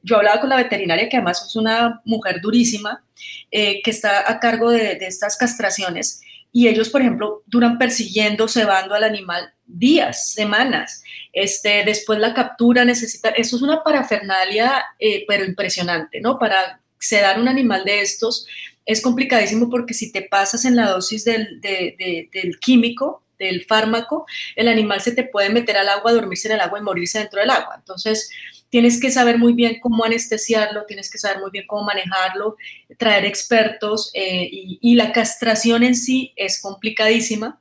yo 0.03 0.16
hablaba 0.16 0.40
con 0.40 0.51
la 0.51 0.57
veterinaria, 0.57 1.09
que 1.09 1.16
además 1.16 1.44
es 1.44 1.57
una 1.57 2.01
mujer 2.05 2.40
durísima, 2.40 3.05
que 3.51 3.82
está 3.85 4.31
a 4.31 4.39
cargo 4.39 4.70
de, 4.70 4.97
de 4.97 5.07
estas 5.07 5.36
castraciones 5.36 6.20
y 6.57 6.69
ellos, 6.69 6.89
por 6.89 7.03
ejemplo, 7.03 7.43
duran 7.45 7.77
persiguiendo, 7.77 8.49
cebando 8.49 8.95
al 8.95 9.05
animal 9.05 9.53
días, 9.66 10.33
semanas. 10.33 11.03
Este, 11.31 11.85
después 11.85 12.19
la 12.19 12.33
captura 12.33 12.83
necesita, 12.83 13.28
eso 13.28 13.57
es 13.57 13.62
una 13.62 13.85
parafernalia, 13.85 14.83
eh, 14.99 15.27
pero 15.28 15.45
impresionante, 15.45 16.19
¿no? 16.23 16.39
Para 16.39 16.81
sedar 16.99 17.39
un 17.39 17.49
animal 17.49 17.85
de 17.85 18.01
estos 18.01 18.47
es 18.87 19.03
complicadísimo 19.03 19.69
porque 19.69 19.93
si 19.93 20.11
te 20.11 20.23
pasas 20.23 20.65
en 20.65 20.77
la 20.77 20.89
dosis 20.89 21.27
del, 21.27 21.61
del 21.61 22.59
químico, 22.59 23.23
del 23.39 23.66
fármaco, 23.66 24.24
el 24.55 24.69
animal 24.69 25.03
se 25.03 25.12
te 25.12 25.24
puede 25.24 25.51
meter 25.51 25.77
al 25.77 25.91
agua, 25.91 26.15
dormirse 26.15 26.49
en 26.49 26.55
el 26.55 26.61
agua 26.62 26.78
y 26.78 26.83
morirse 26.83 27.19
dentro 27.19 27.39
del 27.39 27.51
agua. 27.51 27.74
Entonces, 27.77 28.31
tienes 28.70 29.01
que 29.01 29.10
saber 29.10 29.38
muy 29.38 29.52
bien 29.52 29.78
cómo 29.80 30.05
anestesiarlo, 30.05 30.84
tienes 30.86 31.10
que 31.10 31.18
saber 31.18 31.40
muy 31.40 31.51
bien 31.51 31.66
cómo 31.66 31.84
manejarlo, 31.84 32.56
traer 32.98 33.24
expertos 33.24 34.10
eh, 34.14 34.48
y, 34.51 34.94
la 34.94 35.12
castración 35.12 35.82
en 35.82 35.94
sí 35.94 36.32
es 36.36 36.60
complicadísima. 36.60 37.60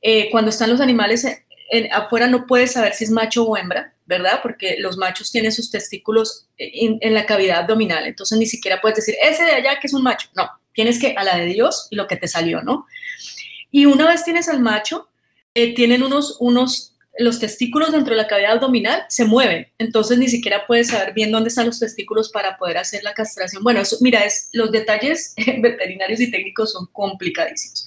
Eh, 0.00 0.28
cuando 0.30 0.50
están 0.50 0.70
los 0.70 0.80
animales 0.80 1.26
afuera 1.92 2.26
no 2.26 2.46
puedes 2.46 2.72
saber 2.72 2.94
si 2.94 3.04
es 3.04 3.10
macho 3.10 3.44
o 3.44 3.56
hembra, 3.56 3.92
¿verdad? 4.06 4.40
Porque 4.42 4.76
los 4.78 4.96
machos 4.96 5.30
tienen 5.30 5.52
sus 5.52 5.70
testículos 5.70 6.46
en, 6.56 6.98
en 7.02 7.12
la 7.12 7.26
cavidad 7.26 7.58
abdominal, 7.58 8.06
entonces 8.06 8.38
ni 8.38 8.46
siquiera 8.46 8.80
puedes 8.80 8.96
decir, 8.96 9.16
ese 9.22 9.44
de 9.44 9.52
allá 9.52 9.78
que 9.78 9.86
es 9.86 9.92
un 9.92 10.02
macho, 10.02 10.28
no, 10.34 10.48
tienes 10.72 10.98
que 10.98 11.14
a 11.16 11.24
la 11.24 11.36
de 11.36 11.46
Dios 11.46 11.88
y 11.90 11.96
lo 11.96 12.06
que 12.06 12.16
te 12.16 12.28
salió, 12.28 12.62
¿no? 12.62 12.86
Y 13.70 13.86
una 13.86 14.06
vez 14.06 14.24
tienes 14.24 14.48
al 14.48 14.60
macho, 14.60 15.08
eh, 15.54 15.74
tienen 15.74 16.04
unos, 16.04 16.36
unos 16.38 16.87
los 17.18 17.40
testículos 17.40 17.92
dentro 17.92 18.14
de 18.14 18.22
la 18.22 18.28
cavidad 18.28 18.52
abdominal 18.52 19.04
se 19.08 19.24
mueven, 19.24 19.66
entonces 19.78 20.18
ni 20.18 20.28
siquiera 20.28 20.66
puedes 20.66 20.88
saber 20.88 21.12
bien 21.12 21.32
dónde 21.32 21.48
están 21.48 21.66
los 21.66 21.80
testículos 21.80 22.30
para 22.30 22.56
poder 22.56 22.78
hacer 22.78 23.02
la 23.02 23.12
castración. 23.12 23.62
Bueno, 23.62 23.80
eso, 23.80 23.96
mira, 24.00 24.22
los 24.52 24.70
detalles 24.70 25.34
veterinarios 25.60 26.20
y 26.20 26.30
técnicos 26.30 26.72
son 26.72 26.86
complicadísimos. 26.92 27.86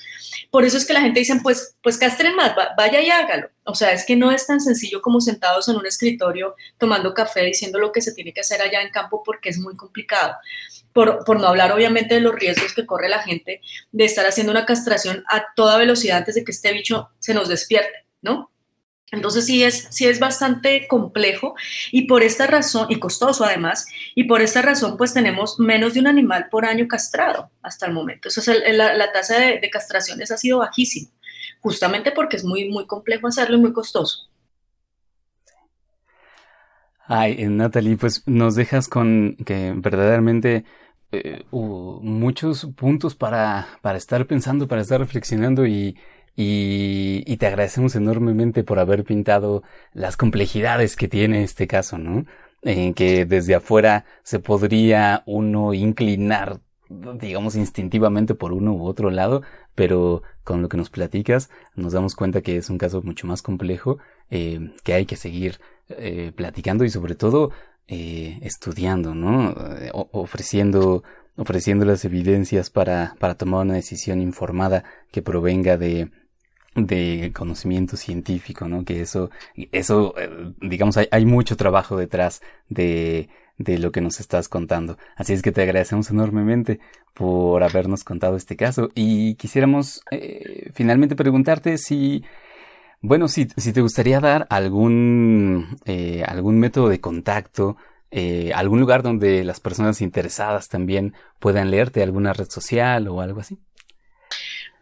Por 0.51 0.65
eso 0.65 0.75
es 0.75 0.85
que 0.85 0.93
la 0.93 1.01
gente 1.01 1.21
dice, 1.21 1.39
pues, 1.41 1.75
pues 1.81 1.97
castren 1.97 2.35
más, 2.35 2.53
vaya 2.77 3.01
y 3.01 3.09
hágalo. 3.09 3.49
O 3.63 3.73
sea, 3.73 3.93
es 3.93 4.05
que 4.05 4.17
no 4.17 4.31
es 4.31 4.45
tan 4.45 4.59
sencillo 4.59 5.01
como 5.01 5.21
sentados 5.21 5.69
en 5.69 5.77
un 5.77 5.85
escritorio 5.85 6.55
tomando 6.77 7.13
café 7.13 7.45
diciendo 7.45 7.79
lo 7.79 7.93
que 7.93 8.01
se 8.01 8.13
tiene 8.13 8.33
que 8.33 8.41
hacer 8.41 8.61
allá 8.61 8.81
en 8.81 8.89
campo 8.89 9.23
porque 9.23 9.47
es 9.47 9.59
muy 9.59 9.77
complicado. 9.77 10.35
Por, 10.91 11.23
por, 11.23 11.39
no 11.39 11.47
hablar 11.47 11.71
obviamente 11.71 12.15
de 12.15 12.19
los 12.21 12.35
riesgos 12.35 12.73
que 12.73 12.85
corre 12.85 13.07
la 13.07 13.23
gente 13.23 13.61
de 13.93 14.03
estar 14.03 14.25
haciendo 14.25 14.51
una 14.51 14.65
castración 14.65 15.23
a 15.29 15.45
toda 15.55 15.77
velocidad 15.77 16.17
antes 16.17 16.35
de 16.35 16.43
que 16.43 16.51
este 16.51 16.73
bicho 16.73 17.09
se 17.19 17.33
nos 17.33 17.47
despierte, 17.47 18.05
¿no? 18.21 18.50
Entonces 19.11 19.45
sí 19.45 19.63
es, 19.63 19.87
sí 19.91 20.07
es 20.07 20.19
bastante 20.19 20.87
complejo 20.87 21.55
y 21.91 22.03
por 22.07 22.23
esta 22.23 22.47
razón, 22.47 22.87
y 22.89 22.99
costoso 22.99 23.43
además, 23.43 23.85
y 24.15 24.23
por 24.23 24.41
esta 24.41 24.61
razón 24.61 24.97
pues 24.97 25.13
tenemos 25.13 25.59
menos 25.59 25.93
de 25.93 25.99
un 25.99 26.07
animal 26.07 26.47
por 26.49 26.65
año 26.65 26.87
castrado 26.87 27.51
hasta 27.61 27.85
el 27.85 27.93
momento. 27.93 28.29
La, 28.71 29.11
tasa 29.11 29.37
de, 29.37 29.59
de, 29.59 29.69
castraciones 29.69 30.31
ha 30.31 30.37
sido 30.37 30.59
bajísima, 30.59 31.09
justamente 31.59 32.11
porque 32.11 32.37
es 32.37 32.45
muy, 32.45 32.69
muy 32.69 32.87
complejo 32.87 33.27
hacerlo 33.27 33.57
y 33.57 33.61
muy 33.61 33.73
costoso. 33.73 34.31
Ay, 37.13 37.35
eh, 37.39 37.49
Natalie, 37.49 37.97
pues 37.97 38.23
nos 38.25 38.55
dejas 38.55 38.87
con 38.87 39.35
que 39.45 39.73
verdaderamente 39.75 40.63
eh, 41.11 41.43
muchos 41.51 42.67
puntos 42.77 43.15
para, 43.15 43.67
para 43.81 43.97
estar 43.97 44.25
pensando, 44.27 44.69
para 44.69 44.81
estar 44.81 45.01
reflexionando 45.01 45.67
y 45.67 45.97
y, 46.35 47.37
te 47.37 47.47
agradecemos 47.47 47.95
enormemente 47.95 48.63
por 48.63 48.79
haber 48.79 49.03
pintado 49.03 49.63
las 49.93 50.17
complejidades 50.17 50.95
que 50.95 51.07
tiene 51.07 51.43
este 51.43 51.67
caso, 51.67 51.97
¿no? 51.97 52.25
En 52.61 52.93
que 52.93 53.25
desde 53.25 53.55
afuera 53.55 54.05
se 54.23 54.39
podría 54.39 55.23
uno 55.25 55.73
inclinar, 55.73 56.59
digamos, 56.89 57.55
instintivamente 57.55 58.35
por 58.35 58.53
uno 58.53 58.73
u 58.73 58.85
otro 58.85 59.09
lado, 59.09 59.41
pero 59.75 60.21
con 60.43 60.61
lo 60.61 60.69
que 60.69 60.77
nos 60.77 60.89
platicas 60.89 61.49
nos 61.75 61.93
damos 61.93 62.15
cuenta 62.15 62.41
que 62.41 62.57
es 62.57 62.69
un 62.69 62.77
caso 62.77 63.01
mucho 63.01 63.27
más 63.27 63.41
complejo, 63.41 63.97
eh, 64.29 64.73
que 64.83 64.93
hay 64.93 65.05
que 65.05 65.15
seguir 65.15 65.59
eh, 65.89 66.31
platicando 66.35 66.85
y 66.85 66.89
sobre 66.89 67.15
todo 67.15 67.51
eh, 67.87 68.39
estudiando, 68.41 69.15
¿no? 69.15 69.55
ofreciendo 70.11 71.03
ofreciendo 71.37 71.85
las 71.85 72.03
evidencias 72.03 72.69
para, 72.69 73.15
para 73.17 73.35
tomar 73.35 73.61
una 73.61 73.75
decisión 73.75 74.21
informada 74.21 74.83
que 75.11 75.21
provenga 75.21 75.77
de, 75.77 76.11
de 76.75 77.31
conocimiento 77.35 77.97
científico, 77.97 78.67
¿no? 78.67 78.85
Que 78.85 79.01
eso, 79.01 79.29
eso, 79.71 80.13
eh, 80.17 80.53
digamos, 80.61 80.97
hay, 80.97 81.07
hay, 81.11 81.25
mucho 81.25 81.57
trabajo 81.57 81.97
detrás 81.97 82.41
de, 82.69 83.29
de 83.57 83.77
lo 83.79 83.91
que 83.91 84.01
nos 84.01 84.19
estás 84.19 84.49
contando. 84.49 84.97
Así 85.15 85.33
es 85.33 85.41
que 85.41 85.51
te 85.51 85.61
agradecemos 85.61 86.09
enormemente 86.09 86.79
por 87.13 87.63
habernos 87.63 88.03
contado 88.03 88.35
este 88.37 88.55
caso 88.55 88.89
y 88.95 89.35
quisiéramos 89.35 90.01
eh, 90.11 90.71
finalmente 90.73 91.15
preguntarte 91.15 91.77
si, 91.77 92.23
bueno, 93.01 93.27
si, 93.27 93.47
si 93.57 93.73
te 93.73 93.81
gustaría 93.81 94.19
dar 94.19 94.47
algún, 94.49 95.77
eh, 95.85 96.23
algún 96.27 96.59
método 96.59 96.89
de 96.89 97.01
contacto, 97.01 97.77
eh, 98.11 98.51
algún 98.53 98.79
lugar 98.79 99.03
donde 99.03 99.43
las 99.43 99.59
personas 99.59 100.01
interesadas 100.01 100.67
también 100.67 101.13
puedan 101.39 101.71
leerte, 101.71 102.03
alguna 102.03 102.33
red 102.33 102.49
social 102.49 103.07
o 103.07 103.21
algo 103.21 103.39
así. 103.41 103.59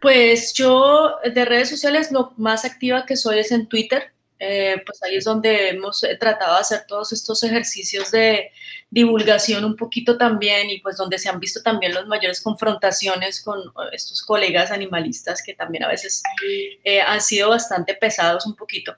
Pues 0.00 0.54
yo 0.54 1.18
de 1.22 1.44
redes 1.44 1.68
sociales 1.68 2.10
lo 2.10 2.32
más 2.36 2.64
activa 2.64 3.04
que 3.04 3.16
soy 3.16 3.38
es 3.40 3.52
en 3.52 3.66
Twitter. 3.66 4.12
Eh, 4.42 4.82
pues 4.86 5.02
ahí 5.02 5.16
es 5.16 5.24
donde 5.24 5.68
hemos 5.68 6.02
eh, 6.02 6.16
tratado 6.18 6.54
de 6.54 6.60
hacer 6.62 6.84
todos 6.88 7.12
estos 7.12 7.42
ejercicios 7.42 8.10
de 8.10 8.50
divulgación 8.88 9.66
un 9.66 9.76
poquito 9.76 10.16
también 10.16 10.70
y 10.70 10.80
pues 10.80 10.96
donde 10.96 11.18
se 11.18 11.28
han 11.28 11.38
visto 11.38 11.62
también 11.62 11.92
las 11.92 12.06
mayores 12.06 12.40
confrontaciones 12.40 13.42
con 13.42 13.60
estos 13.92 14.22
colegas 14.22 14.70
animalistas 14.70 15.42
que 15.44 15.52
también 15.52 15.84
a 15.84 15.88
veces 15.88 16.22
eh, 16.84 17.02
han 17.02 17.20
sido 17.20 17.50
bastante 17.50 17.94
pesados 17.94 18.46
un 18.46 18.56
poquito. 18.56 18.96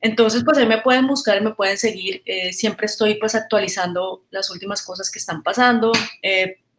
Entonces, 0.00 0.42
pues 0.44 0.58
ahí 0.58 0.66
me 0.66 0.80
pueden 0.80 1.06
buscar, 1.06 1.40
me 1.40 1.54
pueden 1.54 1.78
seguir. 1.78 2.24
siempre 2.52 2.86
estoy 2.86 3.14
pues 3.14 3.36
actualizando 3.36 4.24
las 4.30 4.50
últimas 4.50 4.82
cosas 4.82 5.08
que 5.10 5.20
están 5.20 5.42
pasando 5.42 5.92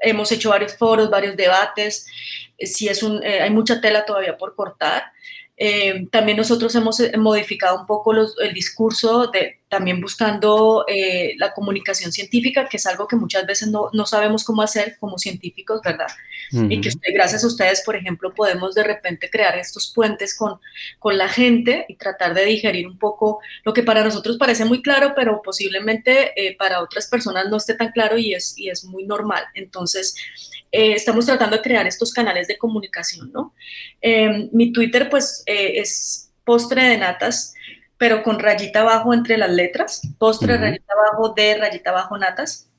hemos 0.02 0.32
hecho 0.32 0.50
varios 0.50 0.76
foros, 0.76 1.10
varios 1.10 1.38
debates, 1.38 2.08
eh, 2.62 2.68
si 2.68 2.88
es 2.88 3.04
un, 3.04 3.24
eh, 3.24 3.42
hay 3.42 3.50
mucha 3.50 3.82
tela 3.82 4.06
todavía 4.06 4.38
por 4.38 4.56
cortar. 4.56 5.04
Eh, 5.58 6.08
también 6.12 6.38
nosotros 6.38 6.74
hemos 6.76 7.02
modificado 7.18 7.80
un 7.80 7.86
poco 7.86 8.14
el 8.14 8.54
discurso 8.54 9.32
también 9.68 10.02
buscando 10.02 10.86
la 11.38 11.54
comunicación 11.54 12.12
científica, 12.12 12.68
que 12.68 12.78
es 12.78 12.88
algo 12.88 13.08
que 13.08 13.16
muchas 13.16 13.46
veces 13.46 13.68
no, 13.70 13.90
no 13.94 14.08
sabemos 14.08 14.44
cómo 14.44 14.64
hacer 14.64 14.98
como 15.00 15.20
científicos, 15.20 15.82
¿verdad? 15.84 16.08
Y 16.52 16.82
que 16.82 16.90
gracias 17.14 17.44
a 17.44 17.48
ustedes, 17.48 17.82
por 17.86 17.96
ejemplo, 17.96 18.34
podemos 18.34 18.76
de 18.76 18.84
repente 18.84 19.30
crear 19.30 19.58
estos 19.58 19.92
puentes 19.94 20.36
con, 20.36 20.60
con 21.00 21.18
la 21.18 21.30
gente 21.30 21.86
y 21.88 21.96
tratar 21.96 22.34
de 22.34 22.46
digerir 22.46 22.88
un 22.88 22.98
poco 22.98 23.40
lo 23.64 23.74
que 23.74 23.84
para 23.84 24.04
nosotros 24.04 24.38
parece 24.38 24.66
muy 24.66 24.82
claro, 24.82 25.14
pero 25.16 25.42
posiblemente 25.42 26.34
eh, 26.36 26.56
para 26.58 26.82
otras 26.82 27.08
personas 27.08 27.48
no 27.50 27.58
esté 27.58 27.76
tan 27.76 27.92
claro 27.92 28.18
y 28.18 28.34
es, 28.34 28.58
y 28.58 28.70
es 28.70 28.84
muy 28.84 29.06
normal. 29.06 29.44
Entonces, 29.54 30.16
eh, 30.72 30.94
estamos 30.94 31.26
tratando 31.26 31.58
de 31.58 31.62
crear 31.62 31.88
estos 31.88 32.14
canales 32.14 32.48
de 32.48 32.58
comunicación, 32.58 33.32
¿no? 33.32 33.54
mi 34.52 34.72
Twitter, 34.72 35.10
pues, 35.10 35.44
es 35.46 36.32
postre 36.44 36.84
de 36.84 36.98
natas 36.98 37.54
pero 38.02 38.24
con 38.24 38.40
rayita 38.40 38.82
abajo 38.82 39.14
entre 39.14 39.38
las 39.38 39.52
letras, 39.52 40.02
postre, 40.18 40.58
rayita 40.58 40.92
abajo 40.92 41.36
de 41.36 41.56
rayita 41.56 41.92
abajo 41.92 42.18
natas. 42.18 42.71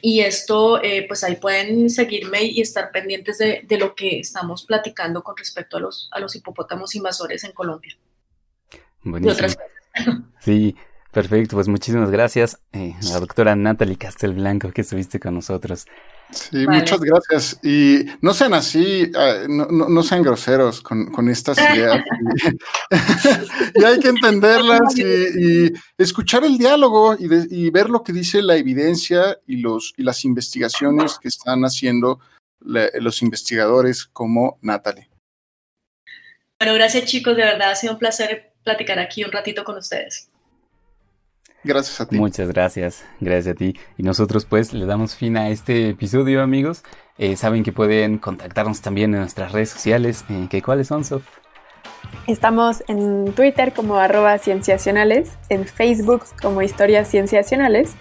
Y 0.00 0.20
esto, 0.20 0.82
eh, 0.82 1.04
pues 1.06 1.22
ahí 1.24 1.36
pueden 1.36 1.90
seguirme 1.90 2.42
y 2.44 2.60
estar 2.60 2.90
pendientes 2.90 3.38
de, 3.38 3.78
lo 3.78 3.94
que 3.94 4.20
estamos 4.20 4.64
platicando 4.64 5.22
con 5.22 5.36
respecto 5.36 5.76
a 5.76 5.80
los, 5.80 6.08
a 6.12 6.20
los 6.20 6.34
hipopótamos 6.34 6.94
invasores 6.94 7.44
en 7.44 7.52
Colombia. 7.52 7.96
Buenísimo. 9.02 9.48
Sí, 10.40 10.74
perfecto. 11.12 11.54
Pues 11.54 11.68
muchísimas 11.68 12.10
gracias, 12.10 12.58
eh, 12.72 12.94
la 13.02 13.20
doctora 13.20 13.54
Natalie 13.54 13.96
Castelblanco, 13.96 14.72
que 14.72 14.80
estuviste 14.80 15.20
con 15.20 15.34
nosotros. 15.34 15.86
Sí, 16.32 16.66
muchas 16.66 17.00
gracias. 17.00 17.58
Y 17.62 18.06
no 18.20 18.32
sean 18.34 18.54
así, 18.54 19.10
ah, 19.14 19.46
no, 19.48 20.02
sean 20.02 20.22
groseros 20.22 20.80
con, 20.80 21.28
estas 21.28 21.58
ideas. 21.74 22.02
y, 23.74 23.84
hay 23.84 23.98
que 24.00 24.08
entenderlas 24.08 24.96
y, 24.96 25.72
escuchar 25.96 26.44
el 26.44 26.58
diálogo 26.58 27.16
y, 27.18 27.70
ver 27.70 27.90
lo 27.90 28.02
que 28.02 28.12
dice 28.12 28.42
la 28.42 28.56
evidencia 28.56 29.38
y, 29.46 29.56
los, 29.56 29.94
y 29.96 30.02
las 30.02 30.24
investigaciones 30.24 31.18
que 31.20 31.28
están 31.28 31.62
haciendo 31.62 32.20
los 32.60 33.22
investigadores 33.22 34.04
como 34.04 34.58
Natalie. 34.62 35.08
Bueno, 36.58 36.74
gracias 36.74 37.06
chicos, 37.06 37.36
de 37.36 37.42
verdad 37.42 37.72
ha 37.72 37.74
sido 37.74 37.94
un 37.94 37.98
placer 37.98 38.52
platicar 38.62 38.98
aquí 38.98 39.24
un 39.24 39.32
ratito 39.32 39.64
con 39.64 39.76
ustedes. 39.76 40.31
Gracias 41.64 42.00
a 42.00 42.06
ti. 42.06 42.16
Muchas 42.16 42.48
gracias, 42.48 43.04
gracias 43.20 43.54
a 43.54 43.56
ti. 43.56 43.78
Y 43.96 44.02
nosotros 44.02 44.44
pues 44.44 44.72
le 44.72 44.86
damos 44.86 45.14
fin 45.14 45.36
a 45.36 45.50
este 45.50 45.90
episodio, 45.90 46.42
amigos. 46.42 46.82
Eh, 47.18 47.36
saben 47.36 47.62
que 47.62 47.70
pueden 47.72 48.18
contactarnos 48.18 48.80
también 48.80 49.14
en 49.14 49.20
nuestras 49.20 49.52
redes 49.52 49.70
sociales. 49.70 50.24
Eh, 50.28 50.60
¿Cuáles 50.62 50.88
son, 50.88 51.04
Sof? 51.04 51.22
Estamos 52.26 52.82
en 52.88 53.32
Twitter 53.32 53.72
como 53.72 53.96
arroba 53.96 54.36
cienciacionales, 54.38 55.38
en 55.48 55.64
Facebook 55.66 56.24
como 56.40 56.62
historias 56.62 57.08
cienciacionales. 57.08 57.94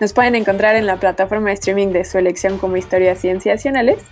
Nos 0.00 0.14
pueden 0.14 0.34
encontrar 0.34 0.76
en 0.76 0.86
la 0.86 0.96
plataforma 0.96 1.48
de 1.48 1.54
streaming 1.54 1.88
de 1.88 2.04
su 2.04 2.18
elección 2.18 2.58
como 2.58 2.76
historias 2.76 3.18
cienciacionales. 3.20 4.02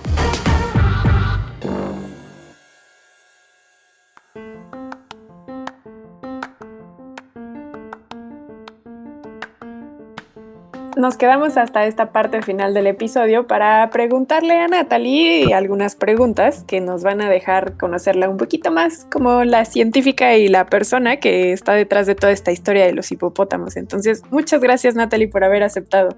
nos 10.95 11.15
quedamos 11.15 11.57
hasta 11.57 11.85
esta 11.85 12.11
parte 12.11 12.41
final 12.41 12.73
del 12.73 12.88
episodio 12.88 13.45
para 13.45 13.89
preguntarle 13.91 14.60
a 14.60 14.68
Natalie 14.68 15.53
algunas 15.53 15.95
preguntas 15.95 16.64
que 16.68 16.81
nos 16.81 17.03
van 17.03 17.22
a 17.22 17.30
dejar 17.30 17.77
conocerla 17.77 18.27
un 18.30 18.38
poquito 18.38 18.72
más 18.72 19.06
como 19.11 19.44
la 19.44 19.65
científica 19.65 20.35
y 20.35 20.48
la 20.48 20.65
persona 20.65 21.18
que 21.18 21.53
está 21.53 21.73
detrás 21.73 22.07
de 22.07 22.15
toda 22.15 22.34
esta 22.34 22.52
historia 22.52 22.85
de 22.85 22.94
los 22.94 23.11
hipopótamos. 23.11 23.77
Entonces, 23.77 24.23
muchas 24.31 24.60
gracias 24.60 24.95
Natalie 24.95 25.27
por 25.27 25.44
haber 25.44 25.64
aceptado. 25.64 26.10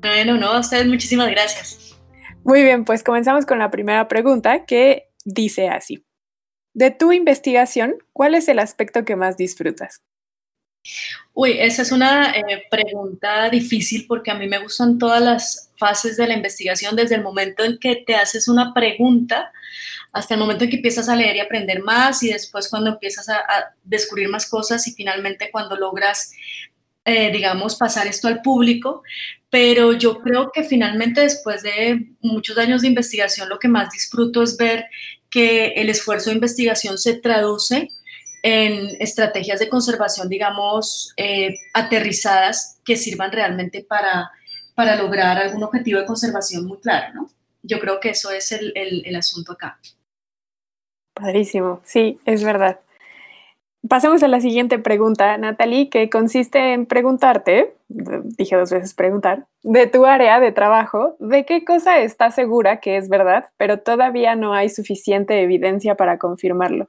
Bueno, 0.00 0.36
no, 0.36 0.48
a 0.52 0.60
ustedes 0.60 0.86
muchísimas 0.86 1.30
gracias. 1.30 1.96
Muy 2.44 2.62
bien, 2.62 2.84
pues 2.84 3.02
comenzamos 3.02 3.46
con 3.46 3.58
la 3.58 3.70
primera 3.70 4.08
pregunta 4.08 4.64
que 4.64 5.08
dice 5.24 5.68
así. 5.68 6.04
De 6.74 6.90
tu 6.90 7.12
investigación, 7.12 7.96
¿cuál 8.12 8.34
es 8.34 8.48
el 8.48 8.58
aspecto 8.58 9.04
que 9.04 9.16
más 9.16 9.36
disfrutas? 9.36 10.02
Uy, 11.34 11.56
esa 11.58 11.82
es 11.82 11.92
una 11.92 12.30
eh, 12.30 12.66
pregunta 12.70 13.50
difícil 13.50 14.06
porque 14.06 14.30
a 14.30 14.34
mí 14.34 14.48
me 14.48 14.58
gustan 14.58 14.98
todas 14.98 15.20
las 15.20 15.70
fases 15.76 16.16
de 16.16 16.26
la 16.26 16.34
investigación, 16.34 16.96
desde 16.96 17.16
el 17.16 17.22
momento 17.22 17.64
en 17.64 17.78
que 17.78 17.96
te 17.96 18.14
haces 18.14 18.48
una 18.48 18.72
pregunta 18.72 19.52
hasta 20.12 20.34
el 20.34 20.40
momento 20.40 20.64
en 20.64 20.70
que 20.70 20.76
empiezas 20.76 21.08
a 21.08 21.16
leer 21.16 21.36
y 21.36 21.40
aprender 21.40 21.82
más 21.82 22.22
y 22.22 22.32
después 22.32 22.68
cuando 22.68 22.90
empiezas 22.90 23.28
a, 23.28 23.42
descubrir 23.84 24.28
más 24.28 24.48
cosas 24.48 24.86
y 24.88 24.92
finalmente 24.92 25.50
cuando 25.50 25.76
logras, 25.76 26.32
eh, 27.04 27.30
digamos, 27.30 27.76
pasar 27.76 28.06
esto 28.06 28.28
al 28.28 28.42
público. 28.42 29.02
Pero 29.50 29.92
yo 29.92 30.20
creo 30.20 30.50
que 30.52 30.62
finalmente 30.62 31.22
después 31.22 31.62
de 31.62 32.12
muchos 32.20 32.58
años 32.58 32.82
de 32.82 32.88
investigación 32.88 33.48
lo 33.48 33.58
que 33.58 33.68
más 33.68 33.90
disfruto 33.90 34.42
es 34.42 34.56
ver 34.56 34.84
que 35.30 35.68
el 35.68 35.88
esfuerzo 35.88 36.30
de 36.30 36.36
investigación 36.36 36.98
se 36.98 37.14
traduce 37.14 37.88
en 38.42 38.96
estrategias 39.00 39.58
de 39.58 39.68
conservación, 39.68 40.28
digamos, 40.28 41.12
eh, 41.16 41.54
aterrizadas 41.74 42.78
que 42.84 42.96
sirvan 42.96 43.32
realmente 43.32 43.84
para, 43.86 44.30
para 44.74 44.96
lograr 44.96 45.38
algún 45.38 45.62
objetivo 45.64 46.00
de 46.00 46.06
conservación 46.06 46.66
muy 46.66 46.78
claro, 46.78 47.14
¿no? 47.14 47.30
Yo 47.62 47.80
creo 47.80 47.98
que 48.00 48.10
eso 48.10 48.30
es 48.30 48.52
el, 48.52 48.72
el, 48.74 49.16
asunto 49.16 49.52
acá. 49.52 49.78
Padrísimo, 51.12 51.82
sí, 51.84 52.18
es 52.24 52.44
verdad. 52.44 52.78
Pasemos 53.88 54.22
a 54.22 54.28
la 54.28 54.40
siguiente 54.40 54.78
pregunta, 54.78 55.38
Natalie, 55.38 55.88
que 55.88 56.10
consiste 56.10 56.72
en 56.72 56.86
preguntarte, 56.86 57.74
dije 57.88 58.56
dos 58.56 58.70
veces 58.70 58.94
preguntar, 58.94 59.46
de 59.62 59.86
tu 59.86 60.04
área 60.04 60.40
de 60.40 60.52
trabajo, 60.52 61.16
¿de 61.20 61.44
qué 61.46 61.64
cosa 61.64 62.00
estás 62.00 62.34
segura 62.34 62.80
que 62.80 62.96
es 62.96 63.08
verdad, 63.08 63.46
pero 63.56 63.78
todavía 63.78 64.34
no 64.34 64.52
hay 64.52 64.68
suficiente 64.68 65.40
evidencia 65.40 65.94
para 65.94 66.18
confirmarlo? 66.18 66.88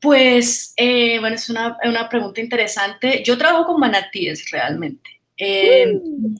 Pues, 0.00 0.74
eh, 0.76 1.18
bueno, 1.20 1.36
es 1.36 1.48
una, 1.48 1.78
una, 1.84 2.08
pregunta 2.08 2.40
interesante. 2.40 3.22
Yo 3.24 3.38
trabajo 3.38 3.66
con 3.66 3.80
manatíes 3.80 4.50
realmente. 4.50 5.10
Eh, 5.38 5.86
mm. 5.86 6.36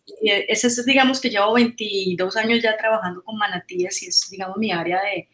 ese 0.49 0.67
es, 0.69 0.85
digamos, 0.85 1.21
que 1.21 1.31
llevo 1.31 1.55
22 1.55 2.37
años 2.37 2.63
ya 2.63 2.77
trabajando 2.77 3.23
con 3.25 3.37
manatíes 3.37 4.03
y 4.03 4.07
es, 4.09 4.29
digamos, 4.31 4.57
mi 4.59 4.71
área 4.73 5.01
de 5.03 5.29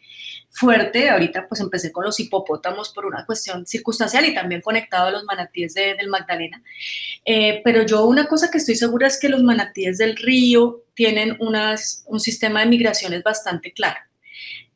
fuerte. 0.53 1.09
Ahorita, 1.09 1.47
pues, 1.47 1.59
empecé 1.59 1.91
con 1.91 2.05
los 2.05 2.19
hipopótamos 2.19 2.93
por 2.93 3.05
una 3.05 3.25
cuestión 3.25 3.65
circunstancial 3.65 4.25
y 4.25 4.33
también 4.33 4.61
conectado 4.61 5.07
a 5.07 5.11
los 5.11 5.25
manatíes 5.25 5.73
de, 5.73 5.95
del 5.95 6.07
Magdalena. 6.07 6.63
Eh, 7.25 7.61
pero 7.63 7.83
yo 7.85 8.05
una 8.05 8.27
cosa 8.27 8.49
que 8.49 8.59
estoy 8.59 8.75
segura 8.75 9.07
es 9.07 9.19
que 9.19 9.29
los 9.29 9.43
manatíes 9.43 9.97
del 9.97 10.15
río 10.15 10.83
tienen 10.93 11.35
unas, 11.39 12.03
un 12.07 12.19
sistema 12.19 12.61
de 12.61 12.67
migraciones 12.67 13.23
bastante 13.23 13.73
claro 13.73 13.99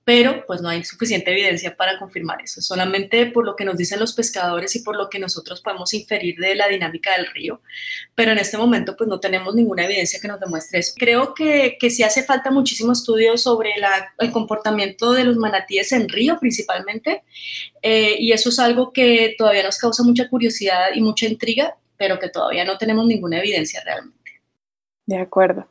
pero 0.07 0.45
pues 0.47 0.61
no 0.61 0.69
hay 0.69 0.85
suficiente 0.85 1.31
evidencia 1.31 1.75
para 1.75 1.99
confirmar 1.99 2.41
eso, 2.41 2.61
solamente 2.61 3.25
por 3.25 3.45
lo 3.45 3.57
que 3.57 3.65
nos 3.65 3.75
dicen 3.75 3.99
los 3.99 4.13
pescadores 4.13 4.73
y 4.77 4.79
por 4.79 4.95
lo 4.95 5.09
que 5.09 5.19
nosotros 5.19 5.59
podemos 5.59 5.93
inferir 5.93 6.38
de 6.38 6.55
la 6.55 6.69
dinámica 6.69 7.11
del 7.17 7.25
río, 7.25 7.59
pero 8.15 8.31
en 8.31 8.38
este 8.38 8.57
momento 8.57 8.95
pues 8.95 9.09
no 9.09 9.19
tenemos 9.19 9.53
ninguna 9.53 9.84
evidencia 9.84 10.21
que 10.21 10.29
nos 10.29 10.39
demuestre 10.39 10.79
eso. 10.79 10.93
Creo 10.95 11.34
que, 11.34 11.75
que 11.77 11.89
sí 11.89 12.03
hace 12.03 12.23
falta 12.23 12.51
muchísimo 12.51 12.93
estudio 12.93 13.38
sobre 13.38 13.71
el 14.19 14.31
comportamiento 14.31 15.11
de 15.11 15.25
los 15.25 15.35
manatíes 15.35 15.91
en 15.91 16.07
río 16.07 16.38
principalmente, 16.39 17.23
eh, 17.81 18.15
y 18.17 18.31
eso 18.31 18.47
es 18.47 18.59
algo 18.59 18.93
que 18.93 19.35
todavía 19.38 19.63
nos 19.63 19.77
causa 19.77 20.03
mucha 20.03 20.29
curiosidad 20.29 20.85
y 20.95 21.01
mucha 21.01 21.25
intriga, 21.25 21.75
pero 21.97 22.17
que 22.17 22.29
todavía 22.29 22.63
no 22.63 22.77
tenemos 22.77 23.05
ninguna 23.05 23.39
evidencia 23.39 23.84
realmente. 23.84 24.39
De 25.05 25.17
acuerdo. 25.17 25.67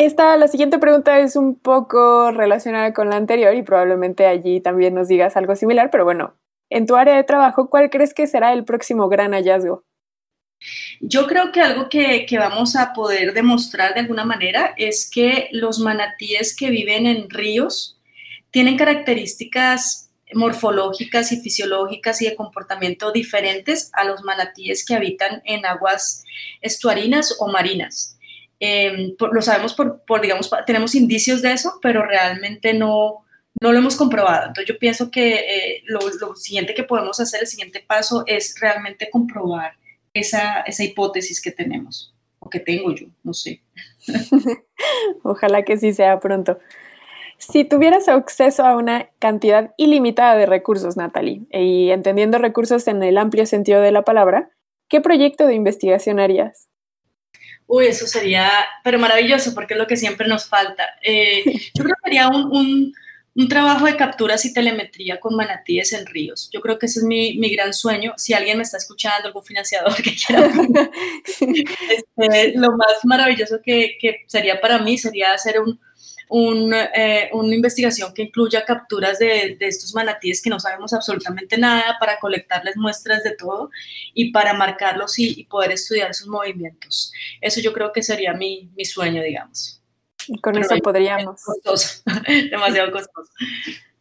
Esta, 0.00 0.34
la 0.38 0.48
siguiente 0.48 0.78
pregunta 0.78 1.20
es 1.20 1.36
un 1.36 1.56
poco 1.60 2.30
relacionada 2.30 2.94
con 2.94 3.10
la 3.10 3.16
anterior 3.16 3.54
y 3.54 3.62
probablemente 3.62 4.24
allí 4.24 4.58
también 4.62 4.94
nos 4.94 5.08
digas 5.08 5.36
algo 5.36 5.54
similar, 5.56 5.90
pero 5.90 6.06
bueno, 6.06 6.38
en 6.70 6.86
tu 6.86 6.96
área 6.96 7.14
de 7.16 7.22
trabajo, 7.22 7.68
¿cuál 7.68 7.90
crees 7.90 8.14
que 8.14 8.26
será 8.26 8.54
el 8.54 8.64
próximo 8.64 9.10
gran 9.10 9.32
hallazgo? 9.32 9.84
Yo 11.02 11.26
creo 11.26 11.52
que 11.52 11.60
algo 11.60 11.90
que, 11.90 12.24
que, 12.24 12.38
vamos 12.38 12.76
a 12.76 12.94
poder 12.94 13.34
demostrar 13.34 13.92
de 13.92 14.00
alguna 14.00 14.24
manera 14.24 14.72
es 14.78 15.10
que 15.10 15.50
los 15.52 15.80
manatíes 15.80 16.56
que 16.56 16.70
viven 16.70 17.04
en 17.04 17.28
ríos 17.28 18.00
tienen 18.50 18.78
características 18.78 20.10
morfológicas 20.32 21.30
y 21.32 21.42
fisiológicas 21.42 22.22
y 22.22 22.24
de 22.24 22.36
comportamiento 22.36 23.12
diferentes 23.12 23.90
a 23.92 24.04
los 24.04 24.22
manatíes 24.22 24.82
que 24.86 24.94
habitan 24.94 25.42
en 25.44 25.66
aguas 25.66 26.24
estuarinas 26.62 27.36
o 27.38 27.48
marinas. 27.48 28.16
Em, 28.62 29.14
lo 29.18 29.40
sabemos 29.40 29.72
por, 29.72 30.02
por, 30.04 30.20
digamos, 30.20 30.50
tenemos 30.66 30.94
indicios 30.94 31.40
de 31.40 31.52
eso, 31.52 31.78
pero 31.80 32.04
realmente 32.04 32.74
no, 32.74 33.24
no 33.58 33.72
lo 33.72 33.78
hemos 33.78 33.96
comprobado. 33.96 34.48
Entonces 34.48 34.66
yo 34.66 34.78
pienso 34.78 35.10
que 35.10 35.34
eh, 35.34 35.82
lo, 35.86 36.00
lo, 36.20 36.36
siguiente 36.36 36.74
que 36.74 36.84
podemos 36.84 37.18
hacer, 37.20 37.40
el 37.40 37.46
siguiente 37.46 37.82
paso 37.86 38.22
es 38.26 38.54
realmente 38.60 39.08
comprobar 39.10 39.72
esa, 40.12 40.60
esa 40.60 40.84
hipótesis 40.84 41.40
que 41.40 41.52
tenemos, 41.52 42.14
o 42.38 42.50
que 42.50 42.60
tengo 42.60 42.94
yo, 42.94 43.06
no 43.22 43.32
sé. 43.32 43.62
Ojalá 45.22 45.62
que 45.62 45.78
sí 45.78 45.94
sea 45.94 46.20
pronto. 46.20 46.58
Si 47.38 47.64
tuvieras 47.64 48.08
acceso 48.08 48.66
a 48.66 48.76
una 48.76 49.08
cantidad 49.18 49.72
ilimitada 49.78 50.36
de 50.36 50.44
recursos, 50.44 50.98
Natalie, 50.98 51.40
y 51.50 51.90
entendiendo 51.90 52.36
recursos 52.36 52.86
en 52.86 53.02
el 53.02 53.16
amplio 53.16 53.46
sentido 53.46 53.80
de 53.80 53.92
la 53.92 54.02
palabra, 54.02 54.50
¿qué 54.88 55.00
proyecto 55.00 55.46
de 55.46 55.54
investigación 55.54 56.20
harías? 56.20 56.69
Uy, 57.72 57.86
eso 57.86 58.04
sería, 58.08 58.50
pero 58.82 58.98
maravilloso, 58.98 59.54
porque 59.54 59.74
es 59.74 59.78
lo 59.78 59.86
que 59.86 59.96
siempre 59.96 60.26
nos 60.26 60.48
falta. 60.48 60.88
Eh, 61.02 61.44
yo 61.74 61.84
creo 61.84 61.94
que 61.94 62.10
sería 62.10 62.28
un, 62.28 62.92
un, 63.36 63.48
trabajo 63.48 63.86
de 63.86 63.94
capturas 63.94 64.44
y 64.44 64.52
telemetría 64.52 65.20
con 65.20 65.36
manatíes 65.36 65.92
en 65.92 66.04
ríos. 66.04 66.50
Yo 66.52 66.60
creo 66.60 66.80
que 66.80 66.86
ese 66.86 66.98
es 66.98 67.04
mi, 67.04 67.38
mi 67.38 67.48
gran 67.54 67.72
sueño. 67.72 68.12
Si 68.16 68.34
alguien 68.34 68.56
me 68.56 68.64
está 68.64 68.76
escuchando, 68.76 69.28
algún 69.28 69.44
financiador 69.44 69.94
que 70.02 70.16
quiera, 70.16 70.50
este, 71.40 72.58
lo 72.58 72.72
más 72.72 73.04
maravilloso 73.04 73.60
que, 73.62 73.96
que 74.00 74.24
sería 74.26 74.60
para 74.60 74.80
mí 74.80 74.98
sería 74.98 75.32
hacer 75.32 75.60
un, 75.60 75.78
eh, 76.32 77.28
una 77.32 77.54
investigación 77.54 78.12
que 78.14 78.22
incluya 78.22 78.64
capturas 78.64 79.18
de, 79.18 79.56
estos 79.60 79.94
manatíes 79.94 80.40
que 80.40 80.50
no 80.50 80.60
sabemos 80.60 80.92
absolutamente 80.92 81.58
nada 81.58 81.96
para 81.98 82.18
colectarles 82.20 82.76
muestras 82.76 83.24
de 83.24 83.34
todo 83.34 83.70
y 84.14 84.30
para 84.30 84.54
marcarlos 84.54 85.18
y, 85.18 85.44
poder 85.44 85.72
estudiar 85.72 86.14
sus 86.14 86.28
movimientos. 86.28 87.12
Eso 87.40 87.60
yo 87.60 87.72
creo 87.72 87.92
que 87.92 88.02
sería 88.02 88.32
mi, 88.32 88.70
mi 88.76 88.84
sueño, 88.84 89.22
digamos. 89.22 89.82
Y 90.28 90.38
con 90.40 90.56
eso 90.56 90.76
podríamos. 90.78 91.42
costoso, 91.42 92.02
demasiado 92.50 92.92
costoso. 92.92 93.32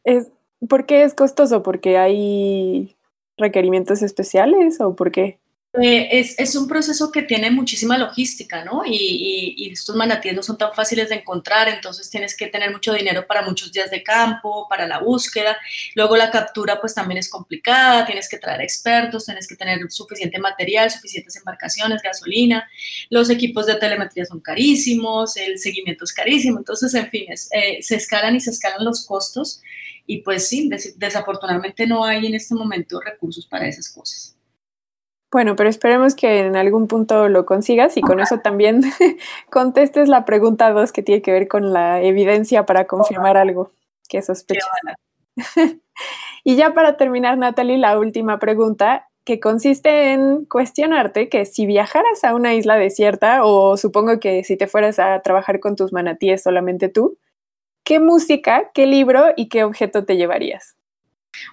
Es, 0.03 0.27
¿Por 0.67 0.85
qué 0.85 1.03
es 1.03 1.13
costoso? 1.13 1.63
¿Porque 1.63 1.97
hay 1.97 2.95
requerimientos 3.37 4.01
especiales 4.01 4.79
o 4.81 4.95
por 4.95 5.11
qué? 5.11 5.39
Eh, 5.73 6.19
es, 6.19 6.39
es, 6.39 6.55
un 6.55 6.67
proceso 6.67 7.11
que 7.11 7.21
tiene 7.21 7.51
muchísima 7.51 7.95
logística, 7.95 8.65
¿no? 8.65 8.81
Y, 8.87 9.53
y, 9.55 9.69
estos 9.71 9.95
manatíes 9.95 10.33
no 10.33 10.41
son 10.41 10.57
tan 10.57 10.73
fáciles 10.73 11.09
de 11.09 11.15
encontrar, 11.15 11.69
entonces 11.69 12.09
tienes 12.09 12.35
que 12.35 12.47
tener 12.47 12.71
mucho 12.71 12.91
dinero 12.91 13.27
para 13.27 13.43
muchos 13.43 13.71
días 13.71 13.91
de 13.91 14.01
campo, 14.01 14.65
para 14.67 14.87
la 14.87 14.97
búsqueda. 14.99 15.57
Luego 15.93 16.17
la 16.17 16.31
captura 16.31 16.81
pues 16.81 16.95
también 16.95 17.19
es 17.19 17.29
complicada, 17.29 18.07
tienes 18.07 18.27
que 18.27 18.39
traer 18.39 18.61
expertos, 18.61 19.25
tienes 19.25 19.47
que 19.47 19.55
tener 19.55 19.79
suficiente 19.91 20.39
material, 20.39 20.89
suficientes 20.89 21.35
embarcaciones, 21.35 22.01
gasolina. 22.01 22.67
Los 23.11 23.29
equipos 23.29 23.67
de 23.67 23.75
telemetría 23.75 24.25
son 24.25 24.39
carísimos, 24.39 25.37
el 25.37 25.59
seguimiento 25.59 26.05
es 26.05 26.13
carísimo, 26.13 26.57
entonces 26.57 26.95
en 26.95 27.11
fin, 27.11 27.27
eh, 27.51 27.83
se 27.83 27.95
escalan 27.95 28.35
y 28.35 28.39
se 28.39 28.49
escalan 28.49 28.83
los 28.83 29.05
costos 29.05 29.61
y 30.07 30.23
pues 30.23 30.47
sí, 30.47 30.67
desafortunadamente 30.97 31.85
no 31.85 32.03
hay 32.03 32.25
en 32.25 32.33
este 32.33 32.55
momento 32.55 32.99
recursos 32.99 33.45
para 33.45 33.67
esas 33.67 33.87
cosas. 33.89 34.38
Bueno, 35.31 35.55
pero 35.55 35.69
esperemos 35.69 36.15
que 36.15 36.39
en 36.39 36.55
algún 36.55 36.87
punto 36.87 37.29
lo 37.29 37.45
consigas 37.45 37.97
y 37.97 38.01
con 38.01 38.19
eso 38.19 38.39
también 38.39 38.81
contestes 39.51 40.09
la 40.09 40.25
pregunta 40.25 40.71
2 40.71 40.91
que 40.91 41.03
tiene 41.03 41.21
que 41.21 41.31
ver 41.31 41.47
con 41.47 41.71
la 41.71 42.01
evidencia 42.01 42.65
para 42.65 42.85
confirmar 42.85 43.37
algo 43.37 43.71
que 44.07 44.23
sospechas. 44.23 44.67
y 46.43 46.55
ya 46.55 46.73
para 46.73 46.97
terminar, 46.97 47.37
Natalie, 47.37 47.77
la 47.77 47.99
última 47.99 48.39
pregunta 48.39 49.07
que 49.23 49.39
consiste 49.39 50.13
en 50.13 50.45
cuestionarte 50.45 51.29
que 51.29 51.45
si 51.45 51.67
viajaras 51.67 52.23
a 52.23 52.33
una 52.33 52.55
isla 52.55 52.77
desierta 52.77 53.43
o 53.43 53.77
supongo 53.77 54.19
que 54.19 54.43
si 54.43 54.57
te 54.57 54.65
fueras 54.65 54.97
a 54.97 55.21
trabajar 55.21 55.59
con 55.59 55.75
tus 55.75 55.93
manatíes 55.93 56.41
solamente 56.41 56.89
tú, 56.89 57.19
¿qué 57.83 57.99
música, 57.99 58.71
qué 58.73 58.87
libro 58.87 59.25
y 59.35 59.47
qué 59.47 59.63
objeto 59.63 60.05
te 60.05 60.17
llevarías? 60.17 60.78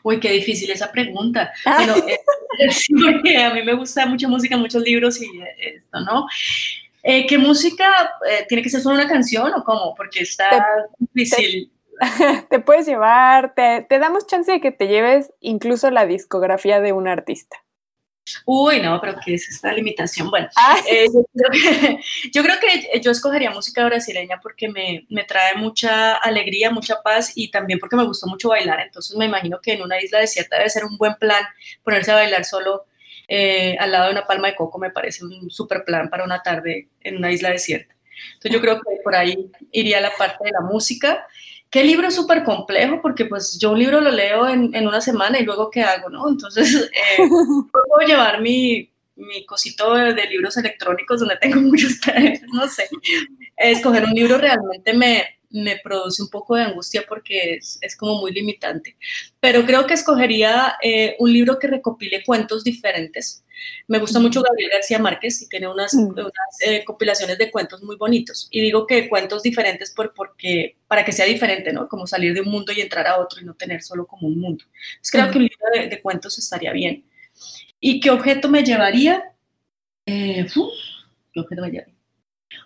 Uy, 0.03 0.21
qué 0.21 0.31
difícil 0.31 0.71
esa 0.71 0.91
pregunta. 0.91 1.53
Bueno, 1.65 1.95
eh, 2.09 2.21
sí, 2.71 2.95
porque 2.95 3.37
a 3.37 3.53
mí 3.53 3.63
me 3.63 3.75
gusta 3.75 4.07
mucha 4.07 4.29
música, 4.29 4.57
muchos 4.57 4.83
libros 4.83 5.21
y 5.21 5.27
eh, 5.27 5.77
esto, 5.77 6.01
¿no? 6.01 6.27
Eh, 7.03 7.27
¿Qué 7.27 7.39
música 7.39 7.87
tiene 8.49 8.63
que 8.63 8.71
ser 8.71 8.81
solo 8.81 8.97
una 8.97 9.07
canción 9.07 9.53
o 9.55 9.63
cómo? 9.63 9.95
Porque 9.95 10.21
está 10.21 10.67
difícil. 10.99 11.71
Te, 12.01 12.43
te 12.51 12.59
puedes 12.59 12.87
llevar, 12.87 13.55
te, 13.55 13.87
te 13.89 13.99
damos 13.99 14.27
chance 14.27 14.51
de 14.51 14.61
que 14.61 14.73
te 14.73 14.89
lleves 14.89 15.33
incluso 15.41 15.91
la 15.91 16.05
discografía 16.05 16.81
de 16.81 16.93
un 16.93 17.07
artista. 17.07 17.63
Uy, 18.45 18.81
no, 18.81 19.01
pero 19.01 19.17
¿qué 19.25 19.35
es 19.35 19.49
esta 19.49 19.73
limitación? 19.73 20.31
Bueno, 20.31 20.49
eh, 20.91 21.07
yo, 22.33 22.43
creo 22.43 22.57
que, 22.61 23.01
yo 23.01 23.11
escogería 23.11 23.51
música 23.51 23.85
brasileña 23.85 24.41
porque 24.43 24.69
me, 24.69 25.07
me, 25.09 25.25
trae 25.25 25.55
mucha 25.55 26.17
alegría, 26.17 26.71
mucha 26.71 27.03
paz 27.03 27.33
y 27.37 27.51
también 27.51 27.79
porque 27.79 27.97
me 27.97 28.05
gustó 28.05 28.27
mucho 28.27 28.49
bailar. 28.49 28.81
Entonces 28.81 29.17
me 29.17 29.27
imagino 29.27 29.61
que 29.61 29.75
en 29.75 29.83
una 29.83 30.01
isla 30.01 30.19
desierta 30.19 30.57
debe 30.57 30.71
ser 30.71 30.85
un 30.85 30.97
buen 30.97 31.15
plan 31.15 31.45
ponerse 31.85 32.11
a 32.11 32.17
bailar 32.17 32.45
solo 32.45 32.87
eh, 33.29 33.77
al 33.79 33.93
lado 33.93 34.07
de 34.07 34.13
una 34.13 34.27
palma 34.27 34.49
de 34.49 34.57
coco. 34.57 34.79
Me 34.79 34.91
parece 34.91 35.25
un 35.25 35.51
súper 35.51 35.85
plan 35.85 36.11
para 36.11 36.25
una 36.25 36.43
tarde 36.43 36.89
en 37.01 37.17
una 37.17 37.31
isla 37.31 37.51
desierta. 37.51 37.95
Entonces 38.35 38.53
yo 38.53 38.61
creo 38.61 38.77
que 38.77 39.03
por 39.05 39.15
ahí 39.15 39.51
iría 39.73 40.01
la 40.01 40.11
parte 40.17 40.45
de 40.45 40.51
la 40.51 40.61
música 40.61 41.27
¿Qué 41.71 41.85
libro 41.85 42.09
es 42.09 42.15
súper 42.15 42.45
complejo? 42.45 43.01
Porque 43.03 43.25
pues 43.27 43.59
yo 43.61 43.73
un 43.73 43.79
libro 43.79 44.01
lo 44.01 44.11
leo 44.11 44.49
en, 44.49 44.75
en, 44.75 44.87
una 44.87 45.01
semana 45.01 45.39
y 45.39 45.45
luego 45.45 45.71
¿qué 45.71 45.83
hago? 45.83 46.09
¿no? 46.09 46.29
Entonces, 46.29 46.75
eh, 47.19 47.19
puedo 47.19 48.07
llevar 48.07 48.41
mi, 48.41 48.91
mi 49.17 49.45
cosito 49.47 49.95
de, 49.95 50.27
libros 50.27 50.57
electrónicos 50.57 51.21
donde 51.21 51.37
tengo 51.37 51.61
muchos 51.61 51.95
PDFs, 51.95 52.43
no 52.53 52.69
sé. 52.69 52.89
Escoger 53.57 54.05
un 54.05 54.13
libro 54.13 54.39
realmente 54.39 54.93
me, 54.93 55.36
me 55.63 55.79
produce 55.79 56.23
un 56.23 56.29
poco 56.29 56.57
de 56.57 56.63
angustia 56.63 57.05
porque 57.09 57.55
es, 57.55 57.79
es, 57.81 57.97
como 57.97 58.17
muy 58.21 58.33
limitante. 58.33 58.97
Pero 59.41 59.65
creo 59.65 59.87
que 59.87 59.95
escogería 59.95 60.77
eh, 60.83 61.17
un 61.19 61.33
libro 61.33 61.59
que 61.59 61.67
recopile 61.67 62.23
cuentos 62.25 62.65
diferentes 62.65 63.45
me 63.89 63.99
gusta 63.99 64.21
mucho 64.21 64.43
Gabriel 64.43 64.71
García 64.73 64.99
Márquez 64.99 65.43
y 65.43 65.49
tiene 65.49 65.69
unas, 65.69 65.95
mm. 65.95 66.19
eh, 66.67 66.85
compilaciones 66.85 67.39
de 67.39 67.51
cuentos 67.51 67.83
muy 67.83 67.97
bonitos. 67.97 68.49
Y 68.51 68.61
digo 68.61 68.87
que 68.87 69.09
cuentos 69.09 69.43
diferentes 69.43 69.93
por, 69.93 70.13
porque, 70.15 70.77
para 70.87 71.05
que 71.05 71.13
sea 71.13 71.27
diferente, 71.27 71.73
¿no? 71.73 71.89
Como 71.89 72.07
salir 72.07 72.35
de 72.35 72.41
un 72.41 72.51
mundo 72.51 72.73
y 72.73 72.81
entrar 72.81 73.07
a 73.07 73.19
otro 73.19 73.41
y 73.41 73.45
no 73.45 73.55
tener 73.55 73.83
solo 73.83 74.07
como 74.07 74.29
un 74.29 74.39
mundo. 74.39 74.65
Entonces 74.65 75.11
creo 75.11 75.31
que 75.31 75.39
un 75.39 75.45
libro 75.45 75.89
de, 75.89 76.01
cuentos 76.03 76.39
estaría 76.39 76.73
bien. 76.73 77.05
¿Y 77.81 78.01
qué 78.01 78.11
objeto 78.11 78.49
me 78.49 78.65
llevaría? 78.65 79.33
Eh, 80.07 80.47
¿Qué 81.33 81.41
objeto 81.41 81.63
me 81.63 81.71
llevaría? 81.71 81.95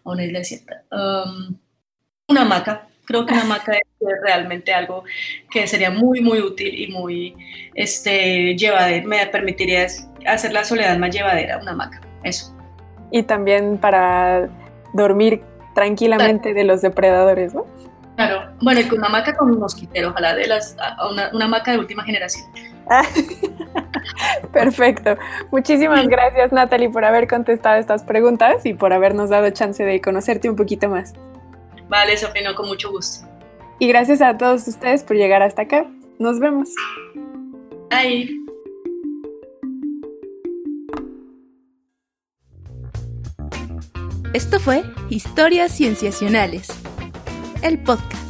A 0.04 0.10
una 0.10 0.24
isla 0.24 0.38
desierta. 0.38 0.84
Um, 0.90 1.58
una 2.30 2.42
hamaca. 2.42 2.86
Creo 3.04 3.26
que 3.26 3.32
una 3.32 3.42
hamaca 3.42 3.72
es 3.72 3.82
realmente 4.22 4.72
algo 4.72 5.02
que 5.50 5.66
sería 5.66 5.90
muy, 5.90 6.20
muy 6.20 6.40
útil 6.40 6.72
y 6.80 6.92
muy 6.92 7.36
este, 7.74 8.56
llevadero. 8.56 9.08
Me 9.08 9.26
permitiría 9.26 9.86
hacer 10.26 10.52
la 10.52 10.64
soledad 10.64 10.96
más 10.96 11.10
llevadera, 11.10 11.58
una 11.58 11.72
hamaca, 11.72 12.00
eso. 12.22 12.56
Y 13.10 13.24
también 13.24 13.78
para 13.78 14.48
dormir 14.94 15.42
tranquilamente 15.74 16.54
de 16.54 16.62
los 16.62 16.82
depredadores, 16.82 17.52
¿no? 17.52 17.66
Claro, 18.14 18.52
bueno, 18.60 18.80
y 18.80 18.84
con 18.84 18.98
una 18.98 19.08
hamaca 19.08 19.34
con 19.34 19.50
un 19.50 19.58
mosquitero, 19.58 20.10
ojalá 20.10 20.34
de 20.34 20.46
las, 20.46 20.76
una, 21.10 21.30
una 21.32 21.46
hamaca 21.46 21.72
de 21.72 21.78
última 21.78 22.04
generación. 22.04 22.46
Perfecto. 24.52 25.16
Muchísimas 25.50 26.06
gracias, 26.06 26.52
Natalie, 26.52 26.90
por 26.90 27.04
haber 27.04 27.26
contestado 27.26 27.76
estas 27.76 28.02
preguntas 28.02 28.66
y 28.66 28.74
por 28.74 28.92
habernos 28.92 29.30
dado 29.30 29.50
chance 29.50 29.82
de 29.82 30.00
conocerte 30.00 30.50
un 30.50 30.56
poquito 30.56 30.88
más. 30.88 31.14
Vale, 31.90 32.16
Sofía, 32.16 32.54
con 32.54 32.68
mucho 32.68 32.92
gusto. 32.92 33.26
Y 33.80 33.88
gracias 33.88 34.22
a 34.22 34.38
todos 34.38 34.68
ustedes 34.68 35.02
por 35.02 35.16
llegar 35.16 35.42
hasta 35.42 35.62
acá. 35.62 35.90
Nos 36.20 36.38
vemos. 36.38 36.68
Bye. 37.90 38.36
Esto 44.32 44.60
fue 44.60 44.84
Historias 45.08 45.72
Cienciacionales, 45.72 46.68
el 47.62 47.82
podcast. 47.82 48.29